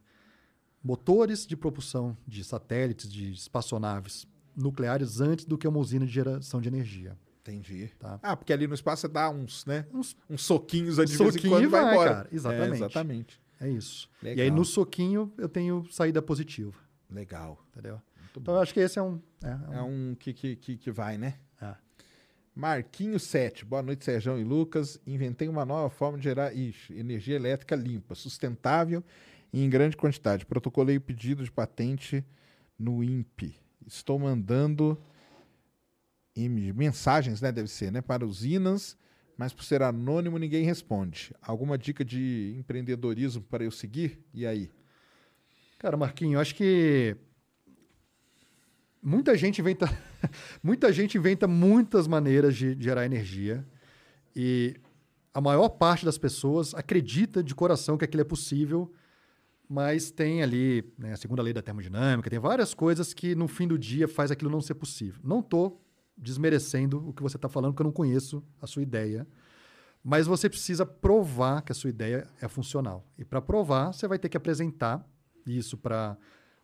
[0.83, 4.25] motores de propulsão de satélites, de espaçonaves
[4.61, 7.17] nucleares antes do que uma usina de geração de energia.
[7.41, 7.89] Entendi.
[7.97, 8.19] Tá.
[8.21, 9.85] Ah, porque ali no espaço você dá uns, né?
[9.93, 12.13] Uns- Uns soquinhos aí de vez em Soquinho quando e vai, vai, embora.
[12.13, 12.29] cara.
[12.31, 12.71] Exatamente.
[12.71, 13.41] É, exatamente.
[13.61, 14.09] É isso.
[14.21, 14.43] E Legal.
[14.43, 16.73] aí no soquinho eu tenho saída positiva,
[17.09, 17.65] Legal.
[17.71, 17.99] entendeu?
[18.37, 19.19] Então eu acho que esse é um...
[19.43, 21.35] É, é É um- um que, que, que, que vai, né?
[21.61, 21.73] é.
[22.55, 23.63] Marquinho 7.
[23.65, 24.99] Boa noite, Sérgio e Lucas.
[25.07, 29.03] Inventei uma nova forma de gerar ixi, energia elétrica limpa, sustentável
[29.53, 30.45] e em grande quantidade.
[30.45, 32.23] Protocolei o pedido de patente
[32.77, 33.55] no INPE.
[33.93, 34.97] Estou mandando
[36.75, 37.51] mensagens, né?
[37.51, 38.01] Deve ser, né?
[38.01, 38.97] Para usinas,
[39.35, 41.33] mas por ser anônimo ninguém responde.
[41.41, 44.23] Alguma dica de empreendedorismo para eu seguir?
[44.33, 44.71] E aí?
[45.79, 47.17] Cara, Marquinho, eu acho que
[49.01, 49.89] muita gente inventa
[50.61, 53.65] muita gente inventa muitas maneiras de gerar energia
[54.35, 54.75] e
[55.33, 58.93] a maior parte das pessoas acredita de coração que aquilo é possível,
[59.69, 63.67] mas tem ali né, a segunda lei da termodinâmica, tem várias coisas que no fim
[63.67, 65.21] do dia faz aquilo não ser possível.
[65.23, 65.79] Não estou
[66.17, 69.27] desmerecendo o que você está falando, porque eu não conheço a sua ideia.
[70.03, 73.05] Mas você precisa provar que a sua ideia é funcional.
[73.17, 75.05] E para provar, você vai ter que apresentar
[75.45, 76.17] isso para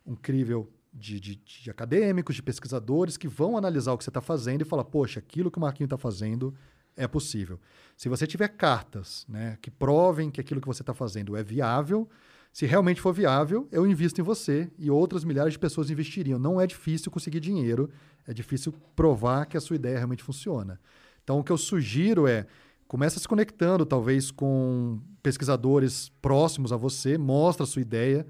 [0.04, 4.20] um crivel de, de- de acadêmicos, de pesquisadores que vão analisar o que você está
[4.22, 6.54] fazendo e falar: poxa, aquilo que o Marquinho está fazendo
[6.96, 7.60] é possível.
[7.96, 12.08] Se você tiver cartas né, que provem que aquilo que você está fazendo é viável,
[12.56, 16.38] se realmente for viável, eu invisto em você e outras milhares de pessoas investiriam.
[16.38, 17.90] Não é difícil conseguir dinheiro,
[18.26, 20.80] é difícil provar que a sua ideia realmente funciona.
[21.22, 22.46] Então, o que eu sugiro é
[22.88, 28.26] começa se conectando, talvez, com pesquisadores próximos a você, mostra a sua ideia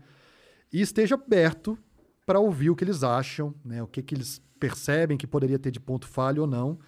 [0.72, 1.78] e esteja aberto
[2.26, 3.80] para ouvir o que eles acham, né?
[3.80, 6.80] o que, que eles percebem que poderia ter de ponto falho ou não.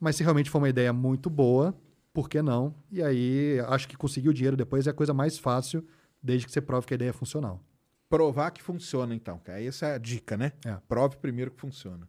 [0.00, 1.78] Mas se realmente for uma ideia muito boa,
[2.14, 2.74] por que não?
[2.90, 5.84] E aí, acho que conseguir o dinheiro depois é a coisa mais fácil,
[6.26, 7.62] desde que você prove que a ideia é funcional.
[8.08, 9.38] Provar que funciona, então.
[9.38, 9.62] cara.
[9.62, 10.52] Essa é a dica, né?
[10.64, 10.76] É.
[10.88, 12.08] Prove primeiro que funciona.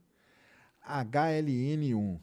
[0.86, 2.20] HLN1.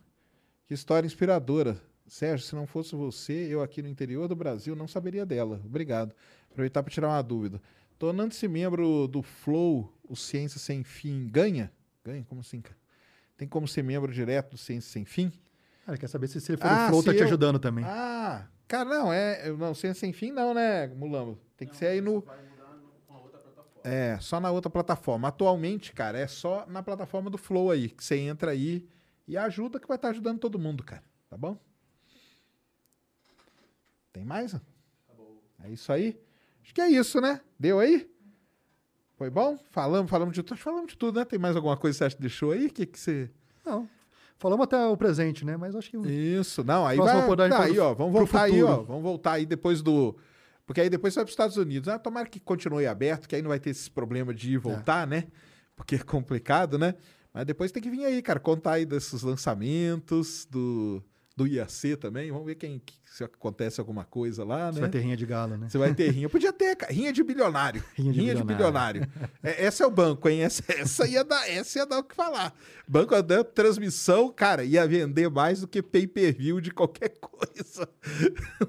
[0.67, 1.81] Que história inspiradora.
[2.07, 5.61] Sérgio, se não fosse você, eu aqui no interior do Brasil não saberia dela.
[5.65, 6.15] Obrigado.
[6.51, 7.61] Aproveitar para tirar uma dúvida.
[7.99, 11.73] Tornando-se membro do Flow, o Ciência Sem Fim ganha?
[12.05, 12.25] Ganha?
[12.25, 12.77] Como assim, cara?
[13.37, 15.33] Tem como ser membro direto do Ciência Sem Fim?
[15.87, 17.85] Cara, quer saber se, se ele for Ah, no Flow, tá te eu- ajudando também.
[17.87, 19.51] Ah, cara, não, é.
[19.53, 21.39] Não, Ciência Sem Fim não, né, Mulambo?
[21.57, 22.25] Tem que ser aí no.
[23.83, 25.29] É, só na outra plataforma.
[25.29, 28.89] Atualmente, cara, é só na plataforma do Flow aí, que você entra aí
[29.29, 31.03] e ajuda, que vai estar ajudando todo mundo, cara.
[31.29, 31.59] Tá bom?
[34.13, 34.55] Tem mais?
[35.63, 36.19] É isso aí?
[36.63, 37.41] Acho que é isso, né?
[37.59, 38.11] Deu aí?
[39.17, 39.59] Foi bom?
[39.71, 40.59] Falamos, falamos de tudo.
[40.59, 41.25] Falamos de tudo, né?
[41.25, 42.67] Tem mais alguma coisa que você acha que deixou aí?
[42.67, 43.31] O que, que você.
[43.65, 43.89] Não.
[44.39, 45.57] Falamos até o presente, né?
[45.57, 45.97] Mas acho que.
[46.09, 47.49] Isso, não, aí vai.
[47.49, 48.83] Tá, aí, ó, vamos voltar aí, ó.
[48.83, 50.17] Vamos voltar aí depois do.
[50.67, 51.89] Porque aí depois você vai para os Estados Unidos.
[51.89, 54.59] Ah, tomara que continue aberto, que aí não vai ter esse problema de ir e
[54.59, 55.25] voltar, né?
[55.77, 56.95] Porque é complicado, né?
[57.33, 61.03] Mas depois tem que vir aí, cara, contar aí desses lançamentos, do,
[61.37, 62.31] do IAC também.
[62.31, 64.81] Vamos ver quem, se acontece alguma coisa lá, Você né?
[64.83, 65.69] vai ter rinha de galo, né?
[65.69, 66.29] Você vai ter rinha.
[66.29, 66.77] Podia ter.
[66.89, 67.83] Rinha de bilionário.
[67.97, 69.09] Rinha de bilionário.
[69.43, 70.43] É, esse é o banco, hein?
[70.43, 72.55] Essa, essa, ia dar, essa ia dar o que falar.
[72.87, 77.89] Banco da transmissão, cara, ia vender mais do que pay-per-view de qualquer coisa.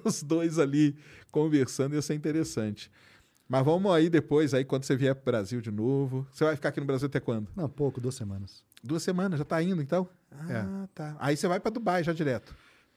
[0.03, 0.95] Os dois ali
[1.31, 2.89] conversando ia ser interessante.
[3.47, 6.25] Mas vamos aí depois, aí quando você vier pro Brasil de novo.
[6.31, 7.47] Você vai ficar aqui no Brasil até quando?
[7.55, 8.64] Não, pouco, duas semanas.
[8.85, 10.07] Duas semanas, já tá indo então?
[10.31, 11.15] Ah, tá.
[11.19, 12.55] Aí você vai pra Dubai já direto.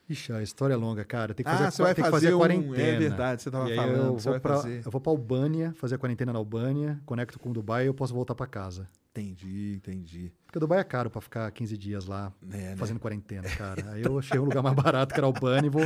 [0.09, 1.35] Ixi, a história é longa, cara.
[1.35, 2.83] Tem que Ah, fazer, a- você vai fazer fazer um- quarentena.
[2.83, 4.83] é verdade, você tava falando, Eu vou, pra, fazer.
[4.87, 7.95] eu vou pra Albânia, fazer a quarentena na Albânia, conecto com o Dubai e eu
[7.95, 8.89] posso voltar pra casa.
[9.11, 10.33] Entendi, entendi.
[10.47, 12.77] Porque Dubai é caro pra ficar 15 dias lá É, né?
[12.77, 13.91] fazendo quarentena, cara.
[13.91, 15.83] Aí eu achei um lugar mais barato que era Albânia e vou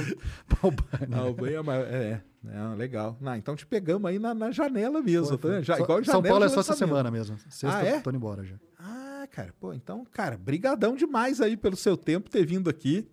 [0.47, 1.17] pra Albânia.
[1.17, 3.17] A Albânia é, maior- é, é, legal.
[3.21, 5.63] Não, então te pegamos aí na, na janela mesmo, Foi, tá?
[5.63, 7.37] Já, Só- igual São janela Paulo é só essa semana mesmo.
[7.49, 8.01] Sexta, Ah, é?
[8.01, 8.55] tô indo embora já.
[8.79, 13.09] Ah, cara, pô, então, cara, brigadão demais aí pelo seu tempo ter vindo aqui.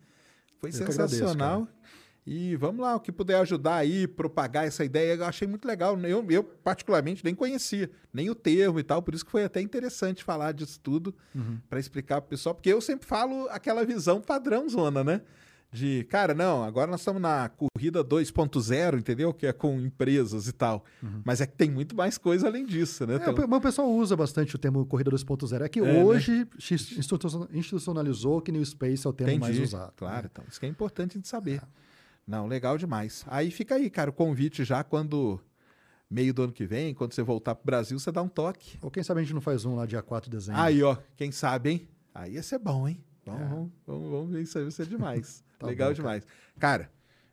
[0.60, 1.68] Foi Eu que agradeço, sensacional.
[2.26, 5.98] e vamos lá, o que puder ajudar aí, propagar essa ideia, eu achei muito legal.
[6.02, 9.62] Eu, eu, particularmente, nem conhecia, nem o termo e tal, por isso que foi até
[9.62, 11.60] interessante falar disso tudo, Uhum.
[11.70, 15.22] para explicar pro pessoal, porque eu sempre falo aquela visão padrão zona, né?
[15.72, 19.32] De, cara, não, agora nós estamos na corrida 2.0, entendeu?
[19.32, 20.84] Que é com empresas e tal.
[21.24, 23.18] Mas é que tem muito mais coisa além disso, né?
[23.18, 23.22] Uhum.
[23.22, 25.62] É, Tem- mas o pessoal usa bastante o termo corrida 2.0.
[25.64, 26.04] É que né?
[26.04, 29.94] hoje institucion- institucionalizou que New Space é o termo mais Entendi, usado.
[29.96, 30.30] Claro, né?
[30.32, 30.46] então.
[30.50, 31.62] Isso que é importante de saber.
[32.28, 33.24] Não, legal demais.
[33.28, 35.40] Aí fica aí, cara, o convite já quando
[36.10, 38.80] meio do ano que vem, quando você voltar pro Brasil, você dá um toque.
[38.82, 40.60] Ou quem sabe a gente não faz um lá dia 4 de dezembro.
[40.62, 41.88] Aí, ó, quem sabe, hein?
[42.14, 43.04] Aí ia ser bom, hein?
[43.38, 45.44] Vamos, vamos, vamos, vamos ver isso aí, vai ser demais.
[45.60, 46.26] Tá legal bom, demais.
[46.58, 46.90] Cara,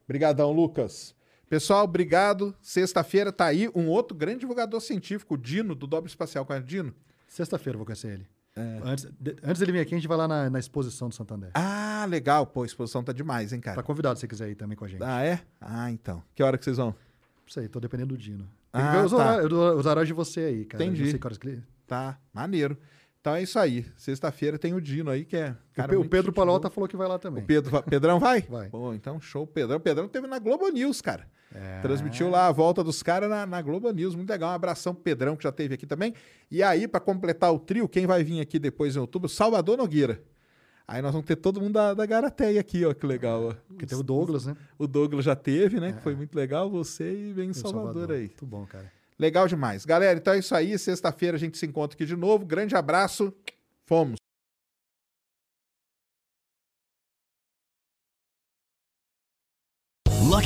[0.08, 1.14] brigadão, Lucas.
[1.48, 2.52] Pessoal, obrigado.
[2.60, 6.44] Sexta-feira tá aí um outro grande divulgador científico, o Dino, do Dobre Espacial.
[6.44, 6.94] Conhece o Dino?
[7.28, 8.26] Sexta-feira vou conhecer ele.
[8.56, 8.80] É.
[8.82, 11.50] Antes, de- antes dele vir aqui, a gente vai lá na, na exposição do Santander.
[11.54, 12.44] Ah, legal.
[12.48, 13.82] Pô, a exposição tá demais, hein, Tá cara?
[13.84, 15.04] convidado se você quiser ir também com a gente.
[15.04, 15.40] Ah, é?
[15.60, 16.20] Ah, então.
[16.34, 16.88] Que hora que vocês vão?
[16.88, 16.94] Não
[17.48, 18.48] sei, tô dependendo do Dino.
[18.72, 19.16] Tem Ah, que ver os, tá.
[19.18, 20.82] horários, os horários de você aí, cara.
[20.82, 21.02] Eu Entendi.
[21.04, 22.76] Não sei que horas que ele- Tá, maneiro.
[23.26, 23.84] Então é isso aí.
[23.96, 25.50] Sexta-feira tem o Dino aí, que é.
[25.50, 27.42] O Cara, o muito Pedro Palota falou que vai lá também.
[27.42, 28.42] O Pedro, Pedrão vai?
[28.48, 28.68] Vai.
[28.68, 29.42] Pô, então show.
[29.42, 29.78] O Pedrão.
[29.78, 31.26] O Pedrão teve na Globo News, cara.
[31.52, 31.80] É.
[31.80, 34.14] Transmitiu lá a volta dos caras na, na Globo News.
[34.14, 34.50] Muito legal.
[34.50, 36.14] Um abração pro Pedrão, que já teve aqui também.
[36.48, 39.28] E aí, pra completar o trio, quem vai vir aqui depois em outubro?
[39.28, 40.22] Salvador Nogueira.
[40.86, 42.94] Aí nós vamos ter todo mundo da, da Garateia aqui, ó.
[42.94, 43.54] Que legal, ó.
[43.66, 44.56] Porque tem o Douglas, né?
[44.78, 45.94] O Douglas já teve, né?
[45.94, 46.70] Que foi muito legal.
[46.70, 48.26] Você e vem em Em Salvador, aí.
[48.26, 48.95] Muito bom, cara.
[49.18, 49.84] Legal demais.
[49.84, 50.78] Galera, então é isso aí.
[50.78, 52.44] Sexta-feira a gente se encontra aqui de novo.
[52.44, 53.32] Grande abraço.
[53.86, 54.25] Fomos.